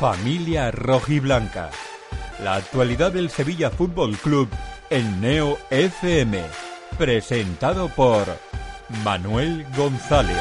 Familia 0.00 0.70
Rojiblanca. 0.70 1.68
La 2.42 2.54
actualidad 2.54 3.12
del 3.12 3.28
Sevilla 3.28 3.68
Fútbol 3.68 4.16
Club 4.16 4.48
en 4.88 5.20
Neo 5.20 5.58
FM. 5.68 6.40
Presentado 6.96 7.90
por 7.94 8.24
Manuel 9.04 9.66
González. 9.76 10.40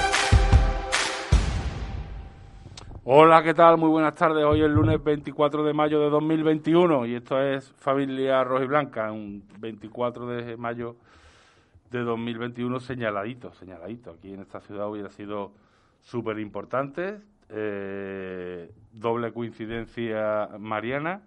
Hola, 3.03 3.43
¿qué 3.43 3.53
tal? 3.53 3.77
Muy 3.77 3.89
buenas 3.89 4.15
tardes. 4.15 4.45
Hoy 4.45 4.61
es 4.61 4.67
el 4.67 4.71
lunes 4.71 5.03
24 5.03 5.65
de 5.65 5.73
mayo 5.73 5.99
de 5.99 6.09
2021 6.09 7.05
y 7.07 7.15
esto 7.15 7.41
es 7.41 7.69
Familia 7.69 8.45
Rojiblanca, 8.45 9.11
un 9.11 9.43
24 9.59 10.25
de 10.25 10.55
mayo 10.55 10.95
de 11.91 11.99
2021 11.99 12.79
señaladito, 12.79 13.53
señaladito. 13.55 14.11
Aquí 14.11 14.33
en 14.33 14.39
esta 14.39 14.61
ciudad 14.61 14.89
hubiera 14.89 15.09
sido 15.09 15.51
súper 15.99 16.39
importante. 16.39 17.19
Eh, 17.49 18.71
doble 18.93 19.33
coincidencia 19.33 20.49
mariana. 20.59 21.23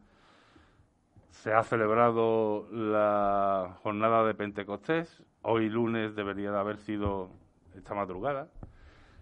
Se 1.31 1.53
ha 1.53 1.63
celebrado 1.63 2.69
la 2.71 3.77
jornada 3.83 4.25
de 4.25 4.35
Pentecostés. 4.35 5.23
Hoy 5.43 5.69
lunes 5.69 6.15
debería 6.15 6.53
de 6.53 6.59
haber 6.59 6.79
sido 6.79 7.31
esta 7.77 7.95
madrugada 7.95 8.49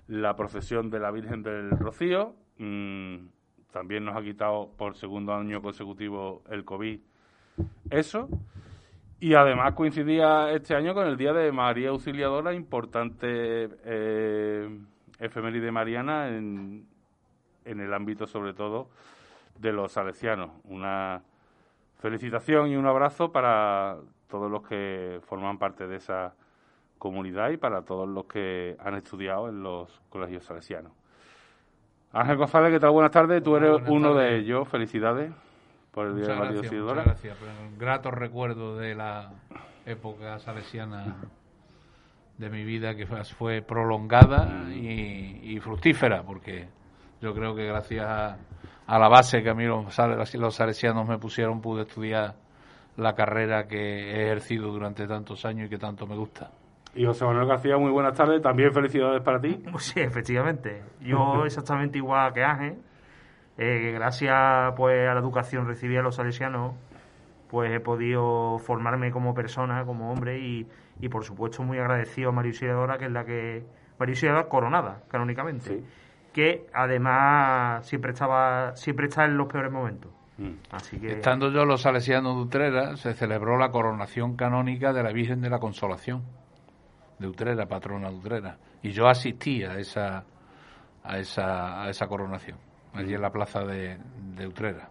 la 0.09 0.35
procesión 0.35 0.91
de 0.91 0.99
la 0.99 1.13
Virgen 1.13 1.45
del 1.45 1.71
Rocío 1.71 2.35
Mm, 2.61 3.29
también 3.73 4.05
nos 4.05 4.15
ha 4.15 4.23
quitado 4.23 4.71
por 4.77 4.95
segundo 4.95 5.33
año 5.33 5.63
consecutivo 5.63 6.43
el 6.51 6.65
COVID 6.67 7.01
eso. 7.89 8.29
Y 9.19 9.33
además 9.35 9.73
coincidía 9.73 10.51
este 10.51 10.75
año 10.75 10.93
con 10.93 11.07
el 11.07 11.17
Día 11.17 11.33
de 11.33 11.53
María 11.53 11.89
Auxiliadora, 11.89 12.53
importante 12.53 13.27
eh, 13.85 14.79
efeméride 15.19 15.73
mariana 15.73 16.29
en, 16.29 16.87
en 17.65 17.81
el 17.81 17.93
ámbito 17.93 18.27
sobre 18.27 18.55
todo 18.55 18.89
de 19.59 19.73
los 19.73 19.93
salesianos. 19.93 20.51
Una 20.65 21.23
felicitación 21.99 22.69
y 22.69 22.77
un 22.77 22.87
abrazo 22.87 23.33
para 23.33 23.97
todos 24.29 24.51
los 24.51 24.67
que 24.67 25.21
forman 25.27 25.59
parte 25.59 25.87
de 25.87 25.97
esa 25.97 26.35
comunidad 26.99 27.51
y 27.51 27.57
para 27.57 27.83
todos 27.83 28.09
los 28.09 28.27
que 28.27 28.77
han 28.79 28.95
estudiado 28.95 29.49
en 29.49 29.63
los 29.63 30.01
colegios 30.11 30.45
salesianos. 30.45 30.93
Ángel 32.13 32.37
González, 32.37 32.73
¿qué 32.73 32.81
tal? 32.81 32.91
Buenas 32.91 33.13
tardes. 33.13 33.43
Tú 33.43 33.57
eres 33.57 33.81
uno 33.87 34.15
de 34.15 34.37
ellos. 34.37 34.69
Felicidades 34.69 35.33
por 35.93 36.07
el 36.07 36.17
Día 36.17 36.29
de 36.29 36.35
María 36.35 36.59
Auxiliadora. 36.59 37.03
Muchas 37.03 37.23
gracias. 37.23 37.39
Un 37.63 37.79
grato 37.79 38.11
recuerdo 38.11 38.77
de 38.77 38.95
la 38.95 39.33
época 39.87 40.39
salesiana 40.39 41.17
de 42.39 42.49
mi 42.49 42.65
vida 42.65 42.97
que 42.97 43.07
fue, 43.07 43.63
prolongada 43.63 44.67
y, 44.73 45.61
fructífera, 45.61 46.23
porque 46.23 46.69
yo 47.21 47.35
creo 47.35 47.55
que 47.55 47.67
gracias 47.67 48.07
a, 48.07 48.99
la 48.99 49.09
base 49.09 49.43
que 49.43 49.51
a 49.51 49.55
mí 49.55 49.65
los, 49.65 49.97
los 50.35 50.55
salesianos 50.55 51.07
me 51.07 51.19
pusieron 51.19 51.61
pude 51.61 51.83
estudiar 51.83 52.35
la 52.97 53.15
carrera 53.15 53.67
que 53.67 53.77
he 53.77 54.25
ejercido 54.25 54.73
durante 54.73 55.07
tantos 55.07 55.45
años 55.45 55.67
y 55.67 55.71
que 55.71 55.79
tanto 55.79 56.07
me 56.07 56.17
gusta. 56.17 56.51
Y 56.95 57.07
José 57.07 57.25
Manuel 57.25 57.47
García, 57.47 57.79
muy 57.79 57.91
buenas 57.91 58.17
tardes. 58.17 58.43
También 58.43 58.73
felicidades 58.73 59.23
para 59.23 59.41
ti. 59.41 59.63
Sí, 59.79 60.01
efectivamente. 60.01 60.83
Yo 61.01 61.45
exactamente 61.47 61.99
igual 61.99 62.33
que 62.33 62.43
Ángel. 62.43 62.79
Eh, 63.59 63.93
gracias 63.95 64.73
pues 64.77 65.09
a 65.09 65.15
la 65.15 65.21
educación 65.21 65.67
recibida 65.67 66.01
a 66.01 66.03
los 66.03 66.17
salesianos, 66.17 66.75
pues 67.49 67.71
he 67.71 67.81
podido 67.81 68.59
formarme 68.59 69.11
como 69.13 69.35
persona, 69.35 69.85
como 69.85 70.11
hombre 70.11 70.39
y, 70.39 70.67
y 70.99 71.09
por 71.11 71.25
supuesto 71.25 71.63
muy 71.63 71.79
agradecido 71.79 72.31
a 72.31 72.33
María 72.33 72.51
Auxiliadora, 72.53 72.99
que 72.99 73.05
es 73.05 73.13
la 73.13 73.25
que... 73.25 73.65
María 73.99 74.15
Auxiliadora 74.15 74.49
coronada, 74.49 75.03
canónicamente. 75.09 75.85
Que 76.33 76.67
además 76.73 77.87
siempre 77.87 78.13
estaba 78.13 78.77
siempre 78.77 79.07
está 79.07 79.25
en 79.25 79.37
los 79.37 79.49
peores 79.49 79.73
momentos. 79.73 80.13
Mm. 80.39 80.53
Así 80.71 80.99
que... 80.99 81.13
Estando 81.13 81.51
yo 81.51 81.65
los 81.65 81.83
salesianos 81.83 82.37
de 82.37 82.43
Utrera, 82.43 82.97
se 82.97 83.13
celebró 83.15 83.59
la 83.59 83.71
coronación 83.71 84.37
canónica 84.37 84.93
de 84.93 85.03
la 85.03 85.13
Virgen 85.13 85.41
de 85.41 85.51
la 85.51 85.59
Consolación 85.59 86.23
de 87.19 87.29
Utrera, 87.29 87.67
patrona 87.67 88.09
de 88.09 88.17
Utrera. 88.17 88.57
Y 88.83 88.91
yo 88.91 89.07
asistí 89.07 89.63
a 89.63 89.79
esa, 89.79 90.25
a 91.05 91.19
esa, 91.19 91.83
a 91.83 91.91
esa 91.91 92.07
coronación, 92.07 92.57
allí 92.95 93.15
en 93.15 93.21
la 93.21 93.31
plaza 93.31 93.61
de, 93.61 93.99
de 94.35 94.47
Utrera. 94.47 94.89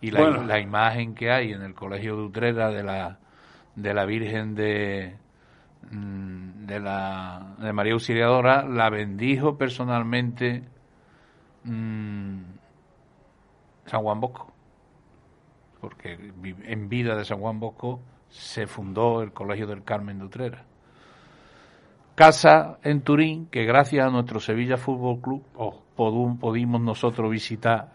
Y 0.00 0.10
la, 0.10 0.30
la, 0.30 0.60
imagen 0.60 1.14
que 1.14 1.30
hay 1.30 1.52
en 1.52 1.62
el 1.62 1.74
colegio 1.74 2.16
de 2.16 2.22
Utrera 2.22 2.70
de 2.70 2.82
la, 2.82 3.18
de 3.74 3.94
la 3.94 4.04
Virgen 4.04 4.54
de, 4.54 5.16
de, 5.90 6.80
la, 6.80 7.54
de 7.58 7.72
María 7.72 7.92
Auxiliadora 7.92 8.64
la 8.64 8.88
bendijo 8.90 9.56
personalmente 9.56 10.62
mm, 11.64 12.38
San 13.86 14.02
Juan 14.02 14.20
Bosco. 14.20 14.52
Porque 15.80 16.32
en 16.64 16.88
vida 16.88 17.16
de 17.16 17.24
San 17.24 17.40
Juan 17.40 17.58
Bosco 17.58 18.00
se 18.28 18.66
fundó 18.66 19.22
el 19.22 19.32
Colegio 19.32 19.66
del 19.66 19.82
Carmen 19.82 20.18
de 20.18 20.24
Utrera 20.24 20.64
casa 22.14 22.78
en 22.82 23.02
Turín 23.02 23.46
que 23.46 23.64
gracias 23.64 24.06
a 24.06 24.10
nuestro 24.10 24.40
Sevilla 24.40 24.76
Fútbol 24.76 25.20
Club 25.20 25.44
oh. 25.56 25.82
pudimos 26.38 26.80
nosotros 26.80 27.30
visitar 27.30 27.88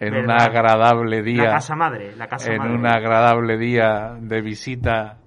en 0.00 0.14
un 0.14 0.30
agradable 0.30 1.22
día. 1.22 1.44
La 1.44 1.50
casa 1.52 1.76
madre, 1.76 2.14
la 2.16 2.26
casa 2.26 2.52
en 2.52 2.62
un 2.62 2.86
agradable 2.86 3.56
día 3.56 4.16
de 4.20 4.40
visita 4.42 5.18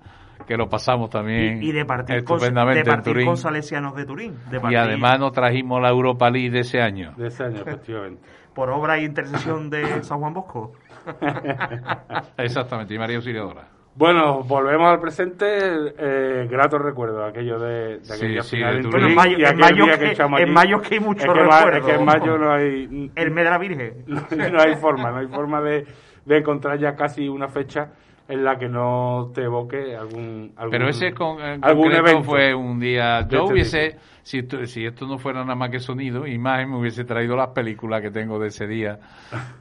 que 0.46 0.56
lo 0.56 0.68
pasamos 0.68 1.10
también 1.10 1.62
y, 1.62 1.72
de 1.72 1.86
partir 1.86 2.18
estupendamente 2.18 2.84
con, 2.84 2.90
de 2.90 3.04
partir 3.04 3.26
con 3.26 3.38
salesianos 3.38 3.96
de 3.96 4.06
Turín. 4.06 4.36
y 4.70 4.76
además 4.76 5.20
nos 5.20 5.32
trajimos 5.32 5.82
la 5.82 5.90
Europa 5.90 6.30
League 6.30 6.52
de 6.52 6.60
ese 6.60 6.82
año. 6.82 7.14
De 7.18 7.28
ese 7.28 7.44
año, 7.44 7.62
efectivamente. 7.62 8.22
Por 8.54 8.70
obra 8.72 9.00
y 9.00 9.06
intercesión 9.06 9.70
de 9.70 10.04
San 10.04 10.20
Juan 10.20 10.34
Bosco. 10.34 10.74
Exactamente, 12.38 12.94
y 12.96 12.98
María 12.98 13.18
Auxiliadora. 13.18 13.68
Bueno, 13.98 14.44
volvemos 14.44 14.88
al 14.90 15.00
presente. 15.00 15.46
Eh, 15.48 16.48
grato 16.50 16.78
recuerdo 16.78 17.26
aquello 17.26 17.58
de, 17.60 17.98
de 17.98 18.14
aquella 18.14 18.44
sí, 18.44 18.58
final 18.58 18.78
en, 18.78 18.86
en 18.86 19.16
mayo, 19.16 19.38
en 19.38 19.58
mayo 19.58 19.86
que, 19.98 20.44
en 20.44 20.54
mayo 20.54 20.82
que 20.82 20.96
hay 20.96 21.00
muchos 21.00 21.26
es 21.26 21.34
recuerdos. 21.34 21.80
Es 21.80 21.86
que 21.86 21.92
en 21.94 22.06
mayo 22.06 22.38
no 22.38 22.52
hay... 22.52 23.12
El 23.16 23.32
mes 23.32 23.44
de 23.44 23.50
la 23.50 23.58
Virgen. 23.58 23.94
no 24.08 24.60
hay 24.60 24.76
forma, 24.76 25.12
no 25.12 25.18
hay 25.18 25.28
forma 25.28 25.62
de, 25.62 25.88
de 26.26 26.38
encontrar 26.38 26.78
ya 26.78 26.96
casi 26.96 27.28
una 27.28 27.48
fecha 27.48 27.92
en 28.28 28.44
la 28.44 28.58
que 28.58 28.68
no 28.68 29.32
te 29.34 29.44
evoque 29.44 29.96
algún, 29.96 30.52
algún 30.56 30.72
pero 30.72 30.90
ese 30.90 31.14
con, 31.14 31.40
algún 31.42 31.92
evento 31.92 32.24
fue 32.24 32.54
un 32.54 32.80
día 32.80 33.28
yo 33.28 33.44
este 33.44 33.54
hubiese 33.54 33.98
si 34.24 34.40
esto, 34.40 34.66
si 34.66 34.86
esto 34.86 35.08
no 35.08 35.18
fuera 35.18 35.42
nada 35.42 35.56
más 35.56 35.70
que 35.70 35.80
sonido 35.80 36.28
imagen 36.28 36.72
me 36.72 36.78
hubiese 36.78 37.06
traído 37.06 37.36
las 37.36 37.50
películas 37.50 38.02
que 38.02 38.12
tengo 38.12 38.40
de 38.40 38.48
ese 38.48 38.68
día 38.68 39.00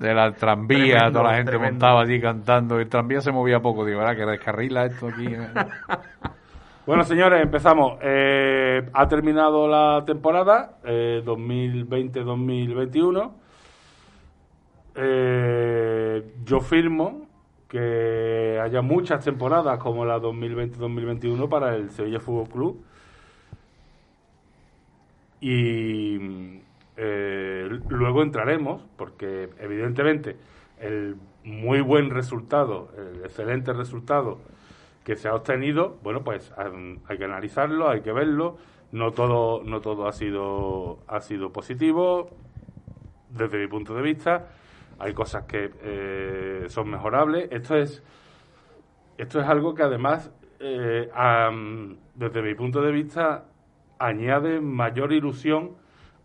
de 0.00 0.14
la 0.14 0.32
tranvía 0.32 1.10
toda 1.12 1.30
la 1.30 1.36
gente 1.36 1.58
montaba 1.58 2.02
allí 2.02 2.20
cantando 2.20 2.80
el 2.80 2.88
tranvía 2.88 3.20
se 3.20 3.30
movía 3.30 3.60
poco 3.60 3.84
digo 3.84 4.00
verdad 4.00 4.16
que 4.16 4.26
descarrila 4.26 4.86
esto 4.86 5.08
aquí 5.08 5.28
Bueno, 6.86 7.02
señores, 7.02 7.42
empezamos. 7.42 7.98
Eh, 8.00 8.88
ha 8.92 9.08
terminado 9.08 9.66
la 9.66 10.04
temporada 10.06 10.78
eh, 10.84 11.20
2020-2021. 11.26 13.32
Eh, 14.94 16.32
yo 16.44 16.60
firmo 16.60 17.25
que 17.68 18.60
haya 18.62 18.80
muchas 18.82 19.24
temporadas 19.24 19.78
como 19.78 20.04
la 20.04 20.18
2020-2021 20.18 21.48
para 21.48 21.74
el 21.74 21.90
Sevilla 21.90 22.20
Fútbol 22.20 22.48
Club. 22.48 22.84
Y 25.40 26.60
eh, 26.96 27.68
luego 27.88 28.22
entraremos, 28.22 28.82
porque 28.96 29.50
evidentemente 29.58 30.36
el 30.80 31.16
muy 31.44 31.80
buen 31.80 32.10
resultado, 32.10 32.90
el 32.96 33.24
excelente 33.24 33.72
resultado 33.72 34.38
que 35.04 35.16
se 35.16 35.28
ha 35.28 35.34
obtenido, 35.34 35.98
bueno, 36.02 36.22
pues 36.24 36.52
hay 36.56 37.18
que 37.18 37.24
analizarlo, 37.24 37.88
hay 37.88 38.00
que 38.00 38.12
verlo. 38.12 38.58
No 38.92 39.10
todo, 39.10 39.62
no 39.64 39.80
todo 39.80 40.06
ha 40.06 40.12
sido, 40.12 40.98
ha 41.08 41.20
sido 41.20 41.52
positivo, 41.52 42.30
desde 43.30 43.58
mi 43.58 43.66
punto 43.66 43.94
de 43.94 44.02
vista 44.02 44.46
hay 44.98 45.12
cosas 45.14 45.44
que 45.44 45.70
eh, 45.82 46.64
son 46.68 46.90
mejorables. 46.90 47.48
Esto 47.50 47.76
es, 47.76 48.02
esto 49.18 49.40
es 49.40 49.46
algo 49.46 49.74
que 49.74 49.82
además, 49.82 50.32
eh, 50.60 51.10
desde 52.14 52.42
mi 52.42 52.54
punto 52.54 52.80
de 52.80 52.92
vista, 52.92 53.44
añade 53.98 54.60
mayor 54.60 55.12
ilusión 55.12 55.72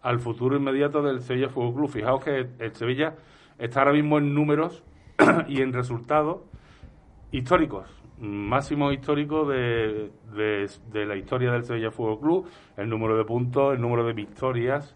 al 0.01 0.19
futuro 0.19 0.56
inmediato 0.56 1.01
del 1.01 1.21
Sevilla 1.21 1.50
Fútbol 1.50 1.75
Club. 1.75 1.89
Fijaos 1.89 2.23
que 2.23 2.47
el 2.59 2.73
Sevilla 2.73 3.15
está 3.57 3.81
ahora 3.81 3.94
mismo 3.94 4.18
en 4.18 4.33
números 4.33 4.83
y 5.47 5.62
en 5.62 5.74
resultados 5.74 6.41
históricos, 7.31 7.88
máximo 8.19 8.91
histórico 8.91 9.45
de, 9.45 10.12
de, 10.33 10.69
de 10.91 11.06
la 11.06 11.15
historia 11.15 11.51
del 11.51 11.63
Sevilla 11.63 11.91
Fútbol 11.91 12.19
Club, 12.19 12.50
el 12.77 12.89
número 12.89 13.17
de 13.17 13.24
puntos, 13.24 13.74
el 13.74 13.81
número 13.81 14.06
de 14.06 14.13
victorias, 14.13 14.95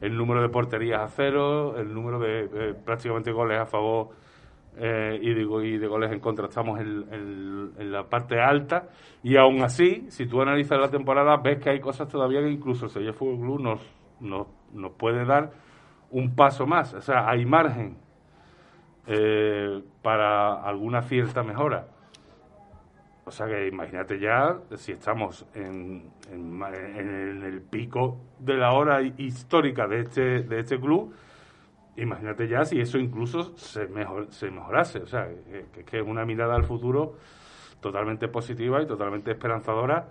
el 0.00 0.16
número 0.16 0.42
de 0.42 0.48
porterías 0.48 1.00
a 1.00 1.08
cero, 1.08 1.76
el 1.78 1.92
número 1.92 2.18
de 2.18 2.44
eh, 2.44 2.74
prácticamente 2.84 3.32
goles 3.32 3.58
a 3.58 3.66
favor 3.66 4.10
eh, 4.76 5.18
y, 5.20 5.32
de, 5.32 5.66
y 5.66 5.78
de 5.78 5.86
goles 5.86 6.12
en 6.12 6.20
contra. 6.20 6.46
Estamos 6.46 6.80
en, 6.80 7.90
la 7.90 8.04
parte 8.04 8.40
alta 8.40 8.88
y 9.22 9.36
aún 9.36 9.62
así, 9.62 10.06
si 10.10 10.26
tú 10.26 10.42
analizas 10.42 10.78
la 10.78 10.90
temporada, 10.90 11.36
ves 11.36 11.58
que 11.58 11.70
hay 11.70 11.80
cosas 11.80 12.08
todavía 12.08 12.40
que 12.40 12.50
incluso 12.50 12.86
el 12.86 12.90
Sevilla 12.90 13.12
Fútbol 13.12 13.40
Club 13.40 13.60
nos, 13.60 13.80
nos, 14.20 14.46
nos 14.72 14.92
puede 14.92 15.24
dar 15.24 15.50
un 16.10 16.34
paso 16.34 16.66
más, 16.66 16.94
o 16.94 17.00
sea, 17.00 17.28
hay 17.28 17.44
margen 17.44 17.96
eh, 19.06 19.82
para 20.02 20.62
alguna 20.62 21.02
cierta 21.02 21.42
mejora. 21.42 21.86
O 23.26 23.30
sea 23.32 23.46
que 23.46 23.66
imagínate 23.66 24.20
ya 24.20 24.56
si 24.76 24.92
estamos 24.92 25.44
en, 25.52 26.10
en, 26.30 27.42
el 27.42 27.60
pico 27.60 28.20
de 28.38 28.54
la 28.54 28.72
hora 28.72 29.02
histórica 29.02 29.88
de 29.88 30.00
este, 30.00 30.42
de 30.44 30.60
este 30.60 30.78
club, 30.78 31.12
imagínate 31.96 32.46
ya 32.46 32.64
si 32.64 32.80
eso 32.80 32.98
incluso 32.98 33.56
se, 33.56 33.88
mejor, 33.88 34.32
se 34.32 34.48
mejorase. 34.50 35.00
O 35.00 35.06
sea, 35.06 35.28
que, 35.74 35.84
que 35.84 35.98
es 35.98 36.06
una 36.06 36.24
mirada 36.24 36.54
al 36.54 36.64
futuro 36.64 37.16
totalmente 37.80 38.28
positiva 38.28 38.80
y 38.80 38.86
totalmente 38.86 39.32
esperanzadora 39.32 40.06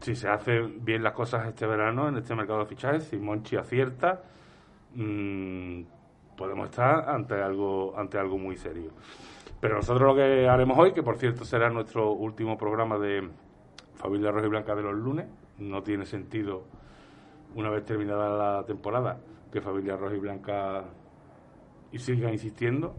si 0.00 0.14
se 0.14 0.28
hacen 0.28 0.84
bien 0.84 1.02
las 1.02 1.12
cosas 1.12 1.46
este 1.46 1.66
verano 1.66 2.08
en 2.08 2.16
este 2.16 2.34
mercado 2.34 2.60
de 2.60 2.66
fichajes, 2.66 3.04
si 3.04 3.16
Monchi 3.16 3.56
acierta, 3.56 4.22
mmm, 4.94 5.82
podemos 6.36 6.70
estar 6.70 7.08
ante 7.08 7.34
algo, 7.34 7.94
ante 7.96 8.18
algo 8.18 8.38
muy 8.38 8.56
serio. 8.56 8.90
Pero 9.62 9.76
nosotros 9.76 10.08
lo 10.08 10.16
que 10.16 10.48
haremos 10.48 10.76
hoy, 10.76 10.92
que 10.92 11.04
por 11.04 11.18
cierto 11.18 11.44
será 11.44 11.70
nuestro 11.70 12.10
último 12.10 12.58
programa 12.58 12.98
de 12.98 13.28
Familia 13.94 14.32
Roja 14.32 14.46
y 14.46 14.48
Blanca 14.48 14.74
de 14.74 14.82
los 14.82 14.94
lunes, 14.96 15.26
no 15.58 15.84
tiene 15.84 16.04
sentido, 16.04 16.64
una 17.54 17.70
vez 17.70 17.84
terminada 17.84 18.56
la 18.56 18.66
temporada, 18.66 19.20
que 19.52 19.60
Familia 19.60 19.96
Roja 19.96 20.16
y 20.16 20.18
Blanca 20.18 20.82
y 21.92 21.98
siga 22.00 22.32
insistiendo. 22.32 22.96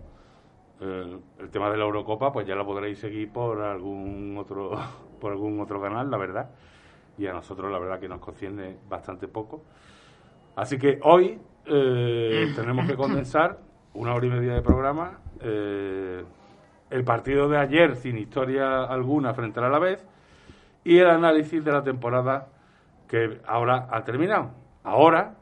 Eh, 0.80 1.19
el 1.39 1.50
tema 1.50 1.69
de 1.69 1.75
la 1.75 1.83
Eurocopa, 1.83 2.31
pues 2.31 2.48
ya 2.48 2.56
lo 2.56 2.66
podréis 2.66 2.98
seguir 2.98 3.30
por 3.30 3.59
algún 3.59 4.38
otro, 4.38 4.71
por 5.19 5.33
algún 5.33 5.59
otro 5.59 5.81
canal, 5.81 6.09
la 6.09 6.18
verdad. 6.18 6.50
Y 7.18 7.27
a 7.27 7.33
nosotros 7.33 7.69
la 7.69 7.77
verdad 7.77 8.00
que 8.00 8.07
nos 8.07 8.21
concierne 8.21 8.77
bastante 8.88 9.27
poco. 9.27 9.66
Así 10.56 10.77
que 10.77 10.98
hoy 11.04 11.42
eh, 11.66 12.51
tenemos 12.56 12.88
que 12.88 12.95
condensar 12.95 13.59
una 13.95 14.13
hora 14.13 14.25
y 14.25 14.30
media 14.30 14.54
de 14.54 14.62
programa. 14.62 15.19
Eh, 15.42 16.24
el 16.94 17.04
partido 17.04 17.50
de 17.50 17.57
ayer 17.57 17.95
sin 17.95 18.19
historia 18.19 18.84
alguna 18.84 19.34
frente 19.34 19.60
a 19.60 19.68
la 19.68 19.80
vez 19.80 20.06
y 20.84 21.00
el 21.00 21.10
análisis 21.10 21.66
de 21.66 21.72
la 21.72 21.84
temporada 21.84 22.50
que 23.07 23.42
ahora 23.48 23.88
ha 23.90 24.04
terminado. 24.04 24.51
Ahora, 24.84 25.34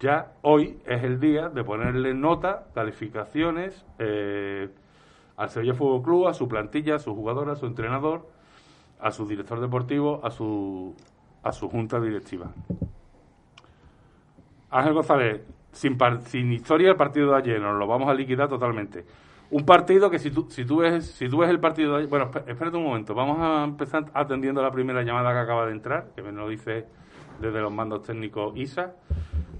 ya 0.00 0.32
hoy 0.42 0.80
es 0.84 1.04
el 1.04 1.20
día 1.20 1.48
de 1.48 1.62
ponerle 1.62 2.12
nota, 2.12 2.64
calificaciones 2.74 3.86
eh, 4.00 4.68
al 5.36 5.48
Sevilla 5.48 5.74
Fútbol 5.74 6.02
Club, 6.02 6.26
a 6.26 6.34
su 6.34 6.48
plantilla, 6.48 6.96
a 6.96 6.98
su 6.98 7.14
jugador, 7.14 7.50
a 7.50 7.54
su 7.54 7.66
entrenador, 7.66 8.26
a 9.00 9.12
su 9.12 9.28
director 9.28 9.60
deportivo, 9.60 10.20
a 10.24 10.30
su, 10.30 10.92
a 11.44 11.52
su 11.52 11.68
junta 11.68 12.00
directiva. 12.00 12.50
Ángel 14.70 14.92
González, 14.92 15.40
sin, 15.70 15.96
sin 16.24 16.52
historia 16.52 16.90
el 16.90 16.96
partido 16.96 17.30
de 17.30 17.36
ayer, 17.36 17.60
nos 17.60 17.78
lo 17.78 17.86
vamos 17.86 18.08
a 18.08 18.14
liquidar 18.14 18.48
totalmente. 18.48 19.04
Un 19.50 19.64
partido 19.64 20.10
que 20.10 20.18
si 20.18 20.30
tú, 20.30 20.48
si 20.50 20.64
tú 20.64 20.78
ves 20.78 21.06
si 21.06 21.28
tú 21.28 21.38
ves 21.38 21.50
el 21.50 21.60
partido 21.60 21.92
de 21.92 21.98
ayer, 21.98 22.08
bueno, 22.08 22.30
espérate 22.46 22.76
un 22.76 22.82
momento, 22.84 23.14
vamos 23.14 23.38
a 23.40 23.62
empezar 23.64 24.06
atendiendo 24.12 24.60
la 24.62 24.72
primera 24.72 25.02
llamada 25.02 25.32
que 25.32 25.38
acaba 25.38 25.66
de 25.66 25.72
entrar, 25.72 26.06
que 26.14 26.22
me 26.22 26.32
lo 26.32 26.48
dice 26.48 26.86
desde 27.38 27.60
los 27.60 27.72
mandos 27.72 28.02
técnicos 28.02 28.56
ISA. 28.56 28.92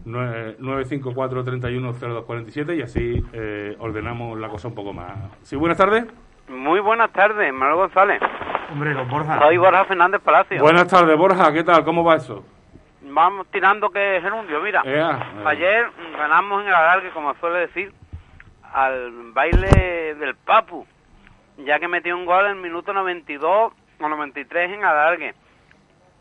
954-310247 0.06 2.78
y 2.78 2.82
así 2.82 3.24
eh, 3.32 3.76
ordenamos 3.80 4.38
la 4.38 4.48
cosa 4.48 4.68
un 4.68 4.74
poco 4.76 4.92
más. 4.92 5.16
Sí, 5.42 5.56
buenas 5.56 5.78
tardes. 5.78 6.06
Muy 6.48 6.78
buenas 6.78 7.12
tardes, 7.12 7.52
Manuel 7.52 7.74
González. 7.76 8.20
Hombre, 8.70 8.94
don 8.94 9.08
Borja. 9.08 9.40
Soy 9.40 9.56
Borja 9.56 9.84
Fernández 9.84 10.20
Palacio. 10.22 10.60
Buenas 10.60 10.86
tardes, 10.86 11.18
Borja. 11.18 11.52
¿Qué 11.52 11.64
tal? 11.64 11.84
¿Cómo 11.84 12.04
va 12.04 12.14
eso? 12.14 12.44
vamos 13.16 13.46
tirando 13.50 13.88
que 13.90 14.20
gerundio, 14.20 14.60
mira. 14.60 14.82
Ayer 15.46 15.86
ganamos 16.18 16.62
en 16.62 16.68
el 16.68 16.74
alargue, 16.74 17.10
como 17.10 17.34
suele 17.36 17.60
decir, 17.60 17.92
al 18.72 19.32
baile 19.32 20.14
del 20.14 20.34
Papu, 20.36 20.86
ya 21.58 21.78
que 21.78 21.88
metió 21.88 22.16
un 22.16 22.26
gol 22.26 22.44
en 22.46 22.52
el 22.52 22.62
minuto 22.62 22.92
92 22.92 23.72
o 24.00 24.08
93 24.08 24.72
en 24.72 24.84
alargue. 24.84 25.34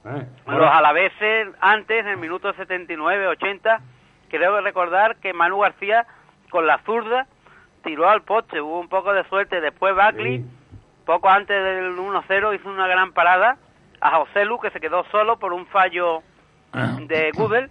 Eh, 0.06 0.28
Los 0.48 0.70
alaveses 0.70 1.48
antes, 1.60 2.00
en 2.02 2.08
el 2.08 2.18
minuto 2.18 2.54
79, 2.54 3.28
80, 3.28 3.82
creo 4.30 4.62
recordar 4.62 5.18
que 5.18 5.34
Manu 5.34 5.60
García 5.60 6.06
con 6.50 6.68
la 6.68 6.78
zurda 6.80 7.28
tiró 7.84 8.10
al 8.10 8.22
poste, 8.22 8.62
hubo 8.62 8.80
un 8.80 8.90
poco 8.90 9.14
de 9.14 9.24
suerte. 9.26 9.62
Después 9.62 9.96
Buckley, 9.96 10.46
poco 11.06 11.30
antes 11.30 11.64
del 11.64 11.98
1-0, 11.98 12.56
hizo 12.56 12.70
una 12.70 12.88
gran 12.88 13.14
parada 13.14 13.58
a 14.02 14.18
José 14.18 14.46
Lu, 14.46 14.60
que 14.60 14.70
se 14.72 14.80
quedó 14.80 15.04
solo 15.06 15.38
por 15.38 15.54
un 15.54 15.66
fallo 15.68 16.22
de 17.08 17.32
Google 17.36 17.70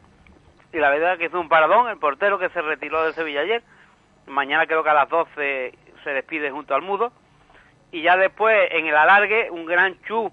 y 0.72 0.78
la 0.78 0.90
verdad 0.90 1.18
que 1.18 1.26
es 1.26 1.34
un 1.34 1.48
paradón, 1.48 1.88
el 1.88 1.98
portero 1.98 2.38
que 2.38 2.48
se 2.48 2.60
retiró 2.62 3.04
del 3.04 3.12
Sevilla 3.14 3.40
ayer. 3.42 3.62
Mañana 4.26 4.66
creo 4.66 4.82
que 4.82 4.90
a 4.90 4.94
las 4.94 5.08
12 5.08 5.74
se 6.02 6.10
despide 6.10 6.50
junto 6.50 6.74
al 6.74 6.82
Mudo. 6.82 7.12
Y 7.90 8.02
ya 8.02 8.16
después 8.16 8.68
en 8.72 8.86
el 8.86 8.96
alargue 8.96 9.50
un 9.50 9.66
gran 9.66 10.00
chu 10.02 10.32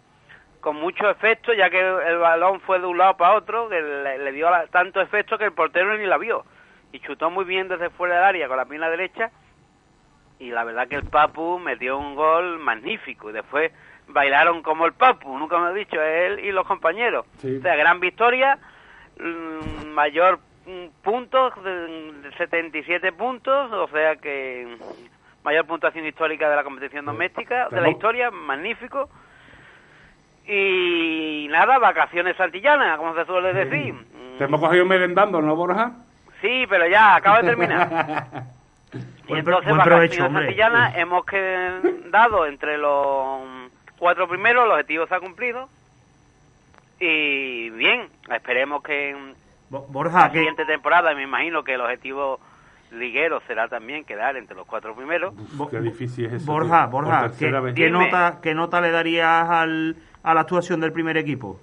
con 0.61 0.75
mucho 0.75 1.09
efecto, 1.09 1.53
ya 1.53 1.69
que 1.69 1.79
el 1.79 2.17
balón 2.17 2.61
fue 2.61 2.79
de 2.79 2.85
un 2.85 2.97
lado 2.97 3.17
para 3.17 3.35
otro, 3.35 3.67
que 3.67 3.81
le, 3.81 4.31
dio 4.31 4.47
tanto 4.71 5.01
efecto 5.01 5.37
que 5.37 5.45
el 5.45 5.53
portero 5.53 5.97
ni 5.97 6.05
la 6.05 6.17
vio. 6.17 6.45
Y 6.91 6.99
chutó 6.99 7.29
muy 7.29 7.45
bien 7.45 7.67
desde 7.67 7.89
fuera 7.89 8.15
del 8.15 8.23
área 8.23 8.47
con 8.47 8.57
la 8.57 8.65
pierna 8.65 8.89
derecha. 8.89 9.31
Y 10.39 10.51
la 10.51 10.63
verdad 10.63 10.87
que 10.87 10.95
el 10.95 11.03
Papu 11.03 11.59
metió 11.59 11.97
un 11.97 12.15
gol 12.15 12.59
magnífico. 12.59 13.29
Y 13.29 13.33
después 13.33 13.71
bailaron 14.07 14.61
como 14.61 14.85
el 14.85 14.93
Papu, 14.93 15.37
nunca 15.37 15.57
me 15.57 15.71
he 15.71 15.73
dicho, 15.73 16.01
él 16.01 16.39
y 16.39 16.51
los 16.51 16.67
compañeros. 16.67 17.25
O 17.37 17.61
sea, 17.61 17.75
gran 17.75 17.99
victoria, 17.99 18.57
mm, 19.19 19.87
mayor 19.89 20.39
puntos, 21.03 21.53
de 21.63 22.31
77 22.37 23.11
puntos, 23.13 23.71
o 23.71 23.87
sea 23.87 24.15
que 24.15 24.77
mayor 25.43 25.65
puntuación 25.65 26.05
histórica 26.05 26.49
de 26.49 26.55
la 26.55 26.63
competición 26.63 27.05
doméstica, 27.05 27.67
de 27.69 27.81
la 27.81 27.89
historia, 27.89 28.31
magnífico. 28.31 29.09
Y 30.47 31.47
nada, 31.49 31.79
vacaciones 31.79 32.35
santillanas, 32.35 32.97
como 32.97 33.15
se 33.15 33.25
suele 33.25 33.53
decir. 33.53 33.95
Te 34.37 34.43
hemos 34.45 34.59
cogido 34.59 34.85
merendando, 34.85 35.41
¿no, 35.41 35.55
Borja? 35.55 35.91
Sí, 36.41 36.65
pero 36.67 36.87
ya, 36.87 37.15
acabo 37.15 37.37
de 37.37 37.43
terminar. 37.43 37.89
y 39.27 39.33
entonces, 39.33 39.75
vacaciones 39.75 40.33
santillanas 40.33 40.97
hemos 40.97 41.25
quedado 41.25 42.45
entre 42.47 42.77
los 42.77 43.41
cuatro 43.97 44.27
primeros, 44.27 44.65
el 44.65 44.71
objetivo 44.71 45.07
se 45.07 45.15
ha 45.15 45.19
cumplido. 45.19 45.69
Y 46.99 47.69
bien, 47.71 48.07
esperemos 48.31 48.83
que 48.83 49.15
Borja, 49.71 50.27
la 50.27 50.31
siguiente 50.31 50.65
temporada, 50.65 51.13
me 51.15 51.23
imagino 51.23 51.63
que 51.63 51.75
el 51.75 51.81
objetivo 51.81 52.39
liguero 52.91 53.39
será 53.47 53.67
también 53.67 54.03
quedar 54.03 54.35
entre 54.35 54.55
los 54.55 54.67
cuatro 54.67 54.93
primeros. 54.95 55.33
qué 55.69 55.79
difícil 55.79 56.25
es 56.25 56.33
eso. 56.33 56.51
Borja, 56.51 56.87
Borja, 56.87 57.31
¿qué, 57.39 57.89
nota, 57.89 58.39
¿qué 58.41 58.53
nota 58.53 58.81
le 58.81 58.91
darías 58.91 59.49
al, 59.49 59.95
a 60.23 60.33
la 60.33 60.41
actuación 60.41 60.81
del 60.81 60.91
primer 60.91 61.17
equipo? 61.17 61.59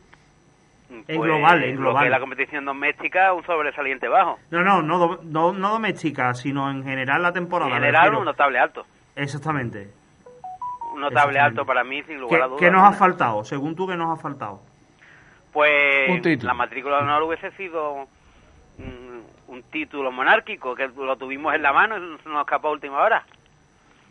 en 0.91 1.05
pues, 1.05 1.21
global, 1.21 1.62
en 1.65 1.77
global. 1.77 2.05
que 2.05 2.11
la 2.11 2.19
competición 2.19 2.65
doméstica, 2.65 3.35
un 3.35 3.45
sobresaliente 3.45 4.09
bajo. 4.09 4.38
No, 4.50 4.62
no, 4.62 4.81
no, 4.81 5.19
no, 5.23 5.53
no 5.53 5.71
doméstica, 5.71 6.33
sino 6.33 6.71
en 6.71 6.83
general 6.83 7.21
la 7.21 7.33
temporada. 7.33 7.71
En 7.71 7.77
general, 7.77 8.15
un 8.15 8.25
notable 8.25 8.59
alto. 8.59 8.87
Exactamente 9.15 9.91
notable 10.99 11.38
alto 11.38 11.65
para 11.65 11.85
mí, 11.85 12.03
sin 12.03 12.19
lugar 12.19 12.43
a 12.43 12.47
dudas. 12.47 12.61
¿Qué 12.61 12.71
nos 12.71 12.83
ha 12.83 12.93
faltado? 12.93 13.45
Según 13.45 13.75
tú, 13.75 13.87
¿qué 13.87 13.97
nos 13.97 14.19
ha 14.19 14.21
faltado? 14.21 14.61
Pues 15.52 16.43
la 16.43 16.55
matrícula 16.55 16.99
de 16.99 17.02
honor 17.02 17.23
hubiese 17.23 17.50
sido 17.52 18.07
un 19.49 19.62
título 19.64 20.12
monárquico, 20.12 20.75
que 20.75 20.88
lo 20.88 21.17
tuvimos 21.17 21.55
en 21.55 21.62
la 21.62 21.73
mano 21.73 21.97
y 21.97 22.00
nos 22.00 22.40
escapó 22.40 22.69
a 22.69 22.73
última 22.73 22.99
hora. 23.02 23.25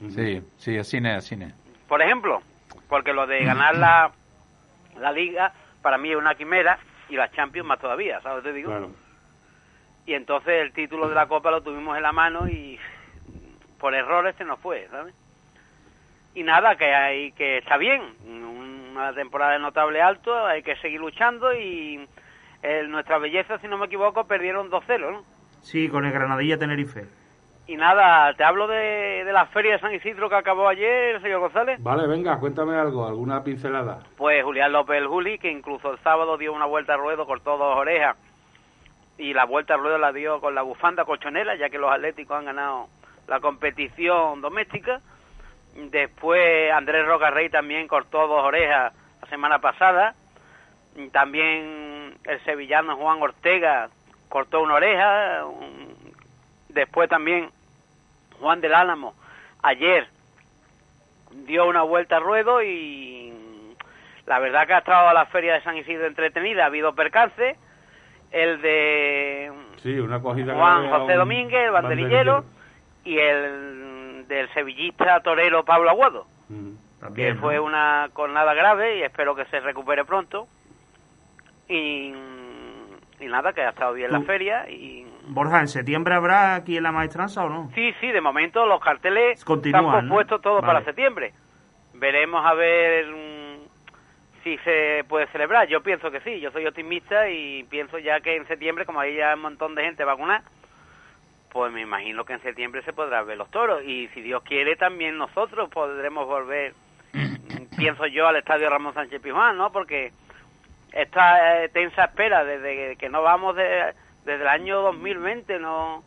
Sí, 0.09 0.41
sí, 0.57 0.77
así 0.77 0.97
es, 0.97 1.05
así 1.05 1.35
es. 1.35 1.53
Por 1.87 2.01
ejemplo, 2.01 2.41
porque 2.89 3.13
lo 3.13 3.25
de 3.27 3.43
ganar 3.43 3.75
la, 3.77 4.11
la 4.99 5.11
liga 5.11 5.53
para 5.81 5.97
mí 5.97 6.11
es 6.11 6.17
una 6.17 6.35
quimera 6.35 6.79
y 7.09 7.15
la 7.15 7.31
Champions 7.31 7.67
más 7.67 7.79
todavía, 7.79 8.19
¿sabes? 8.21 8.43
Te 8.43 8.51
digo. 8.51 8.91
Y 10.05 10.13
entonces 10.13 10.61
el 10.61 10.71
título 10.73 11.07
de 11.07 11.15
la 11.15 11.27
Copa 11.27 11.51
lo 11.51 11.61
tuvimos 11.61 11.95
en 11.97 12.03
la 12.03 12.11
mano 12.11 12.47
y 12.47 12.79
por 13.79 13.93
errores 13.93 14.35
se 14.35 14.45
nos 14.45 14.59
fue, 14.59 14.87
¿sabes? 14.89 15.13
Y 16.37 16.43
nada, 16.43 16.75
que 16.75 16.93
hay 16.93 17.31
que 17.31 17.57
está 17.57 17.77
bien, 17.77 17.99
una 18.91 19.11
temporada 19.13 19.53
de 19.53 19.59
notable 19.59 20.03
alto, 20.03 20.45
hay 20.45 20.61
que 20.61 20.75
seguir 20.75 20.99
luchando 20.99 21.51
y 21.51 22.07
nuestra 22.89 23.17
belleza, 23.17 23.57
si 23.57 23.67
no 23.67 23.79
me 23.79 23.87
equivoco, 23.87 24.27
perdieron 24.27 24.69
2-0, 24.69 25.13
¿no? 25.13 25.23
Sí, 25.61 25.89
con 25.89 26.05
el 26.05 26.11
Granadilla 26.11 26.59
Tenerife. 26.59 27.05
Y 27.65 27.75
nada, 27.75 28.31
te 28.35 28.43
hablo 28.43 28.67
de, 28.67 29.23
de, 29.25 29.33
la 29.33 29.47
feria 29.47 29.73
de 29.73 29.79
San 29.79 29.95
Isidro 29.95 30.29
que 30.29 30.35
acabó 30.35 30.67
ayer, 30.67 31.19
señor 31.23 31.39
González. 31.39 31.81
Vale, 31.81 32.05
venga, 32.05 32.39
cuéntame 32.39 32.75
algo, 32.75 33.07
alguna 33.07 33.43
pincelada. 33.43 34.03
Pues 34.15 34.43
Julián 34.43 34.71
López 34.71 34.99
el 34.99 35.07
Juli, 35.07 35.39
que 35.39 35.51
incluso 35.51 35.91
el 35.91 35.97
sábado 35.99 36.37
dio 36.37 36.53
una 36.53 36.65
vuelta 36.65 36.93
a 36.93 36.97
ruedo, 36.97 37.25
cortó 37.25 37.57
dos 37.57 37.77
orejas. 37.77 38.15
Y 39.17 39.33
la 39.33 39.45
vuelta 39.45 39.73
a 39.73 39.77
ruedo 39.77 39.97
la 39.97 40.13
dio 40.13 40.39
con 40.39 40.53
la 40.53 40.61
bufanda 40.61 41.03
colchonera, 41.03 41.55
ya 41.55 41.69
que 41.69 41.79
los 41.79 41.91
atléticos 41.91 42.37
han 42.37 42.45
ganado 42.45 42.89
la 43.27 43.39
competición 43.39 44.39
doméstica. 44.39 45.01
Después 45.77 46.71
Andrés 46.71 47.05
Rocarrey 47.05 47.49
también 47.49 47.87
cortó 47.87 48.27
dos 48.27 48.43
orejas 48.43 48.93
la 49.21 49.29
semana 49.29 49.59
pasada. 49.59 50.15
También 51.11 52.15
el 52.23 52.43
sevillano 52.43 52.97
Juan 52.97 53.21
Ortega 53.21 53.89
cortó 54.27 54.61
una 54.61 54.73
oreja. 54.73 55.43
Después 56.69 57.09
también 57.09 57.49
Juan 58.39 58.59
del 58.59 58.73
Álamo 58.73 59.13
ayer 59.61 60.07
dio 61.45 61.67
una 61.67 61.83
vuelta 61.83 62.17
al 62.17 62.23
ruedo 62.23 62.61
y 62.63 63.33
la 64.25 64.39
verdad 64.39 64.67
que 64.67 64.73
ha 64.73 64.79
estado 64.79 65.07
a 65.07 65.13
la 65.13 65.25
feria 65.27 65.53
de 65.53 65.61
San 65.61 65.77
Isidro 65.77 66.07
entretenida, 66.07 66.63
ha 66.63 66.67
habido 66.67 66.93
percance, 66.93 67.55
el 68.31 68.61
de 68.61 69.51
Juan 69.81 70.89
José 70.89 71.13
Domínguez, 71.13 71.65
el 71.65 71.71
banderillero, 71.71 72.43
y 73.05 73.17
el 73.19 73.86
del 74.27 74.51
sevillista 74.53 75.19
torero 75.21 75.63
Pablo 75.63 75.89
Aguado, 75.89 76.27
que 77.15 77.35
fue 77.35 77.59
una 77.59 78.09
nada 78.29 78.53
grave 78.53 78.99
y 78.99 79.03
espero 79.03 79.35
que 79.35 79.45
se 79.45 79.59
recupere 79.59 80.05
pronto. 80.05 80.47
Y, 81.69 82.13
nada, 83.19 83.51
que 83.51 83.61
ha 83.61 83.69
estado 83.69 83.93
bien 83.93 84.11
la 84.11 84.21
feria 84.21 84.69
y 84.69 85.05
Borja, 85.27 85.59
¿en 85.59 85.67
septiembre 85.67 86.15
habrá 86.15 86.55
aquí 86.55 86.77
en 86.77 86.83
la 86.83 86.91
maestranza 86.93 87.43
o 87.43 87.49
no? 87.49 87.69
Sí, 87.75 87.93
sí, 87.99 88.07
de 88.07 88.21
momento 88.21 88.65
los 88.65 88.79
carteles 88.79 89.39
están 89.39 89.83
compuestos 89.83 90.41
todos 90.41 90.61
para 90.61 90.83
septiembre. 90.83 91.33
Veremos 91.93 92.45
a 92.45 92.53
ver 92.53 93.05
mm, 93.07 94.43
si 94.43 94.57
se 94.59 95.03
puede 95.09 95.27
celebrar. 95.27 95.67
Yo 95.67 95.81
pienso 95.81 96.09
que 96.11 96.21
sí, 96.21 96.39
yo 96.39 96.51
soy 96.51 96.65
optimista 96.65 97.29
y 97.29 97.63
pienso 97.63 97.99
ya 97.99 98.21
que 98.21 98.37
en 98.37 98.47
septiembre, 98.47 98.85
como 98.85 99.01
hay 99.01 99.17
ya 99.17 99.35
un 99.35 99.41
montón 99.41 99.75
de 99.75 99.83
gente 99.83 100.05
vacunada, 100.05 100.43
pues 101.57 101.73
me 101.73 101.81
imagino 101.81 102.23
que 102.23 102.33
en 102.33 102.41
septiembre 102.43 102.83
se 102.83 102.93
podrá 102.93 103.23
ver 103.23 103.35
los 103.35 103.49
toros. 103.49 103.81
Y 103.83 104.09
si 104.09 104.21
Dios 104.21 104.43
quiere, 104.43 104.75
también 104.75 105.17
nosotros 105.17 105.71
podremos 105.71 106.27
volver, 106.27 106.75
pienso 107.75 108.05
yo, 108.05 108.27
al 108.27 108.35
estadio 108.35 108.69
Ramón 108.69 108.93
Sánchez 108.93 109.19
Pizjuán, 109.19 109.57
¿no? 109.57 109.71
Porque 109.71 110.11
esta 110.91 111.63
eh, 111.63 111.69
tensa 111.69 112.03
espera 112.03 112.45
desde 112.45 112.95
que 112.97 113.09
no 113.09 113.23
vamos 113.23 113.55
de 113.55 113.91
desde 114.23 114.43
el 114.43 114.47
año 114.47 114.81
2020 114.83 115.57
no 115.57 116.03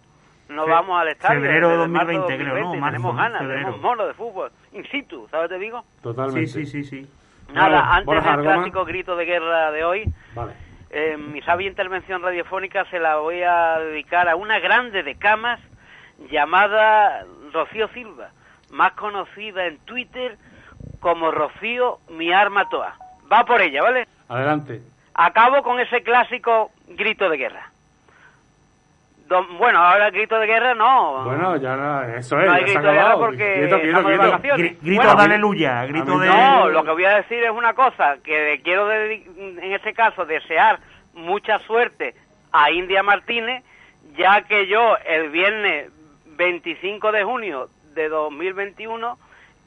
no 0.50 0.68
vamos 0.68 1.00
al 1.00 1.08
estadio. 1.08 1.40
Febrero 1.40 1.70
de 1.70 1.76
2020, 1.78 2.36
creo, 2.36 2.74
¿no? 2.76 2.84
tenemos 2.84 3.16
ganas, 3.16 3.40
tenemos 3.40 3.80
mono 3.80 4.06
de 4.06 4.14
fútbol, 4.14 4.52
in 4.70 4.84
situ, 4.84 5.26
¿sabes 5.32 5.48
te 5.48 5.58
digo? 5.58 5.84
Totalmente. 6.00 6.46
Sí, 6.46 6.64
sí, 6.64 6.84
sí. 6.84 7.02
sí. 7.02 7.10
Nada, 7.52 7.96
antes 7.96 8.24
del 8.24 8.40
clásico 8.40 8.84
grito 8.84 9.16
de 9.16 9.24
guerra 9.24 9.72
de 9.72 9.82
hoy, 9.82 10.04
eh, 10.90 11.16
mi 11.16 11.40
sabia 11.42 11.68
intervención 11.68 12.22
radiofónica 12.22 12.84
se 12.86 12.98
la 12.98 13.16
voy 13.16 13.42
a 13.42 13.78
dedicar 13.78 14.28
a 14.28 14.36
una 14.36 14.58
grande 14.58 15.02
de 15.02 15.14
camas 15.14 15.60
llamada 16.30 17.24
Rocío 17.52 17.88
Silva, 17.88 18.30
más 18.70 18.92
conocida 18.92 19.66
en 19.66 19.78
Twitter 19.78 20.36
como 21.00 21.30
Rocío 21.30 21.98
Mi 22.10 22.32
Arma 22.32 22.68
Toa. 22.68 22.96
Va 23.32 23.44
por 23.44 23.60
ella, 23.60 23.82
¿vale? 23.82 24.06
Adelante. 24.28 24.82
Acabo 25.14 25.62
con 25.62 25.80
ese 25.80 26.02
clásico 26.02 26.70
grito 26.88 27.28
de 27.28 27.36
guerra 27.36 27.70
bueno, 29.58 29.78
ahora 29.78 30.10
grito 30.10 30.38
de 30.38 30.46
guerra 30.46 30.74
no. 30.74 31.24
Bueno, 31.24 31.56
ya 31.56 32.04
eso 32.16 32.38
es. 32.40 32.46
No 32.46 32.52
hay 32.52 32.64
grito 32.64 32.82
de 32.82 32.92
guerra 32.92 33.16
porque 33.16 33.54
grito, 34.82 35.16
de 35.16 35.22
aleluya, 35.22 35.84
grito 35.86 36.18
de... 36.18 36.28
No, 36.28 36.68
lo 36.68 36.84
que 36.84 36.90
voy 36.90 37.04
a 37.04 37.16
decir 37.16 37.42
es 37.42 37.50
una 37.50 37.74
cosa, 37.74 38.16
que 38.24 38.60
quiero 38.64 38.90
en 38.92 39.72
este 39.72 39.92
caso 39.94 40.24
desear 40.24 40.80
mucha 41.14 41.58
suerte 41.60 42.14
a 42.52 42.70
India 42.70 43.02
Martínez, 43.02 43.62
ya 44.16 44.42
que 44.42 44.66
yo 44.66 44.96
el 45.06 45.30
viernes 45.30 45.90
25 46.36 47.12
de 47.12 47.24
junio 47.24 47.68
de 47.94 48.08
2021 48.08 49.16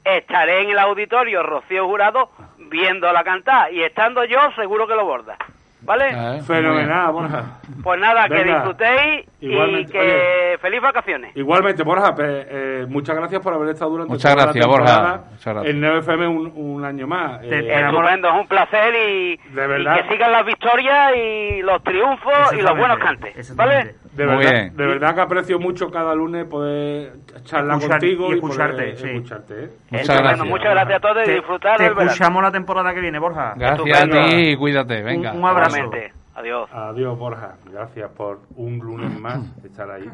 estaré 0.04 0.62
en 0.62 0.70
el 0.70 0.78
auditorio 0.78 1.42
Rocío 1.42 1.86
Jurado 1.86 2.30
viéndola 2.58 3.24
cantar 3.24 3.72
y 3.72 3.82
estando 3.82 4.24
yo 4.24 4.38
seguro 4.56 4.86
que 4.86 4.94
lo 4.94 5.04
borda. 5.04 5.36
¿Vale? 5.84 6.04
Ah, 6.14 6.38
Fenomenal, 6.46 7.12
Borja. 7.12 7.44
Pues 7.82 8.00
nada, 8.00 8.28
que 8.28 8.44
disfrutéis 8.44 9.26
y 9.40 9.86
que 9.86 10.58
feliz 10.60 10.80
vacaciones. 10.80 11.36
Igualmente, 11.36 11.82
Borja, 11.82 12.14
eh, 12.18 12.86
muchas 12.88 13.16
gracias 13.16 13.42
por 13.42 13.52
haber 13.52 13.70
estado 13.70 13.90
durante 13.90 14.12
muchas 14.12 14.34
gracias, 14.34 14.66
Borja. 14.66 15.24
en 15.64 15.80
NeoFM 15.80 16.26
un, 16.28 16.52
un 16.54 16.84
año 16.84 17.06
más. 17.06 17.42
Eh, 17.42 17.74
es 17.74 18.32
un 18.32 18.46
placer 18.48 18.94
y, 18.94 19.38
que 19.38 20.08
sigan 20.10 20.32
las 20.32 20.46
victorias 20.46 21.12
y 21.16 21.62
los 21.62 21.82
triunfos 21.82 22.52
y 22.52 22.62
los 22.62 22.76
buenos 22.76 22.98
cantes. 22.98 23.54
¿Vale? 23.54 23.94
De 24.14 24.26
verdad, 24.26 24.70
de 24.70 24.86
verdad 24.86 25.14
que 25.14 25.20
aprecio 25.20 25.58
mucho 25.58 25.90
cada 25.90 26.14
lunes 26.14 26.46
poder 26.46 27.14
charlar 27.42 27.80
contigo 27.80 28.30
y 28.30 28.36
escucharte. 28.36 28.88
Y 28.90 28.92
escucharte 28.92 29.64
¿eh? 29.64 29.70
Muchas, 29.90 30.18
gracias. 30.18 30.46
muchas 30.46 30.70
gracias 30.70 30.96
a 30.96 31.00
todos 31.00 31.28
y 31.28 31.32
disfrutar. 31.32 31.76
Te 31.78 31.86
escuchamos 31.86 32.42
la 32.42 32.52
temporada 32.52 32.94
que 32.94 33.00
viene, 33.00 33.18
Borja. 33.18 33.54
Gracias 33.56 34.02
a 34.02 34.06
ti 34.06 34.50
y 34.50 34.56
cuídate. 34.56 35.02
Venga. 35.02 35.32
Un, 35.32 35.44
abrazo. 35.44 35.90
Adiós. 36.36 36.68
Adiós, 36.72 37.18
Borja. 37.18 37.56
Gracias 37.72 38.08
por 38.12 38.40
un 38.56 38.78
lunes 38.78 39.18
más 39.18 39.40
estar 39.64 39.90
ahí 39.90 40.08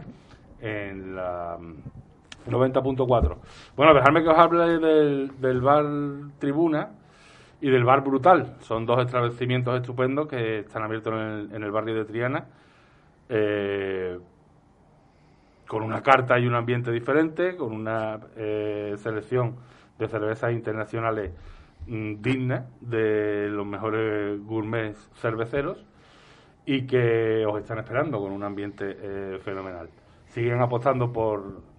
en 0.63 1.17
la 1.17 1.59
90.4. 2.49 3.37
Bueno, 3.77 3.95
dejadme 3.95 4.23
que 4.23 4.29
os 4.31 4.39
hable 4.39 4.79
del, 4.79 5.41
del 5.41 5.61
bar 5.61 5.85
Tribuna 6.39 6.89
y 7.61 7.71
del 7.71 7.85
bar 7.85 8.03
Brutal. 8.03 8.57
Son 8.61 8.87
dos 8.87 9.05
establecimientos 9.05 9.79
estupendos 9.79 10.27
que 10.27 10.61
están 10.61 10.85
abiertos 10.85 11.13
en 11.13 11.21
el, 11.21 11.55
en 11.55 11.63
el 11.63 11.71
barrio 11.71 11.95
de 11.97 12.07
Triana 12.07 12.47
eh, 13.33 14.19
con 15.69 15.85
una 15.85 16.03
carta 16.03 16.37
y 16.37 16.49
un 16.49 16.57
ambiente 16.57 16.91
diferente, 16.91 17.57
con 17.57 17.73
una 17.73 18.19
eh, 18.37 18.95
selección 18.99 19.55
de 20.01 20.09
cervezas 20.09 20.53
internacionales 20.53 21.31
mm, 21.87 22.21
dignas 22.21 22.65
de 22.81 23.49
los 23.49 23.65
mejores 23.65 24.45
gourmets 24.45 25.09
cerveceros 25.15 25.87
y 26.67 26.89
que 26.89 27.47
os 27.47 27.61
están 27.61 27.79
esperando 27.79 28.19
con 28.19 28.33
un 28.33 28.43
ambiente 28.43 28.97
eh, 29.01 29.39
fenomenal. 29.45 29.89
Siguen 30.27 30.61
apostando 30.61 31.13
por 31.13 31.71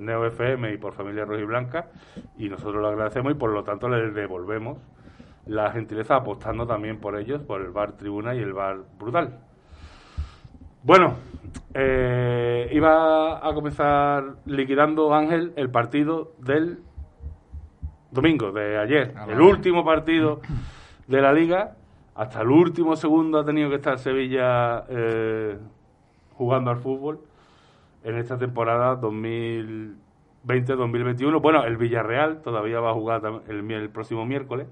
Neo 0.00 0.24
FM 0.26 0.72
y 0.72 0.78
por 0.78 0.94
Familia 0.94 1.26
Roja 1.26 1.42
y 1.42 1.44
Blanca 1.44 1.90
y 2.38 2.48
nosotros 2.48 2.80
lo 2.80 2.88
agradecemos 2.88 3.32
y 3.32 3.34
por 3.34 3.50
lo 3.50 3.64
tanto 3.64 3.86
les 3.88 4.14
devolvemos 4.14 4.78
la 5.46 5.70
gentileza 5.72 6.16
apostando 6.16 6.66
también 6.66 7.00
por 7.00 7.18
ellos, 7.18 7.42
por 7.42 7.62
el 7.62 7.70
bar 7.70 7.92
Tribuna 7.92 8.34
y 8.34 8.38
el 8.38 8.52
bar 8.52 8.78
Brutal. 8.98 9.47
Bueno, 10.82 11.16
eh, 11.74 12.70
iba 12.72 13.46
a 13.46 13.52
comenzar 13.52 14.36
liquidando 14.46 15.12
Ángel 15.12 15.52
el 15.56 15.68
partido 15.70 16.32
del 16.38 16.78
domingo, 18.12 18.52
de 18.52 18.78
ayer, 18.78 19.12
ah, 19.16 19.26
el 19.28 19.40
último 19.40 19.84
partido 19.84 20.40
de 21.08 21.20
la 21.20 21.32
liga. 21.32 21.74
Hasta 22.14 22.42
el 22.42 22.48
último 22.48 22.94
segundo 22.96 23.40
ha 23.40 23.44
tenido 23.44 23.68
que 23.70 23.76
estar 23.76 23.98
Sevilla 23.98 24.84
eh, 24.88 25.58
jugando 26.34 26.70
al 26.70 26.78
fútbol 26.78 27.20
en 28.04 28.16
esta 28.16 28.38
temporada 28.38 29.00
2020-2021. 29.00 31.40
Bueno, 31.40 31.64
el 31.64 31.76
Villarreal 31.76 32.40
todavía 32.40 32.78
va 32.80 32.90
a 32.90 32.94
jugar 32.94 33.22
el, 33.48 33.68
el 33.70 33.90
próximo 33.90 34.24
miércoles, 34.24 34.68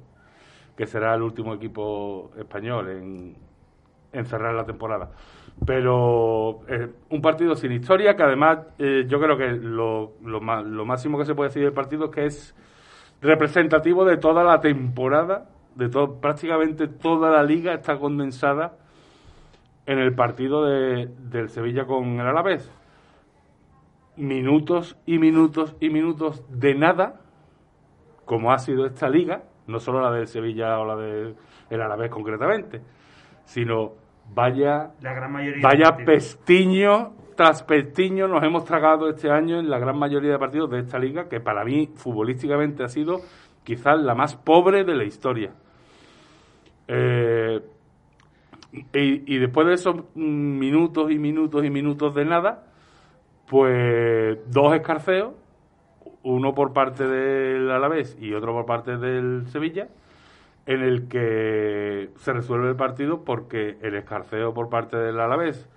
que 0.77 0.87
será 0.87 1.15
el 1.15 1.23
último 1.23 1.55
equipo 1.55 2.31
español 2.37 2.91
en, 2.91 3.37
en 4.13 4.27
cerrar 4.27 4.55
la 4.55 4.65
temporada 4.65 5.11
pero 5.65 6.61
eh, 6.69 6.91
un 7.11 7.23
partido 7.23 7.55
sin 7.55 7.73
historia 7.73 8.15
que 8.15 8.23
además 8.23 8.59
eh, 8.79 9.05
yo 9.09 9.19
creo 9.21 9.39
que 9.39 9.49
lo, 9.53 10.13
lo, 10.23 10.41
máximo 10.85 11.19
que 11.19 11.25
se 11.25 11.35
puede 11.35 11.49
decir 11.49 11.63
del 11.63 11.73
partido 11.73 12.07
es 12.07 12.11
que 12.11 12.27
es 12.27 12.55
representativo 13.23 14.05
de 14.05 14.19
toda 14.19 14.45
la 14.45 14.61
temporada, 14.61 15.49
de 15.75 15.89
todo, 15.89 16.21
prácticamente 16.21 16.89
toda 16.89 17.31
la 17.31 17.43
liga 17.43 17.73
está 17.73 17.99
condensada 17.99 18.77
en 19.87 19.99
el 19.99 20.15
partido 20.15 20.65
de, 20.67 21.07
del 21.07 21.49
Sevilla 21.49 21.87
con 21.87 22.21
el 22.21 22.27
Alavés. 22.27 22.71
Minutos 24.17 24.97
y 25.07 25.19
minutos 25.19 25.77
y 25.81 25.91
minutos 25.91 26.45
de 26.51 26.75
nada, 26.75 27.21
como 28.25 28.53
ha 28.53 28.59
sido 28.59 28.85
esta 28.87 29.09
liga, 29.09 29.45
no 29.67 29.79
solo 29.79 30.01
la 30.01 30.11
del 30.11 30.27
Sevilla 30.27 30.79
o 30.79 30.85
la 30.85 30.97
del 30.97 31.81
Alavés 31.81 32.11
concretamente, 32.11 32.83
sino 33.47 34.05
Vaya, 34.35 34.91
vaya 35.63 35.97
pestiño 36.05 37.13
tras 37.37 37.63
pestiño 37.63 38.27
nos 38.27 38.43
hemos 38.43 38.65
tragado 38.65 39.09
este 39.09 39.31
año 39.31 39.61
en 39.61 39.69
la 39.69 39.79
gran 39.79 39.99
mayoría 39.99 40.33
de 40.33 40.39
partidos 40.39 40.71
de 40.71 40.81
esta 40.81 40.99
liga, 40.99 41.29
que 41.29 41.39
para 41.39 41.65
mí 41.65 41.91
futbolísticamente 41.95 42.83
ha 42.83 42.89
sido 42.89 43.21
quizás 43.63 44.01
la 44.01 44.15
más 44.15 44.35
pobre 44.37 44.85
de 44.85 44.95
la 44.95 45.05
historia. 45.05 45.53
Eh, 46.89 47.61
y, 48.93 49.39
después 49.39 49.67
de 49.67 49.75
esos 49.75 49.97
minutos 50.15 51.11
y 51.11 51.19
minutos 51.19 51.65
y 51.65 51.71
minutos 51.71 52.15
de 52.15 52.25
nada, 52.25 52.67
pues 53.47 54.39
dos 54.51 54.75
escarceos, 54.75 55.35
uno 56.23 56.55
por 56.55 56.73
parte 56.73 57.07
del 57.07 57.71
Alavés 57.71 58.17
y 58.21 58.33
otro 58.33 58.53
por 58.53 58.67
parte 58.67 58.97
del 58.97 59.47
Sevilla, 59.49 59.89
en 60.67 60.83
el 60.83 61.09
que 61.09 62.11
se 62.17 62.33
resuelve 62.33 62.71
el 62.71 62.77
partido 62.77 63.25
porque 63.25 63.79
el 63.83 63.95
escarceo 63.95 64.53
por 64.53 64.69
parte 64.69 64.97
del 64.97 65.21
Alavés 65.21 65.69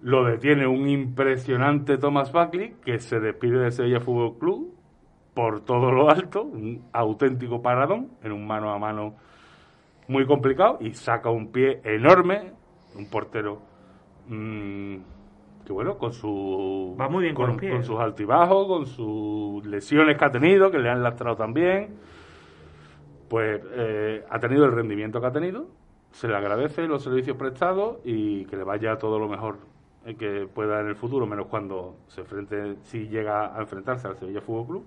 lo 0.00 0.24
detiene 0.24 0.66
un 0.66 0.88
impresionante 0.88 1.98
Thomas 1.98 2.32
Buckley 2.32 2.76
que 2.84 2.98
se 2.98 3.18
despide 3.18 3.58
de 3.58 3.70
Sevilla 3.72 4.00
Fútbol 4.00 4.38
Club 4.38 4.74
por 5.34 5.64
todo 5.64 5.90
lo 5.90 6.08
alto, 6.08 6.44
un 6.44 6.84
auténtico 6.92 7.60
paradón 7.60 8.10
en 8.22 8.32
un 8.32 8.46
mano 8.46 8.72
a 8.72 8.78
mano 8.78 9.16
muy 10.08 10.24
complicado 10.24 10.78
y 10.80 10.92
saca 10.94 11.28
un 11.30 11.50
pie 11.50 11.80
enorme, 11.84 12.52
un 12.94 13.10
portero 13.10 13.60
mm, 14.28 14.96
que 15.66 15.72
bueno, 15.72 15.98
con 15.98 16.12
su 16.12 16.96
Va 16.98 17.08
muy 17.08 17.24
bien 17.24 17.34
con, 17.34 17.58
con, 17.58 17.84
sus 17.84 17.98
altibajos, 17.98 18.68
con 18.68 18.86
sus 18.86 19.66
lesiones 19.66 20.16
que 20.16 20.24
ha 20.24 20.30
tenido, 20.30 20.70
que 20.70 20.78
le 20.78 20.88
han 20.88 21.02
lastrado 21.02 21.36
también, 21.36 21.96
pues 23.28 23.60
eh, 23.72 24.24
ha 24.28 24.38
tenido 24.38 24.64
el 24.64 24.72
rendimiento 24.72 25.20
que 25.20 25.26
ha 25.26 25.32
tenido, 25.32 25.66
se 26.12 26.28
le 26.28 26.36
agradece 26.36 26.86
los 26.86 27.02
servicios 27.02 27.36
prestados 27.36 27.98
y 28.04 28.44
que 28.46 28.56
le 28.56 28.64
vaya 28.64 28.96
todo 28.96 29.18
lo 29.18 29.28
mejor 29.28 29.58
que 30.14 30.46
pueda 30.52 30.80
en 30.80 30.86
el 30.86 30.94
futuro, 30.94 31.26
menos 31.26 31.46
cuando 31.48 31.96
se 32.06 32.20
enfrente, 32.20 32.76
si 32.84 33.08
llega 33.08 33.56
a 33.56 33.60
enfrentarse 33.60 34.06
al 34.06 34.16
Sevilla 34.16 34.40
Fútbol 34.40 34.66
Club. 34.66 34.84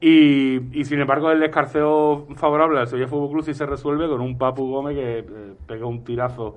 Y, 0.00 0.78
y 0.78 0.84
sin 0.84 1.00
embargo, 1.00 1.30
el 1.30 1.42
escarceo 1.42 2.26
favorable 2.34 2.80
al 2.80 2.88
Sevilla 2.88 3.08
Fútbol 3.08 3.30
Club 3.30 3.44
sí 3.44 3.54
se 3.54 3.66
resuelve 3.66 4.08
con 4.08 4.20
un 4.20 4.38
Papu 4.38 4.68
Gómez 4.70 4.96
que 4.96 5.18
eh, 5.18 5.54
pega 5.66 5.86
un 5.86 6.04
tirazo 6.04 6.56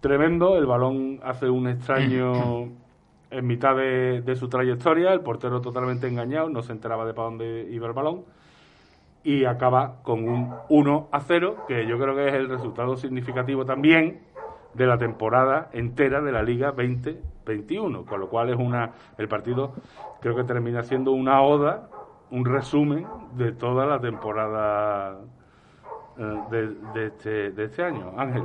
tremendo. 0.00 0.56
El 0.56 0.66
balón 0.66 1.20
hace 1.22 1.48
un 1.48 1.68
extraño 1.68 2.70
en 3.30 3.46
mitad 3.46 3.76
de, 3.76 4.22
de, 4.22 4.36
su 4.36 4.48
trayectoria. 4.48 5.12
El 5.12 5.20
portero 5.20 5.60
totalmente 5.60 6.08
engañado, 6.08 6.48
no 6.48 6.62
se 6.62 6.72
enteraba 6.72 7.04
de 7.04 7.14
para 7.14 7.28
dónde 7.28 7.68
iba 7.70 7.86
el 7.86 7.92
balón. 7.92 8.24
Y 9.26 9.44
acaba 9.44 10.04
con 10.04 10.28
un 10.28 10.54
1 10.68 11.08
a 11.10 11.18
0, 11.18 11.64
que 11.66 11.84
yo 11.84 11.98
creo 11.98 12.14
que 12.14 12.28
es 12.28 12.34
el 12.34 12.48
resultado 12.48 12.96
significativo 12.96 13.64
también 13.64 14.20
de 14.74 14.86
la 14.86 14.98
temporada 14.98 15.68
entera 15.72 16.20
de 16.20 16.30
la 16.30 16.44
Liga 16.44 16.68
2021, 16.68 18.04
con 18.04 18.20
lo 18.20 18.28
cual 18.28 18.50
es 18.50 18.56
una 18.56 18.92
el 19.18 19.26
partido 19.26 19.72
creo 20.20 20.36
que 20.36 20.44
termina 20.44 20.84
siendo 20.84 21.10
una 21.10 21.42
oda, 21.42 21.88
un 22.30 22.44
resumen 22.44 23.04
de 23.32 23.50
toda 23.50 23.84
la 23.84 24.00
temporada 24.00 25.18
eh, 26.16 26.40
de, 26.52 26.68
de, 26.94 27.06
este, 27.06 27.50
de 27.50 27.64
este 27.64 27.82
año. 27.82 28.12
Ángel. 28.16 28.44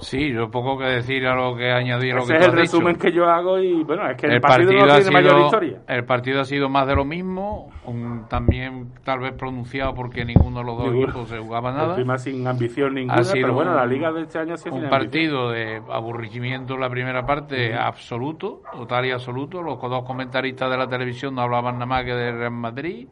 Sí, 0.00 0.32
yo 0.32 0.50
poco 0.50 0.78
que 0.78 0.84
decir 0.84 1.26
a 1.26 1.34
lo 1.34 1.56
que 1.56 1.70
añadir 1.70 2.12
a 2.12 2.16
lo 2.16 2.22
Ese 2.22 2.32
que 2.34 2.38
es 2.38 2.46
el 2.46 2.52
resumen 2.52 2.96
que 2.96 3.12
yo 3.12 3.24
hago 3.26 3.58
y 3.58 3.82
bueno, 3.84 4.08
es 4.08 4.16
que 4.16 4.26
el, 4.26 4.40
partido, 4.40 4.72
no 4.72 4.94
tiene 4.96 5.10
mayor 5.10 5.40
historia. 5.40 5.82
El 5.88 6.04
partido 6.04 6.40
ha 6.40 6.44
sido 6.44 6.68
más 6.68 6.86
de 6.86 6.94
lo 6.94 7.04
mismo, 7.04 7.70
un, 7.86 8.26
también 8.28 8.92
tal 9.04 9.20
vez 9.20 9.32
pronunciado 9.32 9.94
porque 9.94 10.24
ninguno 10.24 10.60
de 10.60 10.64
los 10.64 10.78
dos 10.78 10.94
equipos 10.94 11.28
se 11.28 11.38
jugaba 11.38 11.72
nada. 11.72 11.94
Encima 11.94 12.18
sin 12.18 12.46
ambición 12.46 12.94
ninguna, 12.94 13.22
pero 13.32 13.54
bueno, 13.54 13.74
la 13.74 13.86
liga 13.86 14.12
de 14.12 14.22
este 14.22 14.38
año 14.38 14.54
ha 14.54 14.56
sido 14.56 14.74
un 14.74 14.88
partido 14.88 15.50
de 15.50 15.80
aburrimiento 15.90 16.74
en 16.74 16.80
la 16.80 16.90
primera 16.90 17.24
parte 17.24 17.74
absoluto, 17.74 18.62
total 18.72 19.06
y 19.06 19.10
absoluto. 19.12 19.62
Los 19.62 19.80
dos 19.80 20.04
comentaristas 20.04 20.70
de 20.70 20.76
la 20.76 20.88
televisión 20.88 21.34
no 21.34 21.42
hablaban 21.42 21.74
nada 21.74 21.86
más 21.86 22.04
que 22.04 22.12
de 22.12 22.32
Real 22.32 22.52
Madrid 22.52 23.06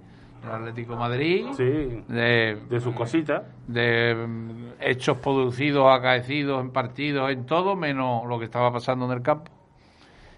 Atlético 0.50 0.96
Madrid, 0.96 1.46
de, 1.56 2.58
de 2.68 2.80
sus 2.80 2.94
cositas, 2.94 3.42
de 3.66 4.14
mm, 4.14 4.72
hechos 4.80 5.18
producidos, 5.18 5.86
acaecidos 5.90 6.60
en 6.60 6.70
partidos, 6.70 7.30
en 7.30 7.46
todo, 7.46 7.76
menos 7.76 8.26
lo 8.26 8.38
que 8.38 8.46
estaba 8.46 8.72
pasando 8.72 9.06
en 9.06 9.12
el 9.12 9.22
campo. 9.22 9.50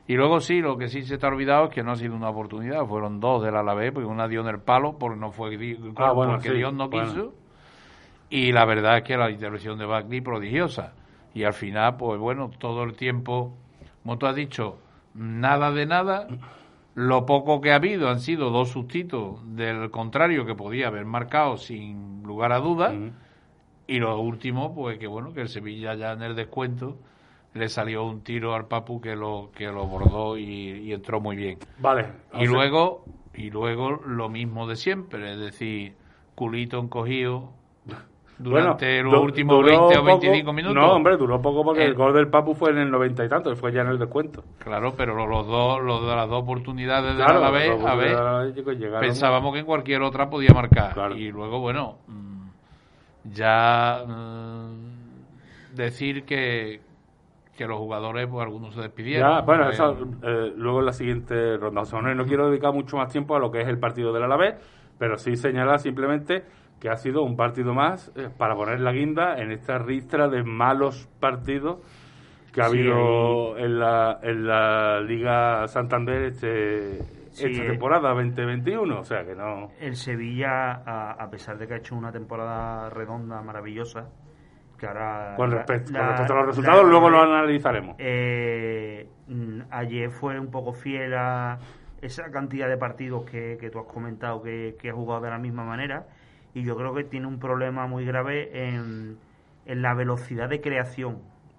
Y 0.06 0.14
luego 0.14 0.40
sí, 0.40 0.60
lo 0.60 0.76
que 0.76 0.88
sí 0.88 1.02
se 1.02 1.14
está 1.14 1.28
olvidado 1.28 1.64
es 1.66 1.70
que 1.70 1.82
no 1.82 1.92
ha 1.92 1.96
sido 1.96 2.14
una 2.14 2.28
oportunidad, 2.28 2.84
fueron 2.84 3.20
dos 3.20 3.42
del 3.42 3.56
Alavés, 3.56 3.92
porque 3.92 4.06
una 4.06 4.28
dio 4.28 4.42
en 4.42 4.48
el 4.48 4.60
palo, 4.60 4.98
porque 4.98 5.18
no 5.18 5.30
fue 5.30 5.56
ah, 5.96 6.12
bueno, 6.12 6.32
porque 6.34 6.52
Dios 6.52 6.74
no 6.74 6.90
quiso. 6.90 7.32
Y 8.28 8.52
la 8.52 8.66
verdad 8.66 8.98
es 8.98 9.04
que 9.04 9.16
la 9.16 9.30
intervención 9.30 9.78
de 9.78 9.86
Bagley 9.86 10.20
prodigiosa. 10.20 10.92
Y 11.32 11.44
al 11.44 11.54
final, 11.54 11.96
pues 11.96 12.20
bueno, 12.20 12.50
todo 12.58 12.84
el 12.84 12.94
tiempo, 12.94 13.56
como 14.02 14.18
tú 14.18 14.26
has 14.26 14.34
dicho, 14.34 14.78
nada 15.14 15.72
de 15.72 15.86
nada 15.86 16.28
lo 16.94 17.26
poco 17.26 17.60
que 17.60 17.72
ha 17.72 17.76
habido 17.76 18.08
han 18.08 18.20
sido 18.20 18.50
dos 18.50 18.70
sustitos 18.70 19.40
del 19.56 19.90
contrario 19.90 20.46
que 20.46 20.54
podía 20.54 20.88
haber 20.88 21.04
marcado 21.04 21.56
sin 21.56 22.22
lugar 22.22 22.52
a 22.52 22.60
dudas. 22.60 22.94
Y 23.86 23.98
lo 23.98 24.18
último, 24.18 24.74
pues 24.74 24.98
que 24.98 25.06
bueno, 25.06 25.34
que 25.34 25.42
el 25.42 25.48
Sevilla 25.48 25.94
ya 25.94 26.12
en 26.12 26.22
el 26.22 26.34
descuento 26.34 26.96
le 27.52 27.68
salió 27.68 28.04
un 28.04 28.22
tiro 28.22 28.54
al 28.54 28.66
Papu 28.66 29.00
que 29.00 29.14
lo 29.14 29.50
que 29.54 29.66
lo 29.66 29.86
bordó 29.86 30.38
y, 30.38 30.92
entró 30.92 31.20
muy 31.20 31.36
bien. 31.36 31.58
Vale. 31.78 32.06
Y 32.34 32.46
luego 32.46 33.04
y 33.34 33.50
luego 33.50 33.90
lo 34.06 34.28
mismo 34.28 34.66
de 34.66 34.76
siempre, 34.76 35.32
es 35.32 35.38
decir, 35.38 35.94
culito 36.34 36.78
encogido, 36.78 37.52
durante 38.38 39.02
los 39.02 39.22
últimos 39.22 39.64
20 39.64 39.98
o 39.98 40.04
25 40.04 40.52
minutos. 40.52 40.76
No, 40.76 40.94
hombre, 40.94 41.16
duró 41.16 41.40
poco 41.40 41.64
porque 41.64 41.84
el, 41.84 41.94
gol 41.94 42.12
del 42.12 42.28
Papu 42.28 42.54
fue 42.54 42.70
en 42.70 42.78
el 42.78 42.90
90 42.90 43.24
y 43.24 43.28
tanto, 43.28 43.54
fue 43.56 43.72
ya 43.72 43.82
en 43.82 43.88
el 43.88 43.98
descuento. 43.98 44.42
Claro, 44.58 44.94
pero 44.96 45.14
los 45.26 45.46
dos, 45.46 45.82
los 45.82 46.02
de 46.02 46.16
las 46.16 46.28
dos 46.28 46.42
oportunidades 46.42 47.16
de 47.16 47.22
la 47.22 47.50
vez, 47.50 47.80
a 47.84 47.94
ver, 47.94 48.54
pensábamos 49.00 49.52
que 49.52 49.60
en 49.60 49.66
cualquier 49.66 50.02
otra 50.02 50.28
podía 50.28 50.52
marcar. 50.52 51.12
Y 51.12 51.30
luego, 51.30 51.60
bueno, 51.60 51.98
mm, 52.08 52.48
ya 53.32 54.04
mm, 54.06 55.74
decir 55.74 56.24
que, 56.24 56.80
que 57.56 57.66
los 57.66 57.78
jugadores, 57.78 58.26
pues 58.26 58.42
algunos 58.44 58.74
se 58.74 58.80
despidieron. 58.80 59.30
Ya, 59.30 59.40
bueno, 59.42 59.68
eso, 59.70 59.96
eh, 60.22 60.52
luego 60.56 60.80
en 60.80 60.86
la 60.86 60.92
siguiente 60.92 61.56
ronda. 61.56 61.82
O 61.82 61.84
sea, 61.84 62.00
no, 62.00 62.24
quiero 62.26 62.50
dedicar 62.50 62.72
mucho 62.72 62.96
más 62.96 63.10
tiempo 63.10 63.36
a 63.36 63.38
lo 63.38 63.50
que 63.50 63.60
es 63.60 63.68
el 63.68 63.78
partido 63.78 64.12
del 64.12 64.24
Alavés, 64.24 64.54
pero 64.98 65.18
sí 65.18 65.36
señalar 65.36 65.78
simplemente 65.78 66.44
que 66.84 66.90
ha 66.90 66.96
sido 66.96 67.22
un 67.22 67.34
partido 67.34 67.72
más 67.72 68.12
eh, 68.14 68.28
para 68.36 68.54
poner 68.54 68.78
la 68.78 68.92
guinda 68.92 69.38
en 69.38 69.52
esta 69.52 69.78
ristra 69.78 70.28
de 70.28 70.44
malos 70.44 71.08
partidos 71.18 71.78
que 72.52 72.60
ha 72.60 72.66
habido 72.66 73.56
en 73.56 73.78
la, 73.78 74.18
en 74.22 74.46
la 74.46 75.00
Liga 75.00 75.66
Santander 75.66 76.24
este, 76.24 76.98
esta 76.98 77.48
eh, 77.48 77.68
temporada 77.68 78.10
2021. 78.10 79.00
O 79.00 79.02
sea 79.02 79.24
que 79.24 79.34
no. 79.34 79.70
El 79.80 79.96
Sevilla, 79.96 80.82
a, 80.84 81.26
pesar 81.30 81.56
de 81.56 81.66
que 81.66 81.72
ha 81.72 81.76
hecho 81.78 81.96
una 81.96 82.12
temporada 82.12 82.90
redonda, 82.90 83.40
maravillosa, 83.40 84.10
que 84.78 84.86
ahora. 84.86 85.36
Con 85.38 85.52
respecto, 85.52 85.98
a 85.98 86.20
los 86.20 86.46
resultados, 86.48 86.84
luego 86.84 87.08
lo 87.08 87.22
analizaremos. 87.22 87.96
Eh, 87.98 89.08
mm, 89.26 89.60
ayer 89.70 90.10
fue 90.10 90.38
un 90.38 90.50
poco 90.50 90.74
fiel 90.74 91.14
a 91.14 91.56
esa 92.02 92.30
cantidad 92.30 92.68
de 92.68 92.76
partidos 92.76 93.24
que, 93.24 93.56
que 93.58 93.70
tú 93.70 93.78
has 93.78 93.86
comentado 93.86 94.42
que, 94.42 94.76
que 94.78 94.90
ha 94.90 94.92
jugado 94.92 95.22
de 95.22 95.30
la 95.30 95.38
misma 95.38 95.64
manera 95.64 96.04
y 96.54 96.62
yo 96.62 96.76
creo 96.76 96.94
que 96.94 97.04
tiene 97.04 97.26
un 97.26 97.38
problema 97.38 97.86
muy 97.86 98.04
grave 98.04 98.68
en, 98.68 99.18
la 99.66 99.94
velocidad 99.94 100.48
de 100.48 100.60
creación. 100.60 101.18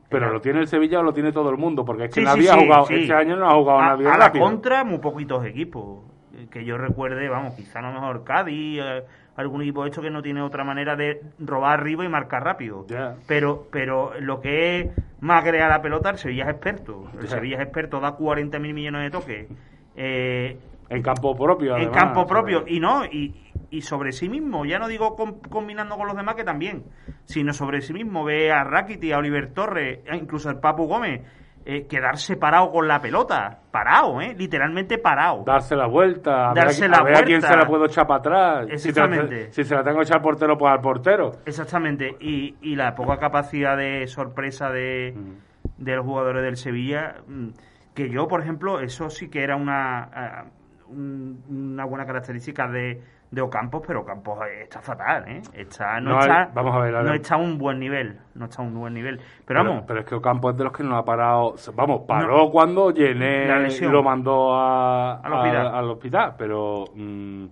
Pero 0.10 0.31
lo 0.31 0.39
tiene 0.39 0.60
el 0.60 0.67
Sevilla 0.67 0.99
o 0.99 1.03
lo 1.03 1.13
tiene 1.13 1.31
todo 1.31 1.49
el 1.49 1.58
mundo, 1.58 1.84
porque 1.84 2.05
es 2.05 2.13
que 2.13 2.21
nadie 2.21 2.49
ha 2.49 2.55
jugado, 2.55 2.88
este 2.89 3.13
año 3.13 3.36
no 3.36 3.49
ha 3.49 3.53
jugado 3.55 3.81
nadie 3.81 4.08
A 4.08 4.17
la 4.17 4.31
contra, 4.31 4.84
muy 4.84 4.99
poquitos 4.99 5.45
equipos. 5.45 6.03
Que 6.49 6.63
yo 6.63 6.77
recuerde, 6.77 7.27
vamos, 7.27 7.55
quizá 7.55 7.79
a 7.79 7.81
lo 7.81 7.93
mejor 7.93 8.23
Cádiz, 8.23 8.79
eh, 8.81 9.03
algún 9.36 9.62
equipo 9.62 9.86
hecho 9.86 10.01
que 10.01 10.10
no 10.10 10.21
tiene 10.21 10.41
otra 10.41 10.63
manera 10.63 10.95
de 10.95 11.21
robar 11.39 11.79
arriba 11.79 12.05
y 12.05 12.10
marcar 12.10 12.43
rápido. 12.43 12.86
Pero 13.27 13.67
pero 13.71 14.13
lo 14.19 14.39
que 14.39 14.79
es 14.79 14.89
más 15.19 15.43
crear 15.43 15.69
la 15.69 15.81
pelota, 15.81 16.12
el 16.12 16.17
Sevilla 16.17 16.43
es 16.43 16.49
experto. 16.51 17.10
El 17.19 17.27
Sevilla 17.27 17.58
es 17.58 17.63
experto, 17.63 17.99
da 17.99 18.12
40 18.13 18.60
mil 18.60 18.73
millones 18.73 19.03
de 19.03 19.10
toques. 19.12 19.47
Eh, 19.95 20.58
en 20.89 21.01
campo 21.01 21.36
propio, 21.36 21.77
En 21.77 21.89
campo 21.89 22.25
propio. 22.27 22.63
Y 22.67 22.79
no, 22.79 23.05
y, 23.05 23.34
y 23.76 23.82
sobre 23.82 24.14
sí 24.14 24.30
mismo, 24.30 24.66
ya 24.66 24.80
no 24.80 24.88
digo 24.88 25.18
combinando 25.50 25.98
con 25.98 26.08
los 26.08 26.16
demás 26.16 26.36
que 26.36 26.46
también, 26.46 26.86
sino 27.26 27.52
sobre 27.52 27.82
sí 27.82 27.92
mismo, 27.92 28.24
ve 28.24 28.50
a 28.50 28.64
Rakiti, 28.64 29.12
a 29.12 29.18
Oliver 29.18 29.54
Torres, 29.54 30.00
e 30.06 30.16
incluso 30.16 30.48
al 30.48 30.62
Papu 30.62 30.88
Gómez, 30.88 31.22
eh, 31.66 31.86
quedarse 31.88 32.38
parado 32.38 32.72
con 32.72 32.88
la 32.88 33.02
pelota, 33.02 33.60
parado, 33.72 34.22
¿eh? 34.22 34.34
literalmente 34.38 34.98
parado. 34.98 35.44
Darse 35.46 35.76
la 35.76 35.88
vuelta, 35.88 36.54
darse 36.56 36.86
a, 36.86 36.88
la 36.88 37.04
ver 37.04 37.18
a 37.18 37.24
quién 37.24 37.42
se 37.42 37.54
la 37.54 37.68
puedo 37.68 37.86
echar 37.86 38.08
para 38.08 38.20
atrás. 38.20 38.68
Exactamente. 38.70 39.52
Si, 39.52 39.66
se 39.66 39.76
la 39.76 39.84
tengo 39.84 39.98
que 39.98 40.04
echar 40.04 40.18
al 40.18 40.24
portero, 40.24 40.58
pues 40.58 40.72
al 40.72 40.80
portero. 40.80 41.32
Exactamente, 41.46 42.16
y, 42.22 42.56
y 42.62 42.78
la 42.78 42.96
poca 42.96 43.18
capacidad 43.18 43.76
de 43.76 44.08
sorpresa 44.08 44.70
de, 44.70 45.14
mm. 45.18 45.84
de 45.84 45.96
los 45.98 46.06
jugadores 46.06 46.44
del 46.44 46.56
Sevilla, 46.56 47.16
mm, 47.28 47.50
que 47.94 48.10
yo, 48.10 48.30
por 48.30 48.42
ejemplo, 48.42 48.80
eso 48.80 49.10
sí 49.10 49.30
que 49.30 49.44
era 49.44 49.58
una, 49.58 50.46
una 50.88 51.84
buena 51.84 52.06
característica 52.06 52.70
de 52.70 53.14
de 53.36 53.41
Ocampos, 53.41 53.84
pero 53.86 54.02
Ocampos 54.02 54.39
está 54.63 54.82
fatal, 54.82 55.26
¿eh? 55.28 55.41
Está, 55.54 56.00
no, 56.00 56.17
está, 56.19 56.50
vamos 56.54 56.74
a 56.74 56.80
ver, 56.80 56.93
no 56.93 57.13
está 57.13 57.36
a 57.36 57.38
un 57.38 57.58
buen 57.58 57.80
nivel, 57.80 58.17
no 58.34 58.45
está 58.45 58.62
a 58.62 58.65
un 58.65 58.74
buen 58.74 58.93
nivel. 58.93 59.19
Pero, 59.45 59.62
vamos. 59.62 59.84
Pero 59.86 60.00
es 60.00 60.06
que 60.06 60.15
Ocampos 60.15 60.54
es 60.54 60.58
de 60.58 60.63
los 60.63 60.71
que 60.71 60.84
no 60.84 60.95
ha 60.95 61.04
parado, 61.04 61.56
vamos, 61.76 62.04
paró 62.08 62.50
cuando 62.50 62.91
Llené 62.91 63.45
lo 63.82 64.04
mandó 64.04 64.56
a, 64.56 65.19
al, 65.19 65.89
hospital. 65.89 66.36
pero 66.38 66.86
mm, 66.95 67.45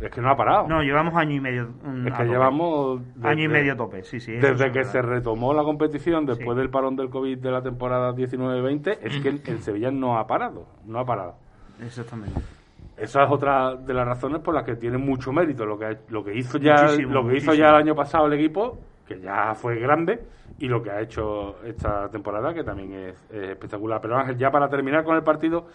es 0.00 0.10
que 0.10 0.22
no 0.22 0.30
ha 0.30 0.36
parado. 0.36 0.66
No, 0.66 0.82
llevamos 0.82 1.14
año 1.14 1.34
y 1.34 1.40
medio. 1.40 1.68
Mm, 1.82 2.08
es 2.08 2.14
que 2.14 2.24
llevamos. 2.24 3.02
año 3.22 3.44
y 3.44 3.48
medio 3.48 3.76
tope, 3.76 4.04
sí, 4.04 4.20
sí. 4.20 4.32
Desde 4.32 4.72
que 4.72 4.84
se 4.84 5.02
retomó 5.02 5.52
la 5.52 5.62
competición 5.62 6.24
después 6.24 6.56
del 6.56 6.70
parón 6.70 6.96
del 6.96 7.10
COVID 7.10 7.36
de 7.36 7.50
la 7.50 7.60
temporada 7.60 8.14
19-20, 8.14 8.98
es 9.02 9.20
que 9.20 9.50
el 9.52 9.60
Sevilla 9.60 9.90
no 9.90 10.18
ha 10.18 10.26
parado, 10.26 10.64
no 10.86 10.98
ha 10.98 11.04
parado. 11.04 11.36
Exactamente. 11.84 12.57
Esa 12.98 13.24
es 13.24 13.30
otra 13.30 13.76
de 13.76 13.94
las 13.94 14.06
razones 14.06 14.40
por 14.40 14.54
las 14.54 14.64
que 14.64 14.74
tiene 14.74 14.98
mucho 14.98 15.32
mérito 15.32 15.64
lo 15.64 15.78
que 15.78 15.98
lo 16.08 16.24
que 16.24 16.36
hizo 16.36 16.58
ya 16.58 16.96
lo 16.96 17.26
que 17.28 17.36
hizo 17.36 17.54
ya 17.54 17.68
el 17.68 17.76
año 17.76 17.94
pasado 17.94 18.26
el 18.26 18.32
equipo, 18.32 18.78
que 19.06 19.20
ya 19.20 19.54
fue 19.54 19.78
grande, 19.78 20.20
y 20.58 20.66
lo 20.66 20.82
que 20.82 20.90
ha 20.90 21.00
hecho 21.00 21.62
esta 21.64 22.08
temporada, 22.10 22.52
que 22.52 22.64
también 22.64 22.92
es, 22.94 23.30
espectacular. 23.30 24.00
Pero 24.00 24.16
Ángel, 24.16 24.36
ya 24.36 24.50
para 24.50 24.68
terminar 24.68 25.04
con 25.04 25.16
el 25.16 25.22
partido 25.22 25.68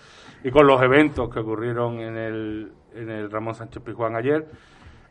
y 0.43 0.51
con 0.51 0.67
los 0.67 0.81
eventos 0.81 1.29
que 1.29 1.39
ocurrieron 1.39 1.99
en 1.99 2.17
el, 2.17 2.71
en 2.93 3.09
el 3.09 3.31
Ramón 3.31 3.55
Sánchez 3.55 3.81
Pizjuán 3.81 4.17
ayer, 4.17 4.45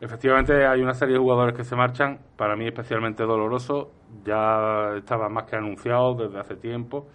efectivamente 0.01 0.67
hay 0.67 0.83
una 0.83 0.93
serie 0.93 1.15
de 1.15 1.21
jugadores 1.21 1.57
que 1.57 1.65
se 1.65 1.75
marchan, 1.75 2.19
para 2.37 2.57
mí 2.57 2.67
especialmente 2.67 3.23
doloroso, 3.23 3.91
ya 4.25 4.97
estaba 4.97 5.31
más 5.31 5.45
que 5.45 5.57
anunciado 5.57 6.15
desde 6.15 6.39
hace 6.39 6.57
tiempo. 6.57 7.09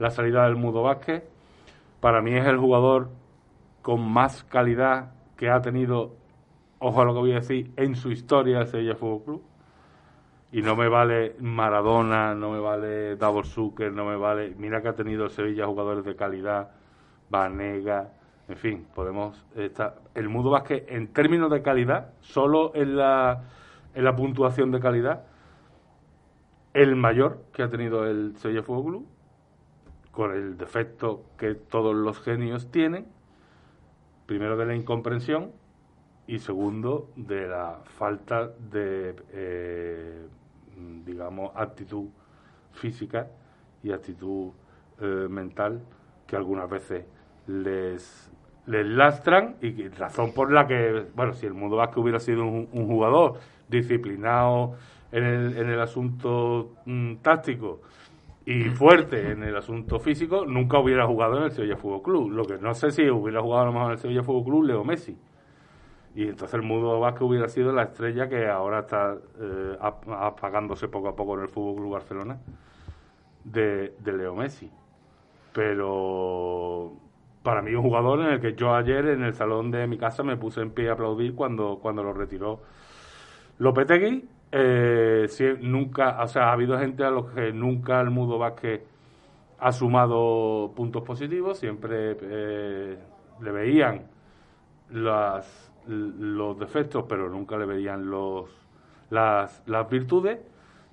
la 0.00 0.10
salida 0.10 0.44
del 0.44 0.56
Mudo 0.56 0.82
Vázquez. 0.82 1.22
Para 2.00 2.20
mí 2.20 2.34
es 2.34 2.44
el 2.46 2.58
jugador 2.58 3.08
con 3.84 4.00
más 4.00 4.44
calidad 4.44 5.12
que 5.36 5.50
ha 5.50 5.60
tenido, 5.60 6.16
ojo 6.78 7.02
a 7.02 7.04
lo 7.04 7.12
que 7.12 7.20
voy 7.20 7.32
a 7.32 7.40
decir, 7.40 7.70
en 7.76 7.96
su 7.96 8.10
historia 8.10 8.60
el 8.60 8.66
Sevilla 8.66 8.94
Fútbol 8.94 9.22
Club. 9.24 9.42
Y 10.52 10.62
no 10.62 10.74
me 10.74 10.88
vale 10.88 11.36
Maradona, 11.38 12.34
no 12.34 12.50
me 12.50 12.60
vale 12.60 13.16
Davor 13.16 13.44
Zucker, 13.44 13.92
no 13.92 14.06
me 14.06 14.16
vale. 14.16 14.54
Mira 14.56 14.80
que 14.80 14.88
ha 14.88 14.94
tenido 14.94 15.24
el 15.24 15.30
Sevilla 15.30 15.66
jugadores 15.66 16.02
de 16.06 16.16
calidad, 16.16 16.70
Vanega, 17.28 18.10
en 18.48 18.56
fin, 18.56 18.86
podemos 18.94 19.44
estar. 19.54 19.96
El 20.14 20.30
Mudo 20.30 20.48
Vázquez, 20.48 20.84
en 20.88 21.08
términos 21.08 21.50
de 21.50 21.60
calidad, 21.60 22.14
solo 22.20 22.72
en 22.74 22.96
la, 22.96 23.42
en 23.94 24.02
la 24.02 24.16
puntuación 24.16 24.70
de 24.70 24.80
calidad, 24.80 25.26
el 26.72 26.96
mayor 26.96 27.44
que 27.52 27.62
ha 27.62 27.68
tenido 27.68 28.06
el 28.06 28.34
Sevilla 28.38 28.62
Fútbol 28.62 28.84
Club, 28.84 29.06
con 30.10 30.32
el 30.32 30.56
defecto 30.56 31.26
que 31.36 31.54
todos 31.54 31.94
los 31.94 32.18
genios 32.22 32.70
tienen, 32.70 33.12
primero 34.26 34.56
de 34.56 34.66
la 34.66 34.74
incomprensión 34.74 35.52
y 36.26 36.38
segundo 36.38 37.10
de 37.16 37.46
la 37.48 37.80
falta 37.84 38.48
de, 38.48 39.14
eh, 39.32 40.26
digamos, 41.04 41.52
actitud 41.54 42.08
física 42.72 43.28
y 43.82 43.92
actitud 43.92 44.50
eh, 45.00 45.26
mental 45.28 45.82
que 46.26 46.36
algunas 46.36 46.68
veces 46.70 47.04
les, 47.46 48.30
les 48.66 48.86
lastran 48.86 49.56
y 49.60 49.88
razón 49.88 50.32
por 50.32 50.50
la 50.50 50.66
que, 50.66 51.06
bueno, 51.14 51.34
si 51.34 51.46
el 51.46 51.54
Mundo 51.54 51.76
Vázquez 51.76 51.98
hubiera 51.98 52.20
sido 52.20 52.44
un, 52.44 52.66
jugador 52.86 53.38
disciplinado 53.68 54.76
en 55.12 55.24
el, 55.24 55.58
en 55.58 55.68
el 55.68 55.80
asunto 55.80 56.72
mm, 56.86 57.16
táctico 57.16 57.82
y 58.46 58.64
fuerte 58.64 59.30
en 59.32 59.42
el 59.42 59.56
asunto 59.56 59.98
físico, 59.98 60.44
nunca 60.44 60.78
hubiera 60.78 61.06
jugado 61.06 61.38
en 61.38 61.44
el 61.44 61.50
Sevilla 61.50 61.76
Fútbol 61.76 62.02
Club. 62.02 62.30
Lo 62.30 62.44
que 62.44 62.58
no 62.58 62.74
sé 62.74 62.90
si 62.90 63.08
hubiera 63.08 63.40
jugado 63.40 63.62
a 63.62 63.66
lo 63.66 63.72
mejor 63.72 63.86
en 63.86 63.92
el 63.92 63.98
Sevilla 63.98 64.22
Fútbol 64.22 64.44
Club, 64.44 64.64
Leo 64.64 64.84
Messi. 64.84 65.16
Y 66.14 66.28
entonces 66.28 66.54
el 66.54 66.62
Mudo 66.62 67.00
Vázquez 67.00 67.22
hubiera 67.22 67.48
sido 67.48 67.72
la 67.72 67.84
estrella 67.84 68.28
que 68.28 68.46
ahora 68.46 68.80
está 68.80 69.16
eh, 69.40 69.76
apagándose 69.80 70.88
poco 70.88 71.08
a 71.08 71.16
poco 71.16 71.34
en 71.34 71.42
el 71.42 71.48
Fútbol 71.48 71.76
Club 71.76 71.92
Barcelona 71.92 72.38
de, 73.44 73.94
de 73.98 74.12
Leo 74.12 74.34
Messi. 74.34 74.70
Pero 75.52 76.92
para 77.42 77.62
mí 77.62 77.74
un 77.74 77.82
jugador 77.82 78.20
en 78.20 78.26
el 78.26 78.40
que 78.40 78.54
yo 78.54 78.74
ayer 78.74 79.06
en 79.08 79.22
el 79.22 79.34
salón 79.34 79.70
de 79.70 79.86
mi 79.86 79.98
casa 79.98 80.22
me 80.22 80.36
puse 80.36 80.60
en 80.60 80.70
pie 80.70 80.90
a 80.90 80.92
aplaudir 80.92 81.34
cuando, 81.34 81.78
cuando 81.80 82.02
lo 82.02 82.12
retiró 82.12 82.60
Lopetegui 83.58 84.28
eh, 84.56 85.26
si, 85.28 85.44
nunca, 85.62 86.22
o 86.22 86.28
sea, 86.28 86.50
ha 86.50 86.52
habido 86.52 86.78
gente 86.78 87.02
a 87.02 87.10
los 87.10 87.26
que 87.32 87.52
nunca 87.52 88.00
el 88.00 88.10
Mudo 88.10 88.38
Vázquez 88.38 88.82
ha 89.58 89.72
sumado 89.72 90.72
puntos 90.76 91.02
positivos, 91.02 91.58
siempre 91.58 92.16
eh, 92.20 92.96
le 93.40 93.50
veían 93.50 94.06
las, 94.90 95.72
los 95.88 96.56
defectos, 96.56 97.04
pero 97.08 97.28
nunca 97.28 97.56
le 97.56 97.66
veían 97.66 98.08
los, 98.08 98.48
las, 99.10 99.60
las 99.66 99.90
virtudes. 99.90 100.38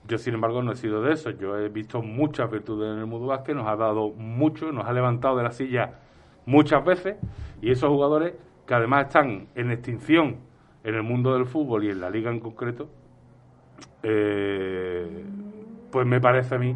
Yo, 0.08 0.18
sin 0.18 0.34
embargo, 0.34 0.64
no 0.64 0.72
he 0.72 0.76
sido 0.76 1.04
de 1.04 1.14
eso. 1.14 1.30
Yo 1.30 1.56
he 1.56 1.70
visto 1.70 2.02
muchas 2.02 2.50
virtudes 2.50 2.92
en 2.92 2.98
el 2.98 3.06
Mudo 3.06 3.28
Vázquez, 3.28 3.56
nos 3.56 3.68
ha 3.68 3.76
dado 3.76 4.10
mucho, 4.10 4.72
nos 4.72 4.88
ha 4.88 4.94
levantado 4.94 5.38
de 5.38 5.44
la 5.44 5.52
silla 5.52 6.00
muchas 6.48 6.84
veces, 6.84 7.18
y 7.62 7.70
esos 7.70 7.92
jugadores 7.92 8.34
que 8.66 8.74
además 8.74 9.06
están 9.06 9.50
en 9.54 9.70
extinción 9.70 10.38
en 10.84 10.96
el 10.96 11.04
mundo 11.04 11.36
del 11.36 11.46
fútbol 11.46 11.84
y 11.84 11.92
en 11.92 12.02
la 12.02 12.10
liga 12.10 12.32
en 12.32 12.40
concreto, 12.40 12.90
eh, 14.04 15.26
pues 15.92 16.08
me 16.08 16.20
parece 16.20 16.56
a 16.56 16.58
mí 16.58 16.76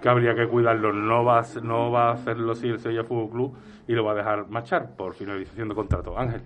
que 0.00 0.08
habría 0.08 0.34
que 0.34 0.46
cuidarlo. 0.46 0.92
No 0.92 1.24
va, 1.24 1.40
a, 1.40 1.44
no 1.62 1.90
va 1.90 2.10
a 2.10 2.12
hacerlo 2.12 2.54
si 2.54 2.68
el 2.68 2.78
Sevilla 2.78 3.04
Fútbol 3.04 3.30
Club 3.30 3.56
y 3.88 3.92
lo 3.92 4.04
va 4.04 4.12
a 4.12 4.14
dejar 4.14 4.48
marchar 4.48 4.96
por 4.96 5.14
finalización 5.14 5.68
de 5.68 5.74
contrato. 5.74 6.18
Ángel, 6.18 6.42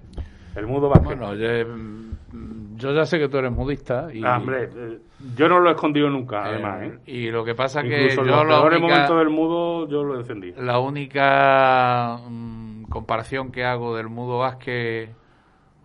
el 0.56 0.66
mudo 0.66 0.88
va 0.88 1.00
Bueno, 1.00 1.34
yo, 1.34 2.94
ya 2.94 3.04
sé 3.04 3.18
que 3.18 3.28
tú 3.28 3.38
eres 3.38 3.52
mudista. 3.52 4.08
Y, 4.12 4.24
ah, 4.24 4.38
hombre, 4.38 4.70
eh, 4.74 4.98
yo 5.36 5.48
no 5.48 5.60
lo 5.60 5.70
he 5.70 5.72
escondido 5.72 6.08
nunca, 6.08 6.38
eh, 6.38 6.54
además. 6.54 6.82
¿eh? 6.82 6.98
Y 7.06 7.30
lo 7.30 7.44
que 7.44 7.54
pasa 7.54 7.82
que 7.82 8.14
yo 8.14 8.22
en 8.22 8.28
los 8.28 8.60
peores 8.60 8.80
momentos 8.80 9.18
del 9.18 9.30
mudo 9.30 9.88
yo 9.88 10.02
lo 10.02 10.16
defendí. 10.16 10.52
La 10.52 10.78
única 10.78 12.18
mm, 12.28 12.84
comparación 12.84 13.52
que 13.52 13.64
hago 13.64 13.96
del 13.96 14.08
mudo 14.08 14.38
Vázquez 14.38 15.10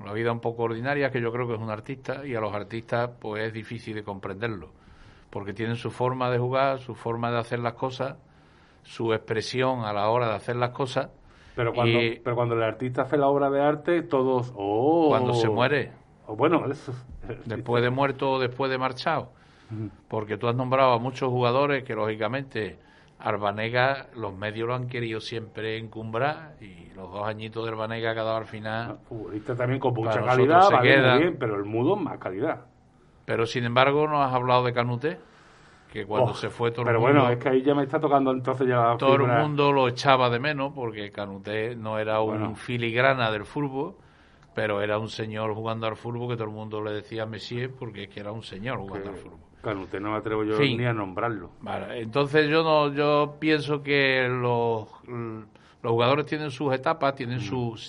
una 0.06 0.13
vida 0.13 0.32
un 0.32 0.39
poco 0.39 0.63
ordinaria, 0.63 1.10
que 1.10 1.20
yo 1.20 1.32
creo 1.32 1.48
que 1.48 1.56
es 1.56 1.60
un 1.60 1.72
artista, 1.72 2.26
y 2.26 2.36
a 2.36 2.39
los 2.39 2.54
artistas 2.54 3.10
pues 3.20 3.44
es 3.44 3.54
difícil 3.54 3.96
de 3.96 4.04
comprenderlo, 4.04 4.70
porque 5.32 5.52
tienen 5.52 5.76
su 5.76 5.89
forma 5.89 6.30
de 6.30 6.38
jugar, 6.38 6.80
su 6.80 6.94
forma 6.94 7.32
de 7.32 7.39
hacer 7.39 7.58
las 7.58 7.74
cosas, 7.74 8.15
su 8.84 9.13
expresión 9.13 9.84
a 9.84 9.94
la 9.94 10.08
hora 10.10 10.30
de 10.30 10.36
hacer 10.36 10.58
las 10.58 10.70
cosas. 10.70 11.10
Pero 11.56 11.74
cuando, 11.74 11.98
pero 12.24 12.36
cuando 12.36 12.54
el 12.54 12.62
artista 12.62 13.04
hace 13.04 13.18
la 13.18 13.28
obra 13.28 13.50
de 13.50 13.62
arte, 13.62 14.04
todos... 14.04 14.54
Oh, 14.56 15.08
cuando 15.10 15.34
se 15.34 15.50
muere. 15.50 15.91
Oh, 16.28 16.36
bueno, 16.36 16.70
eso... 16.70 16.94
Después 17.46 17.82
de 17.82 17.89
muerto 17.89 18.34
o 18.34 18.39
después 18.39 18.70
de 18.70 18.78
marchado. 18.78 19.32
Porque 20.08 20.38
tú 20.38 20.48
has 20.48 20.56
nombrado 20.56 20.94
a 20.94 21.00
muchos 21.00 21.30
jugadores 21.30 21.84
que, 21.84 21.96
lógicamente, 21.96 22.78
Arbanega, 23.26 24.08
los 24.16 24.36
medios 24.38 24.68
lo 24.68 24.76
han 24.76 24.88
querido 24.88 25.20
siempre 25.20 25.80
encumbrar 25.80 26.58
y 26.62 26.94
los 26.96 27.12
dos 27.12 27.28
añitos 27.28 27.66
de 27.66 27.72
Arbanega 27.72 28.14
que 28.14 28.20
ha 28.20 28.24
dado 28.24 28.38
al 28.38 28.46
final. 28.46 29.00
futbolista 29.10 29.56
también 29.56 29.80
con 29.80 29.96
mucha 29.96 30.22
calidad, 30.22 30.70
bien, 30.82 31.36
pero 31.40 31.56
el 31.56 31.66
mudo 31.66 31.96
más 31.96 32.20
calidad. 32.20 32.66
Pero 33.26 33.48
sin 33.48 33.64
embargo, 33.64 34.08
no 34.08 34.22
has 34.22 34.32
hablado 34.32 34.64
de 34.64 34.74
Canute, 34.74 35.18
que 35.92 36.06
cuando 36.06 36.34
oh, 36.34 36.36
se 36.36 36.50
fue 36.50 36.70
todo 36.70 36.82
el 36.82 36.94
mundo. 36.94 37.08
Pero 37.08 37.20
bueno, 37.20 37.32
es 37.32 37.40
que 37.40 37.50
ahí 37.50 37.64
ya 37.64 37.74
me 37.74 37.82
está 37.82 38.00
tocando 38.00 38.30
entonces 38.30 38.68
ya. 38.68 38.96
Todo 38.98 39.16
el 39.16 39.28
mundo 39.28 39.72
lo 39.72 39.88
echaba 39.88 40.30
de 40.30 40.40
menos 40.40 40.72
porque 40.76 41.10
Canute 41.10 41.76
no 41.76 41.98
era 41.98 42.22
un 42.22 42.56
filigrana 42.56 43.32
del 43.32 43.46
fútbol 43.46 43.96
pero 44.56 44.82
era 44.82 44.98
un 44.98 45.10
señor 45.10 45.54
jugando 45.54 45.86
al 45.86 45.98
fútbol 45.98 46.30
que 46.30 46.36
todo 46.36 46.48
el 46.48 46.54
mundo 46.54 46.82
le 46.82 46.94
decía 46.94 47.26
Messier 47.26 47.72
porque 47.78 48.04
es 48.04 48.10
que 48.10 48.22
era 48.22 48.32
un 48.32 48.42
señor 48.42 48.78
jugando 48.78 49.10
al 49.10 49.18
fútbol. 49.18 49.40
No 49.73 50.12
me 50.12 50.17
atrevo 50.17 50.43
yo 50.43 50.60
ni 50.60 50.86
a 50.86 50.93
nombrarlo. 50.93 51.51
Vale, 51.62 52.01
entonces 52.01 52.49
yo 52.49 52.63
no, 52.63 52.93
yo 52.93 53.38
pienso 53.39 53.82
que 53.82 54.28
los, 54.28 54.88
los 55.08 55.91
jugadores 55.91 56.25
tienen 56.25 56.51
sus 56.51 56.73
etapas, 56.73 57.15
tienen 57.15 57.39
su, 57.39 57.80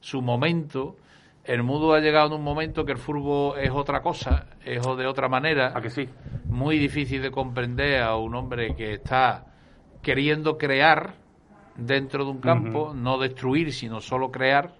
su 0.00 0.22
momento. 0.22 0.96
El 1.44 1.62
mundo 1.62 1.94
ha 1.94 2.00
llegado 2.00 2.28
en 2.28 2.32
un 2.34 2.42
momento 2.42 2.84
que 2.84 2.92
el 2.92 2.98
fútbol 2.98 3.58
es 3.58 3.70
otra 3.70 4.02
cosa, 4.02 4.46
es 4.64 4.82
de 4.84 5.06
otra 5.06 5.28
manera. 5.28 5.72
¿A 5.74 5.80
que 5.80 5.90
sí? 5.90 6.08
Muy 6.46 6.78
difícil 6.78 7.22
de 7.22 7.30
comprender 7.30 8.02
a 8.02 8.16
un 8.16 8.34
hombre 8.34 8.74
que 8.74 8.94
está 8.94 9.46
queriendo 10.02 10.58
crear 10.58 11.14
dentro 11.76 12.24
de 12.24 12.30
un 12.30 12.40
campo, 12.40 12.92
no 12.94 13.18
destruir, 13.18 13.72
sino 13.72 14.00
solo 14.00 14.30
crear 14.30 14.74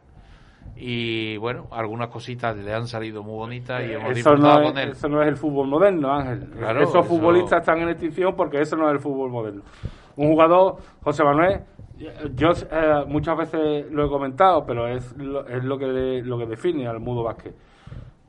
y 0.77 1.39
bueno, 1.39 1.67
algunas 1.71 2.09
cositas 2.09 2.57
le 2.57 2.73
han 2.73 2.87
salido 2.87 3.23
muy 3.23 3.35
bonitas 3.35 3.83
y 3.83 3.93
hemos 3.93 4.17
eso 4.17 4.37
no 4.37 4.63
con 4.63 4.79
él. 4.79 4.91
Eso 4.91 5.09
no 5.09 5.23
es 5.23 5.29
el 5.29 5.37
fútbol 5.37 5.69
moderno, 5.69 6.13
Ángel. 6.13 6.49
Esos 6.81 7.07
futbolistas 7.07 7.61
están 7.61 7.81
en 7.81 7.89
extinción 7.89 8.37
porque 8.37 8.61
eso 8.61 8.77
no 8.77 8.87
es 8.89 8.93
el 8.93 9.01
fútbol 9.01 9.31
moderno. 9.31 9.63
Un 10.17 10.29
jugador, 10.29 10.77
José 11.03 11.25
Manuel, 11.25 11.61
yo 12.35 12.51
eh, 12.71 13.05
muchas 13.07 13.39
veces 13.39 13.91
lo 13.91 14.05
he 14.05 14.09
comentado, 14.09 14.67
pero 14.67 14.87
es 14.87 15.17
lo, 15.17 15.47
es 15.47 15.65
lo 15.65 15.79
que 15.79 16.23
lo 16.23 16.39
que 16.39 16.47
define 16.47 16.87
al 16.87 17.01
mudo 17.01 17.23
básquet. 17.23 17.55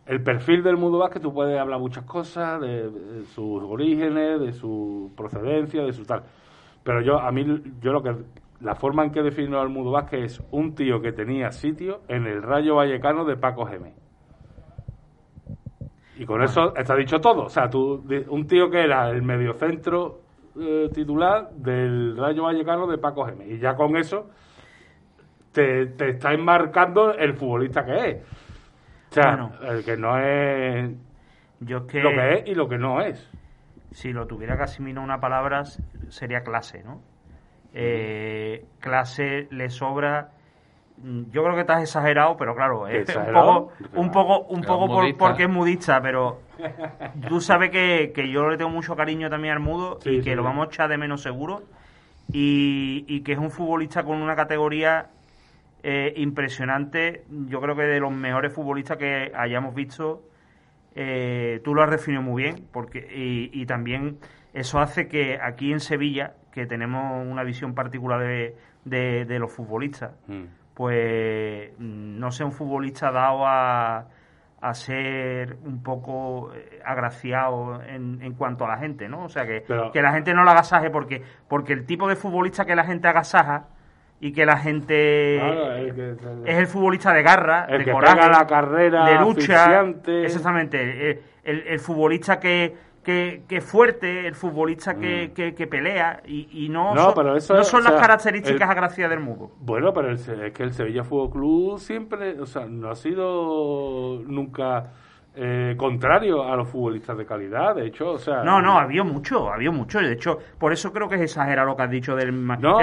El 0.05 0.23
perfil 0.23 0.63
del 0.63 0.77
mudo 0.77 0.99
básquet, 0.99 1.21
tú 1.21 1.33
puedes 1.33 1.59
hablar 1.59 1.79
muchas 1.79 2.05
cosas 2.05 2.61
de, 2.61 2.89
de, 2.89 3.25
sus 3.25 3.61
orígenes, 3.61 4.39
de 4.39 4.53
su 4.53 5.11
procedencia, 5.17 5.83
de 5.83 5.91
su 5.91 6.05
tal. 6.05 6.23
Pero 6.83 7.01
yo, 7.01 7.19
a 7.19 7.29
mí, 7.33 7.61
yo 7.81 7.91
lo 7.91 8.01
que 8.01 8.15
la 8.59 8.75
forma 8.75 9.03
en 9.03 9.11
que 9.11 9.21
defino 9.21 9.59
al 9.59 9.69
Mudo 9.69 9.91
Vázquez 9.91 10.23
es 10.23 10.43
un 10.51 10.73
tío 10.73 11.01
que 11.01 11.11
tenía 11.11 11.51
sitio 11.51 12.01
en 12.07 12.25
el 12.25 12.41
Rayo 12.41 12.75
Vallecano 12.75 13.23
de 13.25 13.37
Paco 13.37 13.65
Gémez. 13.65 13.93
Y 16.17 16.25
con 16.25 16.41
eso 16.41 16.75
está 16.75 16.95
dicho 16.95 17.19
todo. 17.19 17.43
O 17.43 17.49
sea, 17.49 17.69
tú, 17.69 18.03
un 18.29 18.47
tío 18.47 18.69
que 18.71 18.81
era 18.81 19.09
el 19.11 19.21
mediocentro 19.21 20.21
eh, 20.59 20.89
titular 20.91 21.51
del 21.51 22.17
Rayo 22.17 22.43
Vallecano 22.43 22.87
de 22.87 22.97
Paco 22.97 23.25
Gémez. 23.25 23.47
Y 23.51 23.59
ya 23.59 23.75
con 23.75 23.95
eso 23.95 24.27
te, 25.51 25.85
te 25.87 26.09
está 26.09 26.33
enmarcando 26.33 27.13
el 27.13 27.33
futbolista 27.33 27.85
que 27.85 28.09
es. 28.09 28.23
O 29.11 29.13
sea, 29.13 29.51
el 29.69 29.85
que 29.85 29.95
no 29.95 30.17
es 30.19 30.91
Yo 31.59 31.85
que, 31.85 32.01
lo 32.01 32.09
que 32.09 32.33
es 32.33 32.47
y 32.47 32.55
lo 32.55 32.67
que 32.67 32.77
no 32.79 33.01
es. 33.01 33.29
Si 33.91 34.11
lo 34.11 34.25
tuviera 34.25 34.57
que 34.57 34.63
asimilar 34.63 35.03
una 35.03 35.19
palabra, 35.19 35.63
sería 36.09 36.41
clase, 36.41 36.83
¿no? 36.83 37.01
Eh, 37.79 38.65
clase 38.79 39.47
le 39.51 39.69
sobra 39.69 40.31
yo 41.03 41.43
creo 41.43 41.53
que 41.53 41.61
estás 41.61 41.83
exagerado, 41.83 42.35
pero 42.37 42.55
claro, 42.55 42.87
es 42.87 43.07
un 43.15 43.31
poco, 43.31 43.71
un 43.93 44.11
poco, 44.11 44.39
un 44.47 44.61
poco 44.61 45.15
porque 45.17 45.43
es 45.43 45.49
mudista, 45.49 46.01
pero 46.01 46.41
tú 47.29 47.39
sabes 47.39 47.69
que, 47.69 48.29
yo 48.31 48.49
le 48.49 48.57
tengo 48.57 48.71
mucho 48.71 48.95
cariño 48.95 49.29
también 49.29 49.53
al 49.53 49.59
mudo 49.59 49.99
y 50.05 50.21
que 50.21 50.35
lo 50.35 50.43
vamos 50.43 50.65
a 50.65 50.69
echar 50.69 50.89
de 50.89 50.97
menos 50.97 51.21
seguro. 51.21 51.63
Y, 52.29 53.21
que 53.21 53.33
es 53.33 53.37
un 53.37 53.51
futbolista 53.51 54.03
con 54.03 54.21
una 54.21 54.35
categoría 54.35 55.07
eh, 55.83 56.13
impresionante, 56.17 57.23
yo 57.29 57.61
creo 57.61 57.75
que 57.75 57.83
de 57.83 57.99
los 57.99 58.11
mejores 58.11 58.51
futbolistas 58.51 58.97
que 58.97 59.31
hayamos 59.33 59.75
visto, 59.75 60.23
eh, 60.95 61.61
tú 61.63 61.73
lo 61.75 61.83
has 61.83 61.91
definido 61.91 62.23
muy 62.23 62.43
bien, 62.43 62.67
porque 62.73 62.99
y, 62.99 63.49
y 63.53 63.65
también 63.65 64.17
eso 64.53 64.79
hace 64.79 65.07
que 65.07 65.39
aquí 65.41 65.71
en 65.71 65.79
Sevilla 65.79 66.33
que 66.57 66.65
tenemos 66.65 67.23
una 67.23 67.43
visión 67.43 67.75
particular 67.75 68.19
de, 68.19 68.55
de, 68.83 69.37
los 69.37 69.51
futbolistas, 69.51 70.15
mm. 70.25 70.43
pues 70.73 71.69
mm, 71.77 72.17
no 72.17 72.31
sea 72.31 72.47
un 72.47 72.51
futbolista 72.51 73.11
dado 73.11 73.45
a, 73.45 74.07
a 74.59 74.73
ser 74.73 75.55
un 75.63 75.83
poco 75.83 76.51
eh, 76.55 76.81
agraciado 76.83 77.79
en, 77.83 78.23
en, 78.23 78.33
cuanto 78.33 78.65
a 78.65 78.69
la 78.69 78.77
gente, 78.79 79.07
¿no? 79.07 79.25
O 79.25 79.29
sea, 79.29 79.45
que, 79.45 79.65
que 79.93 80.01
la 80.01 80.13
gente 80.13 80.33
no 80.33 80.43
lo 80.43 80.49
agasaje 80.49 80.89
porque, 80.89 81.21
porque 81.47 81.73
el 81.73 81.85
tipo 81.85 82.07
de 82.07 82.15
futbolista 82.15 82.65
que 82.65 82.75
la 82.75 82.85
gente 82.85 83.07
agasaja 83.07 83.67
y 84.19 84.33
que 84.33 84.47
la 84.47 84.57
gente 84.57 85.35
es, 85.85 86.57
el 86.57 86.65
futbolista 86.65 87.13
de 87.13 87.21
garra, 87.21 87.67
de 87.67 87.91
coraje, 87.91 88.29
la 88.31 88.47
carrera, 88.47 89.05
de 89.05 89.19
lucha, 89.19 89.85
exactamente, 90.23 91.21
el, 91.43 91.67
el, 91.67 91.79
futbolista 91.79 92.39
que, 92.39 92.75
que, 93.07 93.43
que, 93.47 93.61
fuerte, 93.61 94.27
el 94.27 94.35
futbolista 94.35 94.95
que, 94.95 95.29
mm. 95.29 95.55
que, 95.55 95.67
pelea 95.67 96.21
y, 96.27 96.65
y 96.65 96.67
no, 96.67 96.93
son, 96.93 97.25
no 97.55 97.63
son 97.63 97.83
las 97.85 97.93
características 97.93 98.69
agraciadas 98.69 99.11
del 99.11 99.23
mundo. 99.23 99.49
Bueno, 99.61 99.93
pero 99.93 100.11
es 100.11 100.29
que 100.53 100.63
el 100.63 100.73
Sevilla 100.73 101.05
Fútbol 101.05 101.29
Club 101.29 101.79
siempre, 101.79 102.37
o 102.37 102.45
sea, 102.45 102.65
no 102.65 102.89
ha 102.89 102.95
sido 102.95 104.21
nunca 104.27 104.91
eh, 105.35 105.75
contrario 105.77 106.43
a 106.43 106.57
los 106.57 106.67
futbolistas 106.67 107.17
de 107.17 107.25
calidad, 107.25 107.75
de 107.75 107.85
hecho, 107.87 108.09
o 108.09 108.17
sea... 108.19 108.43
No, 108.43 108.61
no, 108.61 108.77
había 108.77 109.05
mucho, 109.05 109.53
había 109.53 109.71
mucho, 109.71 109.99
de 109.99 110.11
hecho, 110.11 110.39
por 110.59 110.73
eso 110.73 110.91
creo 110.91 111.07
que 111.07 111.15
es 111.15 111.21
exagerado 111.21 111.69
lo 111.69 111.77
que 111.77 111.83
has 111.83 111.89
dicho 111.89 112.13
del 112.13 112.33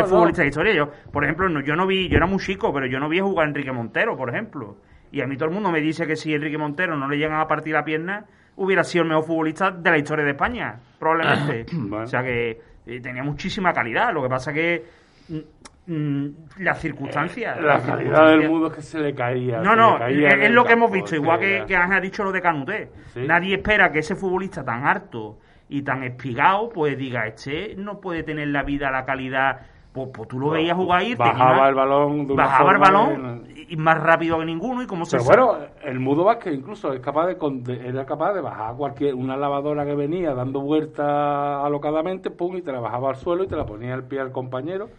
futbolista 0.07 0.41
de 0.41 0.49
historia. 0.49 0.75
Yo, 0.75 0.89
por 1.13 1.25
ejemplo, 1.25 1.51
no, 1.51 1.61
yo 1.61 1.77
no 1.77 1.87
vi, 1.87 2.09
yo 2.09 2.17
era 2.17 2.27
muy 2.27 2.39
chico, 2.39 2.73
pero 2.73 2.87
yo 2.87 2.99
no 2.99 3.11
vi 3.11 3.21
jugar 3.21 3.45
a 3.45 3.49
Enrique 3.51 3.73
Montero, 3.73 4.17
por 4.17 4.31
ejemplo. 4.31 4.79
Y 5.13 5.21
a 5.21 5.27
mí 5.27 5.37
todo 5.37 5.51
el 5.51 5.55
mundo 5.55 5.71
me 5.71 5.83
dice 5.83 6.07
que 6.07 6.17
si 6.17 6.33
Enrique 6.33 6.57
Montero 6.57 6.97
no 6.97 7.09
le 7.09 7.19
llegan 7.19 7.41
a 7.41 7.47
partir 7.47 7.75
la 7.75 7.85
pierna, 7.85 8.25
hubiera 8.57 8.85
sido 8.85 9.03
el 9.03 9.09
mejor 9.09 9.25
futbolista 9.25 9.71
de 9.71 9.91
la 9.91 9.99
historia 9.99 10.25
de 10.25 10.31
España, 10.33 10.77
probablemente. 10.99 11.67
O 11.93 12.07
sea 12.07 12.23
que 12.23 12.61
eh, 12.87 13.01
tenía 13.01 13.23
muchísima 13.23 13.73
calidad, 13.73 14.13
lo 14.13 14.23
que 14.23 14.29
pasa 14.29 14.53
que 14.53 14.85
mm, 15.29 15.39
Mm, 15.87 16.29
las 16.61 16.81
circunstancias. 16.81 17.61
la 17.61 17.79
calidad 17.79 18.29
del 18.29 18.49
mundo 18.49 18.69
es 18.69 18.73
que 18.75 18.83
se 18.83 18.99
le 19.01 19.15
caía. 19.15 19.61
No, 19.61 19.77
no, 19.77 19.99
es, 20.07 20.51
lo 20.51 20.65
que 20.65 20.73
hemos 20.73 20.91
visto, 20.91 21.15
igual 21.15 21.39
que, 21.39 21.65
que 21.67 21.77
Ángel 21.77 21.99
ha 21.99 22.01
dicho 22.01 22.25
lo 22.25 22.33
de 22.33 22.41
Canuté. 22.41 22.91
Nadie 23.17 23.57
espera 23.57 23.93
que 23.93 23.99
ese 23.99 24.17
futbolista 24.17 24.65
tan 24.65 24.87
harto 24.87 25.41
y 25.69 25.83
tan 25.83 26.03
espigado, 26.03 26.71
pues 26.71 26.97
diga, 26.97 27.27
este 27.27 27.75
no 27.77 28.01
puede 28.01 28.23
tener 28.23 28.49
la 28.49 28.63
vida, 28.63 28.91
la 28.91 29.05
calidad. 29.05 29.61
Pues, 29.95 30.11
pues 30.13 30.29
tú 30.29 30.39
lo 30.39 30.51
veías 30.51 30.77
jugar 30.77 31.01
ahí. 31.01 31.15
Bajaba 31.15 31.69
el 31.71 31.75
balón. 31.75 32.27
bajaba 32.37 32.73
el 32.73 32.79
balón 32.79 33.45
y 33.69 33.77
más 33.77 33.99
rápido 34.03 34.39
que 34.39 34.45
ninguno. 34.45 34.83
y 34.83 34.87
como 34.87 35.07
se 35.07 35.17
Pero 35.17 35.47
bueno, 35.47 35.67
el 35.83 36.01
Mudo 36.01 36.25
Vázquez 36.25 36.53
incluso 36.53 36.93
es 36.93 37.01
capaz 37.01 37.29
de, 37.29 37.89
era 37.89 38.05
capaz 38.05 38.35
de 38.35 38.43
bajar 38.43 38.75
cualquier 38.77 39.15
una 39.15 39.37
lavadora 39.37 39.87
que 39.87 39.95
venía 39.95 40.35
dando 40.35 40.61
vueltas 40.61 41.07
alocadamente, 41.07 42.31
pum, 42.31 42.57
y 42.57 42.63
te 42.63 42.73
la 42.73 42.81
bajaba 42.81 43.09
al 43.09 43.17
suelo 43.17 43.45
y 43.45 43.47
te 43.47 43.57
la 43.57 43.65
ponía 43.65 43.95
al 43.95 44.05
pie 44.05 44.21
al 44.21 44.33
compañero 44.33 44.91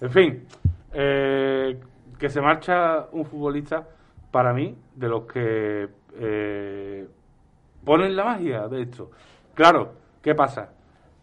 en 0.00 0.10
fin, 0.10 0.46
eh, 0.92 1.80
que 2.18 2.28
se 2.28 2.40
marcha 2.40 3.06
un 3.12 3.24
futbolista, 3.24 3.86
para 4.30 4.52
mí, 4.52 4.76
de 4.94 5.08
los 5.08 5.24
que 5.24 5.88
eh, 6.14 7.08
ponen 7.84 8.14
la 8.14 8.24
magia 8.24 8.68
de 8.68 8.82
esto. 8.82 9.10
Claro, 9.54 9.94
¿qué 10.22 10.34
pasa? 10.34 10.72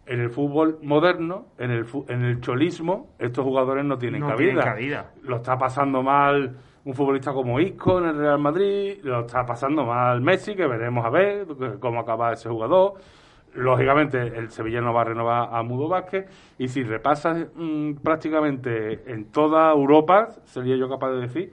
En 0.06 0.20
el 0.20 0.30
fútbol 0.30 0.80
moderno, 0.82 1.48
en 1.58 1.72
el, 1.72 1.86
en 2.10 2.24
el 2.24 2.42
cholismo, 2.42 3.16
estos 3.20 3.44
jugadores 3.44 3.86
no 3.86 3.98
tienen, 3.98 4.22
cabida. 4.22 5.12
Lo 5.22 5.38
está 5.38 5.58
pasando 5.58 6.04
mal 6.04 6.58
un 6.86 6.94
futbolista 6.94 7.32
como 7.32 7.62
Isco 7.62 8.00
en 8.00 8.10
el 8.10 8.18
Real 8.18 8.40
Madrid, 8.40 8.98
lo 9.04 9.22
está 9.22 9.46
pasando 9.46 9.86
mal 9.86 10.20
Messi, 10.20 10.54
que 10.54 10.68
veremos 10.68 11.06
a 11.06 11.10
ver 11.10 11.48
cómo 11.80 12.02
acaba 12.02 12.34
ese 12.34 12.50
jugador 12.50 12.96
lógicamente 13.56 14.20
el 14.20 14.50
Sevilla 14.50 14.82
no 14.82 14.94
va 14.94 15.02
a 15.02 15.06
renovar 15.06 15.50
a 15.52 15.64
Mudo 15.64 15.88
Vázquez 15.88 16.26
y 16.58 16.68
si 16.68 16.84
repasas 16.84 17.48
mm, 17.56 17.96
prácticamente 18.04 19.12
en 19.12 19.32
toda 19.32 19.72
Europa, 19.72 20.30
sería 20.46 20.76
yo 20.76 20.90
capaz 20.90 21.12
de 21.12 21.22
decir, 21.22 21.52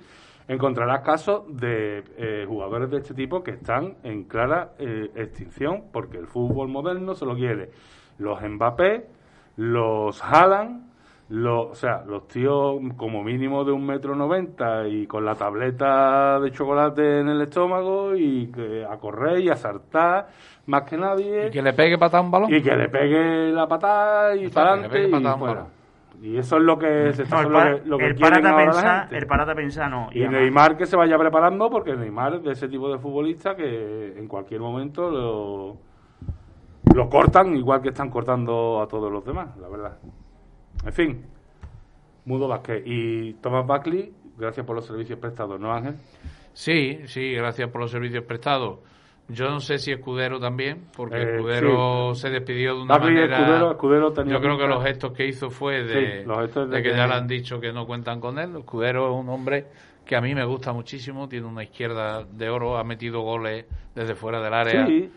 encontrarás 0.49 1.01
casos 1.03 1.45
de 1.49 2.03
eh, 2.17 2.45
jugadores 2.47 2.91
de 2.91 2.99
este 2.99 3.15
tipo 3.15 3.43
que 3.43 3.53
están 3.53 3.97
en 4.03 4.25
clara 4.25 4.73
eh, 4.79 5.11
extinción 5.15 5.85
porque 5.93 6.19
el 6.19 6.27
fútbol 6.27 6.69
moderno 6.69 7.15
se 7.15 7.27
lo 7.27 7.35
quiere 7.35 7.71
los 8.21 8.41
Mbappé, 8.43 9.07
los 9.57 10.23
Haaland, 10.23 10.91
los, 11.31 11.71
o 11.71 11.75
sea, 11.75 12.03
los 12.07 12.27
tíos 12.29 12.77
como 12.97 13.23
mínimo 13.23 13.65
de 13.65 13.73
un 13.73 13.87
metro 13.87 14.15
noventa 14.15 14.87
y 14.89 15.07
con 15.07 15.25
la 15.25 15.35
tableta 15.35 16.41
de 16.41 16.51
chocolate 16.51 17.21
en 17.21 17.29
el 17.29 17.41
estómago 17.43 18.15
y 18.17 18.51
que 18.51 18.85
a 18.85 18.97
correr 18.99 19.41
y 19.41 19.49
a 19.49 19.57
saltar 19.57 20.29
más 20.67 20.83
que 20.83 20.97
nadie. 20.97 21.49
Y 21.49 21.51
que 21.51 21.63
le 21.63 21.73
pegue 21.73 21.99
patada 21.99 22.23
un 22.23 22.31
balón. 22.31 22.53
Y 22.53 22.61
que 22.61 22.77
le 22.77 22.89
pegue 22.89 23.53
la 23.53 23.67
patada 23.67 24.37
y 24.37 24.49
para 24.49 24.73
adelante 24.73 25.09
y 25.09 25.39
fuera. 25.39 25.67
Y 26.23 26.37
eso 26.37 26.59
es 26.59 26.63
lo 26.63 26.77
que 26.77 27.15
se 27.15 27.23
está 27.23 27.43
no, 27.45 27.63
el, 27.63 27.89
lo 27.89 27.97
que, 27.97 28.09
el 28.09 28.15
parata 28.17 28.55
pensar, 28.55 29.15
el 29.15 29.27
parata 29.27 29.55
pensar 29.55 29.91
no. 29.91 30.11
Y, 30.13 30.29
Neymar 30.29 30.77
que 30.77 30.85
se 30.85 30.95
vaya 30.95 31.17
preparando 31.17 31.71
porque 31.71 31.97
Neymar 31.97 32.35
es 32.35 32.43
de 32.43 32.53
ese 32.53 32.69
tipo 32.69 32.93
de 32.93 32.99
futbolista 32.99 33.55
que 33.55 34.19
en 34.19 34.29
cualquier 34.29 34.61
momento 34.61 35.11
lo, 35.11 35.77
lo 36.94 37.09
cortan 37.09 37.55
igual 37.57 37.83
que 37.83 37.90
están 37.90 38.11
cortando 38.11 38.81
a 38.81 38.88
todos 38.88 39.11
los 39.11 39.24
demás, 39.24 39.57
la 39.59 39.68
verdad. 39.68 39.98
En 40.85 40.92
fin, 40.92 41.24
Mudo 42.24 42.48
Vázquez 42.48 42.83
y 42.85 43.35
Thomas 43.35 43.66
Buckley, 43.66 44.12
gracias 44.38 44.64
por 44.66 44.76
los 44.76 44.87
servicios 44.87 45.18
prestados, 45.18 45.61
¿no, 45.61 45.72
Ángel? 45.72 45.94
Sí, 46.53 47.00
sí, 47.07 47.33
gracias 47.33 47.70
por 47.70 47.81
los 47.81 47.90
servicios 47.90 48.24
prestados. 48.24 48.81
Yo 49.29 49.48
no 49.48 49.61
sé 49.61 49.79
si 49.79 49.92
Escudero 49.92 50.40
también, 50.40 50.87
porque 50.96 51.18
eh, 51.18 51.37
Escudero 51.37 52.14
se 52.16 52.31
despidió 52.31 52.74
de 52.74 52.83
una 52.83 52.98
manera. 52.98 53.70
Escudero, 53.70 54.12
yo 54.24 54.40
creo 54.40 54.59
que 54.59 54.66
los 54.66 54.83
gestos 54.83 55.12
que 55.12 55.26
hizo 55.26 55.50
fue 55.50 55.85
de, 55.85 56.24
de, 56.24 56.83
que, 56.83 56.90
ya 56.90 57.07
le 57.07 57.14
han 57.14 57.29
dicho 57.29 57.61
que 57.61 57.72
no 57.72 57.87
cuentan 57.87 58.20
con 58.20 58.40
él. 58.40 58.57
Escudero 58.57 59.12
es 59.12 59.20
un 59.20 59.29
hombre 59.29 59.66
que 60.05 60.16
a 60.16 60.20
mí 60.20 60.35
me 60.35 60.44
gusta 60.44 60.72
muchísimo, 60.72 61.29
tiene 61.29 61.46
una 61.46 61.62
izquierda 61.62 62.24
de 62.24 62.50
oro, 62.50 62.76
ha 62.76 62.83
metido 62.83 63.20
goles 63.20 63.66
desde 63.94 64.16
fuera 64.16 64.40
del 64.42 64.53
área. 64.53 64.87
Sí. 64.87 65.09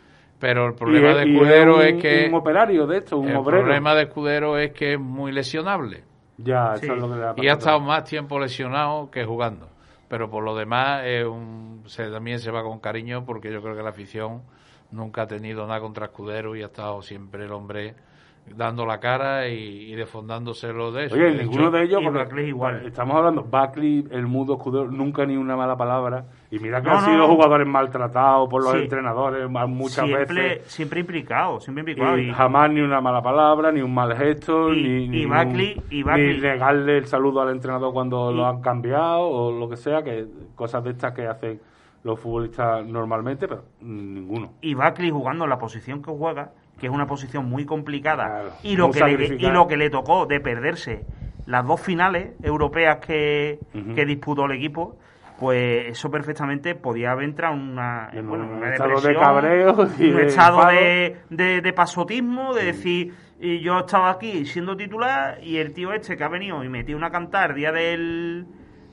Pero 0.44 0.68
el 0.68 0.74
problema 0.74 1.14
de 1.14 1.24
Escudero 1.24 1.82
es, 1.82 2.02
que. 2.02 2.28
Un 2.28 2.34
operario 2.34 2.86
de 2.86 2.98
esto, 2.98 3.18
un 3.18 3.30
El 3.30 3.42
problema 3.42 3.96
de 3.96 4.04
Escudero 4.04 4.58
es 4.58 4.74
que 4.74 4.96
es 4.96 5.00
muy 5.00 5.32
lesionable. 5.32 6.04
Ya, 6.38 6.74
eso 6.74 6.96
es 6.96 7.00
lo 7.00 7.10
que 7.10 7.16
le 7.16 7.24
ha 7.24 7.34
Y 7.38 7.48
ha 7.48 7.54
estado 7.54 7.80
más 7.80 8.04
tiempo 8.04 8.38
lesionado 8.38 9.10
que 9.10 9.24
jugando. 9.24 9.70
Pero 10.10 10.30
por 10.30 10.44
lo 10.44 10.54
demás, 10.54 11.02
un, 11.26 11.84
se, 11.86 12.10
también 12.10 12.40
se 12.40 12.52
va 12.52 12.62
con 12.62 12.80
cariño 12.80 13.24
porque 13.26 13.54
yo 13.54 13.62
creo 13.62 13.74
que 13.74 13.84
la 13.84 13.92
afición 13.92 14.42
nunca 14.92 15.22
ha 15.22 15.28
tenido 15.28 15.66
nada 15.66 15.80
contra 15.80 16.08
Escudero 16.08 16.58
y 16.58 16.62
ha 16.62 16.66
estado 16.66 17.02
siempre 17.02 17.46
el 17.46 17.54
hombre 17.54 17.96
dando 18.56 18.86
la 18.86 19.00
cara 19.00 19.48
y, 19.48 19.92
y 19.92 19.96
defondándoselo 19.96 20.92
de 20.92 21.06
eso. 21.06 21.16
Oye, 21.16 21.32
ninguno 21.32 21.72
de 21.72 21.84
ellos, 21.84 22.02
porque 22.04 22.48
igual. 22.48 22.86
estamos 22.86 23.16
hablando, 23.16 23.44
Buckley, 23.44 24.06
el 24.12 24.28
mudo 24.28 24.56
escudero, 24.56 24.92
nunca 24.92 25.26
ni 25.26 25.38
una 25.38 25.56
mala 25.56 25.76
palabra. 25.78 26.26
Y 26.52 26.60
mira 26.60 26.82
que 26.82 26.90
han 26.90 27.06
sido 27.06 27.28
jugadores 27.28 27.68
maltratados 27.68 28.50
por 28.50 28.64
los 28.64 28.76
entrenadores 28.76 29.50
muchas 29.50 30.08
veces. 30.08 30.64
Siempre 30.66 31.00
implicado, 31.00 31.60
siempre 31.60 31.82
implicado. 31.82 32.18
Y, 32.18 32.32
jamás 32.32 32.72
ni 32.72 32.82
una 32.82 33.02
mala 33.02 33.22
palabra, 33.22 33.72
ni 33.72 33.82
un 33.82 33.94
mal 33.94 34.16
gesto, 34.16 34.70
ni, 34.72 35.08
ni, 35.08 35.26
Buckley, 35.26 35.82
y 35.90 36.04
ni 36.04 36.38
negarle 36.40 36.98
el 36.98 37.06
saludo 37.06 37.42
al 37.42 37.50
entrenador 37.50 37.94
cuando 37.94 38.32
lo 38.32 38.46
han 38.46 38.62
cambiado 38.62 39.22
o 39.22 39.52
lo 39.52 39.70
que 39.70 39.78
sea, 39.78 40.04
que 40.04 40.28
cosas 40.56 40.84
de 40.84 40.92
estas 40.92 41.14
que 41.14 41.28
hacen 41.28 41.60
los 42.04 42.20
futbolistas 42.20 42.86
normalmente, 42.86 43.48
pero 43.48 43.64
ninguno. 43.82 44.54
Y 44.62 44.74
Buckley 44.74 45.10
jugando 45.10 45.46
en 45.46 45.50
la 45.50 45.58
posición 45.58 46.02
que 46.02 46.12
juega 46.12 46.52
que 46.80 46.88
es 46.88 46.94
una 46.94 47.08
posición 47.08 47.50
muy 47.50 47.66
complicada, 47.66 48.58
y, 48.64 48.76
lo 48.76 48.92
que 48.92 49.04
le, 49.04 49.36
y 49.36 49.52
lo 49.52 49.68
que 49.68 49.78
le 49.78 49.90
tocó 49.90 50.26
de 50.26 50.40
perderse 50.40 51.06
las 51.46 51.66
dos 51.66 51.82
finales 51.82 52.32
europeas 52.42 52.98
que, 52.98 53.60
que 53.96 54.06
disputó 54.06 54.46
el 54.46 54.54
equipo, 54.54 54.98
pues 55.40 55.88
eso 55.88 56.10
perfectamente 56.10 56.76
podía 56.76 57.12
haber 57.12 57.26
entrado 57.26 57.56
una, 57.56 58.10
en 58.14 58.30
un 58.30 58.64
estado 58.64 59.02
de 59.02 59.16
cabreo 59.16 59.74
un 59.74 60.20
estado 60.22 60.68
de, 60.68 61.18
de, 61.30 61.74
pasotismo, 61.74 62.54
de 62.54 62.66
decir, 62.66 63.14
y 63.40 63.60
yo 63.60 63.80
estaba 63.80 64.12
aquí 64.12 64.46
siendo 64.46 64.78
titular 64.78 65.40
y 65.44 65.58
el 65.58 65.74
tío 65.74 65.92
este 65.92 66.16
que 66.16 66.24
ha 66.24 66.30
venido 66.30 66.64
y 66.64 66.70
metió 66.70 66.96
una 66.96 67.12
cantar 67.12 67.54
día 67.56 67.72
del... 67.72 68.46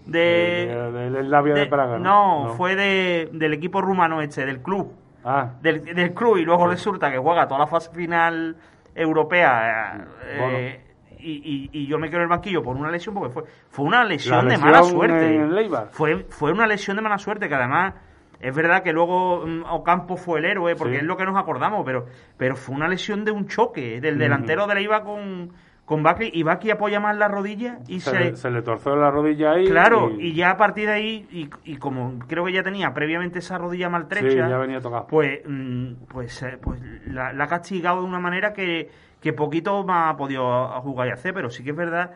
De, 0.06 0.66
del 0.92 1.30
labio 1.30 1.54
de, 1.54 1.66
Praga. 1.66 1.98
¿no? 1.98 2.48
no, 2.48 2.54
fue 2.54 2.74
de, 2.74 3.28
del 3.32 3.52
equipo 3.52 3.80
rumano 3.80 4.22
este, 4.22 4.44
del 4.44 4.60
club. 4.60 4.92
Ah. 5.24 5.50
Del, 5.60 5.84
del 5.84 6.14
club 6.14 6.38
y 6.38 6.44
luego 6.44 6.66
resulta 6.66 7.10
que 7.10 7.18
juega 7.18 7.46
toda 7.46 7.60
la 7.60 7.66
fase 7.66 7.90
final 7.92 8.56
europea 8.94 10.06
eh, 10.24 10.80
y, 11.18 11.68
y, 11.72 11.86
yo 11.86 11.98
me 11.98 12.08
quedo 12.08 12.18
en 12.18 12.22
el 12.24 12.28
banquillo 12.28 12.62
por 12.62 12.76
una 12.76 12.90
lesión 12.90 13.14
porque 13.14 13.32
fue, 13.32 13.44
fue 13.68 13.84
una 13.84 14.04
lesión, 14.04 14.48
de 14.48 14.56
mala 14.56 14.82
suerte. 14.82 15.46
Fue, 15.90 16.24
fue 16.30 16.50
una 16.52 16.66
lesión 16.66 16.96
de 16.96 17.02
mala 17.02 17.18
suerte 17.18 17.48
que 17.48 17.54
además 17.54 17.94
es 18.40 18.54
verdad 18.54 18.82
que 18.82 18.92
luego 18.92 19.46
mm, 19.46 19.64
Ocampo 19.70 20.16
fue 20.16 20.38
el 20.38 20.46
héroe 20.46 20.74
porque 20.76 20.96
es 20.96 21.02
lo 21.02 21.16
que 21.16 21.24
nos 21.24 21.36
acordamos, 21.36 21.82
pero, 21.84 22.06
pero 22.38 22.56
fue 22.56 22.74
una 22.74 22.88
lesión 22.88 23.24
de 23.24 23.30
un 23.30 23.46
choque 23.46 24.00
del 24.00 24.18
delantero 24.18 24.66
de 24.66 24.74
Leiva 24.74 25.02
con 25.02 25.52
con 25.90 26.04
Buckley 26.04 26.30
y 26.32 26.44
Buckley 26.44 26.70
apoya 26.70 27.00
más 27.00 27.16
la 27.16 27.26
rodilla 27.26 27.80
y 27.88 27.98
se, 27.98 28.36
se, 28.36 28.50
le 28.52 28.62
torció 28.62 28.94
la 28.94 29.10
rodilla 29.10 29.54
ahí. 29.54 29.66
Claro, 29.66 30.12
y, 30.16 30.34
ya 30.34 30.50
a 30.50 30.56
partir 30.56 30.86
de 30.86 30.92
ahí, 30.92 31.26
y, 31.32 31.50
y, 31.64 31.78
como 31.78 32.16
creo 32.28 32.44
que 32.44 32.52
ya 32.52 32.62
tenía 32.62 32.94
previamente 32.94 33.40
esa 33.40 33.58
rodilla 33.58 33.88
maltrecha, 33.88 34.48
ya 34.48 34.56
venía. 34.56 34.78
Pues, 35.08 35.40
mm, 35.44 36.04
pues, 36.08 36.44
eh, 36.44 36.58
pues 36.62 36.80
la, 37.08 37.30
ha 37.30 37.46
castigado 37.48 38.02
de 38.02 38.06
una 38.06 38.20
manera 38.20 38.52
que, 38.52 38.88
que 39.20 39.32
poquito 39.32 39.82
más 39.82 40.14
ha 40.14 40.16
podido 40.16 40.68
jugar 40.82 41.08
y 41.08 41.10
hacer, 41.10 41.34
pero 41.34 41.50
sí 41.50 41.64
que 41.64 41.70
es 41.70 41.76
verdad 41.76 42.12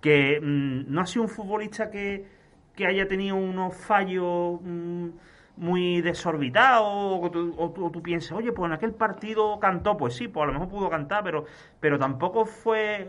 que 0.00 0.40
mm, 0.40 0.90
no 0.90 1.02
ha 1.02 1.04
sido 1.04 1.24
un 1.24 1.28
futbolista 1.28 1.90
que, 1.90 2.24
que 2.74 2.86
haya 2.86 3.06
tenido 3.06 3.36
unos 3.36 3.76
fallos 3.76 4.58
mm, 4.62 5.08
muy 5.58 6.00
desorbitados 6.00 6.86
o, 6.86 7.90
tú, 7.92 8.02
piensas, 8.02 8.32
oye, 8.32 8.52
pues 8.52 8.68
en 8.68 8.72
aquel 8.74 8.92
partido 8.92 9.58
cantó, 9.60 9.96
pues 9.96 10.14
sí, 10.14 10.28
pues 10.28 10.44
a 10.44 10.46
lo 10.46 10.52
mejor 10.52 10.68
pudo 10.68 10.90
cantar, 10.90 11.24
pero, 11.24 11.44
pero 11.80 11.98
tampoco 11.98 12.44
fue 12.46 13.08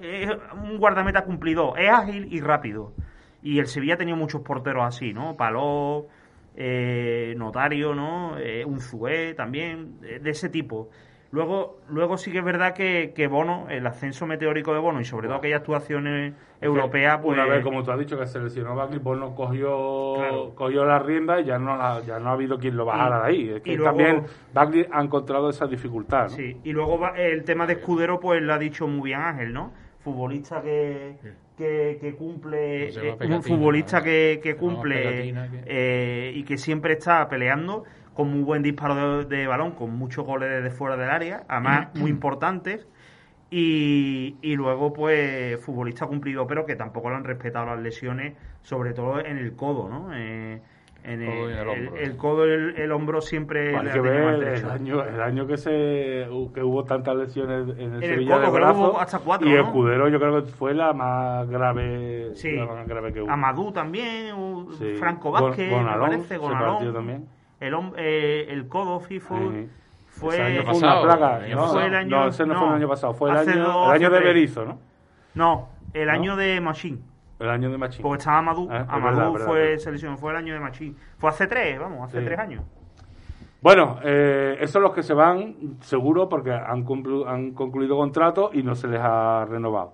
un 0.61 0.77
guardameta 0.77 1.23
cumplido, 1.23 1.75
es 1.77 1.89
ágil 1.89 2.27
y 2.31 2.41
rápido. 2.41 2.93
Y 3.41 3.59
el 3.59 3.67
Sevilla 3.67 3.93
ha 3.93 3.97
tenido 3.97 4.17
muchos 4.17 4.41
porteros 4.41 4.83
así, 4.85 5.13
¿no? 5.13 5.37
Paló, 5.37 6.07
eh, 6.55 7.33
Notario, 7.37 7.95
¿no? 7.95 8.37
Eh, 8.37 8.65
Unzué 8.65 9.33
también, 9.33 10.01
de 10.01 10.29
ese 10.29 10.49
tipo. 10.49 10.89
Luego, 11.31 11.77
luego 11.89 12.17
sí 12.17 12.31
que 12.31 12.39
es 12.39 12.43
verdad 12.43 12.73
que, 12.73 13.13
que, 13.15 13.27
Bono, 13.27 13.67
el 13.69 13.85
ascenso 13.85 14.25
meteórico 14.25 14.73
de 14.73 14.79
Bono 14.79 14.99
y 14.99 15.05
sobre 15.05 15.27
todo 15.27 15.37
aquellas 15.37 15.59
actuaciones 15.59 16.33
europeas, 16.59 17.19
pues... 17.21 17.37
Una 17.37 17.45
vez, 17.45 17.63
como 17.63 17.83
tú 17.83 17.91
has 17.91 17.99
dicho, 17.99 18.17
que 18.17 18.25
seleccionó 18.25 18.73
Buckley, 18.73 18.99
Bono 18.99 19.35
cogió, 19.35 20.53
cogió 20.55 20.85
la 20.85 20.97
rienda 20.97 21.39
y 21.39 21.45
ya 21.45 21.59
no, 21.59 21.73
ha, 21.73 22.01
ya 22.01 22.19
no 22.19 22.29
ha 22.29 22.33
habido 22.33 22.57
quien 22.57 22.75
lo 22.75 22.85
bajara 22.85 23.21
de 23.21 23.27
ahí. 23.27 23.49
Es 23.49 23.61
que 23.61 23.77
también 23.77 24.23
Buckley 24.55 24.87
ha 24.91 25.03
encontrado 25.03 25.49
esa 25.49 25.67
dificultad, 25.67 26.23
¿no? 26.23 26.29
Sí, 26.29 26.57
y 26.63 26.71
luego 26.71 26.99
el 27.15 27.43
tema 27.43 27.67
de 27.67 27.73
Escudero, 27.73 28.19
pues 28.19 28.41
lo 28.41 28.51
ha 28.51 28.57
dicho 28.57 28.87
muy 28.87 29.11
bien 29.11 29.21
Ángel, 29.21 29.53
¿no? 29.53 29.71
Futbolista 29.99 30.61
que... 30.61 31.15
Que, 31.59 32.15
cumple, 32.17 32.87
eh, 32.87 33.17
un 33.29 33.43
futbolista 33.43 34.01
que, 34.01 34.39
que 34.41 34.55
cumple 34.55 35.33
eh, 35.65 36.31
y 36.33 36.43
que 36.45 36.55
siempre 36.57 36.93
está 36.93 37.27
peleando 37.27 37.83
con 38.19 38.31
muy 38.31 38.41
buen 38.41 38.61
disparo 38.61 39.23
de, 39.23 39.47
balón, 39.47 39.71
con 39.71 39.95
muchos 39.95 40.25
goles 40.25 40.49
desde 40.49 40.75
fuera 40.75 40.97
del 40.97 41.09
área, 41.09 41.43
además 41.47 41.87
muy 41.95 42.11
importantes. 42.11 42.85
Y, 43.49 44.35
y, 44.41 44.57
luego, 44.57 44.91
pues, 44.91 45.57
futbolista 45.63 46.05
cumplido, 46.05 46.45
pero 46.45 46.65
que 46.65 46.75
tampoco 46.75 47.09
lo 47.09 47.15
han 47.15 47.23
respetado 47.23 47.67
las 47.67 47.79
lesiones, 47.79 48.33
sobre 48.61 48.91
todo 48.91 49.21
en 49.21 49.37
el 49.37 49.55
codo, 49.55 49.87
¿no? 49.87 50.13
Eh, 50.13 50.61
en 51.05 51.21
el, 51.21 52.17
codo 52.17 52.45
y 52.45 52.51
el, 52.81 52.91
hombro 52.91 53.21
siempre 53.21 53.73
Hay 53.73 53.87
que 53.87 54.01
ver 54.01 54.43
el 54.43 54.69
año, 54.69 55.01
el 55.01 55.21
año 55.21 55.47
que 55.47 55.55
se 55.55 56.27
que 56.53 56.61
hubo 56.61 56.83
tantas 56.83 57.15
lesiones 57.15 57.69
en 57.77 57.93
el, 57.95 58.01
Sevilla 58.01 58.39
de 58.39 58.49
brazo 58.49 58.99
hasta 58.99 59.19
cuatro, 59.19 59.47
y 59.49 59.55
Escudero 59.55 60.09
yo 60.09 60.19
creo 60.19 60.43
que 60.43 60.51
fue 60.51 60.73
la 60.73 60.91
más 60.91 61.49
grave, 61.49 62.33
la 62.43 62.65
más 62.65 62.85
grave 62.85 63.13
que 63.13 63.21
hubo. 63.21 63.31
Amadú 63.31 63.71
también, 63.71 64.35
Franco 64.97 65.31
Vázquez, 65.31 65.71
me 65.71 65.97
parece, 65.97 66.37
Gonalón. 66.37 66.93
también 66.93 67.38
el, 67.59 67.75
eh, 67.97 68.47
el 68.49 68.67
codo 68.67 68.99
FIFO 68.99 69.35
fue 70.07 70.63
una 70.73 71.01
plaga. 71.01 71.39
No, 71.49 71.79
el 71.79 71.95
año, 71.95 72.17
no, 72.17 72.27
ese 72.27 72.45
no, 72.45 72.55
fue 72.55 72.67
el 72.67 72.73
año 72.75 72.87
pasado, 72.87 73.13
fue 73.13 73.31
el 73.31 73.37
año, 73.37 73.85
el 73.85 73.91
año 73.91 74.09
de 74.09 74.19
Berizzo, 74.19 74.65
¿no? 74.65 74.79
No, 75.35 75.69
el 75.93 76.09
año 76.09 76.35
de 76.35 76.59
Machín. 76.59 77.03
El 77.39 77.49
año 77.49 77.69
de 77.71 77.77
Machín. 77.77 78.01
Porque 78.01 78.19
estaba 78.19 78.39
Amadou. 78.39 78.67
Ah, 78.69 78.85
Amadou 78.89 79.37
fue 79.37 79.77
selección, 79.77 80.17
fue 80.17 80.31
el 80.31 80.37
año 80.37 80.53
de 80.53 80.59
Machín. 80.59 80.95
Fue 81.17 81.29
hace 81.29 81.47
tres, 81.47 81.79
vamos, 81.79 82.09
hace 82.09 82.21
tres 82.21 82.37
años. 82.37 82.63
Bueno, 83.61 83.99
eh, 84.03 84.55
esos 84.59 84.71
son 84.71 84.83
los 84.83 84.93
que 84.93 85.03
se 85.03 85.13
van, 85.13 85.77
seguro, 85.81 86.29
porque 86.29 86.51
han, 86.51 86.85
han 87.27 87.51
concluido 87.51 87.97
contrato 87.97 88.51
y 88.53 88.63
no 88.63 88.73
se 88.73 88.87
les 88.87 89.01
ha 89.01 89.45
renovado. 89.45 89.93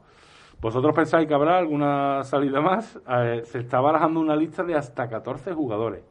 ¿Vosotros 0.62 0.95
pensáis 0.95 1.28
que 1.28 1.34
habrá 1.34 1.58
alguna 1.58 2.23
salida 2.23 2.62
más? 2.62 2.99
Eh, 3.08 3.41
se 3.43 3.60
está 3.60 3.82
barajando 3.82 4.19
una 4.19 4.36
lista 4.36 4.63
de 4.63 4.75
hasta 4.75 5.08
14 5.08 5.54
jugadores. 5.54 6.04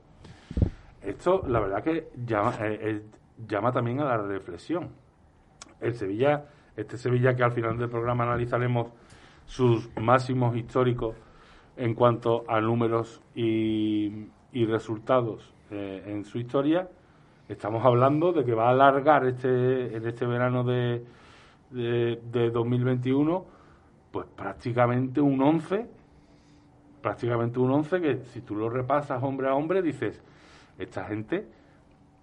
Esto, 1.04 1.42
la 1.46 1.60
verdad 1.60 1.82
que 1.82 2.08
llama, 2.24 2.54
eh, 2.60 2.78
eh, 2.80 3.02
llama 3.46 3.72
también 3.72 4.00
a 4.00 4.04
la 4.04 4.16
reflexión. 4.18 4.90
El 5.80 5.94
Sevilla, 5.94 6.46
este 6.76 6.96
Sevilla 6.96 7.36
que 7.36 7.42
al 7.42 7.52
final 7.52 7.76
del 7.76 7.88
programa 7.88 8.24
analizaremos 8.24 8.88
sus 9.44 9.90
máximos 10.00 10.56
históricos 10.56 11.16
en 11.76 11.94
cuanto 11.94 12.44
a 12.48 12.60
números 12.60 13.20
y, 13.34 14.28
resultados 14.52 15.52
eh, 15.70 16.04
en 16.06 16.24
su 16.24 16.38
historia, 16.38 16.88
estamos 17.48 17.84
hablando 17.84 18.32
de 18.32 18.44
que 18.44 18.54
va 18.54 18.68
a 18.68 18.70
alargar 18.70 19.26
este, 19.26 19.96
en 19.96 20.06
este 20.06 20.24
verano 20.26 20.62
de, 20.62 21.04
de, 21.70 22.20
de 22.30 22.50
2021 22.50 23.54
pues 24.14 24.28
prácticamente 24.28 25.20
un 25.20 25.42
11, 25.42 25.86
prácticamente 27.02 27.58
un 27.58 27.72
11 27.72 28.00
que 28.00 28.16
si 28.26 28.42
tú 28.42 28.54
lo 28.54 28.70
repasas 28.70 29.20
hombre 29.24 29.48
a 29.48 29.56
hombre 29.56 29.82
dices, 29.82 30.22
esta 30.78 31.04
gente, 31.04 31.46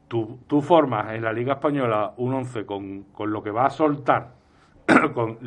tú, 0.08 0.40
tú 0.48 0.62
formas 0.62 1.14
en 1.14 1.24
la 1.24 1.34
Liga 1.34 1.54
Española 1.54 2.14
un 2.18 2.34
once 2.34 2.66
con, 2.66 3.04
con 3.14 3.32
lo 3.32 3.42
que 3.42 3.52
va 3.52 3.66
a 3.66 3.70
soltar, 3.70 4.34
con, 5.14 5.38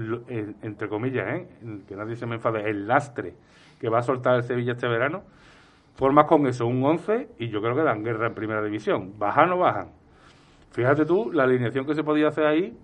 entre 0.62 0.88
comillas, 0.88 1.26
¿eh? 1.34 1.48
que 1.86 1.96
nadie 1.96 2.16
se 2.16 2.26
me 2.26 2.36
enfade, 2.36 2.68
el 2.68 2.86
lastre 2.86 3.34
que 3.78 3.88
va 3.88 3.98
a 3.98 4.02
soltar 4.02 4.36
el 4.36 4.42
Sevilla 4.42 4.72
este 4.72 4.88
verano, 4.88 5.22
formas 5.94 6.26
con 6.26 6.46
eso 6.46 6.66
un 6.66 6.82
once 6.82 7.28
y 7.38 7.48
yo 7.48 7.60
creo 7.60 7.74
que 7.74 7.82
dan 7.82 8.02
guerra 8.02 8.28
en 8.28 8.34
primera 8.34 8.62
división. 8.62 9.12
¿Bajan 9.18 9.52
o 9.52 9.58
bajan? 9.58 9.88
Fíjate 10.70 11.04
tú 11.04 11.30
la 11.32 11.44
alineación 11.44 11.84
que 11.84 11.94
se 11.94 12.02
podía 12.02 12.28
hacer 12.28 12.46
ahí 12.46 12.76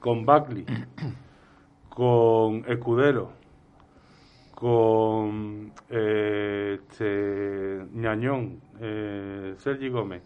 con 0.00 0.24
Buckley, 0.24 0.64
con 1.88 2.64
Escudero, 2.66 3.32
con 4.60 5.72
eh, 5.88 6.78
este, 6.78 7.82
Ñañón, 7.94 8.60
eh, 8.78 9.54
Sergi 9.56 9.88
Gómez, 9.88 10.22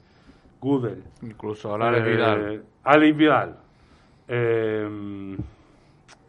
Gudel, 0.60 1.04
incluso 1.22 1.72
Alex 1.72 2.04
eh, 2.04 2.10
Vidal, 2.10 2.64
Alex 2.82 3.16
Vidal, 3.16 3.56
eh, 4.26 5.36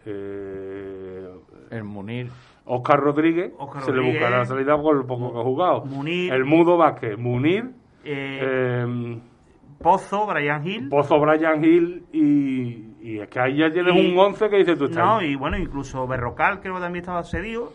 eh, 0.06 1.30
el 1.72 1.84
Munir, 1.84 2.30
Oscar 2.65 3.00
Rodríguez, 3.00 3.54
se 3.84 3.91
le 3.91 4.02
buscará 4.02 4.38
la 4.38 4.46
salida 4.46 4.80
por 4.80 4.98
lo 4.98 5.08
poco 5.08 5.34
que 5.34 5.39
ha 5.39 5.44
jugado. 5.44 5.86
Munir, 5.86 6.32
el 6.32 6.46
Mudo 6.46 6.78
Vázquez, 6.78 7.18
Munir, 7.18 7.72
Pozo, 9.82 10.28
Brian 10.28 10.68
Hill. 10.68 10.89
Pozo, 10.89 11.20
Brian 11.20 11.63
Hill 11.63 12.04
y, 12.13 12.86
y 13.02 13.20
es 13.20 13.28
que 13.30 13.39
ahí 13.39 13.58
ya 13.58 13.72
tienes 13.72 13.94
un 13.94 14.15
11 14.15 14.48
que 14.48 14.58
dices 14.58 14.78
tú 14.78 14.86
estás. 14.86 15.04
No, 15.04 15.24
y 15.24 15.36
bueno, 15.36 15.58
incluso 15.58 16.06
Berrocal 16.06 16.60
creo 16.62 16.76
que 16.76 16.82
también 16.82 17.02
estaba 17.02 17.24
cedido 17.24 17.74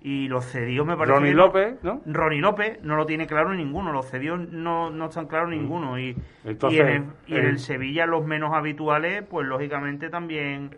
y 0.00 0.28
los 0.28 0.44
cedidos 0.44 0.86
me 0.86 0.96
parece 0.96 1.14
Ronnie 1.14 1.34
López, 1.34 1.82
¿no? 1.82 2.00
Ronnie 2.06 2.40
López 2.40 2.78
no 2.82 2.96
lo 2.96 3.04
tiene 3.04 3.26
claro 3.26 3.52
ninguno, 3.52 3.92
los 3.92 4.06
cedidos 4.08 4.40
no, 4.50 4.90
no 4.90 5.06
están 5.06 5.26
claros 5.26 5.50
ninguno. 5.50 5.98
Y, 5.98 6.16
y, 6.44 6.78
en, 6.78 7.14
el, 7.26 7.58
Sevilla 7.58 8.06
los 8.06 8.24
menos 8.24 8.54
habituales, 8.54 9.24
pues 9.28 9.46
lógicamente 9.46 10.08
también... 10.08 10.76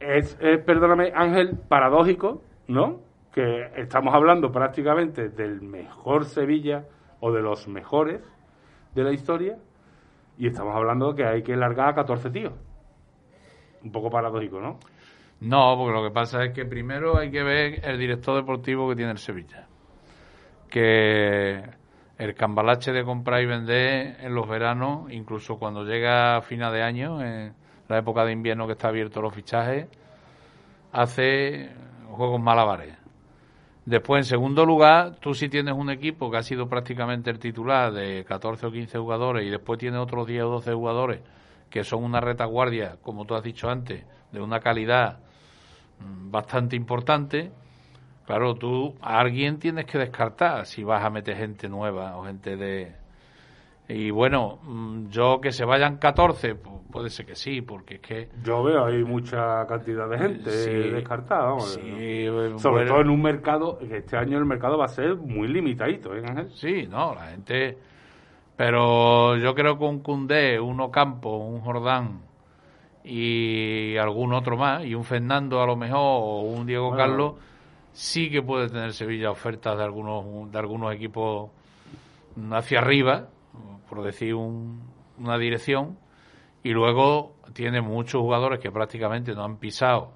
Es, 0.00 0.34
perdóname 0.66 1.12
Ángel, 1.14 1.58
paradójico, 1.68 2.42
¿no? 2.68 3.00
Que 3.32 3.70
estamos 3.76 4.14
hablando 4.14 4.52
prácticamente 4.52 5.30
del 5.30 5.62
mejor 5.62 6.26
Sevilla 6.26 6.84
o 7.20 7.32
de 7.32 7.40
los 7.40 7.68
mejores 7.68 8.20
de 8.94 9.04
la 9.04 9.12
historia 9.12 9.56
y 10.36 10.48
estamos 10.48 10.74
hablando 10.74 11.14
que 11.14 11.24
hay 11.24 11.42
que 11.42 11.56
largar 11.56 11.90
a 11.90 11.94
14 11.94 12.30
tíos. 12.30 12.52
Un 13.82 13.92
poco 13.92 14.10
paradójico, 14.10 14.60
¿no? 14.60 14.78
No, 15.42 15.76
porque 15.76 15.92
lo 15.92 16.04
que 16.04 16.14
pasa 16.14 16.44
es 16.44 16.52
que 16.52 16.64
primero 16.64 17.18
hay 17.18 17.32
que 17.32 17.42
ver 17.42 17.84
el 17.84 17.98
director 17.98 18.36
deportivo 18.36 18.88
que 18.88 18.94
tiene 18.94 19.10
el 19.10 19.18
Sevilla. 19.18 19.66
Que 20.70 21.64
el 22.16 22.34
cambalache 22.34 22.92
de 22.92 23.04
comprar 23.04 23.42
y 23.42 23.46
vender 23.46 24.18
en 24.20 24.36
los 24.36 24.48
veranos, 24.48 25.10
incluso 25.10 25.58
cuando 25.58 25.84
llega 25.84 26.36
a 26.36 26.42
final 26.42 26.72
de 26.72 26.82
año, 26.84 27.20
en 27.20 27.54
la 27.88 27.98
época 27.98 28.24
de 28.24 28.30
invierno 28.30 28.68
que 28.68 28.74
está 28.74 28.88
abierto 28.88 29.20
los 29.20 29.34
fichajes, 29.34 29.88
hace 30.92 31.70
juegos 32.08 32.40
malabares. 32.40 32.94
Después, 33.84 34.20
en 34.20 34.24
segundo 34.24 34.64
lugar, 34.64 35.16
tú 35.16 35.34
si 35.34 35.48
tienes 35.48 35.74
un 35.74 35.90
equipo 35.90 36.30
que 36.30 36.36
ha 36.36 36.42
sido 36.44 36.68
prácticamente 36.68 37.30
el 37.30 37.40
titular 37.40 37.92
de 37.92 38.24
14 38.24 38.66
o 38.66 38.70
15 38.70 38.96
jugadores 38.96 39.44
y 39.44 39.50
después 39.50 39.80
tiene 39.80 39.98
otros 39.98 40.24
10 40.24 40.44
o 40.44 40.48
12 40.50 40.72
jugadores 40.72 41.20
que 41.68 41.82
son 41.82 42.04
una 42.04 42.20
retaguardia, 42.20 42.98
como 43.02 43.24
tú 43.24 43.34
has 43.34 43.42
dicho 43.42 43.68
antes, 43.68 44.04
de 44.30 44.40
una 44.40 44.60
calidad 44.60 45.18
bastante 46.30 46.76
importante, 46.76 47.50
claro, 48.26 48.54
tú 48.54 48.94
a 49.00 49.20
alguien 49.20 49.58
tienes 49.58 49.86
que 49.86 49.98
descartar 49.98 50.66
si 50.66 50.82
vas 50.82 51.04
a 51.04 51.10
meter 51.10 51.36
gente 51.36 51.68
nueva 51.68 52.16
o 52.16 52.24
gente 52.24 52.56
de... 52.56 52.92
Y 53.88 54.10
bueno, 54.10 54.58
mm, 54.62 55.08
yo 55.08 55.40
que 55.40 55.52
se 55.52 55.64
vayan 55.64 55.98
14, 55.98 56.54
puede 56.90 57.10
ser 57.10 57.26
que 57.26 57.34
sí, 57.34 57.60
porque 57.60 57.96
es 57.96 58.00
que... 58.00 58.28
Yo 58.42 58.62
veo 58.62 58.86
hay 58.86 59.04
mucha 59.04 59.66
cantidad 59.66 60.08
de 60.08 60.18
gente 60.18 60.50
descartada, 60.92 61.58
Sobre 61.60 62.86
todo 62.86 63.00
en 63.00 63.10
un 63.10 63.20
mercado, 63.20 63.78
este 63.80 64.16
año 64.16 64.38
el 64.38 64.46
mercado 64.46 64.78
va 64.78 64.86
a 64.86 64.88
ser 64.88 65.16
muy 65.16 65.48
limitadito, 65.48 66.14
¿eh, 66.14 66.22
Ángel? 66.26 66.50
Sí, 66.52 66.86
no, 66.88 67.14
la 67.14 67.26
gente... 67.26 67.78
Pero 68.56 69.36
yo 69.38 69.54
creo 69.54 69.78
que 69.78 69.84
un 69.84 70.00
Cundé, 70.00 70.60
un 70.60 70.80
Ocampo, 70.80 71.38
un 71.38 71.60
Jordán, 71.62 72.20
y 73.04 73.96
algún 73.96 74.32
otro 74.32 74.56
más, 74.56 74.84
y 74.84 74.94
un 74.94 75.04
Fernando 75.04 75.60
a 75.60 75.66
lo 75.66 75.76
mejor, 75.76 75.98
o 76.00 76.40
un 76.42 76.66
Diego 76.66 76.94
Carlos, 76.94 77.34
sí 77.92 78.30
que 78.30 78.42
puede 78.42 78.68
tener 78.68 78.92
Sevilla 78.92 79.30
ofertas 79.30 79.76
de 79.76 79.84
algunos, 79.84 80.50
de 80.50 80.58
algunos 80.58 80.94
equipos 80.94 81.50
hacia 82.50 82.78
arriba, 82.78 83.28
por 83.88 84.02
decir 84.02 84.34
una 84.34 85.38
dirección, 85.38 85.98
Y 86.64 86.70
luego 86.70 87.34
tiene 87.54 87.80
muchos 87.80 88.20
jugadores 88.20 88.60
que 88.60 88.70
prácticamente 88.70 89.34
no 89.34 89.44
han 89.44 89.56
pisado 89.56 90.12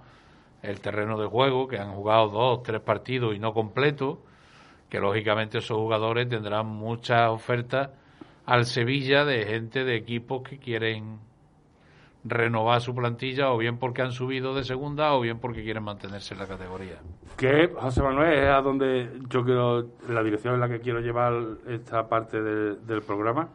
el 0.62 0.80
terreno 0.80 1.18
de 1.18 1.26
juego, 1.26 1.66
que 1.66 1.78
han 1.78 1.92
jugado 1.92 2.28
dos, 2.28 2.62
tres 2.62 2.80
partidos 2.80 3.34
y 3.34 3.38
no 3.38 3.52
completo, 3.52 4.20
que 4.88 5.00
lógicamente 5.00 5.58
esos 5.58 5.76
jugadores 5.76 6.28
tendrán 6.28 6.66
muchas 6.66 7.28
ofertas 7.30 7.90
al 8.46 8.64
Sevilla 8.64 9.24
de 9.24 9.44
gente 9.44 9.84
de 9.84 9.96
equipos 9.96 10.42
que 10.42 10.58
quieren 10.58 11.18
renovar 12.28 12.80
su 12.80 12.94
plantilla 12.94 13.50
o 13.52 13.58
bien 13.58 13.78
porque 13.78 14.02
han 14.02 14.12
subido 14.12 14.54
de 14.54 14.64
segunda 14.64 15.14
o 15.14 15.20
bien 15.20 15.38
porque 15.38 15.62
quieren 15.62 15.84
mantenerse 15.84 16.34
en 16.34 16.40
la 16.40 16.46
categoría. 16.46 16.96
Que, 17.36 17.72
José 17.74 18.02
Manuel, 18.02 18.32
es 18.32 18.48
a 18.48 18.60
donde 18.62 19.10
yo 19.28 19.44
quiero, 19.44 19.86
la 20.08 20.22
dirección 20.22 20.54
en 20.54 20.60
la 20.60 20.68
que 20.68 20.80
quiero 20.80 21.00
llevar 21.00 21.34
esta 21.68 22.08
parte 22.08 22.42
del 22.42 23.02
programa, 23.02 23.48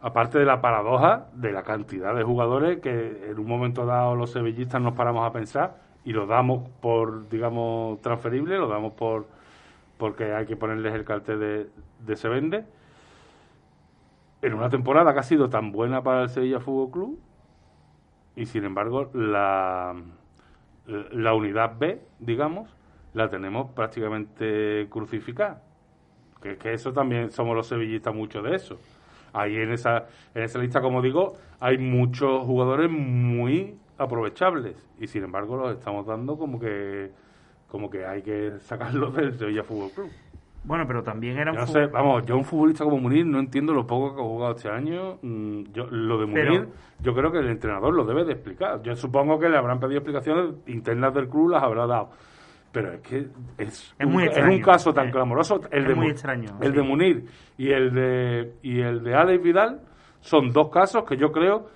aparte 0.00 0.38
de 0.38 0.44
la 0.44 0.60
paradoja 0.60 1.26
de 1.34 1.52
la 1.52 1.62
cantidad 1.62 2.14
de 2.14 2.22
jugadores 2.22 2.80
que 2.80 3.30
en 3.30 3.38
un 3.38 3.46
momento 3.46 3.86
dado 3.86 4.14
los 4.14 4.30
sevillistas 4.30 4.80
nos 4.80 4.94
paramos 4.94 5.26
a 5.26 5.32
pensar 5.32 5.76
y 6.04 6.12
lo 6.12 6.26
damos 6.26 6.68
por, 6.80 7.28
digamos, 7.28 8.00
transferible, 8.00 8.56
lo 8.56 8.68
damos 8.68 8.92
por 8.94 9.26
porque 9.98 10.32
hay 10.32 10.46
que 10.46 10.56
ponerles 10.56 10.94
el 10.94 11.04
cartel 11.04 11.40
de, 11.40 11.70
de 12.06 12.16
se 12.16 12.28
vende. 12.28 12.64
En 14.40 14.54
una 14.54 14.70
temporada 14.70 15.12
que 15.12 15.18
ha 15.18 15.24
sido 15.24 15.50
tan 15.50 15.72
buena 15.72 16.02
para 16.02 16.22
el 16.22 16.28
Sevilla 16.28 16.60
Fútbol 16.60 16.92
Club, 16.92 17.18
y 18.38 18.46
sin 18.46 18.64
embargo 18.64 19.10
la, 19.14 19.94
la 20.86 21.34
unidad 21.34 21.76
B, 21.76 22.00
digamos, 22.20 22.74
la 23.12 23.28
tenemos 23.28 23.72
prácticamente 23.72 24.86
crucificada. 24.90 25.62
Que, 26.40 26.56
que 26.56 26.72
eso 26.72 26.92
también 26.92 27.32
somos 27.32 27.56
los 27.56 27.66
sevillistas 27.66 28.14
mucho 28.14 28.40
de 28.42 28.54
eso. 28.54 28.78
Ahí 29.32 29.56
en 29.56 29.72
esa, 29.72 30.06
en 30.36 30.44
esa 30.44 30.60
lista, 30.60 30.80
como 30.80 31.02
digo, 31.02 31.34
hay 31.58 31.78
muchos 31.78 32.44
jugadores 32.44 32.88
muy 32.88 33.76
aprovechables 33.98 34.76
y 35.00 35.08
sin 35.08 35.24
embargo 35.24 35.56
los 35.56 35.76
estamos 35.76 36.06
dando 36.06 36.38
como 36.38 36.60
que 36.60 37.10
como 37.66 37.90
que 37.90 38.06
hay 38.06 38.22
que 38.22 38.52
sacarlos 38.60 39.14
del 39.14 39.36
Sevilla 39.36 39.64
Fútbol 39.64 39.90
Club. 39.90 40.10
Bueno, 40.64 40.84
pero 40.86 41.02
también 41.02 41.38
era 41.38 41.52
un 41.52 41.58
no 41.58 41.66
sé, 41.66 41.86
vamos, 41.86 42.26
yo 42.26 42.36
un 42.36 42.44
futbolista 42.44 42.84
como 42.84 42.98
Munir 42.98 43.24
no 43.24 43.38
entiendo 43.38 43.72
lo 43.72 43.86
poco 43.86 44.14
que 44.14 44.20
ha 44.20 44.24
jugado 44.24 44.54
este 44.54 44.68
año. 44.68 45.18
Mm, 45.22 45.62
yo 45.72 45.86
lo 45.86 46.18
de 46.18 46.26
Munir, 46.26 46.68
yo 47.00 47.14
creo 47.14 47.32
que 47.32 47.38
el 47.38 47.48
entrenador 47.48 47.94
lo 47.94 48.04
debe 48.04 48.24
de 48.24 48.32
explicar. 48.32 48.82
Yo 48.82 48.94
supongo 48.94 49.38
que 49.38 49.48
le 49.48 49.56
habrán 49.56 49.80
pedido 49.80 49.98
explicaciones 49.98 50.56
internas 50.66 51.14
del 51.14 51.28
club, 51.28 51.50
las 51.50 51.62
habrá 51.62 51.86
dado. 51.86 52.10
Pero 52.70 52.92
es 52.92 53.00
que 53.00 53.28
es, 53.56 53.94
es, 53.98 54.06
muy 54.06 54.28
un, 54.28 54.48
un 54.50 54.60
caso 54.60 54.92
tan 54.92 55.08
eh, 55.08 55.10
clamoroso. 55.10 55.60
El 55.70 55.82
es 55.82 55.88
de, 55.88 55.94
muy 55.94 56.08
extraño. 56.08 56.58
El 56.60 56.72
de 56.72 56.82
Munir 56.82 57.24
y 57.56 57.70
el 57.70 57.94
de, 57.94 58.52
y 58.62 58.80
el 58.80 59.02
de 59.02 59.14
Alex 59.14 59.42
Vidal 59.42 59.80
son 60.20 60.50
dos 60.50 60.68
casos 60.68 61.04
que 61.04 61.16
yo 61.16 61.32
creo 61.32 61.68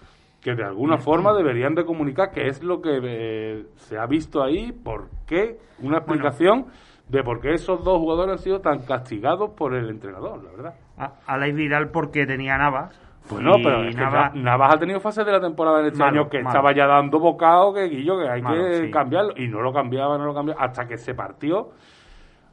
que 0.42 0.54
de 0.54 0.64
alguna 0.64 0.98
forma 0.98 1.32
deberían 1.32 1.74
de 1.74 1.84
comunicar 1.84 2.32
qué 2.32 2.48
es 2.48 2.62
lo 2.62 2.82
que 2.82 2.98
eh, 3.02 3.66
se 3.76 3.96
ha 3.96 4.06
visto 4.06 4.42
ahí, 4.42 4.72
por 4.72 5.08
qué, 5.26 5.58
una 5.80 5.98
explicación 5.98 6.66
de 7.12 7.22
por 7.22 7.40
qué 7.40 7.52
esos 7.52 7.84
dos 7.84 7.98
jugadores 7.98 8.32
han 8.32 8.38
sido 8.38 8.60
tan 8.60 8.86
castigados 8.86 9.50
por 9.50 9.74
el 9.74 9.90
entrenador, 9.90 10.42
la 10.42 10.50
verdad. 10.50 10.74
A, 10.96 11.12
Alex 11.26 11.54
Vidal 11.54 11.90
porque 11.90 12.24
tenía 12.24 12.56
Navas. 12.56 12.98
Pues 13.28 13.42
no, 13.42 13.52
pero 13.62 13.84
es 13.84 13.94
Navas, 13.94 14.32
que 14.32 14.40
Navas 14.40 14.74
ha 14.74 14.78
tenido 14.78 14.98
fases 14.98 15.26
de 15.26 15.30
la 15.32 15.40
temporada 15.40 15.80
en 15.80 15.86
este 15.88 15.98
malo, 15.98 16.22
año 16.22 16.30
que 16.30 16.38
malo. 16.38 16.48
estaba 16.48 16.74
ya 16.74 16.86
dando 16.86 17.20
bocado 17.20 17.74
que 17.74 17.82
Guillo 17.88 18.18
que 18.18 18.28
hay 18.30 18.40
Malo, 18.40 18.64
que 18.64 18.86
sí. 18.86 18.90
cambiarlo 18.90 19.34
y 19.36 19.46
no 19.46 19.60
lo 19.60 19.74
cambiaba, 19.74 20.16
no 20.16 20.24
lo 20.24 20.34
cambiaba 20.34 20.64
hasta 20.64 20.86
que 20.86 20.96
se 20.96 21.14
partió, 21.14 21.68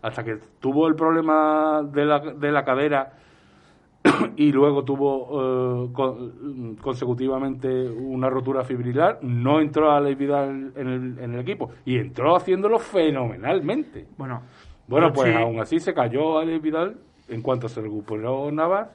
hasta 0.01 0.23
que 0.25 0.35
tuvo 0.59 0.87
el 0.87 0.95
problema 0.95 1.81
de 1.83 2.05
la, 2.05 2.19
de 2.19 2.51
la 2.51 2.63
cadera 2.65 3.13
y 4.37 4.51
luego 4.51 4.83
tuvo 4.83 5.85
eh, 5.85 5.93
con- 5.93 6.75
consecutivamente 6.81 7.89
una 7.89 8.29
rotura 8.29 8.63
fibrilar, 8.63 9.19
no 9.21 9.59
entró 9.59 9.91
a 9.91 9.99
Vidal 10.01 10.71
en 10.75 10.87
el, 10.87 11.19
en 11.19 11.33
el 11.33 11.39
equipo 11.39 11.71
y 11.85 11.97
entró 11.97 12.35
haciéndolo 12.35 12.79
fenomenalmente. 12.79 14.07
Bueno, 14.17 14.41
Bueno, 14.87 15.11
pues 15.13 15.29
sí- 15.31 15.35
aún 15.37 15.59
así 15.59 15.79
se 15.79 15.93
cayó 15.93 16.39
Alex 16.39 16.61
Vidal 16.61 16.97
en 17.27 17.41
cuanto 17.41 17.67
se 17.67 17.81
recuperó 17.81 18.51
Navas, 18.51 18.89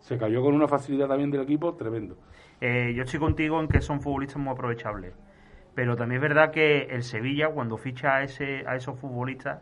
se 0.00 0.16
cayó 0.18 0.42
con 0.42 0.54
una 0.54 0.68
facilidad 0.68 1.08
también 1.08 1.30
del 1.30 1.40
equipo 1.42 1.74
tremendo. 1.74 2.16
Eh, 2.60 2.92
yo 2.96 3.02
estoy 3.04 3.20
contigo 3.20 3.60
en 3.60 3.68
que 3.68 3.80
son 3.80 4.00
futbolistas 4.00 4.38
muy 4.42 4.52
aprovechables. 4.52 5.14
Pero 5.74 5.94
también 5.96 6.16
es 6.16 6.28
verdad 6.28 6.50
que 6.50 6.82
el 6.90 7.04
Sevilla, 7.04 7.50
cuando 7.50 7.76
ficha 7.76 8.16
a, 8.16 8.22
ese, 8.24 8.64
a 8.66 8.74
esos 8.74 8.98
futbolistas, 8.98 9.60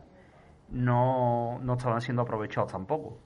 no, 0.70 1.58
no 1.62 1.74
estaban 1.74 2.00
siendo 2.00 2.22
aprovechados 2.22 2.72
tampoco. 2.72 3.18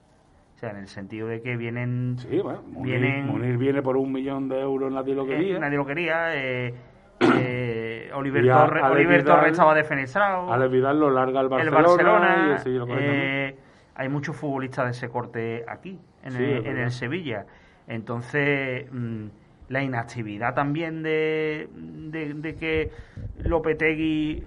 O 0.60 0.62
sea, 0.62 0.72
en 0.72 0.76
el 0.76 0.88
sentido 0.88 1.26
de 1.26 1.40
que 1.40 1.56
vienen. 1.56 2.16
Sí, 2.18 2.38
bueno, 2.40 2.60
Munir, 2.66 3.00
Vienen- 3.00 3.26
Munir 3.28 3.56
viene 3.56 3.80
por 3.80 3.96
un 3.96 4.12
millón 4.12 4.46
de 4.50 4.60
euros, 4.60 4.92
nadie 4.92 5.14
lo 5.14 5.24
eh, 5.24 5.28
quería. 5.28 5.58
nadie 5.58 5.78
lo 5.78 5.86
quería. 5.86 6.36
eh, 6.36 6.74
eh, 7.34 8.10
Oliver, 8.14 8.50
a- 8.50 8.66
Torres, 8.66 8.82
Alex 8.82 8.94
Oliver 8.96 9.22
Vidal- 9.22 9.24
Torres 9.36 9.52
estaba 9.52 9.74
defenestrado. 9.74 10.52
Alex 10.52 10.70
Vidal 10.70 11.00
lo 11.00 11.08
larga 11.10 11.40
el 11.40 11.46
el 11.46 11.48
Barcelona, 11.70 11.72
Barcelona. 11.72 12.62
y 12.62 12.68
el 12.68 12.78
lo 12.78 12.86
eh, 12.90 13.56
hay 13.94 14.08
muchos 14.10 14.36
futbolistas 14.36 14.84
de 14.84 14.90
ese 14.90 15.08
corte 15.08 15.64
aquí, 15.66 15.98
en, 16.24 16.32
Sí, 16.32 16.44
el, 16.44 16.66
en 16.66 16.76
el 16.76 16.90
Sevilla. 16.90 17.46
Entonces, 17.88 18.86
mm, 18.92 19.24
la 19.70 19.82
inactividad 19.82 20.52
también 20.54 21.02
de, 21.02 21.70
de, 21.74 22.34
de 22.34 22.54
que 22.54 22.90
Lopetegui 23.44 24.44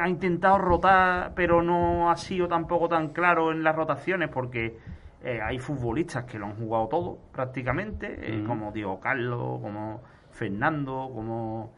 ha 0.00 0.08
intentado 0.08 0.58
rotar, 0.58 1.32
pero 1.34 1.60
no 1.60 2.08
ha 2.08 2.16
sido 2.16 2.46
tampoco 2.46 2.88
tan 2.88 3.08
claro 3.08 3.50
en 3.50 3.64
las 3.64 3.74
rotaciones, 3.74 4.28
porque 4.28 4.76
eh, 5.24 5.40
hay 5.42 5.58
futbolistas 5.58 6.24
que 6.24 6.38
lo 6.38 6.46
han 6.46 6.54
jugado 6.56 6.86
todo 6.88 7.18
prácticamente, 7.32 8.18
eh, 8.20 8.44
como 8.46 8.70
Diego 8.72 9.00
Carlos, 9.00 9.60
como 9.60 10.02
Fernando, 10.30 11.10
como. 11.14 11.72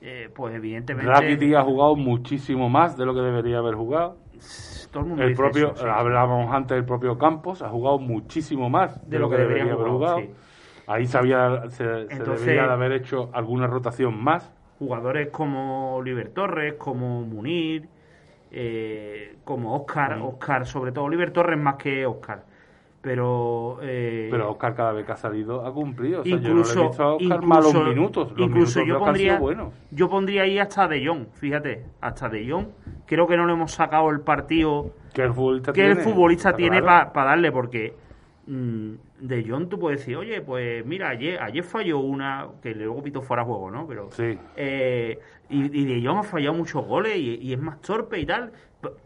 eh, 0.00 0.30
pues 0.34 0.54
evidentemente. 0.54 1.10
Rakitic 1.10 1.54
ha 1.56 1.62
jugado 1.62 1.94
muchísimo 1.96 2.68
más 2.68 2.96
de 2.96 3.04
lo 3.06 3.14
que 3.14 3.20
debería 3.20 3.58
haber 3.58 3.74
jugado. 3.74 4.16
todo 4.90 5.02
el 5.02 5.08
mundo 5.10 5.24
El 5.24 5.34
propio, 5.34 5.72
eso, 5.72 5.82
sí. 5.84 5.88
hablábamos 5.90 6.54
antes 6.54 6.74
del 6.76 6.84
propio 6.84 7.18
Campos, 7.18 7.60
ha 7.62 7.68
jugado 7.68 7.98
muchísimo 7.98 8.68
más 8.70 8.98
de, 9.08 9.18
lo 9.18 9.28
que, 9.30 9.36
debería 9.36 9.72
haber 9.72 9.88
jugado. 9.88 10.18
sí. 10.20 10.30
Ahí 10.86 11.06
se, 11.06 11.18
había- 11.18 11.68
se, 11.70 11.84
Entonces- 12.02 12.40
debería 12.40 12.66
de 12.66 12.72
haber 12.72 12.92
hecho 12.92 13.28
alguna 13.32 13.66
rotación 13.66 14.22
más. 14.22 14.52
jugadores 14.78 15.30
como 15.30 15.96
Oliver 15.96 16.28
Torres, 16.30 16.74
como 16.74 17.22
Munir, 17.22 17.88
eh, 18.52 19.36
como 19.44 19.74
Oscar, 19.74 20.16
Mm. 20.18 20.22
Oscar, 20.24 20.66
sobre 20.66 20.92
todo 20.92 21.04
Oliver 21.04 21.30
Torres 21.32 21.58
más 21.58 21.76
que 21.76 22.06
Oscar. 22.06 22.44
Pero, 23.06 23.78
eh, 23.82 24.26
Pero 24.32 24.50
Oscar 24.50 24.74
cada 24.74 24.90
vez 24.90 25.06
que 25.06 25.12
ha 25.12 25.16
salido 25.16 25.64
ha 25.64 25.72
cumplido. 25.72 26.22
O 26.22 26.24
sea, 26.24 26.32
incluso, 26.34 26.48
yo 26.48 26.54
no 26.54 26.64
le 26.64 26.82
he 26.82 26.88
visto 26.88 27.02
a 27.04 27.14
Oscar 27.14 27.24
incluso, 27.24 27.46
malos 27.46 27.74
minutos. 27.88 28.32
Los 28.36 28.48
incluso 28.48 28.80
minutos 28.80 28.98
yo 28.98 28.98
pondría, 28.98 29.38
buenos. 29.38 29.74
yo 29.92 30.08
pondría 30.08 30.42
ahí 30.42 30.58
hasta 30.58 30.88
De 30.88 31.06
Jong, 31.06 31.26
fíjate, 31.34 31.84
hasta 32.00 32.28
De 32.28 32.50
Jong. 32.50 32.66
Creo 33.06 33.28
que 33.28 33.36
no 33.36 33.46
le 33.46 33.52
hemos 33.52 33.70
sacado 33.70 34.10
el 34.10 34.22
partido 34.22 34.90
Que 35.14 35.22
el 35.22 35.32
futbolista 35.32 35.72
que 35.72 35.86
el 35.86 35.94
tiene. 35.94 36.02
futbolista 36.10 36.48
Está 36.48 36.56
tiene 36.56 36.82
claro. 36.82 37.12
para 37.12 37.30
darle, 37.30 37.52
porque 37.52 37.94
De 38.46 39.44
Jong 39.48 39.68
tú 39.68 39.78
puedes 39.78 40.00
decir, 40.00 40.16
oye, 40.16 40.40
pues 40.40 40.84
mira, 40.86 41.08
ayer, 41.08 41.40
ayer 41.42 41.64
falló 41.64 41.98
una, 41.98 42.46
que 42.62 42.74
luego 42.74 43.02
pitó 43.02 43.20
fuera 43.22 43.44
juego, 43.44 43.70
¿no? 43.72 43.86
Pero 43.88 44.08
Sí. 44.12 44.38
eh, 44.56 45.18
y, 45.48 45.80
y 45.80 45.84
De 46.00 46.06
Jong 46.06 46.18
ha 46.18 46.22
fallado 46.22 46.54
muchos 46.54 46.84
goles 46.86 47.16
y, 47.16 47.34
y 47.42 47.52
es 47.52 47.58
más 47.60 47.80
torpe 47.80 48.20
y 48.20 48.26
tal. 48.26 48.52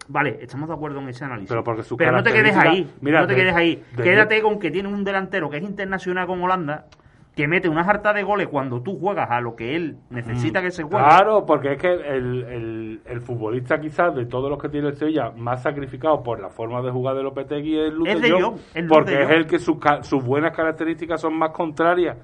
Vale, 0.09 0.39
estamos 0.43 0.69
de 0.69 0.75
acuerdo 0.75 0.99
en 1.01 1.09
ese 1.09 1.25
análisis. 1.25 1.49
Pero 1.49 1.65
porque 1.65 1.83
sus 1.83 1.99
no 1.99 2.23
te 2.23 2.33
quedes 2.33 2.55
ahí. 2.57 2.91
Mira, 3.01 3.23
no 3.23 3.27
te 3.27 3.35
de- 3.35 3.41
quedes 3.41 3.55
ahí. 3.55 3.83
de- 3.97 4.03
Quédate 4.03 4.43
con 4.43 4.59
que 4.59 4.71
tiene 4.71 4.89
un 4.89 5.05
delantero 5.05 5.49
que 5.49 5.57
es 5.57 5.63
internacional 5.63 6.27
con 6.27 6.43
Holanda, 6.43 6.87
que 7.35 7.47
mete 7.47 7.69
una 7.69 7.85
jarta 7.85 8.13
de 8.13 8.23
goles 8.23 8.49
cuando 8.49 8.83
tú 8.83 8.99
juegas 8.99 9.31
a 9.31 9.41
lo 9.41 9.55
que 9.55 9.77
él 9.77 9.97
necesita 10.11 10.61
que 10.61 10.71
se 10.71 10.83
juegue. 10.83 10.99
Mm. 11.05 11.09
Claro, 11.09 11.47
porque 11.47 11.73
es 11.73 11.79
que 11.81 11.89
el, 11.93 12.43
el, 12.45 13.01
el 13.07 13.21
futbolista 13.21 13.81
quizás 13.81 14.15
de 14.15 14.27
todos 14.27 14.51
los 14.51 14.61
que 14.61 14.69
tiene 14.69 14.89
el 14.89 14.95
Sevilla 14.95 15.31
más 15.37 15.63
sacrificado 15.63 16.23
por 16.23 16.41
la 16.41 16.51
forma 16.51 16.83
de 16.83 16.91
jugar 16.91 17.15
de 17.17 17.23
Lopetegui 17.23 17.79
es 17.79 17.93
Es 18.07 18.21
de 18.21 18.31
Jong, 18.33 18.57
porque 18.89 19.13
de 19.13 19.23
es 19.23 19.31
el 19.31 19.47
que 19.47 19.59
sus, 19.59 19.77
sus 20.03 20.25
buenas 20.25 20.55
características 20.57 21.21
son 21.21 21.39
más 21.39 21.51
contrarias 21.51 22.17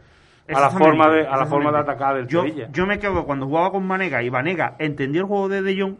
a 0.49 0.61
la 0.61 0.71
forma 0.71 1.09
de 1.11 1.27
a 1.27 1.37
la 1.37 1.47
forma 1.47 1.73
de 1.73 1.79
atacar 1.79 2.17
del 2.17 2.27
yo, 2.27 2.43
Sevilla. 2.43 2.69
Yo 2.73 2.87
me 2.87 2.99
quedo 2.99 3.25
cuando 3.25 3.47
jugaba 3.47 3.71
con 3.71 3.87
Vanega 3.89 4.23
y 4.23 4.29
Vanega 4.29 4.77
entendió 4.79 5.23
el 5.23 5.27
juego 5.29 5.49
de 5.49 5.63
De 5.63 5.81
Jong, 5.81 5.97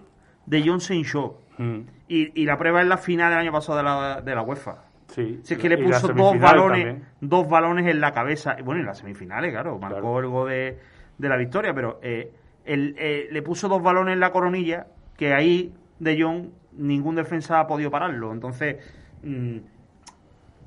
De 0.47 0.63
Jong 0.67 0.81
se 0.81 0.95
hinchó. 0.95 1.39
Mm, 1.59 1.81
Y, 2.09 2.43
y 2.43 2.45
la 2.45 2.57
prueba 2.57 2.83
es 2.83 2.87
la 2.87 2.99
final 2.99 3.31
del 3.31 3.39
año 3.41 3.53
pasado 3.53 3.79
de 3.79 3.85
la, 3.85 4.21
de 4.21 4.35
la 4.35 4.43
UEFA. 4.43 4.85
Sí. 5.17 5.41
Si 5.43 5.55
es 5.55 5.61
que 5.61 5.69
le 5.69 5.79
puso 5.79 6.07
dos 6.13 6.39
balones, 6.39 6.85
también. 6.85 7.09
dos 7.21 7.49
balones 7.49 7.87
en 7.87 8.01
la 8.01 8.13
cabeza. 8.13 8.57
Bueno, 8.65 8.83
en 8.83 8.87
las 8.87 8.99
semifinales, 8.99 9.51
claro, 9.51 9.79
marcó 9.81 10.01
Claro. 10.01 10.19
el 10.21 10.27
gol 10.29 10.49
de, 10.51 10.79
de 11.19 11.29
la 11.29 11.37
victoria, 11.37 11.73
pero 11.75 11.99
eh, 12.03 12.33
eh, 12.65 13.27
le 13.31 13.43
puso 13.43 13.69
dos 13.69 13.83
balones 13.83 14.13
en 14.15 14.21
la 14.21 14.31
coronilla 14.31 14.87
que 15.17 15.33
ahí 15.35 15.73
De 15.99 16.21
Jong 16.23 16.51
ningún 16.79 17.15
defensa 17.17 17.59
ha 17.59 17.67
podido 17.67 17.91
pararlo. 17.91 18.33
Entonces, 18.33 18.77
mm, 19.23 19.57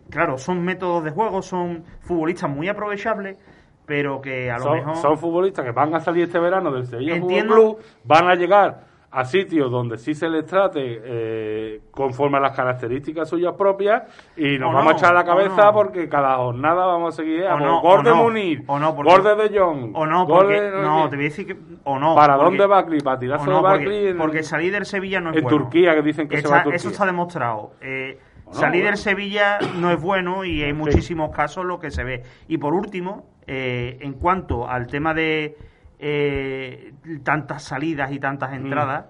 claro, 0.10 0.38
son 0.38 0.64
métodos 0.64 1.04
de 1.04 1.12
juego, 1.12 1.42
son 1.42 1.84
futbolistas 2.02 2.50
muy 2.50 2.68
aprovechables, 2.68 3.38
pero 3.86 4.22
que 4.22 4.50
a 4.50 4.58
lo 4.58 4.64
son, 4.64 4.74
mejor 4.78 4.96
son 4.98 5.18
futbolistas 5.18 5.66
que 5.66 5.72
van 5.72 5.94
a 5.96 6.00
salir 6.00 6.24
este 6.24 6.40
verano 6.40 6.72
del 6.72 6.86
Sevilla 6.86 7.16
Fútbol 7.16 7.32
Entiendo- 7.32 7.54
Club, 7.56 7.78
van 8.06 8.28
a 8.30 8.36
llegar 8.36 8.89
a 9.12 9.26
sitios 9.26 9.72
donde 9.72 9.98
sí 9.98 10.14
se 10.14 10.30
les 10.30 10.46
trate 10.46 11.02
eh, 11.04 11.82
conforme 11.90 12.38
a 12.38 12.42
las 12.42 12.56
características 12.56 13.28
suyas 13.28 13.54
propias 13.56 14.04
y 14.38 14.60
nos 14.60 14.72
vamos 14.74 14.94
a 14.94 14.98
echar 14.98 15.14
la 15.16 15.24
cabeza 15.24 15.72
porque 15.72 16.08
cada 16.08 16.38
jornada 16.38 16.86
vamos 16.86 17.14
a 17.16 17.18
seguir 17.18 17.46
a 17.48 17.58
no, 17.58 17.82
gol 17.82 18.04
de 18.04 18.14
Munir, 18.14 18.64
o 18.68 18.78
no, 18.78 18.94
gol 18.94 19.24
de 19.24 19.36
De 19.36 19.60
Jong, 19.60 19.92
o 19.96 20.06
no, 20.06 20.28
porque, 20.28 20.62
de 20.62 20.82
no, 20.82 21.10
te 21.10 21.16
voy 21.16 21.26
a 21.26 21.30
decir 21.30 21.48
que 21.48 21.58
o 21.86 21.98
no. 21.98 22.14
¿Para 22.16 22.36
porque- 22.36 22.46
dónde 22.50 22.66
Bacli? 22.68 23.00
¿Para 23.00 23.20
tirazo 23.20 23.44
o 23.44 23.48
no, 23.48 23.56
de 23.56 23.62
porque, 23.62 23.86
Bacli 23.86 24.08
en, 24.08 24.18
porque 24.18 24.44
salir 24.44 24.72
del 24.74 24.86
Sevilla 24.86 25.20
no 25.20 25.32
es 25.32 25.38
en 25.38 25.44
bueno. 25.44 25.58
Turquía 25.58 25.96
que 25.96 26.02
dicen 26.04 26.28
que 26.28 26.42
se 26.42 26.48
va 26.48 26.60
a 26.60 26.64
Turquía? 26.64 26.76
Eso 26.78 26.90
está 26.90 27.06
demostrado. 27.06 27.72
Eh, 27.82 28.20
salir 28.52 28.82
bueno. 28.84 28.88
del 28.90 28.98
Sevilla 28.98 29.58
no 29.78 29.92
es 29.92 30.00
bueno 30.00 30.46
y 30.46 30.62
hay 30.62 30.74
muchísimos 30.74 31.32
casos 31.32 31.66
lo 31.66 31.80
que 31.80 31.90
se 31.90 32.04
ve. 32.04 32.24
Y 32.48 32.58
por 32.60 32.74
último, 32.76 33.26
eh, 33.48 33.98
en 34.02 34.14
cuanto 34.14 34.68
al 34.68 34.86
tema 34.86 35.16
de 35.16 35.58
eh, 36.00 36.94
tantas 37.24 37.64
salidas 37.64 38.12
y 38.12 38.20
tantas 38.20 38.54
entradas, 38.54 39.06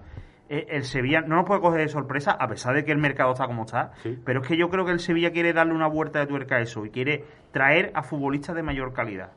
eh, 0.48 0.66
el 0.70 0.82
Sevilla 0.84 1.20
no 1.20 1.36
nos 1.36 1.44
puede 1.46 1.60
coger 1.60 1.80
de 1.82 1.88
sorpresa, 1.88 2.32
a 2.32 2.48
pesar 2.48 2.74
de 2.74 2.84
que 2.84 2.90
el 2.92 2.98
mercado 2.98 3.32
está 3.32 3.46
como 3.46 3.62
está, 3.62 3.92
Sí. 4.02 4.18
pero 4.24 4.42
es 4.42 4.48
que 4.48 4.56
yo 4.56 4.68
creo 4.68 4.84
que 4.84 4.90
el 4.92 4.98
Sevilla 5.00 5.30
quiere 5.30 5.52
darle 5.52 5.74
una 5.74 5.86
vuelta 5.86 6.18
de 6.18 6.26
tuerca 6.26 6.56
a 6.56 6.60
eso 6.60 6.84
y 6.84 6.90
quiere 6.90 7.24
traer 7.52 7.92
a 7.94 8.02
futbolistas 8.02 8.56
de 8.56 8.62
mayor 8.62 8.92
calidad. 8.92 9.30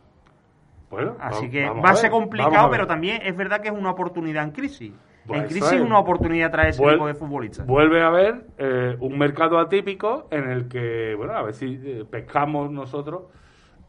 Bueno, 0.90 1.16
Así 1.20 1.50
que 1.50 1.68
va 1.70 1.90
a 1.92 1.96
ser 1.96 2.12
complicado, 2.12 2.68
a 2.68 2.70
pero 2.70 2.86
también 2.86 3.22
es 3.24 3.36
verdad 3.36 3.62
que 3.62 3.70
es 3.70 3.74
una 3.74 3.92
oportunidad 3.92 4.44
en 4.44 4.52
crisis. 4.52 4.94
Pues 5.26 5.40
en 5.42 5.48
crisis 5.48 5.72
es. 5.72 5.82
una 5.82 5.98
oportunidad 6.00 6.52
traer 6.52 6.70
ese 6.70 6.84
Vuel- 6.84 6.94
tipo 6.94 7.08
de 7.08 7.14
futbolistas. 7.16 7.66
Vuelve 7.66 8.04
a 8.04 8.08
haber 8.08 8.46
eh, 8.58 8.96
un 9.00 9.18
mercado 9.18 9.58
atípico 9.58 10.28
en 10.30 10.50
el 10.52 10.68
que, 10.68 11.16
bueno, 11.16 11.34
a 11.34 11.42
ver 11.44 11.54
si 11.54 11.80
eh, 11.84 12.04
pescamos 12.10 12.70
nosotros 12.72 13.24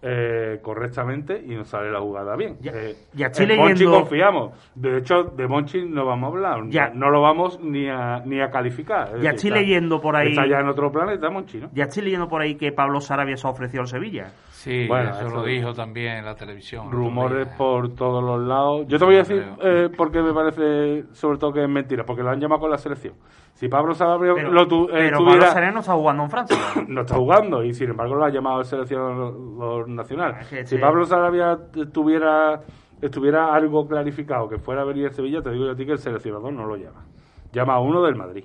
eh, 0.06 0.58
correctamente 0.62 1.42
y 1.46 1.54
nos 1.54 1.68
sale 1.68 1.90
la 1.90 1.98
jugada 2.00 2.36
bien. 2.36 2.58
Ya- 2.60 2.72
Eh, 2.74 2.94
ya 3.14 3.28
estoy 3.28 3.50
en 3.50 3.56
Monchi 3.58 3.84
confiamos. 3.86 4.52
De 4.74 4.98
hecho, 4.98 5.22
de 5.24 5.48
Monchi 5.48 5.82
no 5.86 6.04
vamos 6.04 6.28
a 6.28 6.36
hablar. 6.36 6.64
Ya- 6.68 6.90
No, 6.90 7.06
no 7.06 7.10
lo 7.10 7.22
vamos 7.22 7.58
ni 7.60 7.88
a, 7.88 8.20
ni 8.26 8.40
a 8.40 8.50
calificar. 8.50 9.06
Es 9.06 9.22
Ya 9.22 9.32
decir, 9.32 9.34
estoy 9.34 9.48
está- 9.50 9.60
leyendo 9.60 10.00
por 10.00 10.14
ahí- 10.16 10.28
Está 10.28 10.46
ya 10.46 10.60
en 10.60 10.68
otro 10.68 10.92
planeta, 10.92 11.30
Monchi, 11.30 11.58
¿no? 11.58 11.70
Ya 11.72 11.84
estoy 11.84 12.02
leyendo 12.04 12.28
por 12.28 12.42
ahí 12.42 12.56
que 12.56 12.70
Pablo 12.72 13.00
Sarabia 13.00 13.36
se 13.38 13.46
ha 13.46 13.50
ofrecido 13.50 13.80
al 13.80 13.88
Sevilla. 13.88 14.26
Sí, 14.50 14.86
Bueno, 14.88 15.10
eso, 15.10 15.26
eso- 15.26 15.36
lo 15.36 15.42
dijo 15.44 15.72
también 15.74 16.18
en 16.18 16.24
la 16.26 16.34
televisión. 16.34 16.90
Rumores 16.90 17.46
por 17.56 17.94
todos 17.94 18.22
los 18.22 18.40
lados. 18.46 18.86
Yo 18.88 18.98
te 18.98 19.04
voy 19.04 19.14
a 19.14 19.18
decir 19.18 19.44
eh, 19.62 19.88
porque 19.96 20.20
me 20.22 20.32
parece, 20.32 21.04
sobre 21.12 21.38
todo, 21.38 21.52
que 21.52 21.62
es 21.62 21.68
mentira, 21.68 22.04
porque 22.04 22.22
lo 22.22 22.30
han 22.30 22.40
llamado 22.40 22.60
con 22.62 22.70
la 22.70 22.78
selección. 22.78 23.14
Si 23.52 23.68
Pablo 23.68 23.94
Sarabia 23.94 24.32
Pero, 24.34 24.50
lo 24.50 24.66
tu- 24.66 24.86
eh, 24.86 24.88
pero 24.92 25.18
tuviera- 25.18 25.38
Pablo 25.40 25.52
Sarabia 25.52 25.70
no 25.72 25.80
está 25.80 25.92
jugando 25.92 26.22
en 26.24 26.30
Francia. 26.30 26.56
no 26.88 27.00
está 27.02 27.14
jugando 27.14 27.62
y 27.62 27.72
sin 27.74 27.90
embargo 27.90 28.14
lo 28.16 28.24
ha 28.24 28.30
llamado 28.30 28.60
el 28.60 28.64
seleccionador 28.66 29.88
nacional. 29.94 30.36
Ah, 30.38 30.44
si. 30.64 30.78
Pablo 30.78 31.04
Sarabia 31.04 31.58
tuviera 31.92 32.60
estuviera 33.02 33.54
algo 33.54 33.86
clarificado 33.86 34.48
que 34.48 34.58
fuera 34.58 34.82
a 34.82 34.84
venir 34.84 35.06
a 35.08 35.10
Sevilla, 35.10 35.42
te 35.42 35.50
digo 35.50 35.66
yo 35.66 35.72
a 35.72 35.76
ti 35.76 35.84
que 35.84 35.92
el 35.92 35.98
seleccionador 35.98 36.52
no 36.52 36.64
lo 36.66 36.76
llama. 36.76 37.04
Llama 37.52 37.74
a 37.74 37.80
uno 37.80 38.02
del 38.02 38.14
Madrid. 38.16 38.44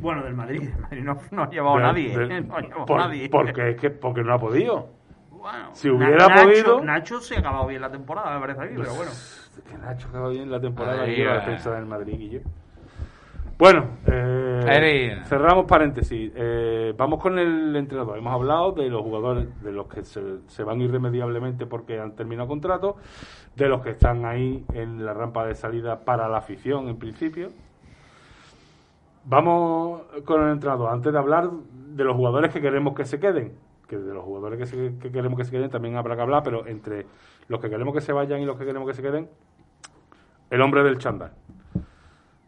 bueno, 0.00 0.22
del 0.22 0.34
Madrid. 0.34 0.60
del 0.62 0.80
Madrid 0.80 1.02
no, 1.02 1.16
no 1.30 1.42
ha 1.42 1.50
llevado 1.50 1.76
De- 1.78 1.82
a 1.82 1.86
nadie. 1.88 2.16
de- 2.18 2.36
¿eh? 2.38 2.40
No 2.42 2.56
ha 2.56 2.60
llevado 2.60 2.84
por- 2.86 2.98
nadie. 3.00 3.28
Porque 3.28 3.70
es 3.70 3.76
que 3.80 3.90
porque 3.90 4.22
no 4.22 4.34
ha 4.34 4.38
podido. 4.38 4.88
Bueno, 5.30 5.70
si 5.72 5.90
hubiera 5.90 6.28
Nacho- 6.28 6.44
podido- 6.44 6.80
Nacho 6.84 7.20
se 7.20 7.34
ha 7.36 7.40
acabado 7.40 7.66
bien 7.66 7.80
la 7.80 7.90
temporada, 7.90 8.32
me 8.34 8.40
parece 8.40 8.60
a 8.60 8.64
mí, 8.66 8.70
pero 8.76 8.94
bueno. 8.94 9.10
Que 9.68 9.76
Nacho 9.76 10.08
acaba 10.08 10.28
bien 10.28 10.50
la 10.50 10.60
temporada 10.60 11.06
y 11.08 11.22
la 11.24 11.34
defensa 11.34 11.72
del 11.74 11.86
Madrid 11.86 12.30
yo. 12.30 12.40
Bueno, 13.62 13.84
eh, 14.06 14.64
cerramos 15.26 15.66
paréntesis. 15.66 16.32
Eh, 16.34 16.94
vamos 16.98 17.20
con 17.22 17.38
el 17.38 17.76
entrenador. 17.76 18.18
Hemos 18.18 18.32
hablado 18.34 18.72
de 18.72 18.88
los 18.90 19.02
jugadores, 19.02 19.46
de 19.62 19.70
los 19.70 19.86
que 19.86 20.02
se, 20.04 20.20
se 20.48 20.64
van 20.64 20.80
irremediablemente 20.80 21.64
porque 21.66 22.00
han 22.00 22.16
terminado 22.16 22.48
contrato, 22.48 22.96
de 23.54 23.68
los 23.68 23.80
que 23.82 23.90
están 23.90 24.24
ahí 24.24 24.64
en 24.74 25.04
la 25.06 25.14
rampa 25.14 25.46
de 25.46 25.54
salida 25.54 26.00
para 26.00 26.28
la 26.28 26.38
afición 26.38 26.88
en 26.88 26.96
principio. 26.98 27.50
Vamos 29.26 30.02
con 30.24 30.42
el 30.42 30.50
entrenador. 30.54 30.90
Antes 30.92 31.12
de 31.12 31.18
hablar 31.20 31.48
de 31.48 32.02
los 32.02 32.16
jugadores 32.16 32.52
que 32.52 32.60
queremos 32.60 32.96
que 32.96 33.04
se 33.04 33.20
queden, 33.20 33.52
que 33.86 33.96
de 33.96 34.12
los 34.12 34.24
jugadores 34.24 34.58
que, 34.58 34.66
se- 34.66 34.98
que 35.00 35.12
queremos 35.12 35.38
que 35.38 35.44
se 35.44 35.52
queden 35.52 35.70
también 35.70 35.94
habrá 35.94 36.16
que 36.16 36.22
hablar, 36.22 36.42
pero 36.42 36.66
entre 36.66 37.06
los 37.46 37.60
que 37.60 37.70
queremos 37.70 37.94
que 37.94 38.00
se 38.00 38.12
vayan 38.12 38.40
y 38.40 38.44
los 38.44 38.58
que 38.58 38.64
queremos 38.64 38.88
que 38.88 38.94
se 38.94 39.02
queden, 39.02 39.28
el 40.50 40.60
hombre 40.60 40.82
del 40.82 40.98
chándal. 40.98 41.30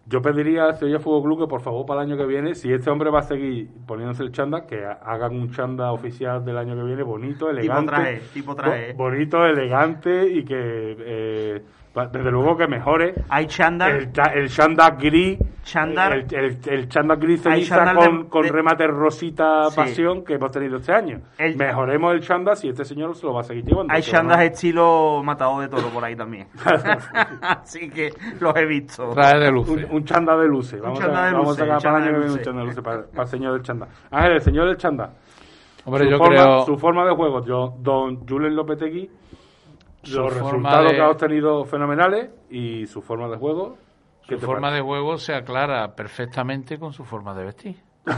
Yo 0.06 0.20
pediría 0.20 0.64
al 0.66 0.76
Sevilla 0.76 0.98
Fútbol 1.00 1.22
Club 1.22 1.40
que 1.40 1.46
por 1.48 1.62
favor 1.62 1.86
para 1.86 2.02
el 2.02 2.08
año 2.10 2.18
que 2.18 2.26
viene, 2.26 2.54
si 2.54 2.70
este 2.72 2.90
hombre 2.90 3.08
va 3.10 3.20
a 3.20 3.22
seguir 3.22 3.68
poniéndose 3.86 4.22
el 4.22 4.32
chándal, 4.32 4.66
que 4.66 4.84
ha- 4.84 4.92
hagan 5.02 5.34
un 5.34 5.50
chándal 5.50 5.94
oficial 5.94 6.44
del 6.44 6.58
año 6.58 6.76
que 6.76 6.82
viene 6.82 7.02
bonito, 7.02 7.48
elegante, 7.48 7.86
traje, 7.90 8.20
tipo 8.34 8.54
traje. 8.54 8.92
bo- 8.92 9.04
bonito, 9.04 9.46
elegante 9.46 10.28
y 10.28 10.44
que 10.44 10.96
eh, 10.98 11.62
desde 11.94 12.30
luego 12.30 12.56
que 12.56 12.66
mejore 12.66 13.14
Hay 13.28 13.46
chándal, 13.46 13.92
el, 13.92 14.10
el 14.34 14.48
chándal 14.48 14.96
gris, 14.98 15.38
Chándal. 15.62 16.12
el, 16.12 16.34
el, 16.34 16.58
el 16.66 16.88
chándal 16.88 17.16
gris 17.18 17.42
ceniza 17.42 17.76
chándal 17.84 17.96
de- 18.22 18.28
con, 18.28 18.42
de- 18.42 18.52
remate 18.52 18.86
rosita 18.88 19.70
Sí. 19.70 19.76
pasión 19.76 20.24
que 20.24 20.34
hemos 20.34 20.50
tenido 20.50 20.76
este 20.78 20.92
año. 20.92 21.20
El- 21.38 21.56
Mejoremos 21.56 22.12
el 22.14 22.20
chándal 22.20 22.56
si 22.56 22.68
este 22.68 22.84
señor 22.84 23.14
se 23.14 23.24
lo 23.26 23.32
va 23.34 23.40
a 23.42 23.44
seguir 23.44 23.64
llevando. 23.64 23.92
hay 23.94 24.02
chandas 24.02 24.38
bueno. 24.38 24.52
estilo 24.52 25.22
matado 25.24 25.60
de 25.60 25.68
toro 25.68 25.88
por 25.88 26.04
ahí 26.04 26.16
también. 26.16 26.48
Así 27.42 27.88
que 27.90 28.12
los 28.40 28.54
he 28.56 28.64
visto. 28.66 29.10
Trae 29.10 29.38
de 29.38 29.50
luz. 29.50 29.68
Un, 29.68 29.86
un 29.90 30.04
chándal 30.04 30.40
de 30.40 30.48
luces. 30.48 30.80
Vamos, 30.80 30.98
chándal 30.98 31.24
a, 31.24 31.26
de 31.26 31.32
vamos 31.32 31.48
luces, 31.48 31.62
a 31.62 31.78
sacar 31.78 31.82
para 31.82 31.98
el 31.98 32.02
año 32.04 32.04
que 32.04 32.10
chándal 32.10 32.20
viene 32.20 32.24
un 32.24 32.30
luces. 32.32 32.44
chándal 32.44 32.62
de 32.62 32.66
luces 32.68 32.84
para, 32.84 33.02
para 33.10 33.22
el 33.22 33.28
señor 33.28 33.52
del 33.52 33.62
chándal. 33.62 33.88
Ángel, 34.10 34.32
el 34.32 34.40
señor 34.40 34.66
del 34.66 34.76
chándal. 34.76 35.10
Hombre, 35.86 36.04
su, 36.04 36.10
yo 36.10 36.16
forma, 36.18 36.34
creo. 36.42 36.64
su 36.64 36.78
forma 36.78 37.04
de 37.04 37.14
juego, 37.14 37.44
yo, 37.44 37.74
don 37.78 38.26
Julen 38.26 38.56
Lopetegui, 38.56 39.10
los 40.12 40.34
resultados 40.34 40.90
de- 40.90 40.96
que 40.96 41.02
ha 41.02 41.10
obtenido 41.10 41.64
fenomenales 41.64 42.30
y 42.50 42.86
su 42.86 43.00
forma 43.02 43.28
de 43.28 43.36
juego. 43.36 43.76
¿qué 44.26 44.36
Su 44.38 44.46
forma 44.46 44.62
parece? 44.68 44.76
de 44.76 44.82
juego 44.82 45.18
se 45.18 45.34
aclara 45.34 45.94
perfectamente 45.94 46.78
con 46.78 46.92
su 46.92 47.04
forma 47.04 47.34
de 47.34 47.44
vestir. 47.44 47.76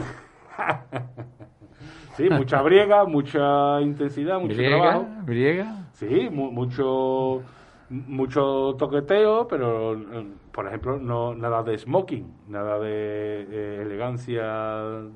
Sí, 2.17 2.31
mucha 2.31 2.63
briega, 2.63 3.05
mucha 3.05 3.79
intensidad, 3.83 4.41
mucho 4.41 4.57
trabajo. 4.57 5.01
Griega, 5.03 5.23
griega. 5.27 5.87
Sí, 5.93 6.29
mu- 6.33 6.51
mucho 6.51 7.43
mucho 7.91 8.75
toqueteo, 8.79 9.47
pero 9.47 9.93
eh, 9.93 10.27
por 10.57 10.67
ejemplo 10.67 10.99
no 10.99 11.35
nada 11.35 11.63
de 11.63 11.77
smoking, 11.77 12.27
nada 12.49 12.79
de 12.81 13.47
eh, 13.51 13.83
elegancia, 13.83 14.43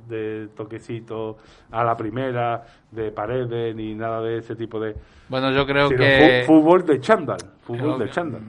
de 0.07 0.49
toquecito 0.55 1.38
a 1.72 1.82
la 1.82 1.97
primera, 1.97 2.62
de 2.91 3.11
paredes 3.11 3.74
ni 3.74 3.95
nada 3.95 4.20
de 4.20 4.38
ese 4.38 4.55
tipo 4.55 4.78
de 4.78 4.95
Bueno, 5.30 5.51
yo 5.51 5.66
creo 5.66 5.88
que 5.88 6.45
fútbol 6.47 6.84
de 6.84 7.01
chándal, 7.01 7.38
fútbol 7.62 7.99
de 7.99 8.11
chándal. 8.11 8.43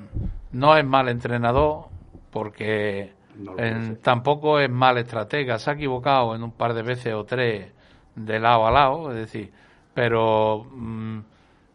no 0.52 0.76
es 0.76 0.86
mal 0.86 1.08
entrenador 1.08 1.86
porque 2.30 3.14
No 3.38 3.58
en- 3.58 3.96
tampoco 4.02 4.60
es 4.60 4.70
mal 4.70 4.98
estratega. 4.98 5.58
Se 5.60 5.70
ha 5.72 5.74
equivocado 5.74 6.36
en 6.36 6.44
un 6.44 6.52
par 6.52 6.74
de 6.74 6.82
veces 6.84 7.14
o 7.14 7.24
tres 7.24 7.72
de 8.16 8.40
lado 8.40 8.68
a 8.68 8.72
lado, 8.72 9.12
es 9.12 9.16
decir, 9.18 9.50
pero 9.94 10.66
mm, 10.70 11.20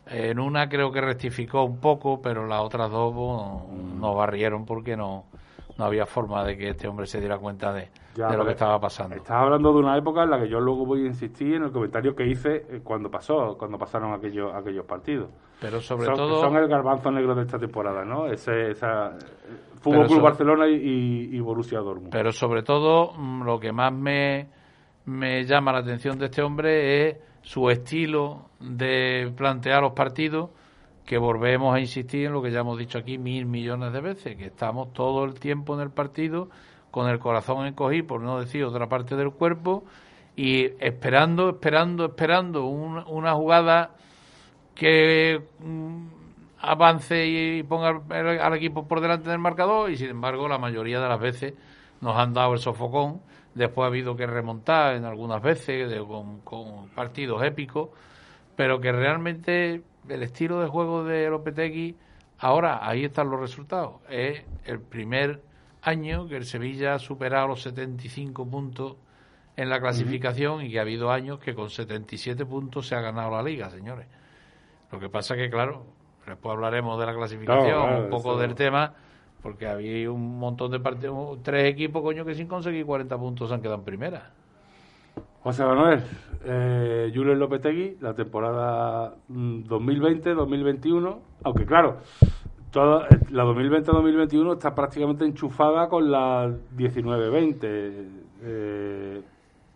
en 0.07 0.39
una 0.39 0.69
creo 0.69 0.93
que 0.93 1.01
rectificó 1.01 1.65
un 1.65 1.81
poco, 1.81 2.21
pero 2.23 2.47
las 2.47 2.61
otras 2.61 2.91
dos 2.91 3.13
bueno, 3.13 3.67
no 4.01 4.15
barrieron 4.15 4.65
porque 4.65 4.97
no, 4.97 5.25
no 5.79 5.85
había 5.85 6.07
forma 6.07 6.45
de 6.45 6.57
que 6.57 6.71
este 6.71 6.89
hombre 6.89 7.07
se 7.07 7.21
diera 7.21 7.39
cuenta 7.39 7.73
de, 7.73 7.89
Ya, 8.15 8.29
de 8.29 8.37
lo 8.37 8.45
que 8.45 8.53
estaba 8.53 8.79
pasando. 8.81 9.17
Estás 9.17 9.37
hablando 9.37 9.73
de 9.73 9.79
una 9.81 9.97
época 9.97 10.23
en 10.23 10.31
la 10.31 10.41
que 10.41 10.49
yo 10.49 10.61
luego 10.61 10.87
voy 10.87 11.05
a 11.05 11.07
insistir 11.07 11.55
en 11.55 11.65
el 11.65 11.73
comentario 11.73 12.15
que 12.15 12.27
hice 12.27 12.67
eh, 12.69 12.81
cuando 12.83 13.11
pasó, 13.11 13.57
cuando 13.59 13.79
pasaron 13.79 14.13
aquellos 14.13 14.55
aquellos 14.55 14.87
partidos. 14.87 15.29
Pero 15.61 15.81
sobre 15.81 16.07
son, 16.07 16.15
todo 16.15 16.41
son 16.41 16.57
el 16.57 16.69
garbanzo 16.69 17.11
negro 17.11 17.35
de 17.35 17.43
esta 17.43 17.59
temporada, 17.59 18.05
¿no? 18.05 18.27
Ese, 18.27 18.71
esa, 18.71 19.09
eh, 19.09 19.77
Fútbol 19.81 20.07
Club 20.07 20.23
Barcelona 20.23 20.69
y, 20.69 20.75
y, 20.75 21.37
y 21.37 21.41
Borussia 21.41 21.81
Dortmund. 21.81 22.13
Pero 22.13 22.31
sobre 22.31 22.63
todo, 22.63 23.13
mm, 23.13 23.43
lo 23.43 23.59
que 23.59 23.73
más 23.73 23.93
me, 23.93 24.49
me 25.07 25.45
llama 25.45 25.73
la 25.73 25.79
atención 25.79 26.19
de 26.19 26.27
este 26.27 26.43
hombre 26.43 27.09
es 27.09 27.17
su 27.47 27.71
estilo 27.71 28.47
de 28.59 29.33
plantear 29.37 29.81
los 29.81 29.93
partidos, 29.93 30.51
que 31.05 31.17
volvemos 31.17 31.73
a 31.73 31.79
insistir 31.79 32.27
en 32.27 32.33
lo 32.33 32.43
que 32.43 32.51
ya 32.51 32.59
hemos 32.61 32.77
dicho 32.77 32.99
aquí 32.99 33.19
mil 33.19 33.47
millones 33.47 33.93
de 33.93 34.01
veces, 34.01 34.37
que 34.37 34.47
estamos 34.47 34.93
todo 34.93 35.25
el 35.25 35.35
tiempo 35.39 35.75
en 35.77 35.81
el 35.81 35.91
partido 35.91 36.49
con 36.91 37.09
el 37.09 37.21
corazón 37.21 37.65
encogido, 37.65 38.05
por 38.09 38.21
no 38.21 38.41
decir 38.41 38.65
otra 38.65 38.89
parte 38.89 39.15
del 39.15 39.31
cuerpo, 39.31 39.85
y 40.35 40.65
esperando, 40.85 41.51
esperando, 41.51 42.07
esperando 42.07 42.65
un- 42.67 43.05
una 43.07 43.35
jugada 43.35 43.93
que 44.75 45.41
mm, 45.61 46.07
avance 46.63 47.27
y 47.27 47.63
ponga 47.63 48.03
al, 48.11 48.41
al 48.41 48.55
equipo 48.55 48.89
por 48.89 49.01
delante 49.01 49.31
del 49.31 49.39
marcador 49.39 49.91
y 49.91 49.97
sin 49.97 50.09
embargo 50.11 50.49
la 50.49 50.59
mayoría 50.59 51.01
de 51.01 51.09
las 51.09 51.21
veces 51.21 51.55
nos 52.01 52.17
han 52.17 52.35
dado 52.35 52.55
el 52.55 52.59
sofocón 52.59 53.21
después 53.57 53.85
ha 53.85 53.89
habido 53.89 54.17
que 54.17 54.27
remontar 54.27 54.95
en 54.95 55.05
algunas 55.05 55.43
veces 55.43 55.91
de- 55.91 55.99
con, 56.07 56.41
con 56.41 56.89
partidos 56.91 57.43
épicos 57.43 57.89
pero 58.55 58.81
que 58.81 58.93
realmente 58.93 59.83
el 60.09 60.23
estilo 60.23 60.61
de 60.61 60.69
juego 60.69 61.05
de 61.05 61.29
Lopetegui 61.29 61.97
ahora 62.39 62.87
ahí 62.87 63.05
están 63.05 63.29
los 63.31 63.41
resultados 63.41 63.95
es 64.09 64.43
el 64.65 64.81
primer 64.81 65.43
año 65.83 66.29
que 66.29 66.37
el 66.37 66.45
Sevilla 66.45 66.95
ha 66.95 66.99
superado 66.99 67.49
los 67.49 67.63
75 67.63 68.47
puntos 68.47 68.97
en 69.57 69.71
la 69.71 69.81
clasificación 69.81 70.63
y 70.63 70.71
que 70.71 70.79
ha 70.79 70.83
habido 70.83 71.11
años 71.11 71.39
que 71.39 71.55
con 71.55 71.71
77 71.71 72.45
puntos 72.45 72.87
se 72.89 72.95
ha 72.95 73.01
ganado 73.01 73.31
la 73.31 73.43
liga, 73.43 73.71
señores. 73.71 74.07
Lo 74.93 74.99
que 75.01 75.09
pasa 75.09 75.35
que, 75.35 75.49
claro, 75.49 75.87
después 76.27 76.53
hablaremos 76.53 76.99
de 77.01 77.07
la 77.07 77.15
clasificación, 77.15 77.65
Claro, 77.65 77.85
claro, 77.87 78.05
un 78.05 78.11
poco 78.11 78.33
eso- 78.33 78.39
del 78.41 78.55
tema, 78.55 78.93
porque 79.47 79.69
había 79.69 80.11
un 80.11 80.41
montón 80.41 80.73
de 80.73 80.81
partidos, 80.81 81.39
tres 81.45 81.73
equipos, 81.73 82.03
coño, 82.03 82.25
que 82.25 82.35
sin 82.35 82.49
conseguir 82.49 82.85
40 82.85 83.17
puntos 83.17 83.49
se 83.49 83.55
han 83.55 83.61
quedado 83.61 83.79
en 83.79 83.85
primera. 83.85 84.33
José 85.45 85.65
Manuel, 85.65 86.03
eh, 86.45 87.13
Julio 87.15 87.33
Lopetegui, 87.37 87.97
la 88.01 88.13
temporada 88.13 89.15
2020-2021, 89.29 91.15
mm, 91.15 91.19
aunque 91.45 91.65
claro, 91.65 91.99
toda, 92.73 93.07
la 93.31 93.45
2020-2021 93.45 94.55
está 94.55 94.75
prácticamente 94.75 95.25
enchufada 95.25 95.89
con 95.89 96.11
la 96.11 96.53
19-20. 96.77 98.09
Eh, 98.43 99.23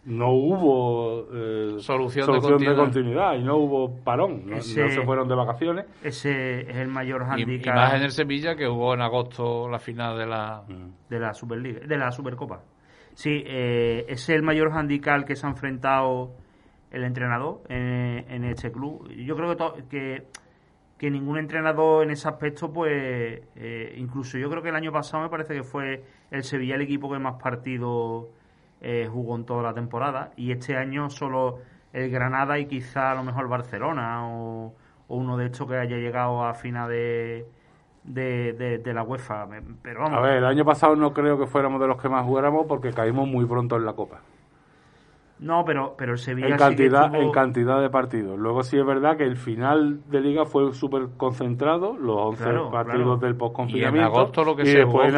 no 0.04 0.32
hubo 0.32 1.26
eh, 1.32 1.80
solución, 1.80 2.26
de, 2.32 2.74
continuidad. 2.74 3.34
y 3.34 3.42
no 3.42 3.56
hubo 3.56 4.02
parón, 4.02 4.46
no, 4.46 4.60
se 4.60 5.02
fueron 5.02 5.28
de 5.28 5.34
vacaciones. 5.34 5.86
Ese 6.02 6.62
es 6.62 6.76
el 6.76 6.88
mayor 6.88 7.24
handicap. 7.24 7.74
Y, 7.74 7.76
más 7.76 7.94
en 7.94 8.02
el 8.02 8.10
Sevilla 8.10 8.56
que 8.56 8.66
hubo 8.66 8.94
en 8.94 9.02
agosto 9.02 9.68
la 9.68 9.78
final 9.78 10.16
de 10.16 10.26
la 10.26 10.62
de 11.08 11.18
la 11.18 11.34
Superliga, 11.34 11.80
de 11.86 11.98
la 11.98 12.10
Supercopa. 12.10 12.62
Sí, 13.14 13.42
eh, 13.46 14.04
ese 14.08 14.32
es 14.32 14.38
el 14.38 14.42
mayor 14.42 14.72
handicap 14.72 15.24
que 15.24 15.36
se 15.36 15.46
ha 15.46 15.50
enfrentado 15.50 16.30
el 16.90 17.04
entrenador 17.04 17.60
en, 17.68 18.44
este 18.44 18.72
club. 18.72 19.08
Yo 19.10 19.36
creo 19.36 19.56
que, 19.56 19.84
que, 19.88 20.26
que 20.98 21.10
ningún 21.10 21.38
entrenador 21.38 22.04
en 22.04 22.10
ese 22.10 22.28
aspecto, 22.28 22.72
pues, 22.72 23.42
eh, 23.56 23.94
incluso 23.96 24.38
yo 24.38 24.48
creo 24.50 24.62
que 24.62 24.70
el 24.70 24.76
año 24.76 24.92
pasado 24.92 25.22
me 25.22 25.28
parece 25.28 25.54
que 25.54 25.62
fue 25.62 26.04
el 26.30 26.42
Sevilla 26.42 26.74
el 26.74 26.82
equipo 26.82 27.10
que 27.12 27.18
más 27.18 27.40
partidos 27.40 28.26
eh, 28.80 29.08
jugó 29.10 29.36
en 29.36 29.44
toda 29.44 29.62
la 29.62 29.74
temporada 29.74 30.32
y 30.36 30.52
este 30.52 30.76
año 30.76 31.10
solo 31.10 31.58
el 31.92 32.10
Granada 32.10 32.58
y 32.58 32.66
quizá 32.66 33.12
a 33.12 33.14
lo 33.14 33.24
mejor 33.24 33.48
Barcelona 33.48 34.26
o, 34.26 34.74
uno 35.08 35.36
de 35.36 35.46
estos 35.46 35.66
que 35.66 35.76
haya 35.76 35.96
llegado 35.96 36.44
a 36.44 36.54
final 36.54 36.88
de, 36.88 37.44
de, 38.04 38.92
la 38.94 39.02
UEFA. 39.02 39.48
Pero 39.82 40.02
vamos. 40.02 40.18
A 40.18 40.20
ver, 40.20 40.36
el 40.36 40.44
año 40.44 40.64
pasado 40.64 40.94
no 40.94 41.12
creo 41.12 41.36
que 41.36 41.46
fuéramos 41.46 41.80
de 41.80 41.88
los 41.88 42.00
que 42.00 42.08
más 42.08 42.24
jugáramos 42.24 42.66
porque 42.68 42.92
caímos 42.92 43.26
muy 43.26 43.44
pronto 43.44 43.74
en 43.74 43.84
la 43.84 43.92
Copa. 43.94 44.20
No, 45.40 45.64
pero, 45.64 45.94
pero 45.96 46.12
el 46.12 46.18
Sevilla 46.18 46.48
en 46.48 46.56
cantidad, 46.58 47.14
en 47.14 47.32
cantidad 47.32 47.80
de 47.80 47.88
partidos. 47.88 48.38
Luego 48.38 48.62
sí 48.62 48.78
es 48.78 48.84
verdad 48.84 49.16
que 49.16 49.24
el 49.24 49.36
final 49.36 50.00
de 50.10 50.20
liga 50.20 50.44
fue 50.44 50.72
súper 50.74 51.08
concentrado, 51.16 51.96
los 51.96 52.14
11 52.16 52.44
partidos 52.70 53.20
del 53.20 53.36
postconfinamiento. 53.36 53.96
Y 53.96 54.00
en 54.00 54.04
agosto 54.04 54.44
lo 54.44 54.54
que 54.54 54.66
se 54.66 54.84
jugó 54.84 54.98
fue 54.98 55.08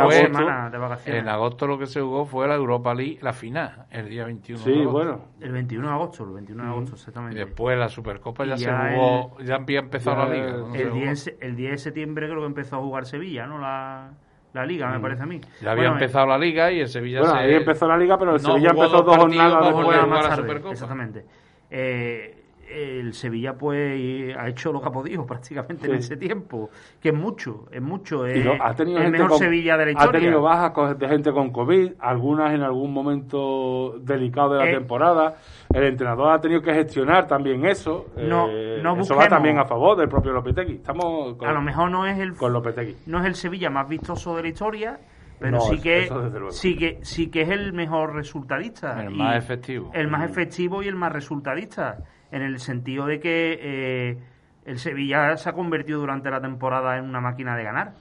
en 1.06 1.28
agosto 1.28 1.66
lo 1.66 1.76
que 1.76 1.86
se 1.86 2.00
jugó 2.00 2.24
fue 2.24 2.46
la 2.46 2.54
Europa 2.54 2.94
League, 2.94 3.18
la 3.20 3.32
final, 3.32 3.86
el 3.90 4.08
día 4.08 4.24
21 4.24 4.62
sí, 4.62 4.70
de 4.70 4.76
agosto. 4.82 4.92
bueno. 4.92 5.24
El 5.40 5.52
21 5.52 5.88
de 5.88 5.92
agosto, 5.92 6.24
el 6.24 6.30
21 6.30 6.62
de 6.62 6.68
agosto, 6.68 6.94
exactamente. 6.94 7.36
Y 7.36 7.44
después 7.44 7.76
la 7.76 7.88
Supercopa 7.88 8.44
ya, 8.44 8.56
se 8.56 8.70
jugó, 8.70 9.38
ya 9.40 9.56
había 9.56 9.80
empezado 9.80 10.18
la 10.18 10.32
liga. 10.32 10.66
El, 10.74 10.92
día, 10.92 11.12
el 11.40 11.56
día 11.56 11.70
de 11.70 11.78
septiembre 11.78 12.28
creo 12.28 12.40
que 12.40 12.46
empezó 12.46 12.76
a 12.76 12.78
jugar 12.78 13.06
Sevilla, 13.06 13.46
¿no? 13.46 13.58
La 13.58 14.12
la 14.52 14.66
liga, 14.66 14.90
me 14.90 14.98
mm. 14.98 15.02
parece 15.02 15.22
a 15.22 15.26
mí. 15.26 15.40
Ya 15.60 15.72
había 15.72 15.88
empezado 15.88 16.26
la 16.26 16.38
liga 16.38 16.70
y 16.70 16.80
el 16.80 16.88
Sevilla 16.88 17.20
bueno, 17.20 17.34
se... 17.34 17.40
ahí 17.40 17.54
empezó 17.54 17.88
la 17.88 17.96
liga, 17.96 18.18
pero 18.18 18.34
el 18.34 18.40
Sevilla 18.40 18.70
empezó 18.70 19.02
dos 19.02 19.16
jornadas 19.16 19.64
después 19.66 20.00
de 20.00 20.06
la 20.06 20.36
Supercopa. 20.36 20.72
Exactamente. 20.72 21.24
Eh, 21.70 22.41
el 22.72 23.12
Sevilla 23.14 23.54
pues 23.54 24.36
ha 24.36 24.48
hecho 24.48 24.72
lo 24.72 24.80
que 24.80 24.88
ha 24.88 24.92
podido 24.92 25.24
prácticamente 25.26 25.88
en 25.88 25.96
ese 25.96 26.16
tiempo, 26.16 26.70
que 27.00 27.10
es 27.10 27.14
mucho, 27.14 27.66
es 27.70 27.82
mucho, 27.82 28.26
es 28.26 28.46
ha 28.60 28.74
tenido 28.74 28.98
el 29.00 29.10
mejor 29.10 29.38
Sevilla 29.38 29.76
de 29.76 29.86
la 29.86 29.90
historia. 29.92 30.10
Ha 30.10 30.20
tenido 30.20 30.42
bajas 30.42 30.98
de 30.98 31.08
gente 31.08 31.32
con 31.32 31.50
COVID, 31.50 31.92
algunas 31.98 32.54
en 32.54 32.62
algún 32.62 32.92
momento 32.92 33.98
delicado 34.00 34.54
de 34.54 34.58
la 34.58 34.70
eh, 34.70 34.74
temporada. 34.74 35.36
El 35.72 35.84
entrenador 35.84 36.32
ha 36.32 36.40
tenido 36.40 36.60
que 36.60 36.72
gestionar 36.72 37.26
también 37.26 37.64
eso. 37.66 38.06
No, 38.16 38.48
eh, 38.48 38.80
no 38.82 39.00
eso 39.00 39.16
va 39.16 39.28
también 39.28 39.58
a 39.58 39.64
favor 39.64 39.96
del 39.96 40.08
propio 40.08 40.32
Lopetegui. 40.32 40.74
Estamos 40.76 41.36
a 41.42 41.52
lo 41.52 41.62
mejor 41.62 41.90
no 41.90 42.06
es 42.06 42.18
el 42.18 42.34
con 42.34 42.52
Lopetegui. 42.52 42.96
No 43.06 43.20
es 43.20 43.26
el 43.26 43.34
Sevilla 43.34 43.70
más 43.70 43.88
vistoso 43.88 44.36
de 44.36 44.42
la 44.42 44.48
historia, 44.48 45.00
pero 45.38 45.60
sí 45.60 45.80
que 45.80 46.08
sí 46.50 46.76
que 46.76 46.98
sí 47.02 47.30
que 47.30 47.42
es 47.42 47.50
el 47.50 47.72
mejor 47.72 48.14
resultadista, 48.14 49.02
el 49.02 49.10
más 49.10 49.36
efectivo, 49.36 49.90
el 49.92 50.08
más 50.08 50.28
efectivo 50.28 50.82
y 50.82 50.88
el 50.88 50.96
más 50.96 51.12
resultadista 51.12 51.98
en 52.32 52.42
el 52.42 52.58
sentido 52.58 53.06
de 53.06 53.20
que 53.20 53.58
eh, 53.60 54.18
el 54.64 54.78
Sevilla 54.78 55.36
se 55.36 55.48
ha 55.48 55.52
convertido 55.52 56.00
durante 56.00 56.30
la 56.30 56.40
temporada 56.40 56.96
en 56.98 57.04
una 57.04 57.20
máquina 57.20 57.56
de 57.56 57.62
ganar, 57.62 57.92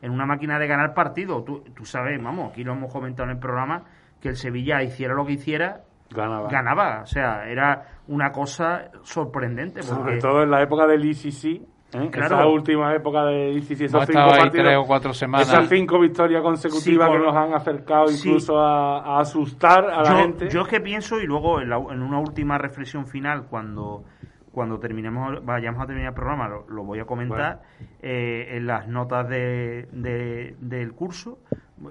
en 0.00 0.12
una 0.12 0.24
máquina 0.24 0.58
de 0.58 0.66
ganar 0.66 0.94
partido. 0.94 1.42
Tú, 1.42 1.62
tú 1.74 1.84
sabes, 1.84 2.22
vamos, 2.22 2.52
aquí 2.52 2.64
lo 2.64 2.72
hemos 2.72 2.92
comentado 2.92 3.28
en 3.28 3.36
el 3.36 3.40
programa, 3.40 3.82
que 4.20 4.30
el 4.30 4.36
Sevilla 4.36 4.82
hiciera 4.82 5.12
lo 5.14 5.26
que 5.26 5.32
hiciera, 5.32 5.82
ganaba. 6.10 6.48
ganaba. 6.48 7.00
O 7.02 7.06
sea, 7.06 7.48
era 7.48 7.84
una 8.08 8.30
cosa 8.30 8.90
sorprendente. 9.02 9.82
Sobre 9.82 10.18
todo 10.18 10.44
en 10.44 10.50
la 10.50 10.62
época 10.62 10.86
del 10.86 11.04
ICC, 11.04 11.62
¿Eh? 11.92 12.08
Claro. 12.10 12.36
Esa 12.36 12.46
última 12.46 12.94
época 12.94 13.24
de 13.24 13.52
ICC, 13.52 13.80
esos 13.82 14.06
cinco 14.06 14.28
partidos, 14.28 14.74
o 14.76 14.86
cuatro 14.86 15.12
semanas. 15.12 15.48
Esas 15.48 15.68
cinco 15.68 15.98
victorias 15.98 16.42
consecutivas 16.42 17.10
que 17.10 17.18
nos 17.18 17.34
han 17.34 17.52
acercado 17.52 18.10
incluso 18.10 18.58
a, 18.58 19.18
asustar 19.18 19.84
a 19.90 20.02
la 20.02 20.16
gente. 20.16 20.48
Yo 20.48 20.62
es 20.62 20.68
que 20.68 20.80
pienso, 20.80 21.20
y 21.20 21.26
luego 21.26 21.60
en, 21.60 21.72
una 21.72 22.20
última 22.20 22.58
reflexión 22.58 23.06
final, 23.06 23.46
cuando 23.48 24.04
cuando 24.52 24.80
terminemos, 24.80 25.44
vayamos 25.44 25.80
a 25.80 25.86
terminar 25.86 26.08
el 26.08 26.14
programa, 26.14 26.48
lo, 26.48 26.82
voy 26.82 26.98
a 26.98 27.04
comentar 27.04 27.62
eh, 28.02 28.56
en 28.56 28.66
las 28.66 28.88
notas 28.88 29.28
de, 29.28 29.86
del 30.60 30.92
curso. 30.92 31.38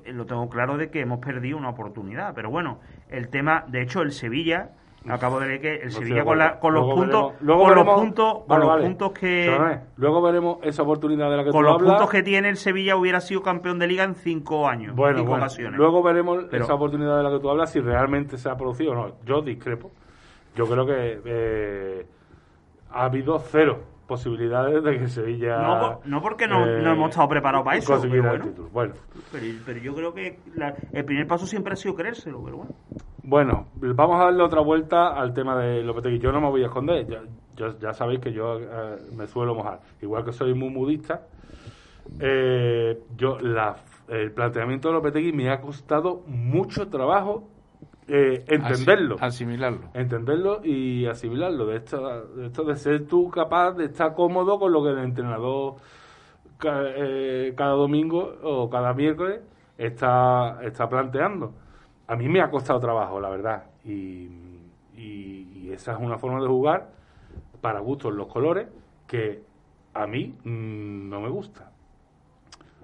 Eh, 0.04 0.12
lo 0.12 0.26
tengo 0.26 0.50
claro 0.50 0.78
de 0.78 0.90
que 0.90 1.00
hemos 1.00 1.20
perdido 1.20 1.58
una 1.58 1.70
oportunidad. 1.70 2.34
Pero 2.36 2.50
bueno, 2.50 2.80
el 3.10 3.30
tema, 3.30 3.64
de 3.70 3.82
hecho, 3.82 4.02
el 4.02 4.12
Sevilla 4.12 4.72
Acabo 5.08 5.40
de 5.40 5.48
leer 5.48 5.62
que 5.62 5.76
el 5.76 5.92
Sevilla 5.92 6.24
con, 6.24 6.38
con, 6.60 6.74
los 6.74 6.94
puntos, 6.94 7.34
con 7.38 7.76
los 7.76 7.96
puntos, 7.96 8.40
con 8.46 8.60
los 8.60 8.82
puntos 8.82 9.12
que 9.14 9.80
luego 9.96 10.22
veremos 10.22 10.58
esa 10.64 10.84
oportunidad 10.84 11.30
de 11.32 11.38
la 11.38 11.44
que 11.46 11.52
con 11.52 11.64
los 11.64 11.82
puntos 11.82 12.10
que 12.10 12.22
tiene 12.22 12.50
el 12.50 12.58
Sevilla 12.58 12.98
hubiera 12.98 13.22
sido 13.22 13.42
campeón 13.42 13.80
de 13.80 13.88
liga 13.88 14.04
en 14.04 14.16
cinco 14.16 14.68
años, 14.68 14.96
bueno, 14.96 15.20
cinco 15.20 15.36
ocasiones. 15.36 15.78
Luego 15.78 16.04
veremos 16.04 16.46
esa 16.52 16.74
oportunidad 16.74 17.18
de 17.18 17.24
la 17.24 17.32
que 17.32 17.40
tú 17.40 17.50
hablas 17.50 17.72
si 17.72 17.80
realmente 17.80 18.38
se 18.38 18.50
ha 18.50 18.56
producido 18.56 18.92
o 18.92 18.96
no. 18.96 19.16
Yo 19.26 19.42
discrepo. 19.42 19.92
Yo 20.56 20.66
creo 20.66 20.86
que 20.86 21.22
eh, 21.24 22.06
ha 22.92 23.06
habido 23.06 23.40
cero 23.40 23.80
posibilidades 24.10 24.84
de 24.84 25.00
que 25.00 25.08
Sevilla. 25.08 25.62
No, 25.62 26.02
no 26.04 26.22
porque 26.22 26.48
no, 26.48 26.66
no, 26.66 26.72
eh, 26.72 26.94
hemos 26.94 27.12
estado 27.12 27.30
preparados 27.30 27.64
para 27.64 27.78
eso. 27.78 28.02
Pero 28.02 28.70
bueno. 28.74 28.94
Pero, 29.32 29.80
yo 29.80 29.94
creo 29.94 30.14
que 30.14 30.40
el 30.92 31.06
primer 31.06 31.28
paso 31.28 31.46
siempre 31.46 31.74
ha 31.74 31.76
sido 31.76 31.96
creérselo, 31.96 32.44
pero 32.44 32.58
bueno. 32.58 32.72
Bueno, 33.24 33.68
vamos 33.76 34.20
a 34.20 34.26
darle 34.26 34.44
otra 34.44 34.62
vuelta 34.62 35.10
al 35.10 35.34
tema 35.34 35.56
de 35.56 35.84
Lopetegui. 35.84 36.18
Yo 36.18 36.32
no 36.32 36.42
me 36.42 36.50
voy 36.50 36.64
a 36.64 36.66
esconder, 36.66 37.06
ya, 37.56 37.78
ya, 37.80 37.94
sabéis 37.94 38.20
que 38.20 38.34
yo 38.34 38.60
eh, 38.60 38.98
me 39.16 39.28
suelo 39.28 39.54
mojar. 39.54 39.82
Igual 40.02 40.26
que 40.26 40.34
soy 40.34 40.56
muy 40.56 40.70
mudista, 40.70 41.28
eh, 42.20 43.00
yo 43.16 43.38
la, 43.40 43.76
el 44.08 44.32
planteamiento 44.32 44.88
de 44.88 44.96
Lopetegui 44.96 45.32
me 45.32 45.52
ha 45.52 45.62
costado 45.62 46.24
mucho 46.26 46.88
trabajo 46.90 47.48
eh, 48.10 48.44
entenderlo. 48.48 49.16
asimilarlo. 49.20 49.90
Entenderlo 49.94 50.62
y 50.64 51.06
asimilarlo. 51.06 51.68
De 51.68 51.78
esto, 51.78 52.26
de 52.36 52.48
esto 52.48 52.64
de 52.64 52.76
ser 52.76 53.08
tú 53.08 53.30
capaz 53.30 53.74
de 53.74 53.86
estar 53.86 54.14
cómodo 54.14 54.60
con 54.60 54.72
lo 54.72 54.84
que 54.84 54.90
el 54.90 55.00
entrenador 55.00 55.76
cada 56.58 57.72
domingo 57.72 58.36
o 58.44 58.70
cada 58.70 58.94
miércoles 58.94 59.42
está, 59.78 60.60
está 60.64 60.90
planteando 60.90 61.54
a 62.10 62.16
mí 62.16 62.28
me 62.28 62.42
ha 62.42 62.50
costado 62.50 62.80
trabajo, 62.80 63.20
la 63.20 63.30
verdad. 63.30 63.64
Y, 63.86 64.48
esa 65.72 65.94
es 65.94 66.00
una 66.00 66.18
forma 66.18 66.42
de 66.42 66.48
jugar 66.48 66.90
para 67.62 67.80
gustos 67.80 68.12
los 68.12 68.28
colores 68.28 68.68
que 69.06 69.44
a 69.94 70.08
mí 70.08 70.36
mm, 70.44 71.08
no 71.08 71.22
me 71.22 71.30
gusta. 71.30 71.72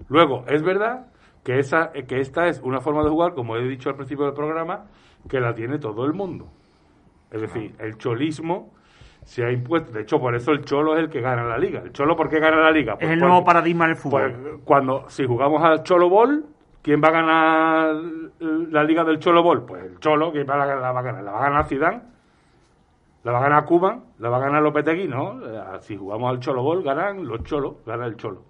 Luego, 0.08 0.44
es 0.46 0.62
verdad 0.62 1.08
que, 1.46 1.60
esa, 1.60 1.92
que 1.92 2.18
esta 2.18 2.48
es 2.48 2.60
una 2.60 2.80
forma 2.80 3.04
de 3.04 3.08
jugar, 3.08 3.32
como 3.32 3.56
he 3.56 3.62
dicho 3.68 3.88
al 3.88 3.94
principio 3.94 4.24
del 4.24 4.34
programa, 4.34 4.86
que 5.28 5.38
la 5.38 5.54
tiene 5.54 5.78
todo 5.78 6.04
el 6.04 6.12
mundo. 6.12 6.48
Es 7.30 7.40
decir, 7.40 7.72
el 7.78 7.96
cholismo 7.98 8.72
se 9.22 9.44
ha 9.44 9.52
impuesto. 9.52 9.92
De 9.92 10.00
hecho, 10.00 10.18
por 10.18 10.34
eso 10.34 10.50
el 10.50 10.64
cholo 10.64 10.96
es 10.96 11.04
el 11.04 11.08
que 11.08 11.20
gana 11.20 11.44
la 11.44 11.56
liga. 11.56 11.82
¿El 11.84 11.92
cholo 11.92 12.16
por 12.16 12.28
qué 12.28 12.40
gana 12.40 12.56
la 12.56 12.72
liga? 12.72 12.94
es 12.94 12.98
pues 12.98 13.12
el 13.12 13.20
nuevo 13.20 13.44
paradigma 13.44 13.86
del 13.86 13.94
fútbol. 13.94 14.32
Pues 14.32 14.54
cuando, 14.64 15.08
si 15.08 15.24
jugamos 15.24 15.62
al 15.62 15.84
cholo 15.84 16.10
ball, 16.10 16.46
¿Quién 16.82 17.00
va 17.02 17.08
a 17.08 17.10
ganar 17.10 17.94
la 18.38 18.84
liga 18.84 19.02
del 19.02 19.18
Cholo 19.18 19.42
Ball? 19.42 19.66
Pues 19.66 19.82
el 19.82 19.98
Cholo, 19.98 20.30
¿quién 20.30 20.46
va 20.48 20.54
a 20.54 20.58
ganar? 20.58 20.78
La 20.80 20.92
va 20.92 21.00
a 21.00 21.02
ganar, 21.02 21.24
¿La 21.24 21.32
va 21.32 21.38
a 21.40 21.50
ganar 21.50 21.66
Zidane? 21.66 22.00
¿La 23.24 23.32
va 23.32 23.38
a 23.38 23.42
ganar 23.42 23.64
Cuba? 23.64 23.98
¿La 24.20 24.28
va 24.28 24.36
a 24.36 24.40
ganar 24.40 24.62
Lopetegui? 24.62 25.08
No, 25.08 25.40
si 25.80 25.96
jugamos 25.96 26.30
al 26.30 26.38
Cholo 26.38 26.62
Ball, 26.62 26.84
ganan 26.84 27.26
los 27.26 27.42
Cholos, 27.42 27.78
gana 27.84 28.06
el 28.06 28.16
Cholo. 28.16 28.42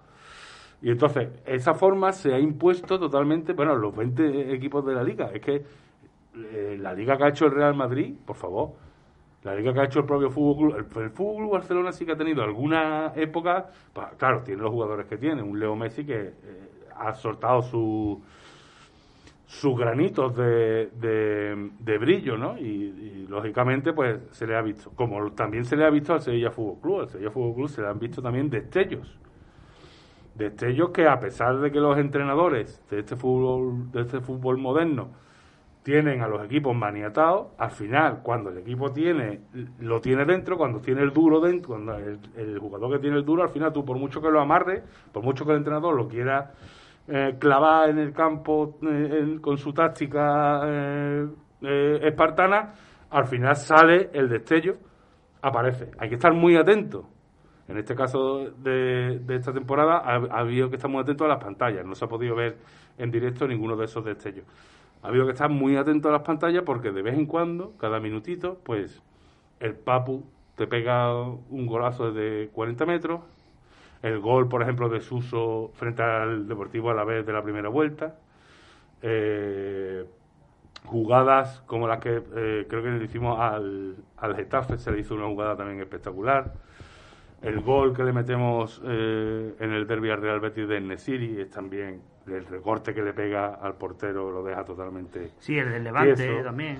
Y 0.81 0.91
entonces, 0.91 1.29
esa 1.45 1.73
forma 1.73 2.11
se 2.11 2.33
ha 2.33 2.39
impuesto 2.39 2.99
totalmente, 2.99 3.53
bueno, 3.53 3.75
los 3.75 3.95
20 3.95 4.53
equipos 4.53 4.85
de 4.85 4.93
la 4.93 5.03
liga. 5.03 5.31
Es 5.33 5.41
que 5.41 5.63
eh, 6.35 6.77
la 6.79 6.93
liga 6.93 7.17
que 7.17 7.23
ha 7.23 7.29
hecho 7.29 7.45
el 7.45 7.51
Real 7.51 7.75
Madrid, 7.75 8.13
por 8.25 8.35
favor, 8.35 8.73
la 9.43 9.55
liga 9.55 9.73
que 9.73 9.79
ha 9.79 9.85
hecho 9.85 9.99
el 9.99 10.05
propio 10.05 10.29
Fútbol 10.29 10.73
Club, 10.73 11.01
el, 11.01 11.09
Fútbol 11.09 11.37
Club 11.37 11.51
Barcelona 11.51 11.91
sí 11.91 12.05
que 12.05 12.11
ha 12.11 12.17
tenido 12.17 12.43
alguna 12.43 13.13
época, 13.15 13.69
pues, 13.91 14.07
claro, 14.17 14.43
tiene 14.43 14.61
los 14.61 14.71
jugadores 14.71 15.07
que 15.07 15.17
tiene, 15.17 15.41
un 15.41 15.59
Leo 15.59 15.75
Messi 15.75 16.05
que 16.05 16.21
eh, 16.21 16.33
ha 16.95 17.13
soltado 17.15 17.63
su, 17.63 18.21
sus 19.47 19.79
granitos 19.79 20.35
de, 20.35 20.89
de, 20.93 21.97
brillo, 21.97 22.37
¿no? 22.37 22.55
Y, 22.57 23.25
lógicamente, 23.27 23.93
pues 23.93 24.19
se 24.31 24.45
le 24.45 24.55
ha 24.55 24.61
visto. 24.61 24.91
Como 24.91 25.31
también 25.31 25.65
se 25.65 25.75
le 25.75 25.85
ha 25.85 25.89
visto 25.89 26.13
al 26.13 26.21
Sevilla 26.21 26.51
Fútbol 26.51 26.79
Club. 26.81 26.99
Al 27.01 27.09
Sevilla 27.09 27.31
Fútbol 27.31 27.55
Club 27.55 27.69
se 27.69 27.81
le 27.81 27.87
han 27.87 27.99
visto 27.99 28.21
también 28.21 28.49
destellos 28.49 29.17
Destellos 30.37 30.91
que 30.91 31.07
a 31.07 31.19
pesar 31.19 31.59
de 31.59 31.71
que 31.71 31.79
los 31.79 31.97
entrenadores 31.97 32.83
de 32.89 32.99
este 32.99 33.15
fútbol, 33.15 33.91
de 33.91 34.01
este 34.01 34.19
fútbol 34.21 34.57
moderno 34.57 35.09
tienen 35.81 36.21
a 36.21 36.27
los 36.27 36.43
equipos 36.43 36.75
maniatados, 36.75 37.47
al 37.57 37.71
final, 37.71 38.19
cuando 38.21 38.49
el 38.49 38.57
equipo 38.57 38.91
tiene, 38.91 39.39
lo 39.79 40.01
tiene 40.01 40.25
dentro, 40.25 40.57
cuando 40.57 40.81
tiene 40.81 41.01
el 41.01 41.11
duro 41.11 41.39
dentro, 41.39 41.69
cuando 41.69 41.95
el, 41.95 42.59
jugador 42.59 42.91
que 42.91 42.99
tiene 42.99 43.15
el 43.15 43.23
duro, 43.23 43.43
al 43.43 43.49
final 43.49 43.71
tú, 43.71 43.85
por 43.85 43.97
mucho 43.97 44.21
que 44.21 44.29
lo 44.29 44.41
amarre, 44.41 44.83
por 45.13 45.23
mucho 45.23 45.45
que 45.45 45.51
el 45.51 45.59
entrenador 45.59 45.95
lo 45.95 46.09
quiera 46.09 46.51
eh, 47.07 47.37
clavar 47.39 47.89
en 47.89 47.99
el 47.99 48.11
campo 48.11 48.77
eh, 48.81 49.37
con 49.39 49.57
su 49.57 49.71
táctica 49.71 50.61
eh, 50.65 51.99
espartana, 52.01 52.73
al 53.09 53.25
final 53.25 53.55
sale 53.55 54.09
el 54.11 54.27
destello, 54.27 54.75
aparece. 55.41 55.91
Hay 55.99 56.09
que 56.09 56.15
estar 56.15 56.33
muy 56.33 56.57
atento. 56.57 57.07
En 57.67 57.77
este 57.77 57.95
caso 57.95 58.51
de, 58.51 59.21
esta 59.29 59.53
temporada 59.53 59.97
ha, 59.97 60.15
ha 60.15 60.39
habido 60.39 60.69
que 60.69 60.77
estar 60.77 60.89
muy 60.89 61.01
atento 61.01 61.25
a 61.25 61.27
las 61.27 61.43
pantallas. 61.43 61.85
No 61.85 61.95
se 61.95 62.05
ha 62.05 62.07
podido 62.07 62.35
ver 62.35 62.57
en 62.97 63.11
directo 63.11 63.47
ninguno 63.47 63.75
de 63.75 63.85
esos 63.85 64.05
destellos 64.05 64.45
ha 65.03 65.07
habido 65.07 65.25
que 65.25 65.31
estar 65.31 65.49
muy 65.49 65.77
atento 65.77 66.09
a 66.09 66.11
las 66.11 66.21
pantallas 66.23 66.63
porque 66.65 66.91
de 66.91 67.01
vez 67.01 67.15
en 67.15 67.25
cuando, 67.25 67.73
cada 67.77 67.99
minutito, 67.99 68.59
pues 68.63 69.01
el 69.59 69.75
Papu 69.75 70.25
te 70.55 70.67
pega 70.67 71.21
un 71.21 71.65
golazo 71.67 72.11
de 72.11 72.49
40 72.53 72.85
metros, 72.85 73.21
el 74.01 74.19
gol, 74.19 74.47
por 74.47 74.61
ejemplo, 74.61 74.89
de 74.89 75.01
Suso 75.01 75.71
frente 75.75 76.03
al 76.03 76.47
Deportivo 76.47 76.91
a 76.91 76.93
la 76.93 77.03
vez 77.03 77.25
de 77.25 77.33
la 77.33 77.43
primera 77.43 77.69
vuelta, 77.69 78.15
eh, 79.01 80.05
jugadas 80.85 81.61
como 81.67 81.87
las 81.87 81.99
que 81.99 82.21
eh, 82.35 82.65
creo 82.67 82.83
que 82.83 82.89
le 82.89 83.05
hicimos 83.05 83.39
al, 83.39 83.95
al 84.17 84.35
Getafe, 84.35 84.77
se 84.77 84.91
le 84.91 84.99
hizo 84.99 85.15
una 85.15 85.27
jugada 85.27 85.55
también 85.55 85.79
espectacular. 85.79 86.53
El 87.41 87.61
gol 87.61 87.95
que 87.95 88.03
le 88.03 88.13
metemos 88.13 88.81
eh, 88.85 89.55
en 89.59 89.71
el 89.71 89.85
derby 89.85 90.09
al 90.09 90.21
Real 90.21 90.39
Betis 90.39 90.67
de 90.67 90.81
Nesiri 90.81 91.39
es 91.39 91.49
también 91.51 92.01
el 92.25 92.45
recorte 92.45 92.93
que 92.93 93.01
le 93.01 93.13
pega 93.13 93.55
al 93.55 93.75
portero 93.75 94.31
lo 94.31 94.43
deja 94.43 94.65
totalmente. 94.65 95.31
Sí, 95.39 95.57
el 95.57 95.69
del 95.69 95.83
Levante 95.83 96.43
también. 96.43 96.77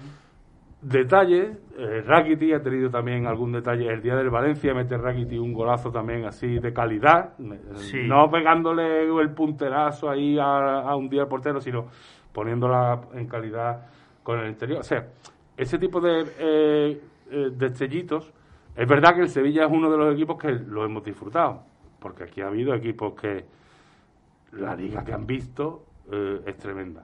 Detalles, 0.82 1.58
eh, 1.76 2.04
Rakiti 2.06 2.54
ha 2.54 2.62
tenido 2.62 2.90
también 2.92 3.26
algún 3.26 3.52
detalle. 3.52 3.92
El 3.92 4.02
día 4.02 4.16
del 4.16 4.30
Valencia 4.30 4.76
mete 4.76 4.96
Rakiti 4.96 5.38
un 5.38 5.52
golazo 5.52 5.92
también 5.92 6.26
así 6.26 6.60
de 6.60 6.72
calidad, 6.72 7.34
no 7.40 8.30
pegándole 8.30 9.04
el 9.04 9.32
punterazo 9.32 10.08
ahí 10.08 10.38
a, 10.40 10.96
un 10.96 11.10
día 11.10 11.24
al 11.24 11.28
portero, 11.28 11.60
sino 11.60 11.88
poniéndola 12.32 13.02
en 13.14 13.28
calidad 13.28 13.88
con 14.22 14.40
el 14.40 14.50
interior. 14.50 14.82
O 14.82 14.84
sea, 14.84 15.08
ese 15.56 15.80
tipo 15.80 16.00
de 16.00 16.26
eh, 16.38 17.02
eh, 17.32 17.50
destellitos, 17.54 18.32
es 18.78 18.88
verdad 18.88 19.16
que 19.16 19.22
el 19.22 19.30
Sevilla 19.30 19.66
es 19.66 19.72
uno 19.72 19.90
de 19.90 19.98
los 19.98 20.14
equipos 20.14 20.38
que 20.38 20.52
lo 20.52 20.86
hemos 20.86 21.04
disfrutado, 21.04 21.64
porque 22.00 22.26
aquí 22.26 22.42
ha 22.42 22.48
habido 22.48 22.76
equipos 22.76 23.20
que 23.20 23.44
la 24.52 24.76
liga 24.76 25.04
que 25.04 25.14
han 25.14 25.26
visto 25.26 25.84
eh, 26.12 26.42
es 26.46 26.58
tremenda. 26.58 27.04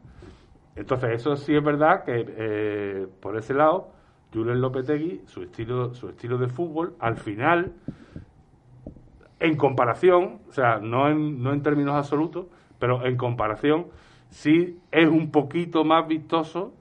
Entonces, 0.75 1.09
eso 1.13 1.35
sí 1.35 1.55
es 1.55 1.63
verdad 1.63 2.03
que 2.03 2.25
eh, 2.27 3.07
por 3.19 3.37
ese 3.37 3.55
lado, 3.55 3.89
Julen 4.31 4.61
Lopetegui, 4.61 5.23
su 5.25 5.41
estilo, 5.41 5.95
su 5.95 6.09
estilo 6.09 6.37
de 6.37 6.47
fútbol, 6.47 6.95
al 6.99 7.17
final, 7.17 7.73
en 9.39 9.57
comparación, 9.57 10.41
o 10.47 10.51
sea, 10.51 10.77
no 10.77 11.09
en, 11.09 11.41
no 11.41 11.53
en 11.53 11.63
términos 11.63 11.95
absolutos, 11.95 12.45
pero 12.77 13.03
en 13.03 13.17
comparación, 13.17 13.87
sí 14.29 14.79
es 14.91 15.09
un 15.09 15.31
poquito 15.31 15.83
más 15.83 16.07
vistoso, 16.07 16.73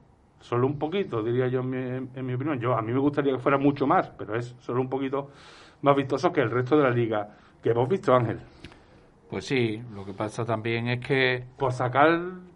solo 0.43 0.67
un 0.67 0.77
poquito, 0.77 1.23
diría 1.23 1.47
yo 1.47 1.61
en 1.61 1.69
mi, 1.69 2.09
en 2.19 2.25
mi 2.25 2.33
opinión. 2.33 2.59
Yo, 2.59 2.75
a 2.75 2.81
mí 2.81 2.91
me 2.91 2.99
gustaría 2.99 3.31
que 3.31 3.39
fuera 3.39 3.57
mucho 3.57 3.87
más, 3.87 4.09
pero 4.09 4.35
es 4.35 4.55
solo 4.59 4.81
un 4.81 4.89
poquito 4.89 5.29
más 5.81 5.95
vistoso 5.95 6.33
que 6.33 6.41
el 6.41 6.51
resto 6.51 6.75
de 6.77 6.83
la 6.83 6.89
liga 6.89 7.29
que 7.61 7.69
hemos 7.69 7.87
visto, 7.87 8.13
Ángel. 8.13 8.39
Pues 9.29 9.45
sí, 9.45 9.81
lo 9.95 10.05
que 10.05 10.13
pasa 10.13 10.45
también 10.45 10.89
es 10.89 10.99
que... 10.99 11.45
Por 11.57 11.71
sacar 11.71 12.09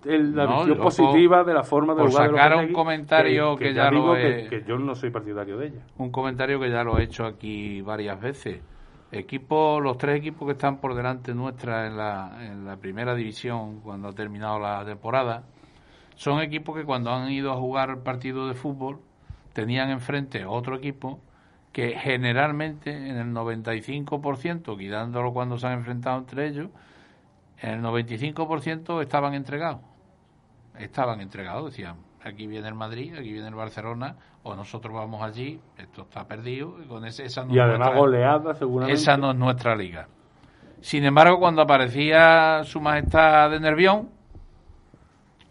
la 0.04 0.46
visión 0.46 0.78
positiva 0.78 1.44
de 1.46 1.54
la 1.54 1.64
forma 1.64 1.96
de 1.96 2.02
por 2.02 2.12
sacar 2.12 2.58
un 2.58 2.74
comentario 2.74 3.56
que, 3.56 3.74
ya 3.74 3.90
lo 3.90 4.16
he... 4.18 4.48
Que, 4.50 4.64
yo 4.68 4.78
no 4.78 4.94
soy 4.94 5.10
partidario 5.10 5.58
de 5.58 5.68
ella. 5.68 5.82
Un 5.98 6.12
comentario 6.12 6.60
que 6.60 6.70
ya 6.70 6.84
lo 6.84 7.00
he 7.00 7.04
hecho 7.04 7.26
aquí 7.26 7.82
varias 7.82 8.20
veces. 8.20 8.62
Equipo, 9.14 9.80
los 9.80 9.98
tres 9.98 10.18
equipos 10.18 10.46
que 10.46 10.52
están 10.52 10.82
por 10.82 10.94
delante 10.94 11.34
nuestra 11.34 11.88
en 11.88 11.96
la, 11.96 12.38
en 12.46 12.66
la 12.66 12.76
primera 12.76 13.16
división 13.16 13.80
cuando 13.80 14.10
ha 14.10 14.14
terminado 14.14 14.60
la 14.60 14.84
temporada, 14.86 15.46
son 16.18 16.42
equipos 16.42 16.76
que 16.76 16.84
cuando 16.84 17.12
han 17.12 17.30
ido 17.30 17.54
a 17.54 17.56
jugar 17.56 18.00
partidos 18.00 18.50
de 18.50 18.56
fútbol 18.56 19.00
tenían 19.54 19.92
enfrente 19.92 20.46
otro 20.46 20.76
equipo 20.76 21.20
que 21.72 21.92
generalmente 21.92 22.90
en 22.92 23.18
el 23.18 23.28
95%, 23.34 24.78
quitándolo 24.78 25.32
cuando 25.32 25.60
se 25.60 25.68
han 25.68 25.74
enfrentado 25.74 26.18
entre 26.18 26.48
ellos, 26.48 26.70
en 27.62 27.70
el 27.76 27.82
95% 27.84 29.02
estaban 29.04 29.36
entregados. 29.36 29.82
Estaban 30.80 31.22
entregados, 31.22 31.66
decían, 31.66 31.98
aquí 32.24 32.48
viene 32.48 32.68
el 32.68 32.74
Madrid, 32.74 33.14
aquí 33.14 33.32
viene 33.32 33.48
el 33.48 33.56
Barcelona, 33.56 34.16
o 34.42 34.56
nosotros 34.56 34.96
vamos 34.96 35.22
allí, 35.22 35.62
esto 35.78 36.02
está 36.02 36.28
perdido, 36.28 36.78
y 36.84 36.88
con 36.88 37.06
ese, 37.06 37.26
esa 37.26 37.46
no 37.46 37.54
y 37.54 37.60
además 37.60 37.94
goleada 37.96 38.56
seguramente. 38.56 39.00
Esa 39.00 39.18
no 39.18 39.32
es 39.32 39.38
nuestra 39.38 39.76
liga. 39.76 40.08
Sin 40.82 41.04
embargo, 41.04 41.40
cuando 41.40 41.62
aparecía 41.62 42.64
su 42.64 42.82
majestad 42.82 43.52
de 43.52 43.60
Nervión, 43.60 44.17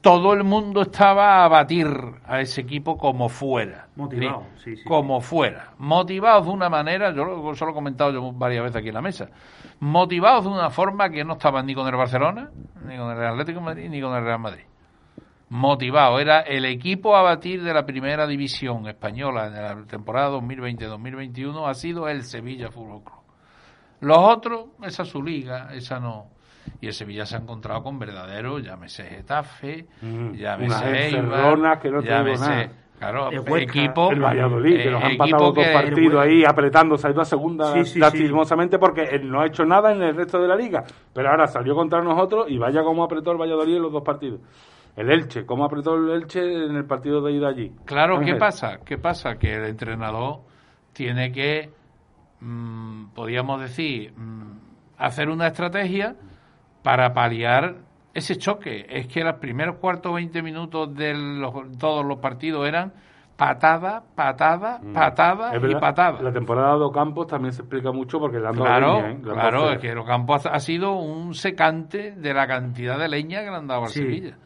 todo 0.07 0.35
el 0.35 0.45
mundo 0.45 0.83
estaba 0.83 1.45
a 1.45 1.49
batir 1.49 1.89
a 2.27 2.41
ese 2.41 2.61
equipo 2.61 2.97
como 2.97 3.29
fuera. 3.29 3.89
Motivado, 3.97 4.45
sí, 4.63 4.77
sí. 4.77 4.85
Como 4.85 5.21
fuera. 5.21 5.73
Motivados 5.79 6.47
de 6.47 6.53
una 6.53 6.69
manera, 6.69 7.13
yo 7.13 7.25
lo, 7.25 7.53
he 7.53 7.75
comentado 7.75 8.13
yo 8.13 8.31
varias 8.31 8.63
veces 8.63 8.77
aquí 8.77 8.89
en 8.91 8.95
la 8.95 9.03
mesa, 9.03 9.29
motivados 9.81 10.45
de 10.45 10.51
una 10.51 10.71
forma 10.71 11.11
que 11.11 11.25
no 11.25 11.33
estaban 11.33 11.67
ni 11.67 11.75
con 11.75 11.89
el 11.89 11.97
Barcelona, 11.97 12.51
ni 12.87 12.97
con 12.97 13.11
el 13.11 13.27
Atlético 13.27 13.59
de 13.59 13.65
Madrid, 13.65 13.91
ni 13.91 14.01
con 14.01 14.15
el 14.15 14.23
Real 14.23 14.39
Madrid. 14.39 14.63
Motivado, 15.49 16.21
era 16.21 16.43
el 16.43 16.67
equipo 16.67 17.17
a 17.17 17.23
batir 17.23 17.65
de 17.65 17.75
la 17.75 17.85
primera 17.85 18.29
división 18.29 18.87
española 18.87 19.49
en 19.49 19.55
la 19.55 19.87
temporada 19.87 20.31
2020-2021 20.39 21.69
ha 21.69 21.75
sido 21.75 22.09
el 22.09 22.23
Sevilla 22.23 22.71
Fútbol 22.71 23.03
Club. 23.03 23.19
Los 24.03 24.19
otros, 24.19 24.67
esa 24.85 25.03
es 25.03 25.09
su 25.09 25.21
liga, 25.21 25.71
esa 25.73 25.99
no 25.99 26.36
y 26.81 26.87
el 26.87 26.93
Sevilla 26.93 27.27
se 27.27 27.37
ha 27.37 27.41
encontrado 27.41 27.83
con 27.83 27.99
verdaderos, 27.99 28.63
llámese 28.63 29.05
Getafe, 29.05 29.87
mm, 30.03 30.33
llámese 30.33 31.09
Eibar, 31.09 31.81
que 31.81 31.91
no 31.91 32.01
llámese... 32.01 32.71
Claro, 32.99 33.31
equipo. 33.31 34.11
El 34.11 34.21
Valladolid, 34.21 34.83
que 34.83 34.91
nos 34.91 35.05
han 35.05 35.17
pasado 35.19 35.53
dos 35.53 35.67
partidos 35.67 36.19
ahí 36.19 36.45
apretándose, 36.45 37.07
ha 37.07 37.11
ido 37.11 37.21
a 37.21 37.25
segunda 37.27 37.75
lastimosamente 37.97 38.79
porque 38.79 39.03
él 39.03 39.31
no 39.31 39.43
ha 39.43 39.47
hecho 39.47 39.65
nada 39.65 39.93
en 39.93 40.03
el 40.03 40.17
resto 40.17 40.41
de 40.41 40.49
la 40.49 40.57
liga. 40.57 40.85
Pero 41.13 41.29
ahora 41.29 41.47
salió 41.47 41.75
contra 41.75 42.03
nosotros 42.03 42.47
y 42.49 42.57
vaya 42.57 42.83
como 42.83 43.05
apretó 43.05 43.33
el 43.33 43.39
Valladolid 43.39 43.77
en 43.77 43.83
los 43.83 43.93
dos 43.93 44.03
partidos. 44.03 44.41
El 44.97 45.11
Elche, 45.11 45.45
¿cómo 45.45 45.67
apretó 45.67 45.95
el 45.95 46.11
Elche 46.11 46.41
en 46.41 46.75
el 46.75 46.87
partido 46.87 47.21
de 47.21 47.33
ida 47.33 47.49
allí? 47.49 47.71
Claro, 47.85 48.19
¿qué 48.21 48.35
pasa? 48.37 48.79
¿Qué 48.83 48.97
pasa? 48.97 49.37
Que 49.37 49.57
el 49.57 49.67
entrenador 49.67 50.41
tiene 50.95 51.31
que, 51.33 51.69
mmm, 52.41 53.09
podríamos 53.15 53.61
decir, 53.61 54.15
mm, 54.17 54.59
hacer 54.97 55.29
una 55.29 55.49
estrategia 55.49 56.17
para 56.87 57.13
paliar 57.13 57.79
ese 58.15 58.37
choque. 58.37 58.87
Es 58.89 59.09
que 59.09 59.25
los 59.25 59.35
primeros 59.41 59.79
cuartos 59.79 60.15
20 60.15 60.41
minutos 60.41 60.95
de 60.95 61.15
todos 61.81 62.07
los 62.07 62.21
partidos 62.21 62.65
eran 62.69 62.93
patada, 63.37 64.05
patada, 64.15 64.79
mm. 64.81 64.93
patada 64.93 65.53
y 65.57 65.75
patada. 65.75 66.23
La 66.23 66.33
temporada 66.33 66.77
de 66.77 66.85
Ocampos 66.85 67.27
también 67.27 67.53
se 67.53 67.63
explica 67.63 67.91
mucho 67.91 68.21
porque 68.21 68.39
le 68.39 68.47
han 68.47 68.53
dado 68.53 68.65
claro, 68.65 69.01
leña, 69.01 69.11
¿eh? 69.11 69.21
Claro, 69.21 69.71
es 69.73 69.79
que 69.81 69.97
Ocampos 69.97 70.47
ha 70.47 70.61
sido 70.61 70.93
un 70.93 71.35
secante 71.35 72.13
de 72.13 72.33
la 72.33 72.47
cantidad 72.47 72.97
de 73.01 73.09
leña 73.09 73.41
que 73.41 73.51
le 73.51 73.57
han 73.57 73.67
dado 73.67 73.83
a 73.83 73.89
Sevilla. 73.89 74.37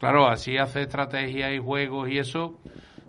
Claro, 0.00 0.26
así 0.26 0.58
hace 0.58 0.82
estrategia 0.82 1.54
y 1.54 1.60
juegos 1.60 2.08
y 2.08 2.18
eso, 2.18 2.58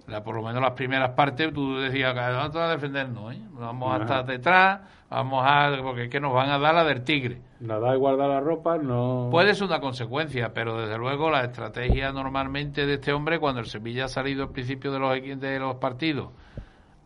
la, 0.05 0.21
por 0.21 0.35
lo 0.35 0.43
menos 0.43 0.61
las 0.61 0.73
primeras 0.73 1.15
partes, 1.15 1.51
tú 1.51 1.75
decías, 1.79 2.13
vamos 2.13 2.55
a 2.55 2.67
defendernos, 2.67 3.33
¿eh? 3.33 3.41
vamos 3.49 3.95
a 3.95 4.03
estar 4.03 4.25
detrás, 4.27 4.81
vamos 5.09 5.43
a... 5.43 5.71
porque 5.81 6.03
es 6.03 6.09
que 6.11 6.19
nos 6.19 6.35
van 6.35 6.51
a 6.51 6.59
dar 6.59 6.75
la 6.75 6.83
del 6.83 7.03
tigre. 7.03 7.48
Nada 7.59 7.91
de 7.91 7.97
guardar 7.97 8.29
la 8.29 8.39
ropa, 8.39 8.77
no... 8.77 9.27
Puede 9.31 9.53
ser 9.53 9.67
una 9.67 9.81
consecuencia, 9.81 10.53
pero 10.53 10.79
desde 10.79 10.97
luego 10.97 11.29
la 11.29 11.43
estrategia 11.43 12.11
normalmente 12.13 12.85
de 12.85 12.93
este 12.93 13.11
hombre, 13.11 13.37
cuando 13.39 13.59
el 13.59 13.65
Sevilla 13.65 14.05
ha 14.05 14.07
salido 14.07 14.43
al 14.43 14.49
principio 14.51 14.91
de 14.91 14.99
los, 14.99 15.39
de 15.41 15.59
los 15.59 15.75
partidos 15.75 16.29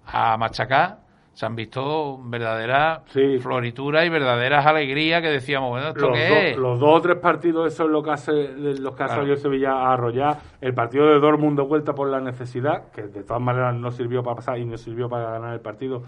a 0.05 0.37
machacar, 0.37 0.99
se 1.33 1.47
han 1.47 1.55
visto 1.55 2.19
verdaderas 2.23 3.01
florituras 3.41 4.05
y 4.05 4.09
verdaderas 4.09 4.65
alegrías 4.67 5.21
que 5.23 5.29
decíamos, 5.29 5.71
bueno, 5.71 5.87
¿esto 5.87 6.09
los 6.09 6.17
qué 6.17 6.51
es? 6.51 6.57
Los 6.57 6.79
dos 6.79 6.99
o 6.99 7.01
tres 7.01 7.17
partidos, 7.17 7.73
eso 7.73 7.85
es 7.85 7.89
lo 7.89 8.03
que 8.03 8.11
hace, 8.11 8.53
los 8.53 8.95
que 8.95 9.03
ha 9.03 9.07
salido 9.07 9.35
Sevilla 9.35 9.71
a 9.71 9.93
arrollar. 9.93 10.37
El 10.61 10.75
partido 10.75 11.07
de 11.07 11.19
Dortmund 11.19 11.57
de 11.57 11.65
vuelta 11.65 11.93
por 11.93 12.09
la 12.09 12.19
necesidad, 12.19 12.91
que 12.91 13.03
de 13.03 13.23
todas 13.23 13.41
maneras 13.41 13.73
no 13.73 13.91
sirvió 13.91 14.21
para 14.21 14.35
pasar 14.35 14.59
y 14.59 14.65
no 14.65 14.77
sirvió 14.77 15.09
para 15.09 15.31
ganar 15.31 15.53
el 15.55 15.61
partido 15.61 16.03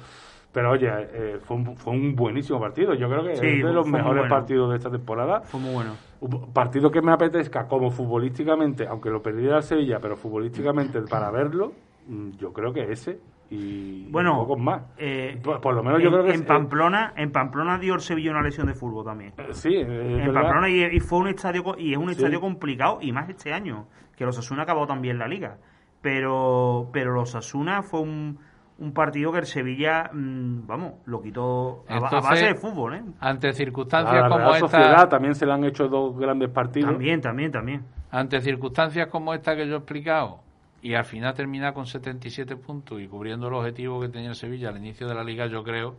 pero 0.56 0.72
oye, 0.72 0.88
eh, 0.90 1.38
fue, 1.42 1.58
un, 1.58 1.76
fue, 1.76 1.92
un, 1.92 2.16
buenísimo 2.16 2.62
partido. 2.62 2.94
Yo 2.94 3.10
creo 3.10 3.26
que 3.26 3.34
es 3.34 3.42
de 3.42 3.74
los 3.74 3.86
mejores 3.86 4.30
partidos 4.30 4.70
de 4.70 4.78
esta 4.78 4.90
temporada. 4.90 5.42
Fue 5.42 5.60
muy 5.60 5.74
bueno. 5.74 5.98
Un 6.22 6.54
partido 6.54 6.90
que 6.90 7.02
me 7.02 7.12
apetezca 7.12 7.68
como 7.68 7.92
futbolísticamente, 7.92 8.88
aunque 8.88 9.10
lo 9.10 9.22
perdiera 9.22 9.58
el 9.58 9.64
Sevilla, 9.64 10.00
pero 10.00 10.16
futbolísticamente 10.16 11.02
para 11.02 11.30
verlo, 11.30 11.74
mm, 12.08 12.38
yo 12.38 12.54
creo 12.54 12.72
que 12.72 12.90
ese 12.90 13.20
y 13.50 14.10
bueno, 14.10 14.38
pocos 14.38 14.58
más. 14.58 14.84
Eh, 14.98 15.42
por, 15.44 15.76
lo 15.76 15.84
menos 15.84 16.02
yo 16.02 16.10
creo 16.10 16.24
que 16.24 16.34
en 16.34 16.46
Pamplona, 16.46 17.12
en 17.18 17.34
Pamplona 17.34 17.78
dio 17.78 17.94
el 17.94 18.00
Sevilla 18.00 18.32
una 18.32 18.42
lesión 18.42 18.68
de 18.68 18.76
fútbol 18.76 19.04
también. 19.04 19.34
Eh, 19.38 19.50
sí, 19.52 19.76
en 19.76 20.34
Pamplona 20.34 20.70
y, 20.70 21.02
fue 21.02 21.20
un 21.20 21.28
estadio 21.28 21.76
y 21.78 21.92
es 21.92 21.98
un 21.98 22.10
estadio 22.10 22.40
complicado 22.40 23.00
y 23.02 23.12
más 23.12 23.30
este 23.30 23.52
año 23.52 23.88
que 24.16 24.24
los 24.24 24.38
Asuna 24.38 24.64
acabó 24.64 24.88
también 24.88 25.20
la 25.20 25.28
liga, 25.28 25.58
pero 26.02 26.88
pero 26.94 27.14
los 27.14 27.36
Asuna 27.36 27.84
fue 27.84 28.00
un, 28.00 28.40
un 28.78 28.94
partido 28.94 29.32
que 29.32 29.40
el 29.40 29.46
Sevilla, 29.46 30.10
mm, 30.12 30.68
vamos, 30.68 30.94
lo 31.06 31.22
quitó 31.22 31.86
a, 31.88 32.00
base 32.00 32.46
de 32.46 32.56
fútbol, 32.56 32.96
¿eh? 32.96 33.04
Ante 33.20 33.54
circunstancias 33.54 34.30
como 34.30 34.54
esta, 34.54 35.08
también 35.08 35.36
se 35.36 35.46
le 35.46 35.54
han 35.54 35.64
hecho 35.64 35.88
dos 35.88 36.18
grandes 36.18 36.50
partidos. 36.50 36.92
También, 36.92 37.22
también, 37.22 37.52
también. 37.52 37.84
Ante 38.12 38.42
circunstancias 38.42 39.08
como 39.08 39.34
esta 39.34 39.56
que 39.56 39.68
yo 39.68 39.76
he 39.76 39.78
explicado 39.78 40.40
y 40.82 40.94
al 40.94 41.06
final 41.06 41.34
termina 41.34 41.74
con 41.74 41.86
77 41.86 42.58
puntos 42.58 43.02
y 43.02 43.08
cubriendo 43.08 43.48
el 43.48 43.54
objetivo 43.54 44.00
que 44.02 44.10
tenía 44.10 44.30
el 44.30 44.36
Sevilla 44.36 44.70
al 44.70 44.78
inicio 44.78 45.08
de 45.08 45.16
la 45.16 45.24
liga, 45.24 45.48
yo 45.48 45.64
creo 45.64 45.96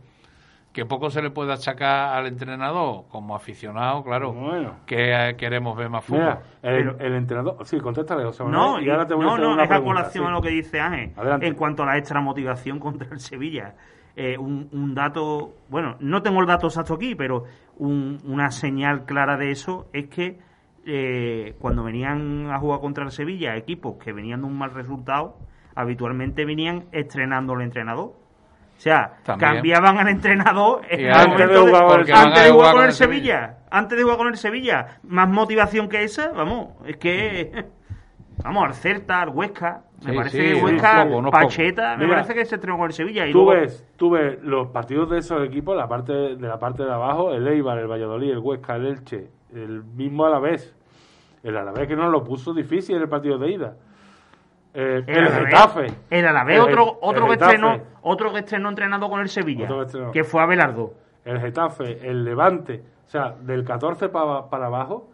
que 0.77 0.85
poco 0.85 1.09
se 1.09 1.23
le 1.23 1.31
puede 1.31 1.51
achacar 1.51 2.15
al 2.15 2.27
entrenador 2.27 3.05
como 3.09 3.35
aficionado, 3.35 4.03
claro, 4.03 4.35
que 4.85 5.11
eh, 5.11 5.35
queremos 5.35 5.75
ver 5.75 5.89
más 5.89 6.05
fútbol. 6.05 6.37
el, 6.61 7.15
entrenador, 7.15 7.65
sí, 7.65 7.79
contéstale, 7.79 8.23
No, 8.47 8.79
y 8.79 8.87
ahora 8.87 9.07
te 9.07 9.15
voy 9.15 9.25
no, 9.25 9.31
a 9.31 9.33
hacer 9.33 9.47
no, 9.47 9.63
es 9.63 9.71
a 9.71 9.81
colación 9.81 10.27
a 10.27 10.29
lo 10.29 10.39
que 10.39 10.49
dice 10.49 10.79
Ángel 10.79 11.13
en 11.41 11.55
cuanto 11.55 11.81
a 11.81 11.87
la 11.87 11.97
extra 11.97 12.21
motivación 12.21 12.77
contra 12.77 13.09
el 13.11 13.19
Sevilla. 13.19 13.73
Eh, 14.15 14.37
un, 14.37 14.69
un, 14.71 14.93
dato, 14.93 15.55
bueno, 15.67 15.95
no 15.99 16.21
tengo 16.21 16.41
el 16.41 16.45
dato 16.45 16.67
exacto 16.67 16.93
aquí, 16.93 17.15
pero 17.15 17.45
una 17.79 18.51
señal 18.51 19.05
clara 19.05 19.35
de 19.35 19.49
eso 19.49 19.87
es 19.93 20.09
que 20.09 20.37
eh, 20.85 21.55
cuando 21.57 21.83
venían 21.83 22.51
a 22.51 22.59
jugar 22.59 22.81
contra 22.81 23.03
el 23.03 23.09
Sevilla, 23.09 23.55
equipos 23.55 23.95
que 23.97 24.13
venían 24.13 24.41
de 24.41 24.45
un 24.45 24.55
mal 24.55 24.75
resultado, 24.75 25.37
habitualmente 25.73 26.45
venían 26.45 26.85
estrenando 26.91 27.53
al 27.53 27.63
entrenador. 27.63 28.26
O 28.77 28.79
sea, 28.79 29.17
cambiaban 29.39 29.97
al 29.97 30.07
entrador 30.07 30.81
antes, 30.85 31.49
de 31.49 31.57
jugar, 32.51 32.73
con 32.73 32.83
el 32.85 32.91
Sevilla. 32.93 33.57
Antes 33.71 33.97
de 33.97 34.03
jugar 34.03 34.17
con 34.17 34.27
el 34.27 34.37
Sevilla. 34.37 34.99
Más 35.03 35.27
motivación 35.27 35.89
que 35.89 36.03
esa, 36.03 36.31
vamos, 36.31 36.69
es 36.85 36.97
que... 36.97 37.65
Vamos, 38.43 38.65
al 38.65 38.73
Celta, 38.75 39.23
al 39.23 39.29
Huesca. 39.29 39.81
Me 40.05 40.13
parece 40.13 40.37
que 40.37 40.63
Huesca, 40.63 41.07
Pacheta, 41.31 41.97
me 41.97 42.07
parece 42.07 42.35
que 42.35 42.45
se 42.45 42.55
estrenó 42.55 42.77
con 42.77 42.85
el 42.85 42.93
Sevilla. 42.93 43.25
Y 43.25 43.31
tú, 43.31 43.47
ves, 43.47 43.83
tú 43.97 44.11
ves 44.11 44.37
los 44.43 44.67
partidos 44.67 45.09
de 45.09 45.17
esos 45.17 45.43
equipos, 45.43 45.75
la 45.75 45.87
parte 45.87 46.13
de 46.13 46.47
la 46.47 46.59
parte 46.59 46.83
de 46.83 46.93
abajo, 46.93 47.31
el 47.31 47.47
Eibar, 47.47 47.79
el 47.79 47.87
Valladolid, 47.87 48.29
el 48.29 48.37
Huesca, 48.37 48.75
el 48.75 48.85
Elche, 48.85 49.31
el 49.53 49.83
mismo 49.83 50.25
Alavés, 50.25 50.75
el 51.41 51.57
Alavés 51.57 51.87
que 51.87 51.95
nos 51.95 52.11
lo 52.11 52.23
puso 52.23 52.53
difícil 52.53 52.97
en 52.97 53.01
el 53.01 53.09
partido 53.09 53.39
de 53.39 53.51
ida. 53.51 53.73
Eh, 54.79 55.03
el, 55.07 55.17
el 55.17 55.29
Getafe. 55.29 55.87
El 56.07 56.27
Alavés, 56.27 56.59
otro, 56.59 56.99
otro, 57.01 57.25
que 57.25 57.33
estrenó, 57.33 57.81
otro 58.03 58.31
que 58.31 58.39
estrenó 58.39 58.69
entrenado 58.69 59.09
con 59.09 59.21
el 59.21 59.27
Sevilla, 59.27 59.67
que, 60.13 60.23
fue 60.23 60.39
Abelardo. 60.43 60.93
El 61.25 61.41
Getafe, 61.41 62.07
el 62.07 62.23
Levante, 62.23 62.83
o 63.07 63.09
sea, 63.09 63.31
del 63.41 63.65
14 63.65 64.09
para, 64.09 64.51
para 64.51 64.67
abajo, 64.67 65.09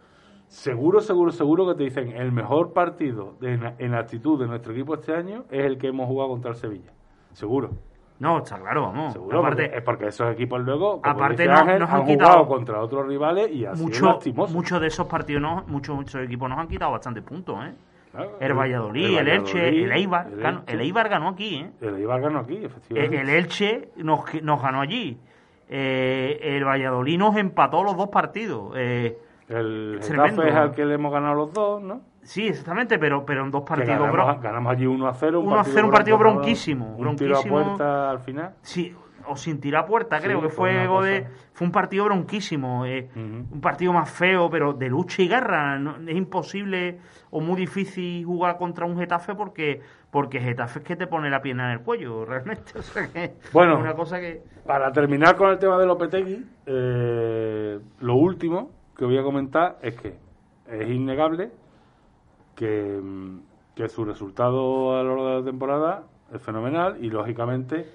seguro, 0.47 0.99
seguro, 0.99 1.31
seguro 1.31 1.65
que 1.69 1.75
te 1.75 1.83
dicen 1.85 2.11
el 2.11 2.33
mejor 2.33 2.73
partido 2.73 3.35
en, 3.41 3.93
actitud 3.93 4.37
de 4.37 4.47
nuestro 4.47 4.73
equipo 4.73 4.95
este 4.95 5.15
año 5.15 5.45
es 5.49 5.63
el 5.63 5.77
que 5.77 5.87
hemos 5.87 6.07
jugado 6.07 6.31
contra 6.31 6.51
el 6.51 6.57
Sevilla. 6.57 6.91
Seguro. 7.31 7.69
No, 8.19 8.39
está 8.39 8.59
claro, 8.59 8.81
vamos. 8.81 9.13
Seguro, 9.13 9.39
aparte, 9.39 9.77
es 9.77 9.81
porque 9.81 10.07
esos 10.07 10.29
equipos 10.29 10.59
luego, 10.59 10.99
aparte 11.03 11.47
nos, 11.47 11.61
han, 11.61 11.81
han, 11.81 12.05
quitado 12.05 12.45
contra 12.49 12.81
otros 12.81 13.07
rivales 13.07 13.49
y 13.49 13.65
así 13.65 13.81
mucho, 13.81 14.19
Muchos 14.49 14.81
de 14.81 14.87
esos 14.87 15.07
partidos, 15.07 15.65
muchos, 15.67 15.95
muchos 15.95 16.21
equipos 16.21 16.49
nos 16.49 16.59
han 16.59 16.67
quitado 16.67 16.91
bastantes 16.91 17.23
puntos, 17.23 17.63
¿eh? 17.63 17.73
El, 18.39 18.53
Valladolid, 18.53 19.17
el, 19.17 19.27
Elche, 19.27 19.69
el 19.69 19.91
Eibar. 19.91 20.27
El, 20.67 20.81
Eibar 20.81 21.09
ganó 21.09 21.29
aquí, 21.29 21.55
¿eh? 21.55 21.71
El 21.81 21.95
Eibar 21.95 22.21
ganó 22.21 22.39
aquí, 22.39 22.63
efectivamente. 22.63 23.19
El, 23.19 23.29
Elche 23.29 23.89
nos, 23.97 24.21
nos 24.43 24.61
ganó 24.61 24.81
allí. 24.81 25.17
Eh, 25.69 26.39
el 26.41 26.63
Valladolid 26.63 27.17
nos 27.17 27.35
empató 27.37 27.83
los 27.83 27.97
dos 27.97 28.09
partidos. 28.09 28.73
Eh, 28.75 29.17
el 29.49 29.99
Getafe 30.01 30.49
es 30.49 30.55
al 30.55 30.71
que 30.71 30.85
le 30.85 30.95
hemos 30.95 31.11
ganado 31.11 31.33
los 31.33 31.53
dos, 31.53 31.81
¿no? 31.81 32.01
Sí, 32.21 32.47
exactamente, 32.47 32.97
pero, 32.99 33.25
pero 33.25 33.43
en 33.43 33.51
dos 33.51 33.63
partidos. 33.63 33.99
Ganamos, 33.99 34.41
ganamos, 34.41 34.71
allí 34.71 34.85
1 34.85 35.07
a 35.07 35.13
0. 35.13 35.39
1 35.41 35.59
a 35.59 35.63
0, 35.63 35.87
un 35.87 35.91
partido 35.91 36.17
bronquísimo. 36.17 36.95
Un 36.97 37.15
tiro 37.15 37.37
a 37.37 37.41
puerta 37.41 38.11
al 38.11 38.19
final. 38.19 38.53
Sí, 38.61 38.95
o 39.27 39.35
sin 39.35 39.59
tirar 39.59 39.85
puerta, 39.85 40.19
creo 40.19 40.41
que 40.41 40.49
fue 40.49 40.73
de, 40.73 41.27
fue 41.53 41.67
un 41.67 41.71
partido 41.71 42.05
bronquísimo, 42.05 42.85
eh, 42.85 43.09
un 43.15 43.61
partido 43.61 43.93
más 43.93 44.09
feo, 44.09 44.49
pero 44.49 44.73
de 44.73 44.89
lucha 44.89 45.21
y 45.21 45.27
garra. 45.27 45.79
es 46.07 46.15
imposible 46.15 46.99
o 47.31 47.39
muy 47.39 47.57
difícil 47.57 48.25
jugar 48.25 48.57
contra 48.57 48.85
un 48.85 48.97
Getafe 48.97 49.35
porque 49.35 49.81
porque 50.11 50.39
Getafe 50.39 50.79
es 50.79 50.85
que 50.85 50.95
te 50.95 51.07
pone 51.07 51.29
la 51.29 51.41
pierna 51.41 51.71
en 51.71 51.79
el 51.79 51.83
cuello, 51.83 52.23
realmente. 52.25 52.71
bueno, 53.51 53.79
una 53.79 53.95
cosa 53.95 54.19
que... 54.19 54.43
para 54.65 54.91
terminar 54.91 55.35
con 55.35 55.49
el 55.49 55.57
tema 55.57 55.77
de 55.79 55.87
Lopetegui, 55.87 56.45
eh, 56.67 57.79
lo 57.99 58.15
último 58.15 58.69
que 58.95 59.05
voy 59.05 59.17
a 59.17 59.23
comentar 59.23 59.77
es 59.81 59.95
que 59.95 60.15
es 60.67 60.89
innegable 60.89 61.51
que, 62.55 63.01
que 63.75 63.89
su 63.89 64.05
resultado 64.05 64.95
a 64.95 65.03
lo 65.03 65.09
largo 65.09 65.29
de 65.29 65.39
la 65.39 65.45
temporada 65.45 66.03
es 66.31 66.41
fenomenal 66.41 67.03
y 67.03 67.09
lógicamente 67.09 67.85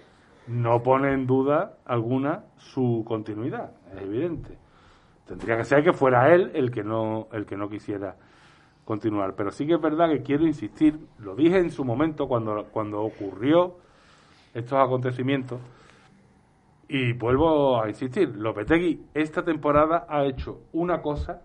no 0.49 0.83
pone 0.83 1.13
en 1.13 1.27
duda 1.27 1.79
alguna 1.85 2.45
su 2.57 3.05
continuidad, 3.07 3.73
es 3.95 4.03
evidente. 4.03 4.59
Tendría 5.27 5.59
que 5.59 5.65
ser 5.65 5.85
que 5.85 5.93
fuera 5.93 6.35
él 6.35 6.51
el 6.55 6.71
que 6.71 6.83
no, 6.83 7.29
el 7.33 7.45
que 7.45 7.57
no 7.57 7.69
quisiera 7.69 8.17
continuar. 8.85 9.35
Pero 9.37 9.51
sí 9.51 9.67
que 9.67 9.75
es 9.75 9.81
verdad 9.81 10.09
que 10.09 10.23
quiero 10.23 10.47
insistir, 10.47 10.99
lo 11.19 11.37
dije 11.37 11.59
en 11.59 11.71
su 11.71 11.85
momento 11.85 12.27
cuando, 12.29 12.65
cuando 12.73 13.03
ocurrió 13.03 13.77
estos 14.55 14.79
acontecimientos, 14.79 15.61
y 16.89 17.13
vuelvo 17.13 17.83
a 17.83 17.89
insistir, 17.91 18.35
Lopetegui 18.35 19.05
esta 19.13 19.45
temporada 19.45 20.07
ha 20.09 20.25
hecho 20.25 20.63
una 20.73 21.03
cosa, 21.03 21.43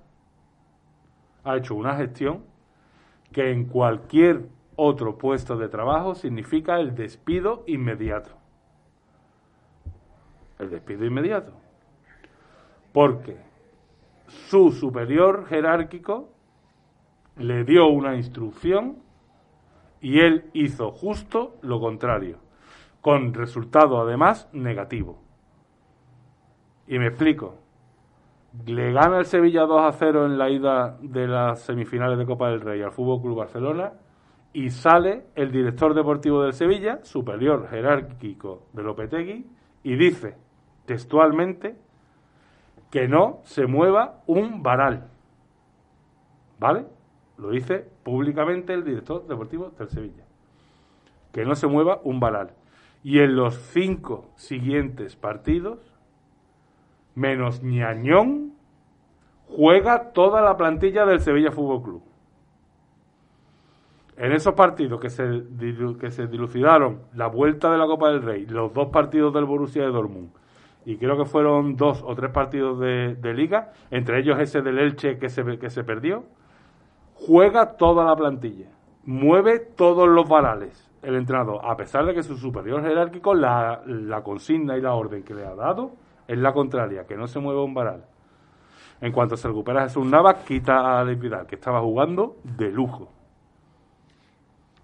ha 1.43 1.57
hecho 1.57 1.75
una 1.75 1.97
gestión 1.97 2.45
que 3.33 3.51
en 3.51 3.65
cualquier 3.65 4.47
otro 4.77 5.17
puesto 5.17 5.57
de 5.57 5.67
trabajo 5.67 6.15
significa 6.15 6.79
el 6.79 6.95
despido 6.95 7.65
inmediato 7.67 8.42
el 10.63 10.69
despido 10.69 11.05
inmediato. 11.05 11.53
Porque 12.91 13.37
su 14.27 14.71
superior 14.71 15.45
jerárquico 15.45 16.29
le 17.37 17.63
dio 17.63 17.87
una 17.87 18.15
instrucción 18.15 18.97
y 20.01 20.19
él 20.19 20.49
hizo 20.53 20.91
justo 20.91 21.55
lo 21.61 21.79
contrario, 21.79 22.37
con 23.01 23.33
resultado 23.33 24.01
además 24.01 24.49
negativo. 24.51 25.19
Y 26.87 26.99
me 26.99 27.07
explico. 27.07 27.59
Le 28.65 28.91
gana 28.91 29.17
el 29.17 29.25
Sevilla 29.25 29.61
2 29.61 29.81
a 29.81 29.91
0 29.93 30.25
en 30.27 30.37
la 30.37 30.49
ida 30.49 30.97
de 31.01 31.27
las 31.27 31.61
semifinales 31.61 32.19
de 32.19 32.25
Copa 32.25 32.49
del 32.49 32.61
Rey 32.61 32.81
al 32.83 32.91
Fútbol 32.91 33.21
Club 33.21 33.37
Barcelona 33.37 33.93
y 34.53 34.69
sale 34.69 35.25
el 35.33 35.51
director 35.51 35.95
deportivo 35.95 36.43
del 36.43 36.53
Sevilla, 36.53 36.99
superior 37.03 37.67
jerárquico 37.67 38.67
de 38.73 38.83
Lopetegui, 38.83 39.47
y 39.81 39.95
dice 39.95 40.37
textualmente 40.85 41.75
que 42.91 43.07
no 43.07 43.39
se 43.43 43.65
mueva 43.65 44.21
un 44.27 44.61
varal. 44.61 45.07
¿Vale? 46.59 46.85
Lo 47.37 47.49
dice 47.49 47.87
públicamente 48.03 48.73
el 48.73 48.83
director 48.83 49.25
deportivo 49.27 49.71
del 49.77 49.89
Sevilla. 49.89 50.23
Que 51.31 51.45
no 51.45 51.55
se 51.55 51.67
mueva 51.67 51.99
un 52.03 52.19
varal. 52.19 52.51
Y 53.03 53.19
en 53.19 53.35
los 53.35 53.55
cinco 53.55 54.29
siguientes 54.35 55.15
partidos, 55.15 55.79
menos 57.15 57.63
Ñañón, 57.63 58.53
juega 59.47 60.11
toda 60.13 60.41
la 60.41 60.55
plantilla 60.55 61.05
del 61.05 61.19
Sevilla 61.19 61.51
Fútbol 61.51 61.81
Club. 61.81 62.03
En 64.15 64.31
esos 64.31 64.53
partidos 64.53 65.01
que 65.01 65.09
se, 65.09 65.43
que 65.99 66.11
se 66.11 66.27
dilucidaron 66.27 67.01
la 67.15 67.25
vuelta 67.25 67.71
de 67.71 67.79
la 67.79 67.87
Copa 67.87 68.09
del 68.09 68.21
Rey, 68.21 68.45
los 68.45 68.71
dos 68.71 68.89
partidos 68.89 69.33
del 69.33 69.45
Borussia 69.45 69.81
de 69.81 69.89
Dortmund 69.89 70.29
y 70.85 70.97
creo 70.97 71.17
que 71.17 71.25
fueron 71.25 71.75
dos 71.75 72.03
o 72.05 72.13
tres 72.15 72.31
partidos 72.31 72.79
de, 72.79 73.33
liga, 73.33 73.71
entre 73.91 74.19
ellos 74.19 74.39
ese 74.39 74.61
del 74.61 74.79
Elche 74.79 75.17
que 75.17 75.29
se, 75.29 75.57
que 75.57 75.69
se 75.69 75.83
perdió, 75.83 76.25
juega 77.15 77.77
toda 77.77 78.05
la 78.05 78.15
plantilla, 78.15 78.69
mueve 79.05 79.59
todos 79.59 80.07
los 80.07 80.27
varales 80.27 80.89
el 81.01 81.15
entrenador, 81.15 81.59
a 81.63 81.75
pesar 81.75 82.05
de 82.05 82.13
que 82.13 82.23
su 82.23 82.37
superior 82.37 82.81
jerárquico, 82.81 83.33
la, 83.33 83.81
la 83.85 84.23
consigna 84.23 84.77
y 84.77 84.81
la 84.81 84.93
orden 84.93 85.23
que 85.23 85.33
le 85.33 85.45
ha 85.45 85.53
dado 85.53 85.91
es 86.27 86.37
la 86.37 86.53
contraria, 86.53 87.05
que 87.05 87.17
no 87.17 87.27
se 87.27 87.39
mueva 87.39 87.63
un 87.63 87.73
varal. 87.73 88.05
En 89.01 89.11
cuanto 89.11 89.35
se 89.35 89.49
recupera 89.49 89.83
Jesús 89.83 90.05
Navas, 90.05 90.45
quita 90.45 90.99
a 90.99 91.03
Vidal, 91.03 91.45
que 91.45 91.55
estaba 91.55 91.81
jugando 91.81 92.37
de 92.43 92.71
lujo. 92.71 93.09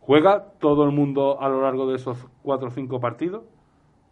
Juega 0.02 0.44
todo 0.60 0.84
el 0.84 0.92
mundo 0.92 1.42
a 1.42 1.48
lo 1.48 1.62
largo 1.62 1.88
de 1.88 1.96
esos 1.96 2.28
cuatro 2.42 2.68
o 2.68 2.72
cinco 2.72 3.00
partidos 3.00 3.44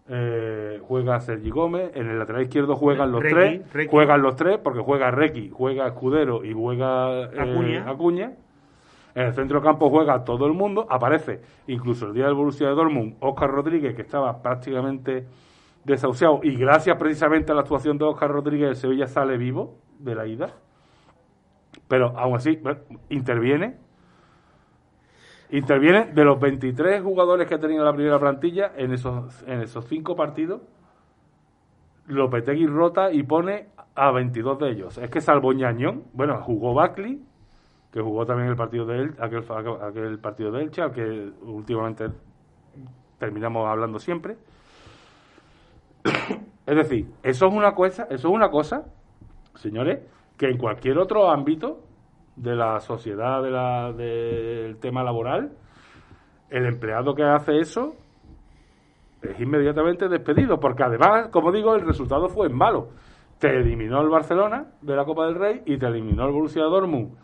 eh, 0.10 0.80
juega 0.88 1.20
Sergi 1.20 1.50
Gómez, 1.50 1.92
en 1.96 2.10
el 2.10 2.20
lateral 2.20 2.42
izquierdo 2.42 2.76
juegan 2.76 3.12
los 3.12 3.22
tres, 3.22 3.62
juegan 3.90 4.22
los 4.22 4.36
tres, 4.36 4.58
porque 4.58 4.80
juega 4.80 5.12
Requi, 5.12 5.50
juega 5.54 5.88
Escudero 5.88 6.46
y 6.46 6.54
juega 6.54 7.24
eh, 7.26 7.84
Acuña. 7.86 8.34
En 9.16 9.26
el 9.26 9.34
centro 9.34 9.62
campo 9.62 9.90
juega 9.90 10.24
todo 10.24 10.46
el 10.46 10.54
mundo, 10.54 10.86
aparece 10.90 11.42
incluso 11.66 12.06
el 12.06 12.14
día 12.14 12.26
del 12.26 12.36
Borussia 12.36 12.68
de 12.68 12.76
Dortmund, 12.76 13.16
Oscar 13.20 13.50
Rodríguez, 13.50 13.96
que 13.96 14.04
estaba 14.04 14.42
prácticamente 14.42 15.26
desahuciado, 15.84 16.42
y 16.44 16.56
gracias 16.56 16.98
precisamente 16.98 17.52
a 17.52 17.56
la 17.56 17.62
actuación 17.62 17.98
de 17.98 18.06
Oscar 18.06 18.30
Rodríguez, 18.30 18.70
el 18.70 18.76
Sevilla 18.76 19.08
sale 19.08 19.38
vivo 19.38 19.80
de 20.00 20.16
la 20.16 20.28
ida. 20.28 20.54
Pero 21.88 22.14
aún 22.18 22.36
así, 22.36 22.60
interviene. 23.10 23.78
Interviene 25.50 26.12
de 26.14 26.26
los 26.26 26.40
23 26.40 27.02
jugadores 27.02 27.48
que 27.48 27.56
ha 27.56 27.60
tenido 27.60 27.86
la 27.86 27.94
primera 27.94 28.20
plantilla 28.20 28.74
en 28.76 28.92
esos, 28.92 29.44
en 29.48 29.62
esos 29.62 29.86
cinco 29.86 30.16
partidos. 30.16 30.62
Lopetegui 32.08 32.68
rota 32.68 33.12
y 33.12 33.24
pone 33.24 33.70
a 33.96 34.12
22 34.12 34.60
de 34.60 34.70
ellos. 34.72 34.98
Es 34.98 35.10
que 35.10 35.22
salvo 35.22 35.54
Ñañón, 35.54 36.04
bueno, 36.14 36.42
jugó 36.42 36.74
Buckley, 36.74 37.22
que 37.92 38.02
jugó 38.02 38.26
también 38.26 38.50
el 38.50 38.56
partido 38.56 38.86
de 38.86 39.00
él, 39.00 39.16
aquel, 39.20 39.44
aquel 39.82 40.20
partido 40.20 40.52
de 40.52 40.64
Elche, 40.64 40.82
al 40.82 40.92
que 40.92 41.32
últimamente 41.42 42.10
terminamos 43.18 43.68
hablando 43.68 44.00
siempre. 44.00 44.38
es 46.66 46.76
decir, 46.76 47.08
eso 47.24 47.48
es 47.48 47.54
una 47.54 47.74
cosa, 47.74 48.04
eso 48.04 48.28
es 48.28 48.34
una 48.34 48.50
cosa, 48.50 48.86
señores, 49.56 50.00
que 50.38 50.48
en 50.48 50.58
cualquier 50.58 50.98
otro 51.00 51.30
ámbito 51.30 51.87
de 52.38 52.56
la 52.56 52.80
sociedad, 52.80 53.42
de 53.42 53.52
la, 53.52 53.92
del 53.92 54.78
tema 54.80 55.04
laboral, 55.04 55.52
el 56.50 56.66
empleado 56.66 57.14
que 57.14 57.24
hace 57.24 57.60
eso 57.60 57.96
es 59.22 59.40
inmediatamente 59.40 60.08
despedido, 60.08 60.60
porque 60.60 60.84
además, 60.84 61.30
como 61.30 61.52
digo, 61.52 61.76
el 61.76 61.82
resultado 61.82 62.30
fue 62.30 62.50
malo. 62.50 62.90
Te 63.40 63.50
eliminó 63.50 64.02
el 64.02 64.10
Barcelona 64.10 64.68
de 64.82 64.96
la 64.96 65.06
Copa 65.06 65.26
del 65.26 65.36
Rey 65.36 65.62
y 65.66 65.78
te 65.78 65.88
eliminó 65.88 66.26
el 66.26 66.32
Borussia 66.32 66.64
Dortmund 66.64 67.16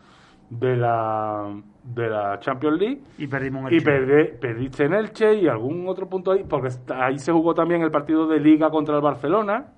de 0.49 0.75
la 0.75 1.49
de 1.83 2.09
la 2.09 2.39
Champions 2.39 2.79
League 2.79 3.01
y 3.17 3.27
perdimos 3.27 3.71
y 3.71 3.79
perdiste 3.79 4.85
en 4.85 4.93
Elche 4.93 5.35
y 5.35 5.47
algún 5.47 5.87
otro 5.87 6.07
punto 6.07 6.31
ahí 6.31 6.43
porque 6.47 6.69
ahí 6.93 7.17
se 7.17 7.31
jugó 7.31 7.53
también 7.53 7.81
el 7.81 7.89
partido 7.89 8.27
de 8.27 8.39
Liga 8.39 8.69
contra 8.69 8.95
el 8.95 9.01
Barcelona 9.01 9.73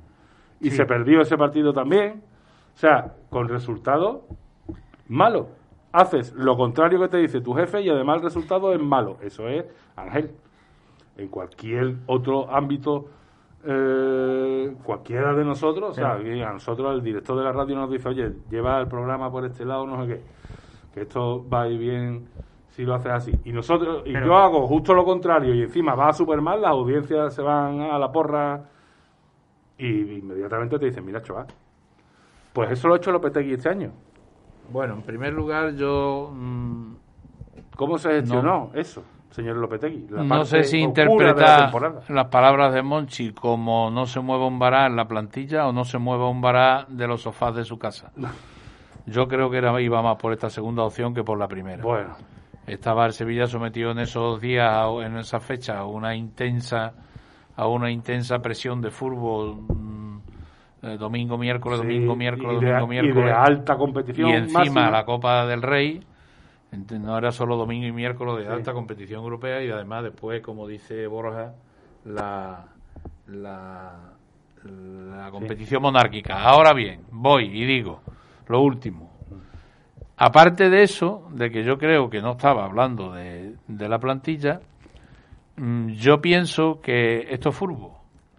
y 0.60 0.72
se 0.72 0.86
perdió 0.86 1.22
ese 1.22 1.38
partido 1.38 1.72
también. 1.72 2.24
O 2.74 2.78
sea 2.78 3.14
con 3.30 3.48
resultado 3.48 4.26
malo 5.08 5.50
haces 5.92 6.34
lo 6.34 6.58
contrario 6.58 7.00
que 7.00 7.08
te 7.08 7.18
dice 7.18 7.42
tu 7.42 7.54
jefe 7.54 7.82
y 7.82 7.90
además 7.90 8.18
el 8.18 8.24
resultado 8.24 8.74
es 8.74 8.82
malo 8.82 9.18
eso 9.22 9.48
es 9.48 9.66
Ángel 9.96 10.32
en 11.18 11.30
cualquier 11.30 11.96
otro 12.08 12.50
ámbito 12.50 13.06
eh, 13.68 14.76
cualquiera 14.84 15.34
de 15.34 15.44
nosotros, 15.44 15.90
o 15.90 15.94
sea, 15.94 16.14
a 16.14 16.54
nosotros 16.54 16.94
el 16.94 17.02
director 17.02 17.36
de 17.36 17.44
la 17.44 17.52
radio 17.52 17.76
nos 17.76 17.90
dice, 17.90 18.10
oye, 18.10 18.32
lleva 18.52 18.80
el 18.80 18.88
programa 18.88 19.32
por 19.32 19.44
este 19.44 19.66
lado, 19.66 19.88
no 19.88 20.06
sé 20.06 20.08
qué, 20.08 20.22
que 20.94 21.02
esto 21.02 21.44
va 21.50 21.64
a 21.64 21.68
ir 21.68 21.80
bien 21.80 22.28
si 22.70 22.84
lo 22.84 22.94
haces 22.94 23.12
así. 23.12 23.32
Y 23.44 23.52
nosotros, 23.52 24.04
y 24.06 24.14
yo 24.14 24.36
hago 24.36 24.68
justo 24.68 24.94
lo 24.94 25.04
contrario, 25.04 25.56
y 25.56 25.64
encima 25.64 25.96
va 25.96 26.14
súper 26.14 26.42
mal, 26.42 26.62
las 26.62 26.72
audiencias 26.72 27.34
se 27.34 27.42
van 27.42 27.82
a 27.82 27.98
la 27.98 28.12
porra, 28.12 28.70
y 29.80 29.88
inmediatamente 29.88 30.78
te 30.78 30.86
dicen, 30.86 31.04
mira, 31.04 31.24
chaval, 31.24 31.48
pues 32.54 32.70
eso 32.70 32.88
lo 32.88 32.94
ha 32.94 32.98
hecho 32.98 33.12
Lopetegui 33.12 33.54
este 33.54 33.70
año. 33.70 33.94
Bueno, 34.70 34.96
en 34.96 35.02
primer 35.02 35.34
lugar, 35.34 35.76
yo... 35.76 36.32
Mm, 36.34 36.96
¿Cómo 37.76 37.98
se 37.98 38.10
gestionó 38.12 38.72
eso? 38.74 39.04
señor 39.36 39.58
Lopetegui. 39.58 40.08
no 40.10 40.46
sé 40.46 40.64
si 40.64 40.78
interpreta 40.78 41.70
las 42.08 42.28
palabras 42.28 42.74
de 42.74 42.82
Monchi 42.82 43.34
como 43.34 43.92
no 43.92 44.06
se 44.06 44.22
mueve 44.22 44.46
un 44.46 44.58
vará 44.58 44.88
en 44.88 44.96
la 44.96 45.10
plantilla 45.10 45.68
o 45.68 45.74
no 45.74 45.84
se 45.84 45.98
mueve 45.98 46.24
un 46.24 46.40
vará 46.40 46.86
de 46.88 47.06
los 47.06 47.24
sofás 47.24 47.54
de 47.54 47.66
su 47.66 47.78
casa. 47.78 48.14
Yo 49.06 49.28
creo 49.28 49.50
que 49.52 49.58
era, 49.58 49.80
iba 49.82 50.02
más 50.02 50.16
por 50.18 50.32
esta 50.32 50.50
segunda 50.50 50.84
opción 50.84 51.14
que 51.14 51.24
por 51.24 51.38
la 51.38 51.48
primera. 51.48 51.84
Bueno. 51.84 52.16
Estaba 52.66 53.06
el 53.06 53.12
Sevilla 53.12 53.46
sometido 53.46 53.92
en 53.92 54.00
esos 54.00 54.42
días, 54.42 54.88
en 55.04 55.18
esa 55.18 55.40
fecha, 55.40 55.78
a 55.80 55.86
una 55.86 56.16
intensa, 56.16 56.94
a 57.56 57.68
una 57.68 57.92
intensa 57.92 58.40
presión 58.40 58.82
de 58.82 58.90
fútbol. 58.90 59.66
Eh, 60.86 60.98
domingo, 60.98 61.36
miércoles, 61.36 61.80
domingo, 61.80 62.16
miércoles, 62.16 62.62
domingo, 62.62 62.88
miércoles. 62.88 63.26
Y 63.26 63.28
de 63.28 63.32
alta 63.32 63.76
competición. 63.76 64.30
Y 64.30 64.34
encima 64.34 64.92
la 64.92 65.04
Copa 65.04 65.48
del 65.48 65.64
Rey 65.64 66.00
no 67.00 67.18
era 67.18 67.32
solo 67.32 67.56
domingo 67.56 67.88
y 67.88 67.92
miércoles 67.92 68.46
de 68.46 68.54
alta 68.54 68.72
competición 68.72 69.24
europea 69.24 69.64
y 69.64 69.72
además 69.72 70.04
después, 70.04 70.44
como 70.44 70.68
dice 70.68 71.08
Borja, 71.08 71.54
la, 72.04 72.66
la, 73.28 74.12
competición 75.32 75.82
monárquica. 75.82 76.44
Ahora 76.44 76.74
bien, 76.74 77.02
voy 77.12 77.46
y 77.46 77.66
digo 77.66 78.02
lo 78.48 78.62
último. 78.62 79.12
Aparte 80.18 80.70
de 80.70 80.84
eso, 80.84 81.28
de 81.32 81.50
que 81.50 81.64
yo 81.64 81.80
creo 81.80 82.12
que 82.12 82.22
no 82.22 82.34
estaba 82.34 82.66
hablando 82.66 83.12
de, 83.12 83.56
de 83.68 83.90
la 83.90 83.98
plantilla, 83.98 84.60
mm, 85.58 85.90
yo 85.94 86.22
pienso 86.22 86.80
que 86.80 87.26
esto 87.32 87.50
es 87.50 87.56
fútbol. 87.56 87.95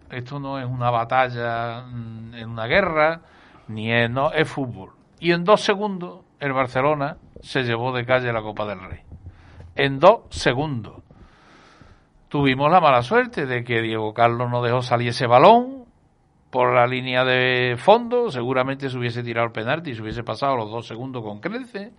Esto 0.09 0.39
no 0.39 0.59
es 0.59 0.65
una 0.65 0.89
batalla 0.89 1.81
mm, 1.81 2.35
en 2.35 2.49
una 2.49 2.65
guerra, 2.65 3.21
ni 3.67 3.91
es, 3.91 4.09
no, 4.09 4.31
es 4.31 4.49
fútbol. 4.49 4.91
Y 5.19 5.31
en 5.31 5.43
dos 5.43 5.61
segundos 5.61 6.21
el 6.39 6.53
Barcelona 6.53 7.17
se 7.41 7.63
llevó 7.63 7.91
de 7.91 8.05
calle 8.05 8.31
la 8.31 8.41
Copa 8.41 8.65
del 8.65 8.79
Rey. 8.79 9.01
En 9.75 9.99
dos 9.99 10.21
segundos. 10.29 11.03
Tuvimos 12.29 12.69
la 12.71 12.81
mala 12.81 13.01
suerte 13.01 13.45
de 13.45 13.63
que 13.63 13.81
Diego 13.81 14.13
Carlos 14.13 14.49
no 14.49 14.61
dejó 14.61 14.81
salir 14.81 15.09
ese 15.09 15.27
balón 15.27 15.85
por 16.49 16.73
la 16.73 16.85
línea 16.85 17.23
de 17.23 17.75
fondo. 17.77 18.29
Seguramente 18.31 18.89
se 18.89 18.97
hubiese 18.97 19.23
tirado 19.23 19.47
el 19.47 19.53
penalti 19.53 19.91
y 19.91 19.95
se 19.95 20.01
hubiese 20.01 20.23
pasado 20.23 20.57
los 20.57 20.69
dos 20.69 20.87
segundos 20.87 21.23
con 21.23 21.39
crece. 21.39 21.93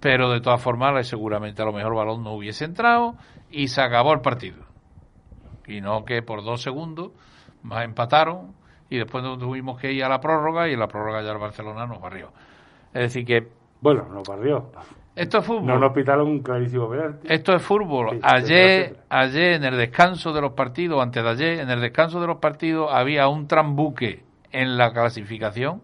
Pero 0.00 0.30
de 0.30 0.40
todas 0.40 0.60
formas, 0.60 1.06
seguramente 1.06 1.62
a 1.62 1.64
lo 1.64 1.72
mejor 1.72 1.92
el 1.92 1.98
balón 1.98 2.24
no 2.24 2.32
hubiese 2.32 2.64
entrado 2.64 3.14
y 3.50 3.68
se 3.68 3.80
acabó 3.80 4.12
el 4.12 4.20
partido. 4.20 4.65
Y 5.66 5.80
no 5.80 6.04
que 6.04 6.22
por 6.22 6.44
dos 6.44 6.62
segundos 6.62 7.10
más 7.62 7.84
empataron 7.84 8.54
y 8.88 8.98
después 8.98 9.24
tuvimos 9.38 9.80
que 9.80 9.92
ir 9.92 10.04
a 10.04 10.08
la 10.08 10.20
prórroga 10.20 10.68
y 10.68 10.74
en 10.74 10.80
la 10.80 10.88
prórroga 10.88 11.22
ya 11.22 11.32
el 11.32 11.38
Barcelona 11.38 11.86
nos 11.86 12.00
barrió. 12.00 12.30
Es 12.94 13.02
decir, 13.02 13.26
que. 13.26 13.48
Bueno, 13.80 14.06
nos 14.12 14.26
barrió. 14.26 14.70
Esto 15.14 15.38
es 15.38 15.46
fútbol. 15.46 15.66
No 15.66 15.78
nos 15.78 15.92
pitaron 15.92 16.28
un 16.28 16.40
clarísimo 16.40 16.90
penalti. 16.90 17.26
Esto 17.30 17.54
es 17.54 17.62
fútbol. 17.62 18.20
ayer, 18.22 18.98
ayer, 19.08 19.54
en 19.54 19.64
el 19.64 19.76
descanso 19.76 20.32
de 20.32 20.42
los 20.42 20.52
partidos, 20.52 21.02
antes 21.02 21.22
de 21.22 21.28
ayer, 21.28 21.60
en 21.60 21.70
el 21.70 21.80
descanso 21.80 22.20
de 22.20 22.26
los 22.26 22.36
partidos, 22.36 22.90
había 22.92 23.26
un 23.28 23.48
trambuque 23.48 24.24
en 24.52 24.76
la 24.76 24.92
clasificación. 24.92 25.80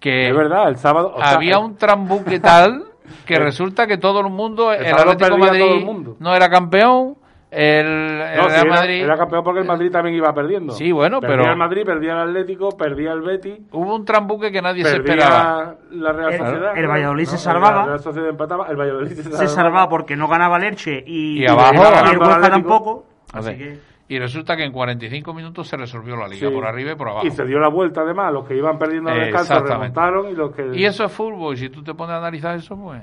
Que 0.00 0.28
es 0.28 0.34
verdad, 0.34 0.68
el 0.68 0.76
sábado. 0.76 1.14
había 1.22 1.58
un 1.58 1.76
trambuque 1.76 2.40
tal 2.40 2.84
que 3.26 3.38
resulta 3.38 3.86
que 3.86 3.96
todo 3.96 4.20
el 4.20 4.30
mundo, 4.30 4.72
el, 4.72 4.92
Atlético 4.92 5.38
Madrid 5.38 5.86
no 6.18 6.34
era 6.34 6.48
campeón, 6.48 7.16
el, 7.50 7.86
Real 7.86 8.68
Madrid. 8.68 9.02
Era, 9.02 9.16
campeón 9.16 9.42
porque 9.42 9.60
el 9.60 9.66
Madrid 9.66 9.90
también 9.90 10.16
iba 10.16 10.32
perdiendo. 10.32 10.72
Sí, 10.72 10.92
bueno, 10.92 11.20
perdía 11.20 11.36
pero. 11.38 11.52
el 11.52 11.58
Madrid, 11.58 11.82
perdía 11.84 12.12
el 12.12 12.28
Atlético, 12.28 12.70
perdía 12.76 13.12
el 13.12 13.22
Betis. 13.22 13.58
Hubo 13.72 13.94
un 13.94 14.04
trambuque 14.04 14.52
que 14.52 14.62
nadie 14.62 14.84
se 14.84 14.96
esperaba. 14.96 15.76
La 15.90 16.12
Real 16.12 16.38
Sociedad. 16.38 16.78
El, 16.78 16.86
Valladolid 16.86 17.24
se 17.24 17.38
salvaba. 17.38 17.80
La 17.80 17.86
Real 17.86 18.00
Sociedad 18.00 18.28
empataba, 18.30 18.66
el 18.68 18.76
Valladolid 18.76 19.12
se 19.12 19.48
salvaba. 19.48 19.88
porque 19.88 20.16
no 20.16 20.28
ganaba 20.28 20.58
Lerche 20.58 21.02
y, 21.04 21.42
y 21.42 21.46
abajo. 21.46 21.82
Y 22.06 22.12
el 22.12 22.50
tampoco. 22.50 23.04
Así 23.32 23.56
que... 23.56 23.90
Y 24.10 24.18
resulta 24.18 24.56
que 24.56 24.64
en 24.64 24.72
45 24.72 25.32
minutos 25.32 25.68
se 25.68 25.76
resolvió 25.76 26.16
la 26.16 26.26
liga, 26.26 26.50
por 26.50 26.66
arriba 26.66 26.90
y 26.90 26.94
por 26.96 27.10
abajo. 27.10 27.24
Y 27.28 27.30
se 27.30 27.44
dio 27.44 27.60
la 27.60 27.68
vuelta 27.68 28.00
además, 28.00 28.32
los 28.32 28.44
que 28.44 28.56
iban 28.56 28.76
perdiendo 28.76 29.08
el 29.10 29.20
descanso 29.20 29.64
remontaron 29.64 30.28
y 30.30 30.34
los 30.34 30.52
que... 30.52 30.68
Y 30.74 30.84
eso 30.84 31.04
es 31.04 31.12
fútbol, 31.12 31.54
y 31.54 31.58
si 31.58 31.68
tú 31.68 31.84
te 31.84 31.94
pones 31.94 32.14
a 32.14 32.18
analizar 32.18 32.56
eso, 32.56 32.74
pues... 32.74 33.00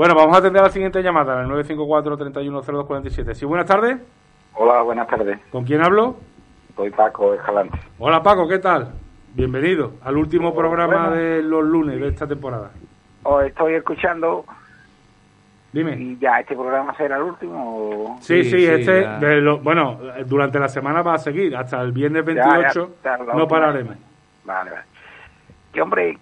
Bueno, 0.00 0.14
vamos 0.14 0.34
a 0.34 0.38
atender 0.38 0.62
a 0.62 0.68
la 0.68 0.72
siguiente 0.72 1.02
llamada, 1.02 1.34
en 1.34 1.40
el 1.40 1.48
954 1.48 2.16
310247 2.16 3.34
Sí, 3.34 3.44
buenas 3.44 3.66
tardes. 3.66 3.98
Hola, 4.54 4.80
buenas 4.80 5.06
tardes. 5.06 5.38
¿Con 5.52 5.62
quién 5.62 5.82
hablo? 5.82 6.16
Soy 6.74 6.88
Paco 6.88 7.34
Escalante. 7.34 7.78
Hola 7.98 8.22
Paco, 8.22 8.48
¿qué 8.48 8.58
tal? 8.60 8.94
Bienvenido 9.34 9.92
al 10.02 10.16
último 10.16 10.54
programa 10.54 11.10
de 11.10 11.42
los 11.42 11.62
lunes 11.64 12.00
de 12.00 12.08
esta 12.08 12.26
temporada. 12.26 12.70
Os 13.24 13.44
estoy 13.44 13.74
escuchando. 13.74 14.46
Dime. 15.70 15.96
¿Y 16.00 16.16
ya 16.16 16.40
este 16.40 16.54
programa 16.54 16.96
será 16.96 17.18
el 17.18 17.24
último? 17.24 18.16
Sí, 18.22 18.42
sí, 18.44 18.64
este, 18.64 19.06
bueno, 19.62 20.00
durante 20.24 20.58
la 20.58 20.68
semana 20.68 21.02
va 21.02 21.12
a 21.12 21.18
seguir, 21.18 21.54
hasta 21.54 21.78
el 21.82 21.92
viernes 21.92 22.24
28 22.24 22.90
no 23.34 23.46
pararemos. 23.46 23.96
Vale, 24.46 24.70
vale. 24.70 24.89
Que 25.72 25.82
hombre, 25.82 26.18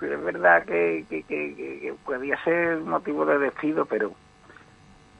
es 0.00 0.24
verdad 0.24 0.64
que, 0.64 1.04
que, 1.08 1.22
que, 1.22 1.54
que 1.54 1.94
podía 2.04 2.36
ser 2.44 2.78
motivo 2.80 3.24
de 3.24 3.38
despido, 3.38 3.86
pero 3.86 4.12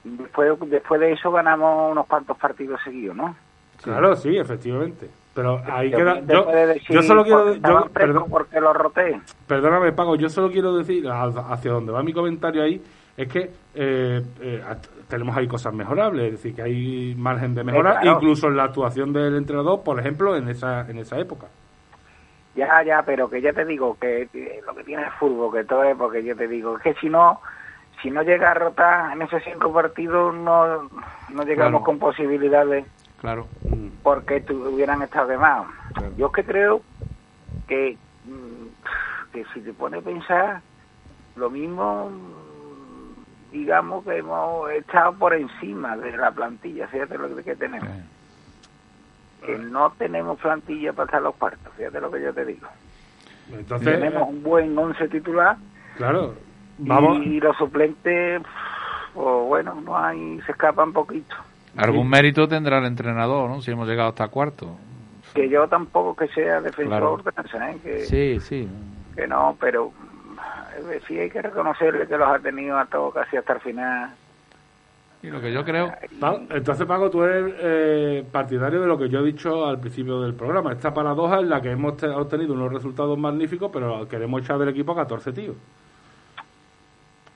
después, 0.05 0.59
después 0.67 1.01
de 1.01 1.13
eso 1.13 1.31
ganamos 1.31 1.93
unos 1.93 2.07
cuantos 2.07 2.37
partidos 2.39 2.81
seguidos, 2.83 3.17
¿no? 3.17 3.35
Claro, 3.83 4.15
sí, 4.17 4.37
efectivamente. 4.37 5.09
Pero 5.35 5.63
ahí 5.67 5.91
queda. 5.91 6.21
Yo, 6.21 7.03
solo 7.03 7.25
quiero. 7.25 7.55
Yo, 7.55 7.87
perdón, 7.93 8.27
porque 8.29 8.61
lo 8.61 8.73
roté. 8.73 9.21
Perdóname, 9.47 9.93
Pago, 9.93 10.17
yo 10.17 10.29
solo 10.29 10.51
quiero 10.51 10.77
decir, 10.77 11.09
hacia 11.09 11.73
donde 11.73 11.93
va 11.93 12.03
mi 12.03 12.13
comentario 12.13 12.63
ahí, 12.63 12.81
es 13.17 13.29
que 13.29 13.51
eh, 13.75 14.23
eh, 14.41 14.63
tenemos 15.09 15.37
ahí 15.37 15.49
cosas 15.49 15.73
mejorables, 15.73 16.27
es 16.27 16.33
decir, 16.33 16.55
que 16.55 16.63
hay 16.63 17.15
margen 17.17 17.55
de 17.55 17.65
mejora, 17.65 18.01
incluso 18.05 18.49
en 18.49 18.57
la 18.57 18.65
actuación 18.65 19.13
del 19.13 19.37
entrenador, 19.37 19.83
por 19.83 19.99
ejemplo, 19.99 20.37
en 20.37 20.49
esa, 20.49 20.89
en 20.89 20.99
esa 20.99 21.19
época. 21.19 21.47
Ya, 22.55 22.83
ya, 22.83 23.03
pero 23.03 23.31
que 23.31 23.41
ya 23.41 23.53
te 23.53 23.65
digo 23.65 23.97
que, 23.99 24.29
lo 24.67 24.75
que 24.75 24.85
tiene 24.85 25.05
el 25.05 25.11
fútbol, 25.13 25.53
que 25.55 25.65
todo 25.65 25.85
es 25.85 25.97
porque 25.97 26.23
yo 26.23 26.37
te 26.37 26.47
digo, 26.49 26.77
que 26.79 26.95
si 26.95 27.09
no 27.09 27.41
si 28.03 28.11
no 28.11 28.23
llega 28.23 28.51
a 28.51 28.55
rotar 28.55 29.13
en 29.13 29.23
esos 29.23 29.43
cinco 29.45 29.73
partidos, 29.73 30.35
no, 30.35 30.89
no 31.29 31.45
llegamos 31.45 31.85
con 31.85 31.99
posibilidades. 31.99 32.85
Claro. 33.21 33.47
Porque 34.03 34.45
hubieran 34.51 35.03
estado 35.03 35.29
de 35.29 35.39
más. 35.39 35.69
Yo 36.17 36.27
es 36.27 36.33
que 36.33 36.45
creo 36.45 36.83
que, 37.69 37.97
mm, 38.25 39.33
que 39.33 39.45
si 39.55 39.61
te 39.61 39.73
pones 39.73 40.01
a 40.01 40.05
pensar, 40.05 40.63
lo 41.37 41.49
mismo, 41.49 42.11
digamos 43.53 44.05
que 44.05 44.17
hemos 44.17 44.71
estado 44.73 45.13
por 45.15 45.35
encima 45.35 45.97
de 45.97 46.17
la 46.17 46.33
plantilla, 46.33 46.89
fíjate 46.89 47.17
lo 47.17 47.37
que 47.37 47.55
tenemos. 47.55 47.89
Que 49.45 49.59
no 49.59 49.93
tenemos 49.99 50.39
plantilla 50.41 50.93
para 50.93 51.07
estar 51.07 51.23
los 51.23 51.35
cuartos, 51.35 51.73
fíjate 51.77 52.01
lo 52.01 52.11
que 52.11 52.23
yo 52.23 52.33
te 52.33 52.45
digo. 52.45 52.69
Entonces, 53.53 53.99
tenemos 53.99 54.29
un 54.29 54.43
buen 54.43 54.77
once 54.79 55.09
titular. 55.09 55.57
Claro. 55.97 56.35
Vamos. 56.79 57.19
Y, 57.27 57.41
los 57.41 57.57
suplentes, 57.57 58.43
pues 59.15 59.47
bueno, 59.47 59.81
no 59.85 59.97
hay, 59.97 60.41
se 60.47 60.53
escapan 60.53 60.93
poquito. 60.93 61.35
Algún 61.77 62.09
mérito 62.09 62.49
tendrá 62.49 62.79
el 62.79 62.87
entrenador, 62.87 63.49
¿no? 63.49 63.61
Si 63.63 63.71
hemos 63.71 63.89
llegado 63.89 64.11
hasta 64.11 64.29
cuarto. 64.29 64.77
Que 65.35 65.49
yo 65.49 65.67
tampoco 65.69 66.15
que 66.15 66.29
sea 66.29 66.61
defensor, 66.61 67.23
¿eh? 67.35 67.79
que, 67.83 68.01
sí, 68.01 68.41
sí. 68.41 68.69
Que 69.15 69.27
no, 69.27 69.57
pero 69.59 69.93
sí 71.07 71.19
hay 71.19 71.31
que 71.31 71.43
reconocerle 71.43 72.07
que 72.07 72.17
los 72.17 72.29
ha 72.29 72.39
tenido 72.39 72.79
a 72.79 72.87
todos 72.87 73.15
casi 73.15 73.37
hasta 73.37 73.55
el 73.55 73.61
final. 73.61 74.11
Y 75.23 75.29
lo 75.29 75.41
que 75.41 75.53
yo 75.53 75.65
creo. 75.65 75.93
Entonces, 76.51 76.85
Paco, 76.85 77.09
tú 77.09 77.23
eres 77.23 77.55
eh, 77.61 78.25
partidario 78.31 78.81
de 78.81 78.87
lo 78.89 78.99
que 78.99 79.09
yo 79.09 79.21
he 79.21 79.25
dicho 79.25 79.67
al 79.67 79.79
principio 79.79 80.21
del 80.21 80.35
programa. 80.35 80.73
Esta 80.73 80.93
paradoja 80.93 81.39
en 81.39 81.49
la 81.49 81.63
que 81.63 81.71
hemos 81.71 82.03
obtenido 82.03 82.55
unos 82.55 82.73
resultados 82.73 83.17
magníficos, 83.17 83.71
pero 83.73 84.09
queremos 84.09 84.43
echar 84.43 84.59
del 84.59 84.71
equipo 84.71 84.93
a 84.93 84.97
14 84.97 85.33
tíos. 85.33 85.57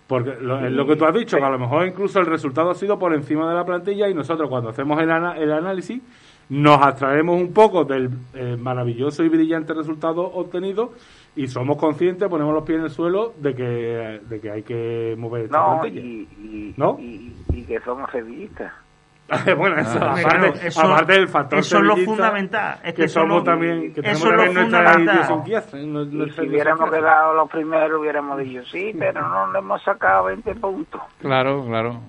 Porque 0.09 0.35
lo, 0.41 0.65
es 0.65 0.73
lo 0.73 0.87
que 0.87 0.97
tú 0.97 1.05
has 1.05 1.15
dicho, 1.15 1.37
que 1.37 1.45
a 1.45 1.51
lo 1.51 1.59
mejor 1.59 1.87
incluso 1.87 2.19
el 2.19 2.27
resultado 2.27 2.71
ha 2.71 2.75
sido 2.75 2.99
por 2.99 3.13
encima 3.13 3.49
de 3.49 3.55
la 3.55 3.65
plantilla 3.65 4.09
y 4.09 4.15
nosotros 4.15 4.49
cuando 4.49 4.71
hacemos 4.71 5.01
el, 5.01 5.11
el 5.11 5.53
análisis 5.53 6.01
nos 6.49 6.81
abstraemos 6.81 7.41
un 7.41 7.53
poco 7.53 7.85
del 7.85 8.11
eh, 8.35 8.57
maravilloso 8.57 9.25
y 9.25 9.29
brillante 9.29 9.75
resultado 9.75 10.23
obtenido 10.23 10.93
y 11.35 11.49
somos 11.49 11.77
conscientes, 11.77 12.29
ponemos 12.29 12.55
los 12.55 12.65
pies 12.65 12.79
en 12.79 12.85
el 12.85 12.91
suelo 12.91 13.35
de 13.37 13.55
que, 13.55 14.21
de 14.29 14.41
que 14.41 14.51
hay 14.51 14.63
que 14.63 15.15
mover 15.19 15.45
esta 15.45 15.59
no, 15.59 15.81
plantilla. 15.81 16.01
Y, 16.01 16.75
¿No? 16.77 16.97
Y, 16.99 17.65
que 17.67 17.81
somos 17.81 18.11
sevillistas. 18.11 18.73
bueno, 19.59 19.77
eso, 19.81 19.99
ah, 20.01 20.15
aparte, 20.21 20.69
eso, 20.69 20.81
aparte, 20.83 21.13
del 21.15 21.27
factor 21.27 21.59
Eso 21.59 21.79
es 21.79 21.83
lo 21.83 21.97
fundamental. 21.97 22.79
Es 22.85 22.95
que, 22.95 23.09
somos 23.09 23.43
también, 23.43 23.93
que 23.93 24.01
tenemos 24.01 24.21
eso 24.21 24.31
también 24.31 24.55
nuestra 24.55 25.01
idiosincrasia. 25.03 25.61
Si 25.73 26.49
hubiéramos 26.49 26.91
quedado 26.91 27.35
los 27.35 27.51
primeros, 27.51 28.01
hubiéramos 28.01 28.39
dicho 28.39 28.65
sí, 28.67 28.95
pero 28.97 29.29
no 29.29 29.53
le 29.53 29.59
hemos 29.59 29.83
sacado 29.83 30.27
20 30.27 30.55
puntos. 30.55 31.03
Claro, 31.21 31.65
claro. 31.67 32.01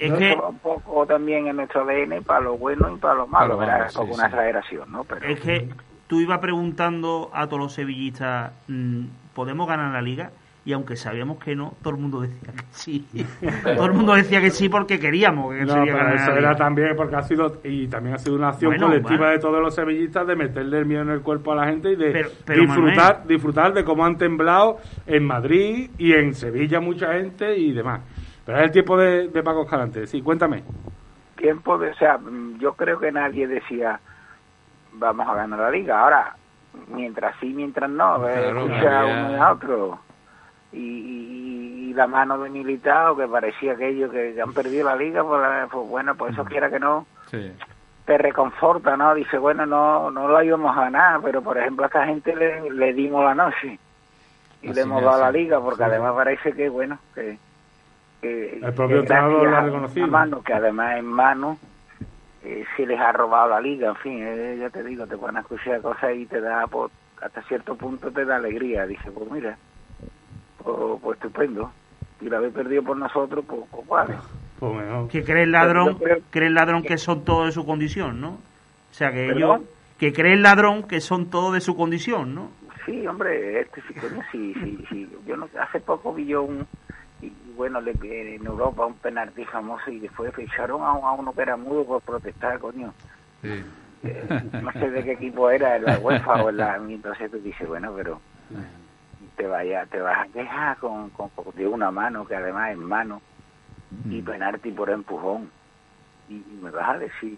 Es 0.00 0.12
que 0.14 0.34
un 0.34 0.58
poco 0.58 1.06
también 1.06 1.46
en 1.46 1.56
nuestro 1.56 1.82
ADN 1.82 2.22
para 2.24 2.40
lo 2.40 2.56
bueno 2.56 2.92
y 2.94 2.98
para 2.98 3.14
lo 3.14 3.26
malo, 3.26 3.58
¿verdad? 3.58 3.90
como 3.94 4.14
una 4.14 4.26
exageración, 4.26 4.90
¿no? 4.90 5.04
Pero, 5.04 5.26
es 5.26 5.40
que 5.40 5.68
tú 6.06 6.20
ibas 6.20 6.38
preguntando 6.38 7.30
a 7.34 7.46
todos 7.46 7.60
los 7.60 7.72
sevillistas, 7.74 8.52
mm, 8.68 9.04
¿podemos 9.34 9.68
ganar 9.68 9.92
la 9.92 10.02
liga? 10.02 10.30
y 10.64 10.72
aunque 10.72 10.94
sabíamos 10.94 11.42
que 11.42 11.56
no, 11.56 11.74
todo 11.82 11.94
el 11.94 12.00
mundo 12.00 12.20
decía 12.20 12.52
que 12.52 12.64
sí. 12.70 13.06
todo 13.76 13.86
el 13.86 13.92
mundo 13.92 14.14
decía 14.14 14.40
que 14.40 14.50
sí 14.50 14.68
porque 14.68 14.98
queríamos 14.98 15.54
que 15.54 15.64
no, 15.64 15.74
pero 15.84 16.14
eso 16.14 16.32
era 16.32 16.54
también 16.54 16.94
porque 16.96 17.16
ha 17.16 17.22
sido 17.22 17.60
y 17.64 17.88
también 17.88 18.16
ha 18.16 18.18
sido 18.18 18.36
una 18.36 18.48
acción 18.48 18.76
colectiva 18.76 19.30
de 19.30 19.38
todos 19.38 19.60
los 19.60 19.74
sevillistas 19.74 20.26
de 20.26 20.36
meterle 20.36 20.78
el 20.78 20.86
miedo 20.86 21.02
en 21.02 21.10
el 21.10 21.22
cuerpo 21.22 21.52
a 21.52 21.56
la 21.56 21.66
gente 21.66 21.92
y 21.92 21.96
de 21.96 22.26
disfrutar 22.46 23.26
disfrutar 23.26 23.72
de 23.72 23.84
cómo 23.84 24.04
han 24.04 24.16
temblado 24.16 24.78
en 25.06 25.24
Madrid 25.24 25.90
y 25.96 26.12
en 26.12 26.34
Sevilla 26.34 26.80
mucha 26.80 27.14
gente 27.14 27.56
y 27.56 27.72
demás. 27.72 28.02
Pero 28.44 28.58
es 28.58 28.64
el 28.64 28.70
tiempo 28.72 28.96
de, 28.96 29.28
de 29.28 29.42
Paco 29.42 29.62
Escalante. 29.62 30.06
Sí, 30.06 30.22
cuéntame. 30.22 30.62
Tiempo 31.36 31.78
de, 31.78 31.90
o 31.90 31.94
sea, 31.94 32.18
yo 32.58 32.74
creo 32.74 32.98
que 32.98 33.12
nadie 33.12 33.46
decía 33.46 34.00
vamos 34.92 35.28
a 35.28 35.34
ganar 35.34 35.58
la 35.58 35.70
liga. 35.70 36.00
Ahora, 36.00 36.36
mientras 36.88 37.34
sí, 37.40 37.52
mientras 37.54 37.90
no, 37.90 38.20
claro, 38.20 38.66
escucha 38.66 39.04
uno 39.04 39.32
y 39.32 39.34
a 39.34 39.52
otro. 39.52 39.98
Y, 40.72 41.92
la 41.94 42.06
mano 42.06 42.38
de 42.38 42.48
militado 42.48 43.16
que 43.16 43.26
parecía 43.26 43.72
aquellos 43.72 44.12
que 44.12 44.40
han 44.40 44.52
perdido 44.52 44.86
la 44.86 44.94
liga 44.94 45.24
pues, 45.24 45.42
pues 45.70 45.88
bueno 45.88 46.14
pues 46.14 46.32
eso 46.32 46.44
quiera 46.44 46.70
que 46.70 46.78
no 46.78 47.04
te 48.06 48.16
reconforta 48.16 48.96
no 48.96 49.12
dice 49.12 49.36
bueno 49.38 49.66
no 49.66 50.08
no 50.12 50.28
lo 50.28 50.40
íbamos 50.40 50.74
a 50.74 50.82
ganar 50.82 51.20
pero 51.20 51.42
por 51.42 51.58
ejemplo 51.58 51.84
a 51.84 51.88
esta 51.88 52.06
gente 52.06 52.34
le, 52.36 52.92
dimos 52.92 53.24
la 53.24 53.34
noche 53.34 53.80
y 54.62 54.72
le 54.72 54.80
hemos 54.80 55.02
dado 55.02 55.20
la 55.20 55.32
liga 55.32 55.60
porque 55.60 55.82
además 55.82 56.14
parece 56.14 56.52
que 56.52 56.68
bueno 56.68 56.96
que, 57.12 57.36
el 58.22 58.74
propio 58.74 59.00
entrenador 59.00 59.48
lo 59.48 59.56
ha 59.56 59.60
reconocido 59.62 60.06
mano, 60.06 60.42
que 60.42 60.52
además 60.52 60.98
en 60.98 61.06
mano 61.06 61.58
eh, 62.44 62.64
se 62.76 62.86
les 62.86 63.00
ha 63.00 63.12
robado 63.12 63.50
la 63.50 63.60
liga 63.60 63.88
en 63.88 63.96
fin 63.96 64.22
eh, 64.22 64.56
ya 64.58 64.70
te 64.70 64.82
digo 64.82 65.06
te 65.06 65.16
van 65.16 65.36
a 65.36 65.40
escuchar 65.40 65.80
cosas 65.80 66.14
y 66.14 66.26
te 66.26 66.40
da 66.40 66.66
pues, 66.66 66.92
hasta 67.20 67.42
cierto 67.42 67.74
punto 67.74 68.10
te 68.10 68.24
da 68.24 68.36
alegría 68.36 68.86
dice 68.86 69.10
pues 69.10 69.30
mira 69.30 69.56
pues, 70.62 71.00
pues, 71.02 71.16
estupendo. 71.18 71.72
Y 72.20 72.28
la 72.28 72.36
habéis 72.36 72.52
perdido 72.52 72.82
por 72.82 72.96
nosotros, 72.96 73.44
pues, 73.46 73.62
pues 73.70 73.86
vale. 73.88 74.14
Pues 74.58 75.10
que 75.10 75.24
cree 75.24 75.44
el 75.44 75.52
ladrón, 75.52 75.98
cree 76.30 76.48
el 76.48 76.54
ladrón 76.54 76.82
que 76.82 76.98
son 76.98 77.24
todos 77.24 77.46
de 77.46 77.52
su 77.52 77.64
condición, 77.64 78.20
¿no? 78.20 78.32
O 78.32 78.92
sea, 78.92 79.10
que 79.10 79.30
ellos, 79.30 79.60
que 79.98 80.12
cree 80.12 80.34
el 80.34 80.42
ladrón 80.42 80.82
que 80.82 81.00
son 81.00 81.30
todos 81.30 81.54
de 81.54 81.62
su 81.62 81.74
condición, 81.76 82.34
¿no? 82.34 82.50
Sí, 82.84 83.06
hombre, 83.06 83.60
este 83.60 83.80
sí, 83.82 83.94
sí, 84.30 84.54
sí, 84.54 84.84
sí. 84.90 85.16
Yo 85.26 85.36
no, 85.36 85.48
hace 85.58 85.80
poco 85.80 86.12
vi 86.12 86.26
yo 86.26 86.42
un, 86.42 86.66
bueno, 87.60 87.78
le, 87.82 87.92
en 87.92 88.46
Europa 88.46 88.86
un 88.86 88.94
penalti 88.94 89.44
famoso 89.44 89.90
y 89.90 90.00
después 90.00 90.34
ficharon 90.34 90.80
a, 90.80 90.92
a 90.92 91.12
uno 91.12 91.30
que 91.34 91.42
era 91.42 91.58
mudo 91.58 91.84
por 91.84 92.00
protestar, 92.00 92.58
coño. 92.58 92.94
Sí. 93.42 93.62
Eh, 94.02 94.26
no 94.62 94.72
sé 94.72 94.90
de 94.90 95.04
qué 95.04 95.12
equipo 95.12 95.50
era, 95.50 95.76
en 95.76 95.84
la 95.84 95.98
UEFA 95.98 96.42
o 96.42 96.50
la... 96.50 96.76
Entonces 96.76 97.30
tú 97.30 97.36
dices, 97.36 97.68
bueno, 97.68 97.92
pero 97.94 98.18
te 99.36 99.46
vaya 99.46 99.84
te 99.84 100.00
vas 100.00 100.26
a 100.26 100.32
quejar 100.32 100.78
con, 100.78 101.10
con, 101.10 101.30
de 101.54 101.66
una 101.66 101.90
mano 101.90 102.26
que 102.26 102.34
además 102.34 102.70
es 102.70 102.78
mano 102.78 103.20
y 104.06 104.22
mm. 104.22 104.24
penalti 104.24 104.70
por 104.70 104.88
empujón 104.88 105.50
y, 106.30 106.42
me 106.62 106.70
vas 106.70 106.88
a 106.88 106.98
decir 106.98 107.36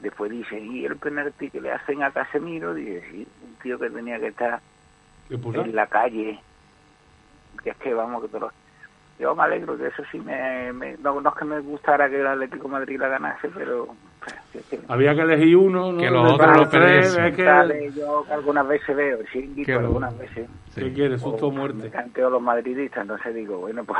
después 0.00 0.32
dice 0.32 0.58
y 0.58 0.84
el 0.84 0.96
penalti 0.96 1.48
que 1.48 1.60
le 1.60 1.70
hacen 1.70 2.02
a 2.02 2.10
Casemiro 2.10 2.74
dice 2.74 3.04
sí, 3.08 3.28
un 3.44 3.54
tío 3.62 3.78
que 3.78 3.88
tenía 3.88 4.18
que 4.18 4.28
estar 4.28 4.60
en 5.30 5.74
la 5.76 5.86
calle 5.86 6.40
que 7.62 7.70
es 7.70 7.76
que 7.76 7.94
vamos 7.94 8.22
que 8.22 8.28
todos 8.28 8.52
yo 9.18 9.34
me 9.34 9.44
alegro 9.44 9.76
que 9.76 9.86
eso 9.86 10.02
sí 10.10 10.18
me, 10.18 10.72
no, 11.02 11.20
no, 11.20 11.30
es 11.30 11.34
que 11.36 11.44
me 11.44 11.60
gustara 11.60 12.08
que 12.08 12.20
el 12.20 12.26
Atlético 12.26 12.68
Madrid 12.68 12.98
la 12.98 13.08
ganase 13.08 13.48
pero 13.54 13.88
había 14.88 15.14
que 15.14 15.20
elegir 15.20 15.56
uno, 15.56 15.92
¿no? 15.92 15.98
Que 15.98 16.10
los 16.10 16.32
otros 16.32 16.56
lo 16.56 17.36
que... 17.36 17.92
Yo 17.94 18.24
algunas 18.30 18.66
veces 18.66 18.96
veo, 18.96 19.18
sí, 19.32 19.64
algunas 19.70 20.16
veces. 20.16 20.48
¿Qué 20.74 20.92
quieres? 20.92 21.20
Susto 21.20 21.48
o 21.48 21.50
muerte. 21.50 21.90
Me 21.90 22.22
los 22.22 22.42
madridistas, 22.42 23.02
entonces 23.02 23.34
digo, 23.34 23.58
bueno, 23.58 23.84
pues 23.84 23.98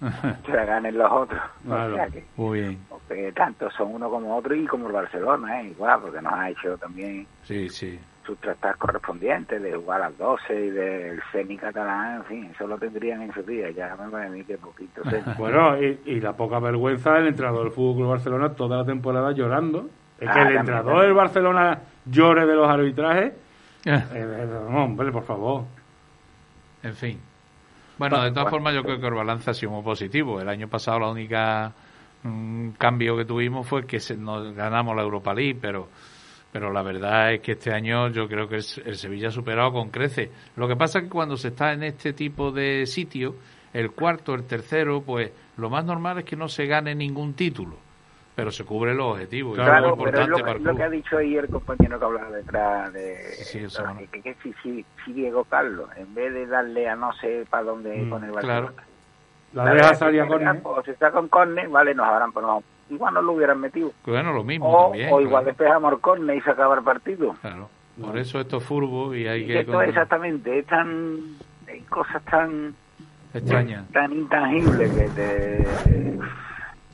que 0.44 0.52
la 0.52 0.64
ganen 0.64 0.96
los 0.96 1.12
otros. 1.12 1.40
Claro. 1.64 1.96
Muy 2.36 2.60
bien. 2.60 2.78
Porque 2.88 3.32
tanto 3.32 3.70
son 3.70 3.94
uno 3.94 4.08
como 4.08 4.36
otro 4.36 4.54
y 4.54 4.66
como 4.66 4.86
el 4.86 4.92
Barcelona, 4.92 5.60
¿eh? 5.60 5.68
igual, 5.68 6.00
porque 6.00 6.22
nos 6.22 6.32
ha 6.32 6.50
hecho 6.50 6.78
también. 6.78 7.26
Sí, 7.42 7.68
sí 7.68 7.98
sus 8.26 8.38
tratados 8.38 8.76
correspondientes 8.78 9.62
de 9.62 9.74
jugar 9.74 10.02
a 10.02 10.10
las 10.10 10.18
12 10.18 10.66
y 10.66 10.70
del 10.70 11.22
CENI 11.32 11.56
catalán, 11.56 12.16
en 12.16 12.24
fin, 12.24 12.50
eso 12.52 12.66
lo 12.66 12.76
tendrían 12.76 13.22
en 13.22 13.32
su 13.32 13.42
día, 13.42 13.70
ya 13.70 13.96
me 13.96 14.10
parece 14.10 14.28
a 14.28 14.32
mí 14.32 14.44
que 14.44 14.58
poquito. 14.58 15.02
bueno, 15.38 15.76
y, 15.80 16.20
la 16.20 16.32
poca 16.32 16.58
vergüenza 16.58 17.12
del 17.12 17.28
entrenador 17.28 17.64
del 17.64 17.72
Fútbol 17.72 18.08
Barcelona 18.08 18.50
toda 18.50 18.78
la 18.78 18.84
temporada 18.84 19.32
llorando. 19.32 19.88
Es 20.18 20.30
que 20.30 20.38
ah, 20.38 20.48
el 20.48 20.56
entrenador 20.56 21.02
del 21.02 21.14
Barcelona 21.14 21.80
llore 22.04 22.46
de 22.46 22.54
los 22.54 22.68
arbitrajes. 22.68 23.32
Eh, 23.88 24.02
eh, 24.12 24.48
hombre, 24.74 25.12
por 25.12 25.22
favor. 25.22 25.62
En 26.82 26.92
fin. 26.94 27.20
Bueno, 27.98 28.20
de 28.20 28.32
todas 28.32 28.50
formas, 28.50 28.74
yo 28.74 28.82
creo 28.82 28.98
que 28.98 29.06
el 29.06 29.14
balance 29.14 29.48
ha 29.48 29.54
sido 29.54 29.70
muy 29.70 29.84
positivo. 29.84 30.40
El 30.40 30.48
año 30.48 30.66
pasado 30.66 30.98
la 30.98 31.08
única 31.08 31.72
mm, 32.24 32.70
cambio 32.70 33.16
que 33.16 33.24
tuvimos 33.24 33.64
fue 33.64 33.86
que 33.86 33.98
nos 34.18 34.52
ganamos 34.56 34.96
la 34.96 35.02
Europa 35.02 35.32
League, 35.32 35.58
pero 35.60 35.86
pero 36.58 36.72
la 36.72 36.80
verdad 36.80 37.34
es 37.34 37.42
que 37.42 37.52
este 37.52 37.70
año 37.70 38.08
yo 38.08 38.26
creo 38.26 38.48
que 38.48 38.54
el, 38.54 38.62
Sevilla 38.62 39.28
ha 39.28 39.30
superado 39.30 39.72
con 39.72 39.90
crece. 39.90 40.30
Lo 40.56 40.66
que 40.66 40.74
pasa 40.74 41.00
es 41.00 41.04
que 41.04 41.10
cuando 41.10 41.36
se 41.36 41.48
está 41.48 41.74
en 41.74 41.82
este 41.82 42.14
tipo 42.14 42.50
de 42.50 42.86
sitio, 42.86 43.34
el 43.74 43.90
cuarto, 43.90 44.32
el 44.32 44.46
tercero, 44.46 45.02
pues 45.02 45.30
lo 45.58 45.68
más 45.68 45.84
normal 45.84 46.20
es 46.20 46.24
que 46.24 46.34
no 46.34 46.48
se 46.48 46.64
gane 46.64 46.94
ningún 46.94 47.34
título, 47.34 47.76
pero 48.34 48.50
se 48.50 48.64
cubre 48.64 48.94
los 48.94 49.12
objetivos. 49.12 49.56
Claro, 49.56 49.98
pero 50.02 50.18
es 50.18 50.28
lo, 50.28 50.74
que 50.74 50.82
ha 50.82 50.88
dicho 50.88 51.18
ahí 51.18 51.36
el 51.36 51.46
compañero 51.48 51.98
que 51.98 52.04
hablaba 52.06 52.30
detrás 52.30 52.90
de, 52.94 53.16
sí, 53.34 53.58
que, 54.22 54.34
si, 54.42 54.54
si, 55.04 55.12
Diego 55.12 55.44
Carlos, 55.44 55.90
en 55.94 56.14
vez 56.14 56.32
de 56.32 56.46
darle 56.46 56.88
a 56.88 56.96
no 56.96 57.12
sé 57.20 57.44
para 57.50 57.64
dónde 57.64 57.98
mm, 57.98 58.08
poner 58.08 58.30
el 58.30 58.36
Claro. 58.36 58.72
La, 59.52 59.74
deja 59.74 59.94
salir 59.94 60.22
a 60.22 60.26
Corne. 60.26 60.62
si 60.86 60.90
está 60.90 61.10
con 61.10 61.28
Corne, 61.28 61.66
vale, 61.66 61.94
nos 61.94 62.06
habrán 62.06 62.32
ponemos 62.32 62.64
igual 62.90 63.14
no 63.14 63.22
lo 63.22 63.32
hubieran 63.32 63.60
metido. 63.60 63.92
Bueno, 64.04 64.32
lo 64.32 64.44
mismo. 64.44 64.68
O, 64.68 64.92
o 64.92 65.20
igual 65.20 65.44
despejamos 65.44 65.92
el 65.92 65.98
córner 66.00 66.36
y 66.36 66.40
se 66.40 66.50
acaba 66.50 66.76
el 66.76 66.82
partido. 66.82 67.34
Claro. 67.40 67.68
Por 68.00 68.18
eso 68.18 68.40
esto 68.40 68.58
es 68.58 68.64
furbo 68.64 69.14
y 69.14 69.26
hay 69.26 69.42
y 69.42 69.46
que... 69.46 69.60
Esto 69.60 69.80
exactamente, 69.82 70.58
es 70.58 70.66
tan... 70.66 71.18
Hay 71.66 71.80
cosas 71.82 72.22
tan... 72.24 72.74
extraña. 73.32 73.84
Tan 73.92 74.12
intangible 74.12 74.90
que 74.90 75.08
te... 75.08 75.66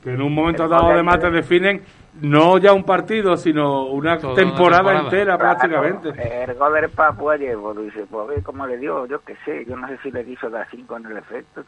Que 0.03 0.13
en 0.13 0.21
un 0.21 0.33
momento 0.33 0.67
dado 0.67 0.91
además 0.91 1.19
te 1.19 1.29
definen 1.29 1.81
no 2.21 2.57
ya 2.57 2.73
un 2.73 2.83
partido, 2.83 3.35
sino 3.37 3.87
una 3.87 4.17
temporada, 4.17 4.99
entera 5.01 5.37
prácticamente. 5.37 6.09
El 6.43 6.53
gol 6.55 6.73
del 6.73 6.89
Papu 6.89 7.29
ayer, 7.29 7.57
pues 7.57 7.77
dice, 7.77 8.05
pues 8.09 8.43
cómo 8.43 8.67
le 8.67 8.77
dio, 8.77 9.05
yo 9.07 9.21
qué 9.23 9.35
sé, 9.43 9.65
yo 9.67 9.75
no 9.75 9.87
sé 9.87 9.97
si 10.03 10.11
le 10.11 10.23
quiso 10.23 10.49
dar 10.49 10.67
5 10.69 10.97
en 10.97 11.05
el 11.07 11.17
efecto. 11.17 11.63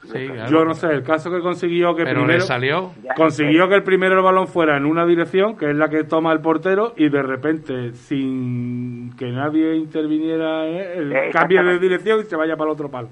Yo 0.49 0.65
no 0.65 0.73
sé, 0.73 0.87
el 0.87 1.03
caso 1.03 1.31
que 1.31 1.39
consiguió 1.39 1.95
que 1.95 2.03
Pero 2.03 2.21
primero... 2.21 2.39
le 2.39 2.41
salió. 2.41 2.91
consiguió 3.15 3.67
que 3.67 3.75
el 3.75 3.83
primero 3.83 4.15
el 4.15 4.23
balón 4.23 4.47
fuera 4.47 4.77
en 4.77 4.85
una 4.85 5.05
dirección, 5.05 5.57
que 5.57 5.69
es 5.69 5.75
la 5.75 5.89
que 5.89 6.03
toma 6.03 6.31
el 6.31 6.41
portero, 6.41 6.93
y 6.95 7.09
de 7.09 7.23
repente, 7.23 7.93
sin 7.93 9.15
que 9.17 9.31
nadie 9.31 9.75
interviniera, 9.75 10.65
¿eh? 10.67 10.97
el 10.97 11.31
cambio 11.31 11.63
de 11.63 11.79
dirección 11.79 12.19
y 12.19 12.23
se 12.23 12.35
vaya 12.35 12.55
para 12.55 12.69
el 12.69 12.73
otro 12.73 12.89
palo 12.89 13.09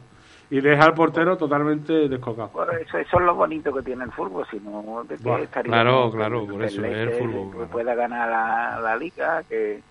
y 0.49 0.61
deja 0.61 0.83
al 0.83 0.93
portero 0.93 1.37
totalmente 1.37 2.07
descocado. 2.07 2.51
eso, 2.79 2.97
eso, 2.97 3.17
es 3.17 3.25
lo 3.25 3.35
bonito 3.35 3.73
que 3.73 3.81
tiene 3.81 4.03
el 4.05 4.11
fútbol, 4.11 4.45
sino 4.49 5.03
de 5.03 5.17
que 5.17 5.61
claro, 5.63 6.11
claro, 6.11 6.45
por 6.45 6.63
eso 6.63 6.83
es 6.83 6.93
el 6.93 7.11
fútbol. 7.11 7.57
Que 7.57 7.65
pueda 7.71 7.95
ganar 7.95 8.79
la, 8.81 8.95
liga, 8.95 9.43
que, 9.43 9.81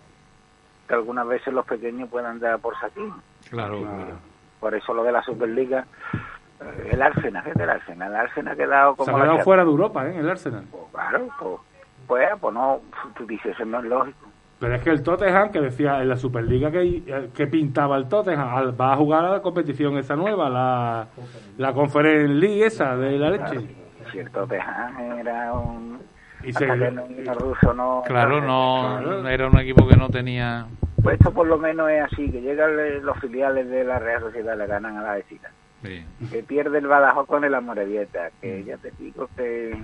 algunas 0.89 1.27
veces 1.27 1.55
los 1.55 1.65
pequeños 1.65 2.09
puedan 2.11 2.39
dar 2.39 2.59
por 2.59 2.79
saquín. 2.79 3.13
Claro, 3.51 3.81
claro. 3.81 4.33
Por 4.61 4.75
eso 4.75 4.95
lo 4.95 5.03
de 5.03 5.13
la 5.13 5.23
Superliga, 5.23 5.87
eh, 6.61 6.91
el 6.93 7.03
Arsenal, 7.03 7.47
es 7.47 7.55
del 7.55 7.71
Arsenal, 7.71 8.11
el 8.11 8.17
Arsenal 8.17 8.53
ha 8.53 8.57
quedado 8.57 8.95
como... 8.95 9.07
Se 9.07 9.11
ha 9.11 9.25
quedado 9.25 9.39
fuera 9.41 9.65
de 9.65 9.71
Europa, 9.71 10.07
¿eh? 10.07 10.19
El 10.19 10.29
Arsenal. 10.29 10.65
Pues, 10.71 10.85
claro, 10.93 11.29
pues, 11.39 11.61
pues, 12.07 12.29
pues 12.41 12.55
no, 12.55 12.81
tú 13.17 13.27
dices, 13.27 13.55
eso 13.55 13.65
no 13.65 13.79
es 13.79 13.85
lógico. 13.87 14.32
Pero 14.63 14.77
es 14.77 14.83
que 14.83 14.91
el 14.91 15.03
Tottenham, 15.03 15.51
que 15.51 15.61
decía 15.61 16.01
en 16.03 16.09
la 16.09 16.17
Superliga 16.17 16.71
que, 16.71 17.03
que 17.35 17.49
pintaba 17.49 17.97
el 17.97 18.09
Tottenham, 18.09 18.77
va 18.81 18.93
a 18.93 18.97
jugar 18.97 19.25
a 19.25 19.33
la 19.33 19.43
competición 19.43 19.99
esa 19.99 20.15
nueva, 20.15 20.49
la, 20.49 21.09
la 21.59 21.73
Conference 21.73 22.33
League 22.33 22.67
esa 22.67 22.97
de 22.97 23.19
la 23.19 23.31
leche. 23.31 23.59
Si 24.13 24.21
el 24.21 24.31
Tottenham 24.31 25.19
era 25.19 25.53
un... 25.53 25.99
Y 26.45 26.53
se, 26.53 26.65
ruso, 26.69 27.75
no, 27.75 28.05
claro, 28.07 28.41
no, 28.41 29.29
era 29.29 29.49
un 29.49 29.59
equipo 29.59 29.89
que 29.89 29.97
no 29.97 30.09
tenía... 30.11 30.65
Pues 31.03 31.19
esto 31.19 31.33
por 31.33 31.49
lo 31.49 31.59
menos 31.59 31.91
es 31.91 32.05
así, 32.05 32.31
que 32.31 32.41
llegan 32.41 32.71
los 33.05 33.19
filiales 33.19 33.69
de 33.69 33.83
la 33.83 33.99
Real 33.99 34.21
Sociedad, 34.21 34.57
le 34.57 34.69
ganan 34.69 34.97
a 34.97 35.03
la 35.03 35.15
vecina. 35.15 35.51
Que 35.83 36.45
pierde 36.45 36.79
el 36.79 36.87
Badajoz 36.87 37.27
con 37.27 37.43
el 37.43 37.57
Amorebieta, 37.57 38.31
que 38.41 38.63
ya 38.63 38.77
te 38.77 38.93
digo 38.97 39.29
que 39.37 39.77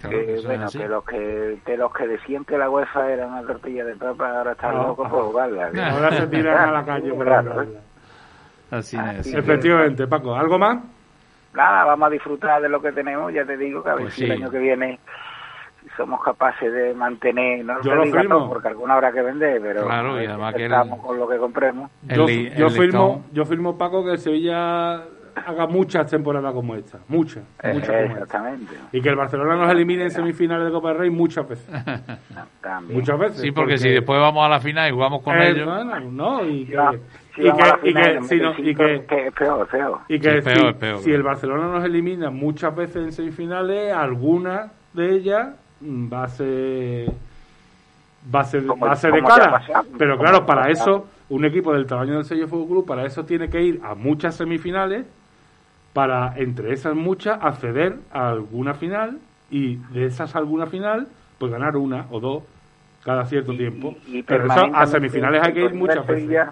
que, 0.00 0.40
bueno, 0.44 0.66
que 0.70 0.88
los 0.88 1.04
que, 1.04 1.58
que 1.66 1.76
los 1.76 1.92
que 1.92 2.06
decían 2.06 2.44
que 2.44 2.56
la 2.56 2.70
UEFA 2.70 3.10
era 3.10 3.26
una 3.26 3.42
tortilla 3.42 3.84
de 3.84 3.96
papa 3.96 4.38
ahora 4.38 4.52
están 4.52 4.76
locos 4.76 5.08
por 5.08 5.24
jugarla. 5.24 5.70
Ahora 5.90 6.12
se 6.12 6.26
tiran 6.28 6.68
a 6.68 6.72
la 6.72 6.84
calle 6.84 7.12
por 7.12 7.28
¿eh? 7.28 7.78
Así, 8.70 8.96
es. 8.96 9.34
Efectivamente, 9.34 10.06
Paco. 10.06 10.34
¿Algo 10.34 10.58
más? 10.58 10.78
Nada, 11.54 11.84
vamos 11.84 12.06
a 12.06 12.10
disfrutar 12.10 12.62
de 12.62 12.68
lo 12.68 12.80
que 12.80 12.92
tenemos. 12.92 13.32
Ya 13.32 13.44
te 13.44 13.56
digo 13.56 13.82
que 13.82 13.90
a 13.90 13.94
ver 13.94 14.04
pues 14.04 14.14
si 14.14 14.24
el 14.24 14.32
año 14.32 14.50
que 14.50 14.58
viene 14.58 15.00
somos 15.96 16.22
capaces 16.22 16.72
de 16.72 16.94
mantener, 16.94 17.64
no 17.64 17.80
yo 17.82 17.94
lo 17.94 18.04
firmo. 18.04 18.48
porque 18.48 18.68
alguna 18.68 18.94
habrá 18.94 19.10
que 19.10 19.22
vender, 19.22 19.60
pero 19.60 19.84
claro, 19.84 20.20
y 20.22 20.26
además 20.26 20.54
que 20.54 20.66
estamos 20.66 21.00
con 21.04 21.18
lo 21.18 21.28
que 21.28 21.38
compremos. 21.38 21.90
Yo, 22.02 22.28
yo 22.28 22.68
firmo, 22.70 23.24
yo 23.32 23.44
firmo 23.44 23.78
Paco 23.78 24.04
que 24.04 24.12
el 24.12 24.18
Sevilla 24.18 25.02
haga 25.46 25.66
muchas 25.66 26.10
temporadas 26.10 26.52
como 26.52 26.74
esta, 26.74 26.98
muchas, 27.08 27.44
exactamente. 27.62 28.74
Y 28.92 29.00
que 29.00 29.08
el 29.08 29.16
Barcelona 29.16 29.56
nos 29.56 29.70
elimine 29.70 30.04
en 30.04 30.10
semifinales 30.10 30.66
de 30.66 30.72
Copa 30.72 30.88
del 30.88 30.98
Rey 30.98 31.10
muchas 31.10 31.48
veces. 31.48 31.68
muchas 32.88 33.18
veces. 33.18 33.40
Sí, 33.40 33.50
porque, 33.50 33.78
si 33.78 33.88
después 33.88 34.20
vamos 34.20 34.44
a 34.44 34.48
la 34.48 34.60
final 34.60 34.88
y 34.88 34.92
jugamos 34.92 35.22
con 35.22 35.40
ellos. 35.40 35.68
no, 36.10 36.44
y 36.44 36.66
que, 36.66 36.76
y 37.36 37.94
que, 37.94 38.20
y 38.58 38.74
que, 38.74 38.94
es 39.26 39.32
peor, 39.32 39.66
peor. 39.68 40.00
Y 40.08 40.18
que 40.18 40.42
si, 40.42 41.04
si 41.04 41.12
el 41.12 41.22
Barcelona 41.22 41.68
nos 41.68 41.84
elimina 41.84 42.30
muchas 42.30 42.74
veces 42.74 42.96
en 42.96 43.12
semifinales, 43.12 43.92
alguna 43.92 44.72
de 44.92 45.14
ellas 45.14 45.48
mm, 45.80 46.12
va 46.12 46.24
a 46.24 46.28
ser 46.28 47.10
va 48.34 48.40
a 48.40 48.44
ser, 48.44 48.68
va 48.68 48.92
a 48.92 48.96
ser 48.96 49.12
de 49.12 49.22
cara. 49.22 49.62
Pero 49.96 50.18
claro, 50.18 50.44
para 50.44 50.70
eso, 50.70 51.06
un 51.28 51.44
equipo 51.44 51.72
del 51.72 51.86
tamaño 51.86 52.14
del 52.14 52.24
sello 52.24 52.48
Fútbol 52.48 52.68
Club, 52.68 52.86
para 52.86 53.06
eso 53.06 53.24
tiene 53.24 53.48
que 53.48 53.62
ir 53.62 53.80
a 53.82 53.94
muchas 53.94 54.36
semifinales 54.36 55.06
para, 55.98 56.32
entre 56.36 56.72
esas 56.72 56.94
muchas, 56.94 57.42
acceder 57.42 57.96
a 58.12 58.30
alguna 58.30 58.74
final 58.74 59.18
y 59.50 59.78
de 59.92 60.06
esas 60.06 60.36
alguna 60.36 60.66
final, 60.66 61.08
pues 61.40 61.50
ganar 61.50 61.76
una 61.76 62.06
o 62.12 62.20
dos 62.20 62.44
cada 63.04 63.26
cierto 63.26 63.52
tiempo. 63.56 63.96
Pero 64.24 64.44
eso, 64.46 64.70
a 64.72 64.86
semifinales 64.86 65.42
hay 65.42 65.54
que 65.54 65.64
ir 65.64 65.74
muchas 65.74 66.06
veces. 66.06 66.50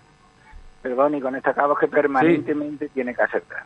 Perdón, 0.83 1.15
y 1.15 1.21
con 1.21 1.37
este 1.37 1.51
acabo 1.51 1.77
que 1.77 1.87
permanentemente 1.87 2.89
tiene 2.89 3.15
que 3.15 3.23
acertar. 3.23 3.63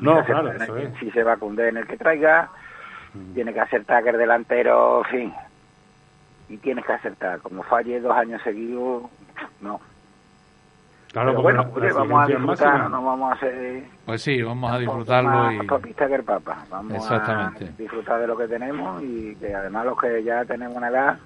no, 0.00 0.24
claro, 0.24 0.50
eso 0.50 0.74
es. 0.78 0.88
Si 1.00 1.10
se 1.10 1.22
va 1.22 1.34
a 1.34 1.36
cundir 1.36 1.66
en 1.66 1.76
el 1.76 1.86
que 1.86 1.98
traiga, 1.98 2.48
mm. 3.12 3.34
tiene 3.34 3.52
que 3.52 3.60
acertar 3.60 4.04
que 4.04 4.08
el 4.08 4.16
delantero, 4.16 5.04
en 5.04 5.10
fin, 5.10 5.34
y 6.48 6.56
tienes 6.56 6.86
que 6.86 6.94
acertar. 6.94 7.40
Como 7.40 7.62
falle 7.62 8.00
dos 8.00 8.16
años 8.16 8.40
seguidos, 8.42 9.02
no. 9.60 9.82
Claro, 11.16 11.30
Pero 11.30 11.42
bueno, 11.44 11.64
vamos 11.94 12.24
a 12.24 12.26
disfrutar, 12.26 12.90
no 12.90 13.02
vamos 13.02 13.32
a 13.32 13.34
hacer... 13.36 13.84
Pues 14.04 14.20
sí, 14.20 14.42
vamos 14.42 14.70
a 14.70 14.78
disfrutarlo 14.78 15.50
y... 15.50 15.94
que 15.94 16.14
el 16.14 16.22
Papa. 16.24 16.66
Vamos 16.68 16.92
Exactamente. 16.94 17.64
a 17.64 17.68
disfrutar 17.78 18.20
de 18.20 18.26
lo 18.26 18.36
que 18.36 18.46
tenemos 18.46 19.02
y 19.02 19.34
que 19.36 19.54
además 19.54 19.86
los 19.86 19.98
que 19.98 20.22
ya 20.22 20.44
tenemos 20.44 20.76
una 20.76 20.88
edad... 20.88 21.18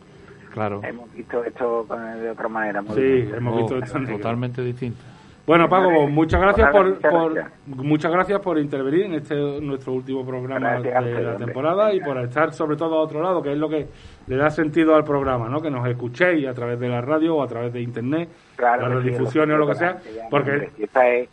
Claro. 0.52 0.80
Hemos 0.84 1.12
visto 1.12 1.42
esto 1.42 1.86
de 1.88 2.30
otra 2.30 2.48
manera. 2.48 2.82
Muy 2.82 2.94
sí, 2.94 3.30
hemos 3.34 3.56
visto 3.56 3.78
esto 3.78 3.98
totalmente 4.06 4.62
distinto. 4.62 5.02
Bueno, 5.50 5.68
Paco, 5.68 6.06
muchas 6.06 6.40
gracias 6.40 6.70
por, 6.70 6.96
muchas 7.66 8.12
gracias 8.12 8.38
por 8.38 8.56
intervenir 8.56 9.06
en 9.06 9.14
este 9.14 9.34
nuestro 9.60 9.94
último 9.94 10.24
programa 10.24 10.78
de 10.78 11.22
la 11.24 11.36
temporada 11.36 11.92
y 11.92 11.98
por 11.98 12.18
estar 12.18 12.52
sobre 12.52 12.76
todo 12.76 12.94
a 12.94 13.00
otro 13.00 13.20
lado, 13.20 13.42
que 13.42 13.50
es 13.50 13.58
lo 13.58 13.68
que 13.68 13.88
le 14.28 14.36
da 14.36 14.48
sentido 14.50 14.94
al 14.94 15.02
programa, 15.02 15.48
¿no? 15.48 15.60
Que 15.60 15.68
nos 15.68 15.84
escuchéis 15.88 16.46
a 16.46 16.54
través 16.54 16.78
de 16.78 16.88
la 16.88 17.00
radio 17.00 17.34
o 17.34 17.42
a 17.42 17.48
través 17.48 17.72
de 17.72 17.80
internet, 17.80 18.28
las 18.58 18.92
redifusiones 18.92 19.56
o 19.56 19.58
lo 19.58 19.66
que 19.66 19.74
sea, 19.74 19.98
porque 20.30 20.70
esa 20.78 21.08
es, 21.08 21.28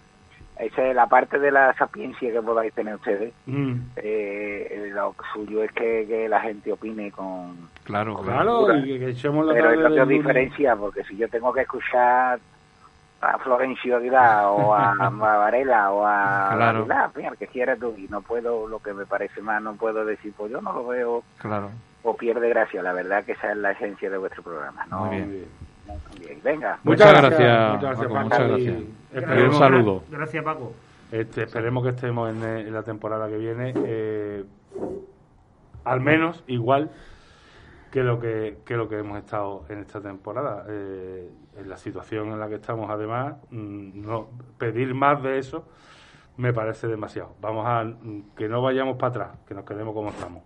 esa 0.61 0.87
es 0.87 0.95
la 0.95 1.05
parte 1.05 1.37
de 1.37 1.51
la 1.51 1.75
sapiencia 1.75 2.31
que 2.31 2.41
podáis 2.41 2.73
tener 2.73 2.95
ustedes. 2.95 3.31
Mm. 3.45 3.75
Eh, 3.97 4.89
lo 4.95 5.13
suyo 5.31 5.61
es 5.61 5.71
que, 5.73 6.25
la 6.27 6.41
gente 6.41 6.71
opine 6.71 7.11
con 7.11 7.69
claro, 7.83 8.17
claro, 8.23 8.75
y 8.77 8.97
que, 8.97 9.09
echemos 9.11 9.45
la 9.45 9.53
Pero 9.53 9.73
es 9.73 9.77
lo 9.77 10.07
que 10.07 10.11
diferencia, 10.11 10.75
porque 10.75 11.03
si 11.03 11.15
yo 11.17 11.29
tengo 11.29 11.53
que 11.53 11.61
escuchar 11.61 12.39
a 13.21 13.37
Florencio 13.39 13.97
Aguilar 13.97 14.45
o 14.47 14.73
a, 14.73 15.09
Varela 15.09 15.91
o 15.91 16.05
a 16.05 16.49
claro. 16.55 16.79
Aguilar, 16.79 17.37
que 17.37 17.47
quiera 17.47 17.75
tú 17.75 17.93
y 17.97 18.07
no 18.07 18.21
puedo, 18.21 18.67
lo 18.67 18.79
que 18.79 18.93
me 18.93 19.05
parece 19.05 19.41
más, 19.41 19.61
no 19.61 19.75
puedo 19.75 20.05
decir, 20.05 20.33
pues 20.37 20.51
yo 20.51 20.61
no 20.61 20.73
lo 20.73 20.87
veo 20.87 21.23
claro. 21.37 21.71
o 22.03 22.15
pierde 22.15 22.49
gracia, 22.49 22.81
la 22.81 22.93
verdad 22.93 23.23
que 23.23 23.33
esa 23.33 23.51
es 23.51 23.57
la 23.57 23.71
esencia 23.71 24.09
de 24.09 24.17
vuestro 24.17 24.43
programa. 24.43 24.85
¿no? 24.87 25.05
Muy 25.05 25.21
bien. 25.21 25.47
Venga. 26.43 26.79
Muchas, 26.83 27.11
gracias, 27.11 27.73
muchas 27.73 27.99
gracias, 27.99 28.23
muchas 28.23 28.47
gracias. 28.47 29.47
un 29.47 29.53
saludo. 29.53 30.03
Gracias, 30.09 30.43
Paco. 30.43 30.73
Este, 31.11 31.43
esperemos 31.43 31.83
que 31.83 31.89
estemos 31.91 32.29
en, 32.29 32.73
la 32.73 32.83
temporada 32.83 33.29
que 33.29 33.37
viene, 33.37 33.73
eh, 33.75 34.43
al 35.85 36.01
menos 36.01 36.43
igual 36.47 36.91
que 37.97 38.03
lo 38.03 38.19
que, 38.19 38.59
que 38.63 38.75
lo 38.75 38.87
que 38.87 38.99
hemos 38.99 39.17
estado 39.17 39.65
en 39.69 39.79
esta 39.79 39.99
temporada. 39.99 40.65
Eh, 40.69 41.31
en 41.57 41.67
la 41.67 41.77
situación 41.77 42.27
en 42.27 42.39
la 42.39 42.47
que 42.47 42.55
estamos, 42.55 42.91
además, 42.91 43.37
mm, 43.49 44.05
no 44.05 44.27
pedir 44.59 44.93
más 44.93 45.23
de 45.23 45.39
eso 45.39 45.65
me 46.37 46.53
parece 46.53 46.85
demasiado. 46.85 47.33
Vamos 47.41 47.65
a 47.65 47.91
que 48.35 48.47
no 48.47 48.61
vayamos 48.61 48.97
para 48.97 49.07
atrás, 49.07 49.29
que 49.47 49.55
nos 49.55 49.65
quedemos 49.65 49.95
como 49.95 50.09
estamos. 50.09 50.43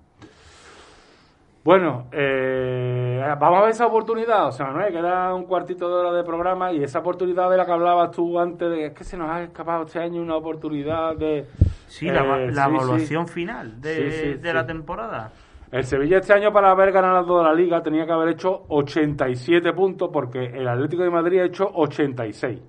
Bueno, 1.65 2.05
eh, 2.13 3.21
vamos 3.37 3.59
a 3.59 3.61
ver 3.63 3.71
esa 3.71 3.87
oportunidad. 3.87 4.47
O 4.47 4.53
sea, 4.53 4.67
Manuel, 4.67 4.93
queda 4.93 5.35
un 5.35 5.43
cuartito 5.43 5.89
de 5.89 5.95
hora 5.95 6.13
de 6.13 6.23
programa 6.23 6.71
y 6.71 6.81
esa 6.81 6.99
oportunidad 6.99 7.51
de 7.51 7.57
la 7.57 7.65
que 7.65 7.73
hablabas 7.73 8.11
tú 8.11 8.39
antes, 8.39 8.69
de 8.69 8.85
es 8.85 8.93
que 8.93 9.03
se 9.03 9.17
nos 9.17 9.29
ha 9.29 9.43
escapado 9.43 9.83
este 9.83 9.99
año 9.99 10.21
una 10.21 10.37
oportunidad 10.37 11.17
de. 11.17 11.47
Sí, 11.87 12.05
la, 12.05 12.21
eh, 12.39 12.47
evaluación 12.47 13.27
final 13.27 13.81
de, 13.81 14.37
de 14.37 14.53
la 14.53 14.65
temporada. 14.65 15.33
El 15.71 15.85
Sevilla 15.85 16.17
este 16.17 16.33
año 16.33 16.51
para 16.51 16.69
haber 16.69 16.91
ganado 16.91 17.41
la 17.41 17.53
liga 17.53 17.81
tenía 17.81 18.05
que 18.05 18.11
haber 18.11 18.29
hecho 18.29 18.63
87 18.67 19.71
puntos 19.71 20.09
porque 20.11 20.43
el 20.43 20.67
Atlético 20.67 21.03
de 21.03 21.09
Madrid 21.09 21.39
ha 21.39 21.45
hecho 21.45 21.69
86. 21.73 22.59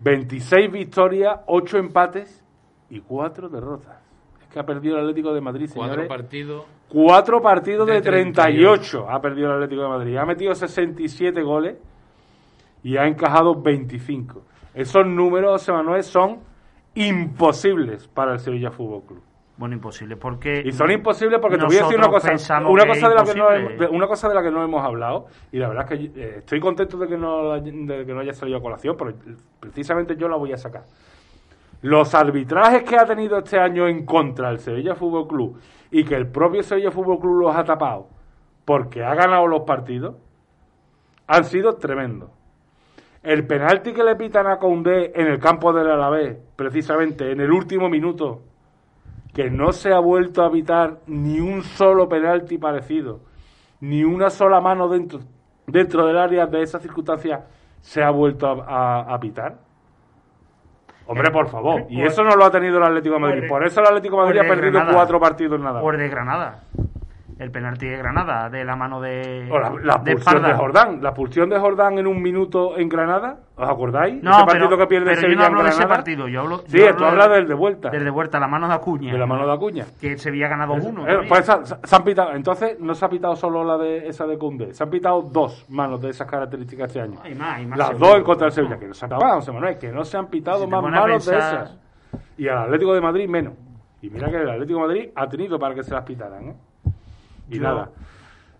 26 0.00 0.70
victorias, 0.70 1.40
8 1.46 1.78
empates 1.78 2.44
y 2.90 3.00
4 3.00 3.48
derrotas. 3.48 3.96
Es 4.42 4.48
que 4.48 4.60
ha 4.60 4.66
perdido 4.66 4.96
el 4.96 5.04
Atlético 5.04 5.32
de 5.32 5.40
Madrid, 5.40 5.66
señores. 5.66 5.94
Cuatro 5.94 6.08
partidos. 6.08 6.64
Cuatro 6.90 7.40
partidos 7.40 7.86
de, 7.86 8.02
38 8.02 9.06
ha 9.08 9.20
perdido 9.22 9.46
el 9.48 9.54
Atlético 9.54 9.82
de 9.82 9.88
Madrid. 9.88 10.16
Ha 10.18 10.26
metido 10.26 10.54
67 10.54 11.42
goles 11.42 11.78
y 12.82 12.98
ha 12.98 13.06
encajado 13.06 13.54
25. 13.54 14.42
Esos 14.74 15.06
números, 15.06 15.66
Manuel, 15.70 16.02
son 16.02 16.40
imposibles 16.94 18.06
para 18.08 18.34
el 18.34 18.40
Sevilla 18.40 18.70
Fútbol 18.70 19.02
Club. 19.06 19.22
Bueno, 19.56 19.76
imposible, 19.76 20.16
porque... 20.16 20.62
Y 20.64 20.72
son 20.72 20.90
imposibles 20.90 21.38
porque 21.40 21.56
te 21.56 21.64
voy 21.64 21.76
a 21.76 21.82
decir 21.82 21.96
una 21.96 22.08
cosa, 22.08 22.32
una 22.66 22.86
cosa, 22.86 23.08
de 23.08 23.14
la 23.14 23.22
que 23.22 23.34
no 23.34 23.52
hemos, 23.52 23.90
una 23.90 24.06
cosa 24.08 24.28
de 24.28 24.34
la 24.34 24.42
que 24.42 24.50
no 24.50 24.64
hemos 24.64 24.84
hablado, 24.84 25.26
y 25.52 25.58
la 25.58 25.68
verdad 25.68 25.92
es 25.92 25.98
que 26.12 26.20
eh, 26.20 26.34
estoy 26.38 26.58
contento 26.58 26.98
de 26.98 27.06
que, 27.06 27.16
no, 27.16 27.52
de 27.52 28.04
que 28.04 28.12
no 28.12 28.20
haya 28.20 28.32
salido 28.32 28.58
a 28.58 28.60
colación, 28.60 28.96
pero 28.98 29.12
precisamente 29.60 30.16
yo 30.16 30.28
la 30.28 30.36
voy 30.36 30.52
a 30.52 30.56
sacar. 30.56 30.82
los 31.82 32.14
arbitrajes 32.14 32.82
que 32.82 32.96
ha 32.96 33.04
tenido 33.04 33.38
este 33.38 33.58
año 33.58 33.86
en 33.86 34.04
contra 34.04 34.50
el 34.50 34.58
Sevilla 34.58 34.96
Fútbol 34.96 35.28
Club 35.28 35.60
y 35.90 36.02
que 36.02 36.16
el 36.16 36.26
propio 36.28 36.62
Sevilla 36.62 36.90
Fútbol 36.90 37.20
Club 37.20 37.42
los 37.42 37.56
ha 37.56 37.62
tapado 37.62 38.08
porque 38.64 39.02
ha 39.02 39.14
ganado 39.14 39.46
los 39.46 39.62
partidos, 39.62 40.16
han 41.26 41.44
sido 41.44 41.74
tremendos. 41.74 42.30
El 43.22 43.46
penalti 43.46 43.92
que 43.92 44.02
le 44.02 44.16
pitan 44.16 44.46
a 44.46 44.58
Condé 44.58 45.12
en 45.14 45.26
el 45.26 45.38
campo 45.38 45.72
del 45.72 45.90
Alavés, 45.90 46.38
precisamente 46.56 47.30
en 47.30 47.40
el 47.40 47.50
último 47.50 47.88
minuto, 47.88 48.42
que 49.34 49.50
no 49.50 49.72
se 49.72 49.92
ha 49.92 49.98
vuelto 49.98 50.44
a 50.44 50.50
pitar 50.50 50.98
ni 51.06 51.40
un 51.40 51.62
solo 51.62 52.08
penalti 52.08 52.56
parecido, 52.56 53.20
ni 53.80 54.04
una 54.04 54.30
sola 54.30 54.60
mano 54.60 54.88
dentro, 54.88 55.20
dentro 55.66 56.06
del 56.06 56.16
área 56.16 56.46
de 56.46 56.62
esa 56.62 56.78
circunstancia 56.78 57.44
se 57.80 58.02
ha 58.02 58.10
vuelto 58.10 58.46
a 58.46 59.18
pitar. 59.20 59.58
Hombre, 61.06 61.30
por 61.30 61.48
favor. 61.48 61.84
Y 61.90 62.00
eso 62.02 62.22
no 62.22 62.34
lo 62.34 62.46
ha 62.46 62.50
tenido 62.50 62.78
el 62.78 62.84
Atlético 62.84 63.16
de 63.16 63.20
Madrid. 63.20 63.48
Por 63.48 63.66
eso 63.66 63.80
el 63.80 63.86
Atlético 63.88 64.16
de 64.16 64.22
Madrid 64.22 64.40
ha 64.40 64.48
perdido 64.48 64.80
cuatro 64.90 65.20
partidos 65.20 65.60
nada. 65.60 65.80
Por 65.80 65.98
de 65.98 66.08
Granada 66.08 66.62
el 67.38 67.50
penalti 67.50 67.86
de 67.86 67.96
Granada, 67.96 68.48
de 68.48 68.64
la 68.64 68.76
mano 68.76 69.00
de. 69.00 69.48
la, 69.48 69.72
la 69.82 69.96
de 69.98 70.12
expulsión 70.12 70.42
de 70.42 70.54
Jordán. 70.54 71.02
La 71.02 71.08
expulsión 71.10 71.50
de 71.50 71.58
Jordán 71.58 71.98
en 71.98 72.06
un 72.06 72.22
minuto 72.22 72.78
en 72.78 72.88
Granada, 72.88 73.38
¿os 73.56 73.68
acordáis? 73.68 74.22
No, 74.22 74.30
ese 74.30 74.44
partido 74.44 74.78
que 74.78 74.86
pierde 74.86 75.06
pero 75.06 75.20
Sevilla 75.20 75.34
yo 75.34 75.40
no 75.40 75.46
hablo 75.46 75.62
de 75.64 75.68
ese 75.70 75.86
partido, 75.86 76.28
yo 76.28 76.40
hablo. 76.40 76.58
Sí, 76.66 76.80
tú 76.96 77.04
hablas 77.04 77.30
del 77.30 77.48
de 77.48 77.54
vuelta. 77.54 77.90
Del 77.90 78.04
de 78.04 78.10
vuelta, 78.10 78.38
la 78.38 78.46
mano 78.46 78.68
de 78.68 78.74
Acuña. 78.74 79.12
De 79.12 79.18
la 79.18 79.26
mano 79.26 79.46
de 79.46 79.52
Acuña. 79.52 79.84
Que 80.00 80.16
Sevilla 80.16 80.46
ha 80.46 80.50
ganado 80.50 80.74
uno. 80.74 81.08
Eh, 81.08 81.26
pues 81.28 81.44
se 81.44 81.96
han 81.96 82.04
pitado, 82.04 82.34
entonces 82.34 82.78
no 82.78 82.94
se 82.94 83.04
ha 83.04 83.08
pitado 83.08 83.34
solo 83.34 83.64
la 83.64 83.78
de 83.78 84.06
esa 84.08 84.26
de 84.26 84.38
Cunde, 84.38 84.72
se 84.72 84.82
han 84.84 84.90
pitado 84.90 85.22
dos 85.22 85.66
manos 85.70 86.00
de 86.00 86.10
esas 86.10 86.30
características 86.30 86.86
este 86.88 87.00
año. 87.00 87.18
Hay 87.22 87.34
más, 87.34 87.58
hay 87.58 87.66
más 87.66 87.78
Las 87.78 87.98
dos 87.98 88.16
en 88.16 88.22
contra 88.22 88.46
del 88.46 88.52
Sevilla, 88.52 88.78
que 88.78 88.86
no 88.86 88.94
se 88.94 89.04
han 89.04 89.10
pitado, 89.10 89.34
José 89.34 89.52
Manuel, 89.52 89.78
que 89.78 89.92
no 89.92 90.04
se 90.04 90.16
han 90.16 90.26
pitado 90.28 90.68
más 90.68 90.82
manos 90.82 91.26
de 91.26 91.36
esas. 91.36 91.78
Y 92.38 92.48
al 92.48 92.58
Atlético 92.58 92.94
de 92.94 93.00
Madrid 93.00 93.28
menos. 93.28 93.54
Y 94.02 94.10
mira 94.10 94.30
que 94.30 94.36
el 94.36 94.50
Atlético 94.50 94.80
de 94.80 94.86
Madrid 94.86 95.08
ha 95.14 95.26
tenido 95.28 95.58
para 95.58 95.74
que 95.74 95.82
se 95.82 95.92
las 95.92 96.04
pitaran, 96.04 96.48
¿eh? 96.48 96.54
Y 97.50 97.58
nada. 97.58 97.90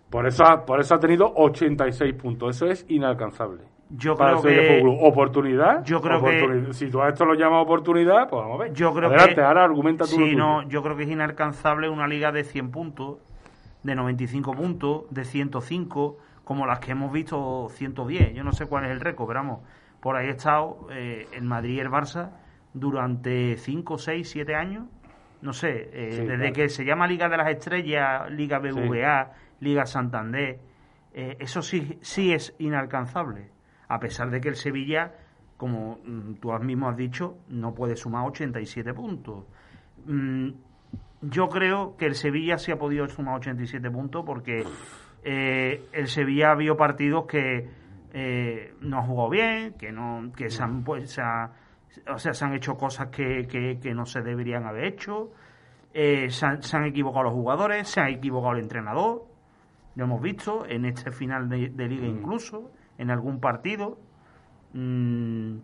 Por 0.09 0.27
eso, 0.27 0.45
ha, 0.45 0.65
por 0.65 0.79
eso 0.79 0.95
ha 0.95 0.99
tenido 0.99 1.31
86 1.35 2.13
puntos. 2.13 2.55
Eso 2.55 2.67
es 2.67 2.85
inalcanzable. 2.89 3.63
Yo 3.89 4.15
creo 4.15 4.41
que. 4.41 4.83
Oportunidad. 5.01 5.83
Yo 5.83 6.01
creo 6.01 6.23
que. 6.23 6.73
Si 6.73 6.89
tú 6.89 7.01
a 7.01 7.09
esto 7.09 7.25
lo 7.25 7.35
llamas 7.35 7.63
oportunidad, 7.63 8.29
pues 8.29 8.41
vamos 8.41 8.59
a 8.59 8.63
ver. 8.63 8.73
Yo 8.73 8.93
creo 8.93 9.09
Adelante, 9.09 9.41
ahora 9.41 9.63
argumenta 9.63 10.05
tú. 10.05 10.15
Sí, 10.15 10.35
no, 10.35 10.67
yo 10.67 10.81
creo 10.81 10.95
que 10.95 11.03
es 11.03 11.09
inalcanzable 11.09 11.89
una 11.89 12.07
liga 12.07 12.31
de 12.31 12.43
100 12.43 12.71
puntos, 12.71 13.17
de 13.83 13.95
95 13.95 14.53
puntos, 14.53 15.03
de 15.09 15.23
105, 15.23 16.17
como 16.43 16.65
las 16.65 16.79
que 16.79 16.91
hemos 16.91 17.11
visto 17.11 17.67
110. 17.69 18.33
Yo 18.33 18.43
no 18.43 18.53
sé 18.53 18.65
cuál 18.65 18.85
es 18.85 18.91
el 18.91 18.99
récord, 18.99 19.27
pero 19.27 19.41
vamos. 19.41 19.59
Por 19.99 20.15
ahí 20.15 20.27
he 20.27 20.31
estado 20.31 20.87
eh, 20.91 21.27
el 21.33 21.43
Madrid 21.43 21.75
y 21.75 21.79
el 21.79 21.89
Barça 21.89 22.29
durante 22.73 23.57
5, 23.57 23.97
6, 23.97 24.29
7 24.29 24.55
años. 24.55 24.85
No 25.41 25.53
sé, 25.53 25.89
eh, 25.93 26.25
desde 26.27 26.51
que 26.53 26.69
se 26.69 26.83
llama 26.83 27.07
Liga 27.07 27.29
de 27.29 27.37
las 27.37 27.49
Estrellas, 27.49 28.29
Liga 28.31 28.59
BVA. 28.59 29.31
Liga 29.59 29.85
Santander, 29.85 30.59
eh, 31.13 31.37
eso 31.39 31.61
sí, 31.61 31.97
sí 32.01 32.33
es 32.33 32.53
inalcanzable, 32.59 33.49
a 33.87 33.99
pesar 33.99 34.29
de 34.29 34.41
que 34.41 34.49
el 34.49 34.55
Sevilla, 34.55 35.13
como 35.57 35.99
mm, 36.03 36.35
tú 36.35 36.51
mismo 36.59 36.89
has 36.89 36.97
dicho, 36.97 37.37
no 37.49 37.73
puede 37.73 37.95
sumar 37.95 38.27
87 38.27 38.93
puntos. 38.93 39.45
Mm, 40.05 40.49
yo 41.21 41.49
creo 41.49 41.95
que 41.97 42.05
el 42.05 42.15
Sevilla 42.15 42.57
sí 42.57 42.71
ha 42.71 42.77
podido 42.77 43.07
sumar 43.07 43.35
87 43.37 43.89
puntos 43.89 44.23
porque 44.25 44.63
eh, 45.23 45.85
el 45.93 46.07
Sevilla 46.07 46.49
ha 46.49 46.51
habido 46.51 46.75
partidos 46.75 47.25
que 47.25 47.67
eh, 48.13 48.73
no 48.81 49.01
jugado 49.03 49.29
bien, 49.29 49.73
que 49.73 49.91
no 49.91 50.31
que 50.35 50.49
se 50.49 50.63
han, 50.63 50.83
pues, 50.83 51.19
o 52.07 52.17
sea, 52.17 52.33
se 52.33 52.45
han 52.45 52.53
hecho 52.53 52.75
cosas 52.75 53.07
que, 53.07 53.47
que, 53.47 53.93
no 53.93 54.05
se 54.05 54.21
deberían 54.21 54.65
haber 54.65 54.85
hecho, 54.85 55.31
se 55.93 56.45
han, 56.45 56.61
se, 56.61 56.77
han, 56.77 56.85
equivocado 56.85 57.23
los 57.23 57.33
jugadores, 57.33 57.87
se 57.87 58.01
ha 58.01 58.09
equivocado 58.09 58.53
el 58.53 58.63
entrenador, 58.63 59.25
lo 59.95 60.03
hemos 60.03 60.21
visto 60.21 60.65
en 60.65 60.85
este 60.85 61.11
final 61.11 61.49
de, 61.49 61.87
liga 61.87 62.07
mm. 62.07 62.17
incluso, 62.17 62.71
en 62.97 63.11
algún 63.11 63.39
partido. 63.39 63.97
Mm, 64.73 65.57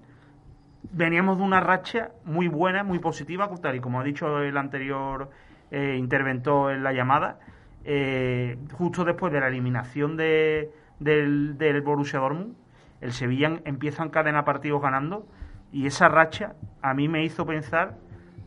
veníamos 0.94 1.38
de 1.38 1.44
una 1.44 1.60
racha 1.60 2.12
muy 2.26 2.48
buena, 2.48 2.84
muy 2.84 3.00
positiva, 3.00 3.50
tal 3.62 3.76
y 3.76 3.80
como 3.80 4.00
ha 4.00 4.04
dicho 4.04 4.40
el 4.40 4.58
anterior 4.58 5.30
eh, 5.70 5.96
interventor 5.98 6.74
en 6.74 6.84
la 6.84 6.94
llamada, 6.94 7.40
eh, 7.84 8.58
justo 8.74 9.04
después 9.04 9.34
de 9.34 9.40
la 9.40 9.48
eliminación 9.48 10.16
de, 10.16 10.72
del, 11.00 11.58
del 11.58 11.82
Borussia 11.82 12.20
Dortmund, 12.20 12.56
el 13.02 13.12
Sevilla 13.12 13.60
empieza 13.66 14.04
en 14.04 14.10
cadena 14.10 14.46
partidos 14.46 14.82
ganando 14.82 15.28
y 15.72 15.86
esa 15.86 16.08
racha 16.08 16.54
a 16.82 16.94
mí 16.94 17.08
me 17.08 17.24
hizo 17.24 17.46
pensar 17.46 17.96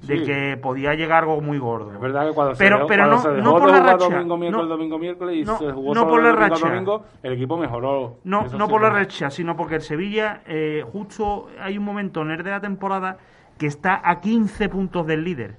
de 0.06 0.22
que 0.22 0.56
podía 0.60 0.94
llegar 0.94 1.22
algo 1.22 1.40
muy 1.40 1.58
gordo. 1.58 1.92
Es 1.92 2.00
verdad 2.00 2.28
que 2.28 2.34
cuando 2.34 2.54
pero, 2.58 2.80
se, 2.80 2.84
pero 2.86 3.06
no, 3.06 3.18
se 3.18 3.30
dejó 3.30 3.42
no 3.42 3.58
por 3.58 3.70
la 3.70 3.80
racha, 3.80 4.04
domingo, 4.04 4.36
miércoles, 4.36 4.68
no, 4.68 4.68
domingo, 4.68 4.98
miércoles 4.98 5.36
y 5.36 5.44
no, 5.44 5.58
se 5.58 5.72
jugó 5.72 5.94
no 5.94 6.00
solo 6.00 6.10
por 6.12 6.22
la 6.22 6.28
domingo, 6.30 6.48
racha. 6.48 6.68
domingo, 6.68 7.04
el 7.22 7.32
equipo 7.32 7.56
mejoró. 7.56 8.18
No, 8.24 8.46
no 8.48 8.68
por 8.68 8.82
la 8.82 8.90
racha, 8.90 9.30
sino 9.30 9.56
porque 9.56 9.76
el 9.76 9.80
Sevilla, 9.80 10.42
eh, 10.46 10.84
justo 10.92 11.48
hay 11.60 11.78
un 11.78 11.84
momento 11.84 12.22
en 12.22 12.32
el 12.32 12.42
de 12.42 12.50
la 12.50 12.60
temporada 12.60 13.16
que 13.58 13.66
está 13.66 14.00
a 14.04 14.20
15 14.20 14.68
puntos 14.68 15.06
del 15.06 15.24
líder. 15.24 15.56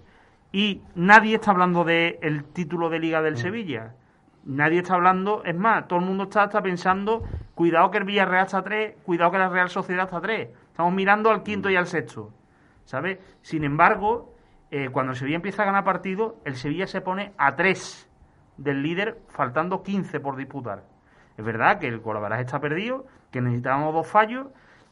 Y 0.51 0.81
nadie 0.95 1.35
está 1.35 1.51
hablando 1.51 1.83
del 1.83 2.17
el 2.21 2.43
título 2.45 2.89
de 2.89 2.99
liga 2.99 3.21
del 3.21 3.33
mm. 3.33 3.37
Sevilla. 3.37 3.93
Nadie 4.45 4.79
está 4.79 4.93
hablando, 4.93 5.43
es 5.43 5.55
más, 5.55 5.87
todo 5.87 5.99
el 5.99 6.05
mundo 6.05 6.25
está, 6.25 6.43
está 6.43 6.61
pensando, 6.61 7.23
cuidado 7.55 7.89
que 7.89 7.97
el 7.97 8.03
Villarreal 8.03 8.45
está 8.45 8.59
a 8.59 8.63
3, 8.63 8.95
cuidado 9.03 9.31
que 9.31 9.39
la 9.39 9.49
Real 9.49 9.69
Sociedad 9.69 10.05
está 10.05 10.17
a 10.17 10.21
3. 10.21 10.49
Estamos 10.75 10.93
mirando 10.93 11.31
al 11.31 11.41
quinto 11.41 11.69
y 11.69 11.77
al 11.77 11.87
sexto. 11.87 12.33
¿Sabes? 12.83 13.19
Sin 13.41 13.63
embargo, 13.63 14.33
eh, 14.71 14.89
cuando 14.89 15.13
el 15.13 15.17
Sevilla 15.17 15.37
empieza 15.37 15.63
a 15.63 15.65
ganar 15.65 15.85
partido, 15.85 16.35
el 16.43 16.57
Sevilla 16.57 16.85
se 16.85 16.99
pone 16.99 17.31
a 17.37 17.55
3 17.55 18.11
del 18.57 18.83
líder, 18.83 19.21
faltando 19.29 19.83
15 19.83 20.19
por 20.19 20.35
disputar. 20.35 20.83
Es 21.37 21.45
verdad 21.45 21.79
que 21.79 21.87
el 21.87 22.01
Colabaraje 22.01 22.41
está 22.41 22.59
perdido, 22.59 23.05
que 23.31 23.39
necesitábamos 23.39 23.93
dos 23.93 24.05
fallos, 24.05 24.47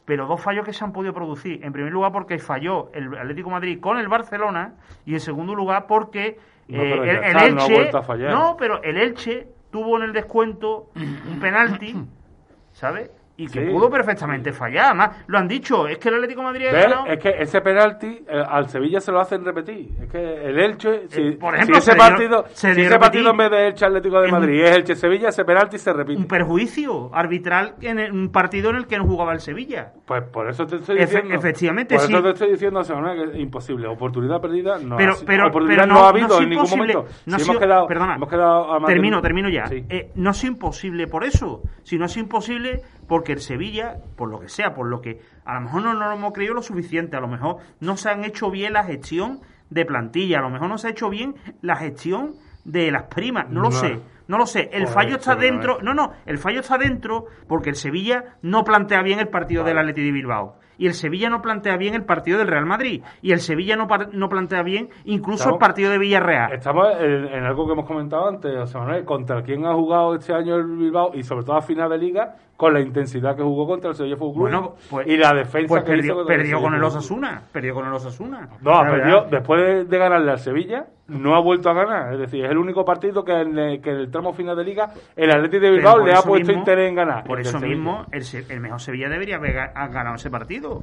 pero 0.06 0.26
dos 0.26 0.40
fallos 0.40 0.64
que 0.64 0.72
se 0.72 0.82
han 0.82 0.94
podido 0.94 1.12
producir. 1.12 1.62
En 1.62 1.74
primer 1.74 1.92
lugar, 1.92 2.12
porque 2.12 2.38
falló 2.38 2.90
el 2.94 3.14
Atlético 3.18 3.50
Madrid 3.50 3.78
con 3.78 3.98
el 3.98 4.08
Barcelona, 4.08 4.76
y 5.04 5.12
en 5.12 5.20
segundo 5.20 5.54
lugar, 5.54 5.86
porque 5.86 6.38
eh, 6.66 7.20
el, 7.24 7.36
Elche. 7.36 7.90
no, 8.30 8.56
pero 8.58 8.82
el 8.82 8.96
Elche 8.96 9.48
tuvo 9.70 9.98
en 9.98 10.04
el 10.04 10.14
descuento 10.14 10.88
un 10.96 11.38
penalti, 11.40 11.94
¿sabes? 12.72 13.10
Y 13.36 13.48
que 13.48 13.62
pudo 13.62 13.90
perfectamente 13.90 14.52
fallar. 14.52 14.86
Además, 14.86 15.24
lo 15.26 15.38
han 15.38 15.48
dicho, 15.48 15.88
es 15.88 15.98
que 15.98 16.08
el 16.08 16.16
Atlético 16.16 16.40
de 16.42 16.46
Madrid 16.46 16.66
ganado... 16.70 17.06
Es 17.06 17.18
que 17.18 17.30
ese 17.30 17.60
penalti 17.60 18.24
eh, 18.28 18.42
al 18.48 18.68
Sevilla 18.68 19.00
se 19.00 19.10
lo 19.10 19.20
hacen 19.20 19.44
repetir. 19.44 19.90
Es 20.00 20.10
que 20.10 20.18
el 20.18 20.58
Elche, 20.58 21.08
si, 21.08 21.20
eh, 21.20 21.32
por 21.32 21.54
ejemplo, 21.54 21.78
ese 21.78 21.96
partido, 21.96 22.44
si 22.52 22.68
ese 22.68 22.98
partido 22.98 23.30
en 23.30 23.36
vez 23.36 23.50
de 23.50 23.66
Elche 23.68 23.86
Atlético 23.86 24.20
de 24.20 24.30
Madrid 24.30 24.62
es 24.62 24.76
Elche 24.76 24.94
Sevilla, 24.94 25.30
ese 25.30 25.44
penalti 25.44 25.78
se 25.78 25.92
repite. 25.92 26.20
Un 26.20 26.28
perjuicio 26.28 27.10
arbitral 27.12 27.74
en 27.80 28.12
un 28.12 28.30
partido 28.30 28.70
en 28.70 28.76
el 28.76 28.86
que 28.86 28.98
no 28.98 29.04
jugaba 29.04 29.32
el 29.32 29.40
Sevilla. 29.40 29.92
Pues 30.06 30.22
por 30.24 30.48
eso 30.48 30.64
te 30.66 30.76
estoy 30.76 30.98
diciendo. 30.98 31.34
efectivamente, 31.34 31.96
por 31.96 32.04
sí. 32.04 32.12
eso 32.12 32.22
te 32.22 32.30
estoy 32.30 32.50
diciendo, 32.52 32.82
que 32.82 33.32
es 33.32 33.40
imposible. 33.40 33.88
Oportunidad 33.88 34.40
perdida 34.40 34.78
no 34.78 34.96
pero, 34.96 35.14
ha, 35.14 35.26
pero, 35.26 35.48
oportunidad 35.48 35.86
no, 35.86 36.04
ha 36.04 36.08
habido 36.10 36.40
en 36.40 36.50
ningún 36.50 36.70
momento. 36.70 37.06
No 37.26 37.36
hemos 37.36 37.58
quedado, 37.58 37.86
perdona, 37.86 38.14
hemos 38.14 38.28
quedado 38.28 38.74
a 38.74 38.86
termino, 38.86 39.20
termino 39.20 39.48
ya. 39.48 39.64
Eh, 39.70 40.12
no 40.14 40.30
es 40.30 40.44
imposible 40.44 41.06
por 41.08 41.24
eso, 41.24 41.62
sino 41.82 42.04
es 42.04 42.16
imposible 42.16 42.82
porque 43.06 43.32
el 43.32 43.40
Sevilla, 43.40 43.98
por 44.16 44.30
lo 44.30 44.40
que 44.40 44.48
sea, 44.48 44.74
por 44.74 44.86
lo 44.86 45.00
que 45.00 45.20
a 45.44 45.54
lo 45.54 45.60
mejor 45.62 45.82
no 45.82 45.94
nos 45.94 46.08
lo 46.08 46.12
hemos 46.12 46.32
creído 46.32 46.54
lo 46.54 46.62
suficiente, 46.62 47.16
a 47.16 47.20
lo 47.20 47.28
mejor 47.28 47.58
no 47.80 47.96
se 47.96 48.10
han 48.10 48.24
hecho 48.24 48.50
bien 48.50 48.72
la 48.72 48.84
gestión 48.84 49.40
de 49.70 49.84
plantilla, 49.84 50.38
a 50.38 50.42
lo 50.42 50.50
mejor 50.50 50.68
no 50.68 50.78
se 50.78 50.88
ha 50.88 50.90
hecho 50.90 51.10
bien 51.10 51.34
la 51.62 51.76
gestión 51.76 52.34
de 52.64 52.90
las 52.90 53.04
primas, 53.04 53.48
no 53.50 53.60
lo 53.60 53.70
sé. 53.70 54.00
No 54.26 54.38
lo 54.38 54.46
sé, 54.46 54.70
el 54.72 54.86
fallo 54.86 55.16
está 55.16 55.34
dentro. 55.34 55.78
No, 55.82 55.94
no, 55.94 56.12
el 56.26 56.38
fallo 56.38 56.60
está 56.60 56.78
dentro 56.78 57.26
porque 57.46 57.70
el 57.70 57.76
Sevilla 57.76 58.36
no 58.42 58.64
plantea 58.64 59.02
bien 59.02 59.18
el 59.18 59.28
partido 59.28 59.64
del 59.64 59.78
Atleti 59.78 60.02
de 60.02 60.12
Bilbao 60.12 60.56
y 60.78 60.86
el 60.86 60.94
Sevilla 60.94 61.28
no 61.28 61.40
plantea 61.40 61.76
bien 61.76 61.94
el 61.94 62.04
partido 62.04 62.38
del 62.38 62.48
Real 62.48 62.66
Madrid 62.66 63.02
y 63.22 63.32
el 63.32 63.40
Sevilla 63.40 63.76
no, 63.76 63.86
no 64.12 64.28
plantea 64.28 64.62
bien 64.62 64.88
incluso 65.04 65.50
el 65.50 65.58
partido 65.58 65.90
de 65.90 65.98
Villarreal. 65.98 66.52
Estamos 66.52 66.88
en, 67.00 67.44
algo 67.44 67.66
que 67.66 67.72
hemos 67.72 67.86
comentado 67.86 68.28
antes, 68.28 68.52
José 68.56 68.78
Manuel, 68.78 69.04
contra 69.04 69.42
quién 69.42 69.64
ha 69.66 69.74
jugado 69.74 70.14
este 70.14 70.32
año 70.32 70.56
el 70.56 70.64
Bilbao 70.64 71.12
y 71.14 71.22
sobre 71.22 71.44
todo 71.44 71.56
a 71.56 71.62
final 71.62 71.90
de 71.90 71.98
liga 71.98 72.36
con 72.56 72.72
la 72.72 72.80
intensidad 72.80 73.36
que 73.36 73.42
jugó 73.42 73.66
contra 73.66 73.90
el 73.90 73.96
Sevilla 73.96 74.16
Fútbol 74.16 74.50
Club 74.50 74.74
pues, 74.88 75.06
y 75.08 75.16
la 75.16 75.32
defensa 75.34 75.68
pues 75.68 75.82
que 75.82 75.90
perdió, 75.90 76.14
hizo 76.14 76.26
perdió 76.26 76.60
con 76.60 76.74
el 76.74 76.84
Osasuna, 76.84 77.42
perdió 77.52 77.74
con 77.74 77.86
el 77.86 77.92
Osasuna. 77.92 78.48
No, 78.60 78.80
perdió 78.82 79.24
después 79.30 79.88
de, 79.88 79.98
ganarle 79.98 80.30
al 80.30 80.38
Sevilla, 80.38 80.86
no 81.08 81.34
ha 81.34 81.40
vuelto 81.40 81.68
a 81.68 81.74
ganar, 81.74 82.14
es 82.14 82.18
decir, 82.18 82.44
es 82.44 82.50
el 82.50 82.58
único 82.58 82.84
partido 82.84 83.24
que 83.24 83.32
en, 83.32 83.58
el, 83.58 83.80
que 83.80 83.90
en 83.90 83.96
el 83.96 84.10
tramo 84.10 84.32
final 84.32 84.56
de 84.56 84.64
liga 84.64 84.90
el 85.14 85.30
Atlético 85.30 85.64
de 85.64 85.70
Bilbao 85.72 85.98
le 85.98 86.14
ha 86.14 86.22
puesto 86.22 86.52
interés 86.52 86.88
en 86.88 86.94
ganar. 86.94 87.24
Por 87.24 87.40
eso 87.40 87.60
mismo 87.60 88.06
el, 88.10 88.24
el 88.48 88.60
mejor 88.60 88.80
Sevilla 88.80 89.08
debería 89.08 89.36
haber 89.36 89.52
ganado 89.54 90.14
ese 90.14 90.30
partido. 90.30 90.82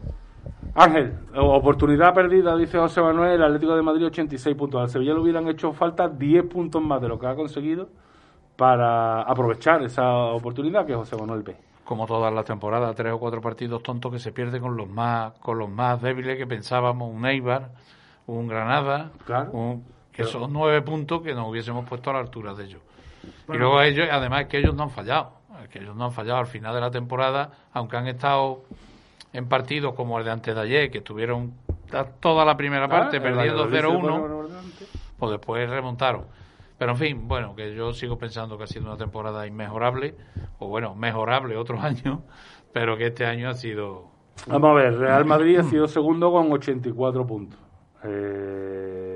Ángel, 0.75 1.13
oportunidad 1.35 2.13
perdida, 2.13 2.55
dice 2.55 2.77
José 2.77 3.01
Manuel, 3.01 3.33
el 3.33 3.43
Atlético 3.43 3.75
de 3.75 3.81
Madrid 3.81 4.05
86 4.05 4.55
puntos. 4.55 4.81
Al 4.81 4.89
Sevilla 4.89 5.13
le 5.13 5.19
hubieran 5.19 5.47
hecho 5.49 5.73
falta 5.73 6.07
10 6.07 6.45
puntos 6.45 6.81
más 6.81 7.01
de 7.01 7.09
lo 7.09 7.19
que 7.19 7.27
ha 7.27 7.35
conseguido 7.35 7.89
para 8.55 9.23
aprovechar 9.23 9.81
esa 9.83 10.07
oportunidad 10.07 10.85
que 10.85 10.93
José 10.93 11.17
Manuel 11.17 11.41
ve. 11.41 11.57
como 11.83 12.05
todas 12.05 12.31
las 12.33 12.45
temporadas, 12.45 12.95
tres 12.95 13.11
o 13.11 13.19
cuatro 13.19 13.41
partidos 13.41 13.83
tontos 13.83 14.11
que 14.11 14.19
se 14.19 14.31
pierde 14.31 14.61
con 14.61 14.77
los 14.77 14.87
más 14.87 15.33
con 15.39 15.57
los 15.57 15.69
más 15.69 16.01
débiles 16.01 16.37
que 16.37 16.47
pensábamos, 16.47 17.11
un 17.13 17.25
Eibar, 17.25 17.71
un 18.27 18.47
Granada, 18.47 19.11
que 20.21 20.31
son 20.31 20.51
nueve 20.51 20.81
puntos 20.81 21.21
que 21.21 21.33
nos 21.33 21.47
hubiésemos 21.49 21.87
puesto 21.87 22.09
a 22.09 22.13
la 22.13 22.19
altura 22.19 22.53
de 22.53 22.65
ellos. 22.65 22.81
y 23.49 23.57
luego 23.57 23.81
ellos, 23.81 24.07
además 24.11 24.45
que 24.45 24.59
ellos 24.59 24.75
no 24.75 24.83
han 24.83 24.91
fallado, 24.91 25.33
que 25.71 25.79
ellos 25.79 25.95
no 25.95 26.05
han 26.05 26.11
fallado 26.11 26.39
al 26.39 26.47
final 26.47 26.73
de 26.73 26.81
la 26.81 26.91
temporada, 26.91 27.51
aunque 27.73 27.97
han 27.97 28.07
estado 28.07 28.63
en 29.33 29.47
partidos 29.47 29.93
como 29.93 30.17
el 30.19 30.25
de 30.25 30.31
antes 30.31 30.55
de 30.55 30.61
ayer, 30.61 30.91
que 30.91 30.99
estuvieron 30.99 31.53
toda 32.19 32.45
la 32.45 32.55
primera 32.55 32.85
ah, 32.85 32.89
parte 32.89 33.19
perdiendo 33.21 33.69
0-1, 33.69 34.47
pues 35.17 35.31
después 35.31 35.69
remontaron. 35.69 36.25
Pero 36.77 36.93
en 36.93 36.97
fin, 36.97 37.27
bueno, 37.27 37.55
que 37.55 37.75
yo 37.75 37.93
sigo 37.93 38.17
pensando 38.17 38.57
que 38.57 38.63
ha 38.63 38.67
sido 38.67 38.87
una 38.87 38.97
temporada 38.97 39.45
inmejorable, 39.45 40.15
o 40.59 40.67
bueno, 40.67 40.95
mejorable 40.95 41.55
otros 41.55 41.79
años, 41.83 42.19
pero 42.73 42.97
que 42.97 43.07
este 43.07 43.25
año 43.25 43.49
ha 43.49 43.53
sido... 43.53 44.09
Vamos 44.47 44.71
a 44.71 44.73
ver, 44.73 44.97
Real 44.97 45.25
Madrid 45.25 45.57
ha 45.57 45.63
sido 45.63 45.87
segundo 45.87 46.31
con 46.31 46.51
84 46.51 47.27
puntos. 47.27 47.59
Eh, 48.03 49.10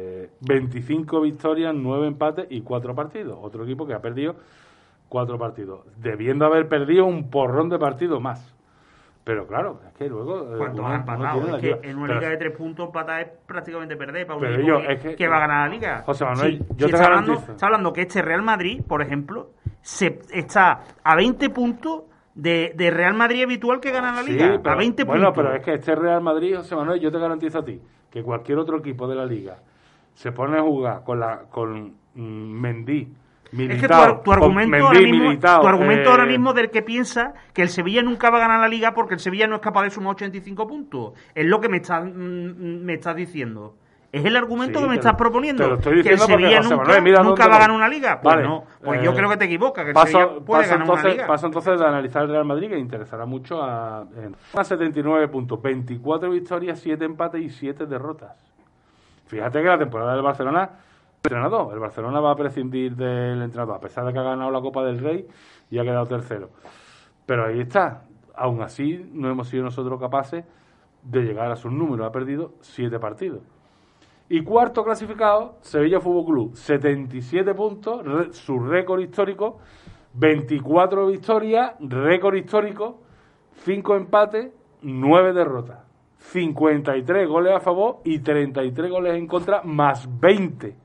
25 0.46 1.22
victorias, 1.22 1.74
9 1.76 2.08
empates 2.08 2.48
y 2.50 2.62
4 2.62 2.96
partidos. 2.96 3.38
Otro 3.42 3.64
equipo 3.64 3.86
que 3.86 3.94
ha 3.94 4.00
perdido 4.00 4.36
4 5.10 5.38
partidos, 5.38 5.82
debiendo 5.98 6.46
haber 6.46 6.68
perdido 6.68 7.06
un 7.06 7.30
porrón 7.30 7.70
de 7.70 7.78
partidos 7.80 8.22
más. 8.22 8.56
Pero 9.26 9.48
claro, 9.48 9.80
es 9.88 9.94
que 9.96 10.08
luego. 10.08 10.54
Eh, 10.54 10.58
¿Cuántos 10.58 10.86
han 10.86 11.00
empatado? 11.00 11.58
Es 11.58 11.62
que 11.62 11.90
en 11.90 11.98
una 11.98 12.14
liga 12.14 12.30
de 12.30 12.38
tres 12.38 12.56
puntos 12.56 12.86
empatar 12.86 13.22
es 13.22 13.28
prácticamente 13.48 13.98
perder 13.98 14.28
para 14.28 14.38
un 14.38 14.46
equipo 14.46 15.16
que, 15.18 15.28
va 15.28 15.38
a 15.38 15.40
ganar 15.40 15.68
la 15.68 15.76
liga. 15.76 16.04
José 16.04 16.26
Manuel, 16.26 16.60
yo 16.76 16.88
te 16.88 16.94
está 16.94 17.06
hablando, 17.06 17.34
está 17.34 17.66
hablando 17.66 17.92
que 17.92 18.02
este 18.02 18.22
Real 18.22 18.44
Madrid, 18.44 18.84
por 18.88 19.02
ejemplo, 19.02 19.50
se 19.82 20.20
está 20.32 20.84
a 21.04 21.16
20 21.16 21.50
puntos 21.50 22.04
de, 22.36 22.74
de 22.76 22.92
Real 22.92 23.16
Madrid 23.16 23.44
habitual 23.44 23.80
que 23.80 23.90
gana 23.92 24.12
la 24.12 24.22
liga. 24.22 24.62
a 24.64 24.76
20 24.76 25.06
puntos. 25.06 25.06
Bueno, 25.08 25.34
pero 25.34 25.56
es 25.56 25.66
que 25.66 25.74
este 25.74 25.96
Real 25.96 26.22
Madrid, 26.22 26.58
José 26.58 26.76
Manuel, 26.76 27.00
yo 27.00 27.10
te 27.10 27.18
garantizo 27.18 27.60
a 27.60 27.66
ti 27.66 27.82
que 28.12 28.22
cualquier 28.22 28.60
otro 28.60 28.78
equipo 28.78 29.08
de 29.08 29.16
la 29.16 29.26
liga 29.26 29.58
se 30.16 30.32
pone 30.32 30.58
a 30.58 30.64
jugar 30.64 31.04
con 31.04 31.20
la 31.20 31.44
con 31.50 31.94
mm, 32.16 32.62
Mendy 32.62 33.08
es 33.52 33.82
que 33.82 33.88
tu, 33.88 33.94
argumento, 34.32 34.78
ahora 34.86 35.00
mismo, 35.00 35.40
tu 35.40 35.68
argumento 35.68 36.10
ahora 36.10 36.24
eh, 36.24 36.28
mismo 36.28 36.54
del 36.54 36.70
que 36.70 36.82
piensa 36.82 37.34
que 37.54 37.62
el 37.62 37.70
Sevilla 37.70 38.02
nunca 38.02 38.30
va 38.30 38.38
a 38.38 38.42
ganar 38.42 38.60
la 38.60 38.68
liga 38.68 38.94
porque 38.94 39.14
el 39.14 39.20
Sevilla 39.20 39.48
no 39.48 39.56
es 39.56 39.62
capaz 39.62 39.84
de 39.84 39.92
sumar 39.92 40.16
85 40.16 40.68
puntos. 40.68 41.14
Es 41.34 41.46
lo 41.46 41.62
que 41.62 41.70
me 41.70 41.78
estás, 41.78 42.04
mm, 42.04 42.84
me 42.84 42.94
estás 42.96 43.16
diciendo. 43.16 43.76
Es 44.12 44.24
el 44.24 44.36
argumento 44.38 44.80
que 44.80 44.88
me 44.88 44.96
estás 44.96 45.16
proponiendo. 45.16 45.78
que 45.80 45.90
el 45.90 46.20
Sevilla 46.20 46.62
nunca, 46.62 47.48
va 47.48 47.56
a 47.56 47.60
ganar 47.60 47.72
una 47.72 47.90
liga. 47.90 48.22
Pues 48.22 48.38
no, 48.42 48.64
pues 48.82 49.02
yo 49.02 49.12
eh, 49.12 49.14
creo 49.14 49.30
que 49.30 49.38
te 49.38 49.46
equivocas, 49.46 49.84
que 49.84 49.92
el 49.92 49.98
Sevilla 49.98 50.30
puede 50.46 50.64
ganar 50.64 50.82
entonces, 50.82 51.06
una 51.06 51.14
liga. 51.14 51.28
Paso 51.28 51.46
entonces 51.48 51.80
de 51.80 51.86
analizar 51.86 52.24
el 52.24 52.30
Real 52.30 52.46
Madrid, 52.46 52.70
que 52.70 52.78
interesará 52.78 53.26
mucho 53.26 53.62
a, 53.62 54.06
a 54.54 54.64
79 54.64 55.28
puntos, 55.28 55.62
24 55.62 56.30
victorias, 56.30 56.80
7 56.80 57.04
empates 57.04 57.42
y 57.42 57.50
7 57.50 57.86
derrotas. 57.86 58.55
Fíjate 59.26 59.62
que 59.62 59.68
la 59.68 59.78
temporada 59.78 60.14
del 60.14 60.22
Barcelona 60.22 60.70
entrenador. 61.26 61.74
El 61.74 61.80
Barcelona 61.80 62.20
va 62.20 62.32
a 62.32 62.36
prescindir 62.36 62.96
del 62.96 63.42
entrenador, 63.42 63.76
a 63.76 63.80
pesar 63.80 64.06
de 64.06 64.14
que 64.14 64.20
ha 64.20 64.24
ganado 64.24 64.52
la 64.52 64.62
Copa 64.62 64.84
del 64.84 65.00
Rey 65.00 65.28
y 65.70 65.80
ha 65.80 65.84
quedado 65.84 66.06
tercero. 66.06 66.50
Pero 67.26 67.46
ahí 67.46 67.62
está. 67.62 68.04
Aún 68.36 68.62
así, 68.62 69.10
no 69.14 69.30
hemos 69.30 69.48
sido 69.48 69.64
nosotros 69.64 70.00
capaces 70.00 70.46
de 71.02 71.22
llegar 71.22 71.52
a 71.52 71.56
sus 71.56 71.72
números. 71.72 72.08
Ha 72.08 72.12
perdido 72.12 72.54
siete 72.62 73.00
partidos. 73.00 73.42
Y 74.28 74.44
cuarto 74.44 74.84
clasificado, 74.84 75.58
Sevilla 75.62 76.00
Fútbol 76.00 76.26
Club, 76.26 76.56
77 76.56 77.54
puntos, 77.54 78.36
su 78.36 78.60
récord 78.60 79.00
histórico, 79.00 79.60
24 80.16 81.08
victorias, 81.08 81.74
récord 81.80 82.36
histórico, 82.36 83.02
5 83.58 83.96
empates, 83.96 84.52
9 84.82 85.34
derrotas, 85.34 85.80
53 86.32 87.28
goles 87.28 87.54
a 87.54 87.60
favor 87.60 88.02
y 88.04 88.20
33 88.20 88.92
goles 88.92 89.16
en 89.16 89.28
contra, 89.28 89.62
más 89.64 90.08
20 90.20 90.76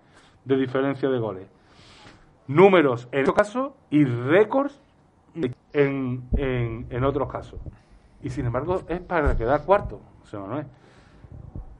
de 0.45 0.57
diferencia 0.57 1.09
de 1.09 1.19
goles. 1.19 1.49
Números 2.47 3.09
en 3.13 3.21
estos 3.21 3.35
casos 3.35 3.73
y 3.91 4.05
récords 4.05 4.81
en, 5.73 6.25
en, 6.37 6.87
en, 6.91 7.05
otros 7.05 7.31
casos. 7.31 7.61
Y 8.23 8.31
sin 8.31 8.47
embargo 8.47 8.83
es 8.89 9.01
para 9.01 9.37
quedar 9.37 9.65
cuarto, 9.65 10.01
no 10.33 10.59
es 10.59 10.67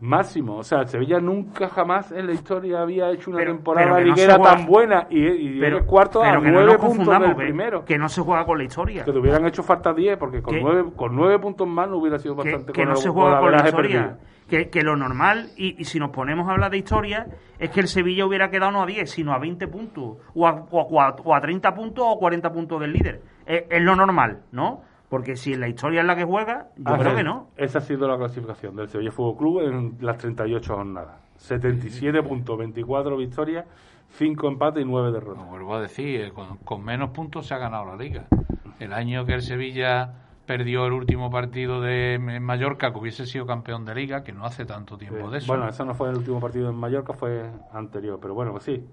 Máximo, 0.01 0.57
o 0.57 0.63
sea, 0.63 0.87
Sevilla 0.87 1.21
nunca 1.21 1.69
jamás 1.69 2.11
en 2.13 2.27
la 2.27 2.33
historia 2.33 2.81
había 2.81 3.11
hecho 3.11 3.31
una 3.31 3.45
temporada 3.45 4.01
liguera 4.01 4.39
tan 4.41 4.67
buena 4.67 5.07
y, 5.11 5.27
y 5.27 5.61
pero, 5.61 5.85
cuarto 5.85 6.23
a 6.23 6.39
nueve 6.39 6.79
puntos 6.79 7.21
del 7.21 7.37
primero. 7.37 7.85
Que 7.85 7.99
no 7.99 8.09
se 8.09 8.23
juega 8.23 8.45
con 8.47 8.59
la 8.59 8.65
historia. 8.65 9.05
Que 9.05 9.13
te 9.13 9.19
hubieran 9.19 9.47
hecho 9.47 9.63
falta 9.63 9.93
10, 9.93 10.17
porque 10.17 10.41
con 10.43 10.61
nueve, 10.61 10.91
con 10.97 11.15
nueve 11.15 11.39
puntos 11.39 11.69
más 11.69 11.89
no 11.89 11.99
hubiera 11.99 12.19
sido 12.19 12.35
bastante 12.35 12.73
Que, 12.73 12.87
no 12.87 12.97
se 12.97 13.11
juega 13.11 13.41
con 13.41 13.53
la 13.53 13.69
historia 13.69 14.19
que, 14.51 14.83
lo 14.83 14.97
normal, 14.97 15.51
y, 15.57 15.85
si 15.85 15.99
nos 15.99 16.11
ponemos 16.11 16.49
a 16.49 16.53
hablar 16.53 16.71
de 16.71 16.79
historia, 16.79 17.27
es 17.59 17.71
que 17.71 17.81
el 17.81 17.89
Sevilla 17.89 18.27
hubiera 18.27 18.51
quedado 18.51 18.73
no 18.73 18.83
a 18.83 18.87
10, 18.87 19.09
sino 19.09 19.33
a 19.33 19.39
20 19.39 19.69
puntos, 19.69 20.19
o 20.35 20.47
a, 20.47 20.67
o 20.71 21.35
a, 21.35 21.41
30 21.41 21.75
puntos 21.75 22.05
o 22.07 22.19
40 22.19 22.53
puntos 22.53 22.81
del 22.81 22.93
líder. 22.93 23.23
Es, 23.47 23.83
lo 23.83 23.95
normal, 23.95 24.43
¿no? 24.53 24.83
Porque 25.11 25.35
si 25.35 25.55
la 25.57 25.69
historia 25.69 26.03
es 26.03 26.07
la 26.07 26.15
que 26.15 26.25
juega, 26.25 26.69
yo 26.77 26.97
creo 26.97 27.17
que 27.17 27.25
no. 27.25 27.49
Esa 27.57 27.79
ha 27.79 27.83
sido 27.83 28.07
la 28.07 28.17
clasificación 28.17 28.77
del 28.77 28.89
Sevilla 28.89 29.11
Fútbol 29.11 29.37
Club 29.37 29.61
en 29.63 29.97
las 30.01 30.17
38 30.19 30.73
jornadas. 30.73 31.21
77 31.37 32.23
puntos, 32.23 32.57
24 32.57 33.17
victorias, 33.17 33.67
5 34.11 34.49
empates 34.49 34.85
y 34.85 34.87
9 34.87 35.11
derrotas. 35.11 35.49
Vuelvo 35.49 35.75
a 35.75 35.83
decir, 35.83 36.21
eh, 36.21 36.33
con, 36.33 36.59
con 36.59 36.85
menos 36.85 37.11
puntos 37.11 37.47
se 37.47 37.55
ha 37.55 37.59
ganado 37.59 37.87
la 37.87 37.97
liga. 37.97 38.27
El 38.79 38.93
año 38.93 39.27
que 39.27 39.35
el 39.35 39.43
Sevilla 39.43 40.15
perdió 40.47 40.87
el 40.87 40.93
último 40.93 41.29
partido 41.29 41.81
de 41.81 42.15
en 42.15 42.43
Mallorca, 42.43 42.93
que 42.93 42.99
hubiese 42.99 43.27
sido 43.27 43.47
campeón 43.47 43.85
de 43.85 43.95
liga, 43.95 44.23
que 44.23 44.33
no 44.33 44.45
hace 44.45 44.65
tanto 44.65 44.97
tiempo 44.97 45.29
de 45.29 45.39
eso. 45.39 45.47
Bueno, 45.49 45.69
eso 45.69 45.85
no 45.85 45.95
fue 45.95 46.11
el 46.11 46.17
último 46.17 46.41
partido 46.41 46.71
en 46.71 46.77
Mallorca, 46.77 47.15
fue 47.15 47.51
anterior, 47.73 48.19
pero 48.21 48.35
bueno, 48.35 48.53
pues 48.53 48.65
sí. 48.65 48.85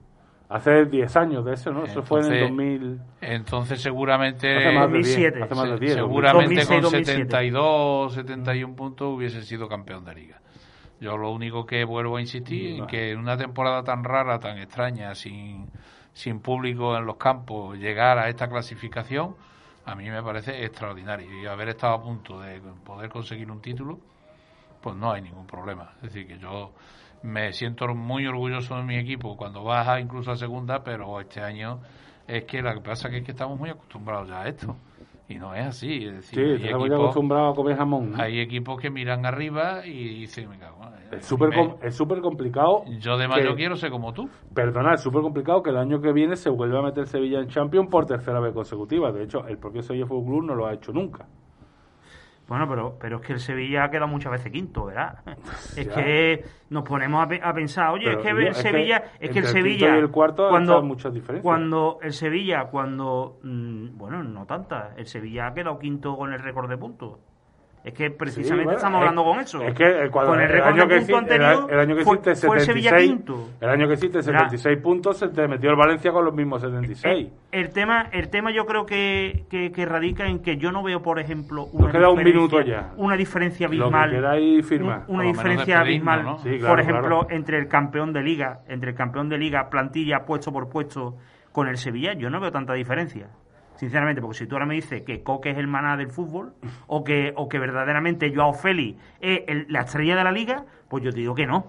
Hace 0.50 0.86
10 0.86 1.16
años 1.18 1.46
de 1.46 1.54
eso, 1.54 1.72
¿no? 1.72 1.84
eso 1.84 2.02
fue 2.04 2.22
en 2.26 2.34
el 2.34 2.40
2000. 2.48 3.00
Entonces, 3.22 3.82
seguramente. 3.82 4.56
Hace 4.56 4.72
más 4.72 4.92
de 4.92 5.00
10. 5.00 5.42
hace 5.42 5.56
más 5.56 5.70
de 5.70 5.78
10 5.78 5.94
seguramente 5.96 6.66
con 6.66 6.90
72, 6.90 8.14
71 8.14 8.76
puntos 8.76 9.14
hubiese 9.14 9.44
sido 9.44 9.68
campeón 9.68 10.06
de 10.06 10.16
liga. 10.16 10.42
Yo 11.02 11.18
lo 11.18 11.32
único 11.32 11.66
que 11.66 11.84
vuelvo 11.84 12.18
a 12.18 12.22
insistir 12.22 12.80
en 12.80 12.88
que 12.88 13.12
en 13.12 13.20
una 13.20 13.38
temporada 13.38 13.84
tan 13.84 14.04
rara, 14.04 14.40
tan 14.40 14.58
extraña, 14.58 15.14
sin, 15.16 15.70
sin 16.14 16.40
público 16.40 16.98
en 16.98 17.06
los 17.06 17.18
campos, 17.18 17.78
llegar 17.78 18.18
a 18.18 18.30
esta 18.30 18.48
clasificación 18.48 19.36
a 19.88 19.96
mí 19.96 20.10
me 20.10 20.22
parece 20.22 20.66
extraordinario. 20.66 21.42
Y 21.42 21.46
haber 21.46 21.70
estado 21.70 21.94
a 21.94 22.02
punto 22.02 22.42
de 22.42 22.60
poder 22.84 23.10
conseguir 23.10 23.50
un 23.50 23.62
título, 23.62 23.98
pues 24.82 24.96
no 24.98 25.14
hay 25.14 25.22
ningún 25.22 25.48
problema. 25.48 25.94
Es 25.96 26.14
decir, 26.14 26.28
que 26.28 26.38
yo 26.38 26.74
me 27.24 27.52
siento 27.54 27.88
muy 27.94 28.28
orgulloso 28.28 28.76
de 28.78 28.84
mi 28.84 28.98
equipo 28.98 29.36
cuando 29.38 29.64
baja 29.64 30.00
incluso 30.00 30.32
a 30.32 30.36
segunda, 30.36 30.84
pero 30.84 31.20
este 31.20 31.42
año 31.42 31.80
es 32.28 32.46
que 32.46 32.62
lo 32.62 32.74
que 32.74 32.82
pasa 32.82 33.10
es 33.10 33.24
que 33.24 33.32
estamos 33.32 33.60
muy 33.60 33.70
acostumbrados 33.70 34.30
ya 34.30 34.42
a 34.42 34.48
esto. 34.48 34.76
Y 35.30 35.36
no 35.36 35.54
es 35.54 35.66
así. 35.66 36.06
Es 36.06 36.14
decir, 36.14 36.58
sí, 36.58 36.66
estamos 36.66 36.90
acostumbrados 36.90 37.52
a 37.52 37.56
comer 37.56 37.76
jamón. 37.76 38.14
Hay 38.20 38.40
equipos 38.40 38.80
que 38.80 38.90
miran 38.90 39.26
arriba 39.26 39.86
y 39.86 40.20
dicen, 40.20 40.50
me 40.50 40.58
cago. 40.58 40.78
Es 41.12 41.26
súper 41.26 41.50
es 41.82 41.96
súper 41.96 42.22
complicado. 42.22 42.84
Yo 43.00 43.18
de 43.18 43.28
mayo 43.28 43.56
quiero 43.56 43.76
ser 43.76 43.92
como 43.92 44.14
tú. 44.14 44.30
Perdona, 44.54 44.94
es 44.94 45.02
súper 45.02 45.22
complicado 45.22 45.62
que 45.62 45.70
el 45.70 45.78
año 45.78 46.02
que 46.02 46.14
viene 46.14 46.36
se 46.36 46.50
vuelva 46.50 46.80
a 46.80 46.84
meter 46.84 47.08
Sevilla 47.08 47.40
en 47.40 47.48
Champions 47.48 47.90
por 47.90 48.06
tercera 48.06 48.40
vez 48.40 48.54
consecutiva. 48.54 49.12
De 49.12 49.24
hecho, 49.24 49.46
el 49.48 49.58
propio 49.58 49.82
Sevilla 49.82 50.06
Fútbol 50.06 50.26
Club 50.26 50.44
no 50.46 50.56
lo 50.56 50.66
ha 50.66 50.74
hecho 50.74 50.94
nunca. 50.94 51.28
Bueno, 52.48 52.66
pero, 52.70 52.98
pero 53.00 53.18
es 53.18 53.26
que 53.26 53.34
el 53.34 53.40
Sevilla 53.40 53.84
ha 53.84 53.90
quedado 53.90 54.08
muchas 54.08 54.32
veces 54.32 54.52
quinto, 54.52 54.86
¿verdad? 54.86 55.20
es 55.76 55.88
que 55.88 56.46
nos 56.70 56.84
ponemos 56.84 57.28
a, 57.42 57.54
pensar, 57.54 57.90
oye, 57.92 58.14
es 58.14 58.18
que 58.18 58.30
el 58.30 58.56
Sevilla, 58.56 59.04
es 59.20 59.32
que 59.32 59.40
el 59.40 59.46
Sevilla, 59.46 59.98
el 59.98 60.10
cuarto 60.10 60.50
cuando, 60.50 60.82
muchas 60.82 61.14
diferencias. 61.14 61.44
cuando 61.44 62.00
el 62.02 62.14
Sevilla, 62.14 62.66
cuando, 62.66 63.40
mm, 63.44 63.98
bueno, 63.98 64.24
no 64.24 64.46
tantas, 64.46 64.98
el 64.98 65.08
Sevilla 65.08 65.48
ha 65.48 65.54
quedado 65.54 65.78
quinto 65.78 66.16
con 66.16 66.34
el 66.34 66.42
récord 66.42 66.70
de 66.70 66.78
puntos. 66.78 67.20
Es 67.88 67.94
que 67.94 68.12
precisamente 68.12 68.74
estamos 68.74 69.00
hablando 69.00 69.24
con 69.24 69.40
eso. 69.40 69.62
Es 69.62 69.74
que 69.74 69.86
eh, 69.86 70.10
con 70.12 70.42
el, 70.42 70.62
año 70.62 70.90
que 70.90 70.96
existe, 70.96 71.16
anterior, 71.16 71.68
el, 71.72 71.80
año 71.80 71.96
que 71.96 72.02
existe 72.02 72.36
76, 72.36 73.16
el 73.62 73.70
año 73.70 73.88
que 73.88 73.94
existe 73.94 74.22
76 74.22 74.78
puntos 74.80 75.18
se 75.18 75.30
te 75.30 75.48
metió 75.48 75.70
el 75.70 75.78
Valencia 75.78 76.12
con 76.12 76.26
los 76.26 76.34
mismos 76.34 76.60
76. 76.64 77.30
El, 77.50 77.70
tema, 77.70 78.10
el 78.12 78.30
tema 78.30 78.52
yo 78.52 78.66
creo 78.66 78.86
que, 78.86 79.46
que, 79.50 79.86
radica 79.86 80.28
en 80.28 80.42
que 80.42 80.58
yo 80.58 80.74
no 80.74 80.84
veo, 80.84 81.02
por 81.02 81.18
ejemplo, 81.18 81.68
una 81.72 81.90
queda 81.90 82.10
un 82.10 82.22
minuto 82.22 82.60
ya. 82.60 82.92
Una 82.98 83.16
diferencia 83.16 83.68
abismal. 83.68 84.12
queda 84.12 84.32
ahí 84.32 84.62
firma. 84.64 85.06
una 85.08 85.24
diferencia 85.24 85.80
abismal, 85.80 86.40
por 86.68 86.82
ejemplo, 86.82 87.28
entre 87.30 87.58
el 87.58 87.70
campeón 87.70 88.12
de 88.12 88.22
liga, 88.22 88.64
entre 88.68 88.90
el 88.90 88.98
campeón 88.98 89.30
de 89.30 89.38
liga, 89.38 89.70
plantilla 89.70 90.26
puesto 90.26 90.52
por 90.52 90.68
puesto 90.68 91.16
con 91.54 91.70
el 91.70 91.78
Sevilla, 91.78 92.12
yo 92.16 92.30
no 92.30 92.42
veo 92.42 92.52
tanta 92.52 92.74
diferencia 92.74 93.30
sinceramente, 93.78 94.22
porque 94.22 94.38
si 94.38 94.48
tú 94.48 94.56
ahora 94.56 94.66
me 94.66 94.76
dices 94.76 95.04
que 95.04 95.24
Coque 95.24 95.52
es 95.52 95.58
el 95.58 95.68
maná 95.68 95.96
del 95.98 96.10
fútbol 96.10 96.54
o 96.88 97.04
que, 97.04 97.34
o 97.36 97.48
que 97.48 97.60
verdaderamente 97.60 98.34
Joao 98.34 98.54
Félix 98.54 99.00
es 99.22 99.70
la 99.70 99.82
estrella 99.82 100.16
de 100.16 100.24
la 100.24 100.32
liga, 100.32 100.66
pues 100.90 101.04
yo 101.04 101.12
te 101.12 101.20
digo 101.20 101.36
que 101.36 101.46
no. 101.46 101.68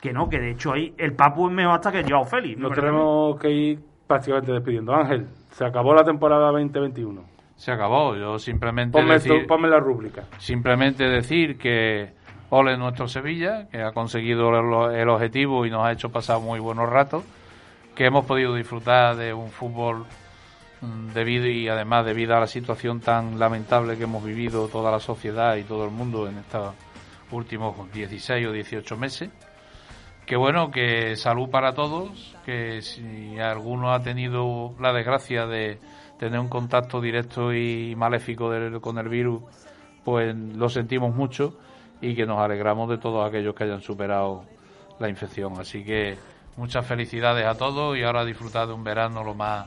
Que 0.00 0.12
no, 0.12 0.28
que 0.28 0.40
de 0.40 0.50
hecho 0.50 0.72
ahí 0.72 0.94
el 0.98 1.14
Papu 1.14 1.48
es 1.48 1.54
mejor 1.54 1.74
hasta 1.74 1.92
que 1.92 2.02
Joao 2.02 2.24
Félix. 2.24 2.58
Nos 2.58 2.72
tenemos 2.72 3.38
que 3.38 3.50
ir 3.50 3.80
prácticamente 4.06 4.52
despidiendo. 4.52 4.94
Ángel, 4.94 5.26
se 5.52 5.64
acabó 5.64 5.94
la 5.94 6.04
temporada 6.04 6.50
2021. 6.50 7.22
Se 7.54 7.70
acabó. 7.70 8.16
Yo 8.16 8.38
simplemente 8.38 8.98
ponme, 8.98 9.14
decir, 9.14 9.46
ponme 9.46 9.68
la 9.68 9.78
rúbrica. 9.78 10.24
Simplemente 10.38 11.04
decir 11.04 11.56
que 11.56 12.10
ole 12.50 12.76
nuestro 12.76 13.06
Sevilla, 13.08 13.68
que 13.70 13.80
ha 13.80 13.92
conseguido 13.92 14.50
el 14.90 15.08
objetivo 15.08 15.64
y 15.64 15.70
nos 15.70 15.84
ha 15.84 15.92
hecho 15.92 16.10
pasar 16.10 16.40
muy 16.40 16.60
buenos 16.60 16.88
ratos, 16.88 17.24
que 17.94 18.04
hemos 18.04 18.26
podido 18.26 18.54
disfrutar 18.54 19.16
de 19.16 19.32
un 19.32 19.48
fútbol 19.48 20.04
debido 21.14 21.46
y 21.46 21.68
además 21.68 22.04
debido 22.04 22.36
a 22.36 22.40
la 22.40 22.46
situación 22.46 23.00
tan 23.00 23.38
lamentable 23.38 23.96
que 23.96 24.04
hemos 24.04 24.24
vivido 24.24 24.68
toda 24.68 24.90
la 24.90 24.98
sociedad 24.98 25.56
y 25.56 25.62
todo 25.62 25.84
el 25.84 25.92
mundo 25.92 26.28
en 26.28 26.38
estos 26.38 26.74
últimos 27.30 27.92
16 27.92 28.46
o 28.46 28.52
18 28.52 28.96
meses. 28.96 29.30
Que 30.26 30.36
bueno, 30.36 30.70
que 30.70 31.16
salud 31.16 31.50
para 31.50 31.74
todos, 31.74 32.36
que 32.44 32.80
si 32.82 33.38
alguno 33.38 33.92
ha 33.92 34.02
tenido 34.02 34.74
la 34.80 34.92
desgracia 34.92 35.46
de 35.46 35.78
tener 36.18 36.38
un 36.38 36.48
contacto 36.48 37.00
directo 37.00 37.52
y 37.52 37.94
maléfico 37.96 38.50
con 38.80 38.98
el 38.98 39.08
virus, 39.08 39.42
pues 40.04 40.34
lo 40.34 40.68
sentimos 40.68 41.14
mucho 41.14 41.58
y 42.00 42.14
que 42.14 42.26
nos 42.26 42.38
alegramos 42.38 42.88
de 42.88 42.98
todos 42.98 43.26
aquellos 43.26 43.54
que 43.54 43.64
hayan 43.64 43.80
superado 43.80 44.44
la 44.98 45.08
infección. 45.08 45.58
Así 45.58 45.84
que 45.84 46.16
muchas 46.56 46.86
felicidades 46.86 47.46
a 47.46 47.56
todos 47.56 47.96
y 47.96 48.02
ahora 48.02 48.24
disfrutar 48.24 48.68
de 48.68 48.74
un 48.74 48.84
verano 48.84 49.24
lo 49.24 49.34
más 49.34 49.66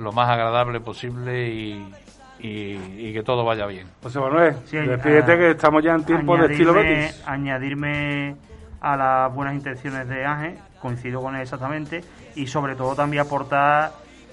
lo 0.00 0.12
más 0.12 0.28
agradable 0.28 0.80
posible 0.80 1.48
y, 1.48 1.92
y, 2.38 3.12
que 3.12 3.22
todo 3.22 3.44
vaya 3.44 3.66
bien. 3.66 3.86
José 4.02 4.18
Manuel, 4.18 4.56
despídete 4.70 5.36
que 5.36 5.50
estamos 5.50 5.82
ya 5.82 5.94
en 5.94 6.04
tiempo 6.04 6.36
de 6.36 6.52
estilo 6.52 6.74
Betis. 6.74 7.22
Añadirme 7.26 8.36
a 8.80 8.96
las 8.96 9.34
buenas 9.34 9.54
intenciones 9.54 10.08
de 10.08 10.24
Ángel, 10.24 10.58
coincido 10.80 11.20
con 11.20 11.36
él 11.36 11.42
exactamente, 11.42 12.02
y 12.34 12.46
sobre 12.46 12.74
todo 12.74 12.94
también 12.94 13.22
aportar 13.22 13.92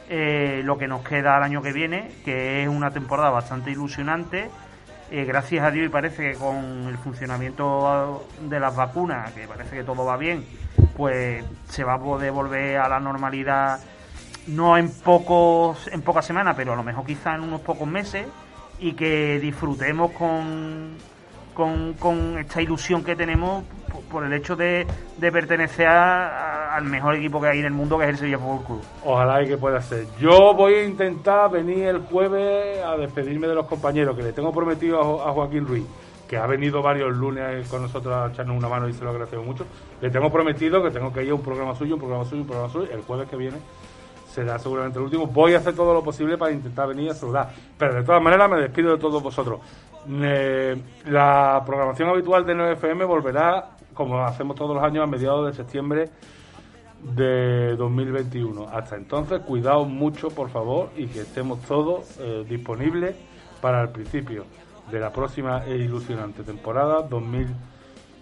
eh, 0.09 0.61
lo 0.63 0.77
que 0.77 0.87
nos 0.87 1.01
queda 1.01 1.37
el 1.37 1.43
año 1.43 1.61
que 1.61 1.73
viene, 1.73 2.11
que 2.23 2.63
es 2.63 2.69
una 2.69 2.91
temporada 2.91 3.29
bastante 3.29 3.71
ilusionante. 3.71 4.49
Eh, 5.09 5.23
gracias 5.25 5.65
a 5.65 5.71
Dios 5.71 5.85
y 5.85 5.89
parece 5.89 6.31
que 6.31 6.37
con 6.37 6.87
el 6.87 6.97
funcionamiento 6.97 8.25
de 8.41 8.59
las 8.59 8.75
vacunas, 8.75 9.31
que 9.31 9.47
parece 9.47 9.77
que 9.77 9.83
todo 9.83 10.05
va 10.05 10.17
bien, 10.17 10.45
pues 10.95 11.43
se 11.65 11.83
va 11.83 11.95
a 11.95 11.99
poder 11.99 12.31
volver 12.31 12.77
a 12.77 12.89
la 12.89 12.99
normalidad 12.99 13.79
no 14.47 14.77
en 14.77 14.89
pocos 14.89 15.87
en 15.91 16.01
pocas 16.01 16.25
semanas, 16.25 16.55
pero 16.55 16.73
a 16.73 16.75
lo 16.75 16.83
mejor 16.83 17.05
quizá 17.05 17.35
en 17.35 17.41
unos 17.41 17.61
pocos 17.61 17.87
meses 17.87 18.25
y 18.79 18.93
que 18.93 19.39
disfrutemos 19.39 20.11
con, 20.11 20.95
con, 21.53 22.37
esta 22.37 22.61
ilusión 22.61 23.03
que 23.03 23.15
tenemos 23.15 23.63
por, 24.11 24.23
el 24.23 24.33
hecho 24.33 24.55
de, 24.55 24.85
pertenecer 25.19 25.87
al 25.87 26.83
mejor 26.83 27.15
equipo 27.15 27.41
que 27.41 27.47
hay 27.47 27.59
en 27.59 27.65
el 27.65 27.73
mundo, 27.73 27.97
que 27.97 28.05
es 28.05 28.09
el 28.11 28.17
Sevilla 28.17 28.37
Fútbol 28.37 28.65
Club. 28.65 28.81
Ojalá 29.03 29.41
y 29.41 29.47
que 29.47 29.57
pueda 29.57 29.81
ser. 29.81 30.05
Yo 30.19 30.53
voy 30.53 30.75
a 30.75 30.83
intentar 30.85 31.49
venir 31.49 31.87
el 31.87 31.99
jueves 32.01 32.83
a 32.85 32.95
despedirme 32.97 33.47
de 33.47 33.55
los 33.55 33.65
compañeros, 33.65 34.15
que 34.15 34.21
le 34.21 34.33
tengo 34.33 34.51
prometido 34.51 35.27
a 35.27 35.31
Joaquín 35.31 35.65
Ruiz 35.65 35.85
que 36.27 36.37
ha 36.37 36.45
venido 36.45 36.81
varios 36.81 37.15
lunes 37.15 37.67
con 37.69 37.81
nosotros 37.81 38.13
a 38.13 38.27
echarnos 38.31 38.57
una 38.57 38.67
mano 38.67 38.87
y 38.89 38.93
se 38.93 39.03
lo 39.03 39.11
agradecemos 39.11 39.45
mucho. 39.45 39.65
Le 40.01 40.09
tengo 40.09 40.29
prometido 40.31 40.83
que 40.83 40.91
tengo 40.91 41.11
que 41.13 41.23
ir 41.23 41.31
a 41.31 41.35
un 41.35 41.41
programa 41.41 41.73
suyo, 41.73 41.95
un 41.95 42.01
programa 42.01 42.25
suyo, 42.25 42.41
un 42.41 42.47
programa 42.47 42.71
suyo. 42.71 42.87
El 42.91 43.01
jueves 43.01 43.29
que 43.29 43.37
viene 43.37 43.57
será 44.37 44.59
seguramente 44.59 44.99
el 44.99 45.05
último. 45.05 45.25
Voy 45.25 45.55
a 45.55 45.57
hacer 45.57 45.73
todo 45.73 45.95
lo 45.95 46.03
posible 46.03 46.37
para 46.37 46.51
intentar 46.51 46.87
venir 46.87 47.09
a 47.09 47.15
saludar. 47.15 47.49
Pero 47.75 47.95
de 47.95 48.03
todas 48.03 48.21
maneras 48.21 48.47
me 48.47 48.57
despido 48.57 48.91
de 48.91 48.99
todos 48.99 49.21
vosotros. 49.23 49.59
la 50.07 51.63
programación 51.65 52.09
habitual 52.09 52.45
de 52.45 52.53
9FM 52.53 53.07
volverá, 53.07 53.71
como 53.95 54.21
hacemos 54.21 54.55
todos 54.55 54.75
los 54.75 54.83
años, 54.83 55.03
a 55.03 55.07
mediados 55.07 55.47
de 55.47 55.53
septiembre 55.53 56.09
de 57.01 57.75
2021. 57.77 58.67
Hasta 58.71 58.95
entonces, 58.95 59.41
cuidaos 59.41 59.87
mucho, 59.87 60.29
por 60.29 60.49
favor, 60.49 60.91
y 60.95 61.07
que 61.07 61.21
estemos 61.21 61.59
todos 61.61 62.19
eh, 62.19 62.45
disponibles 62.47 63.15
para 63.59 63.81
el 63.81 63.89
principio 63.89 64.45
de 64.91 64.99
la 64.99 65.11
próxima 65.11 65.65
e 65.65 65.77
ilusionante 65.77 66.43
temporada 66.43 67.01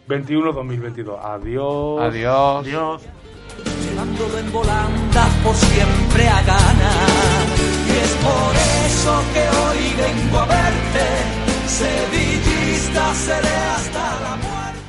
21-2022. 0.07 1.17
Adiós. 1.21 2.01
Adiós. 2.01 2.65
Adiós. 2.65 3.01
Llevándolo 3.83 4.37
en 4.37 4.51
volandas 4.51 5.29
por 5.43 5.55
siempre 5.55 6.27
a 6.27 6.41
ganas. 6.41 6.95
Y 7.87 7.97
es 8.05 8.13
por 8.25 8.55
eso 8.85 9.23
que 9.33 9.43
hoy 9.57 9.81
vengo 9.97 10.37
a 10.39 10.45
verte. 10.45 11.05
Sevillista 11.67 13.13
seré 13.15 13.55
hasta 13.75 14.19
la 14.21 14.35
muerte. 14.35 14.84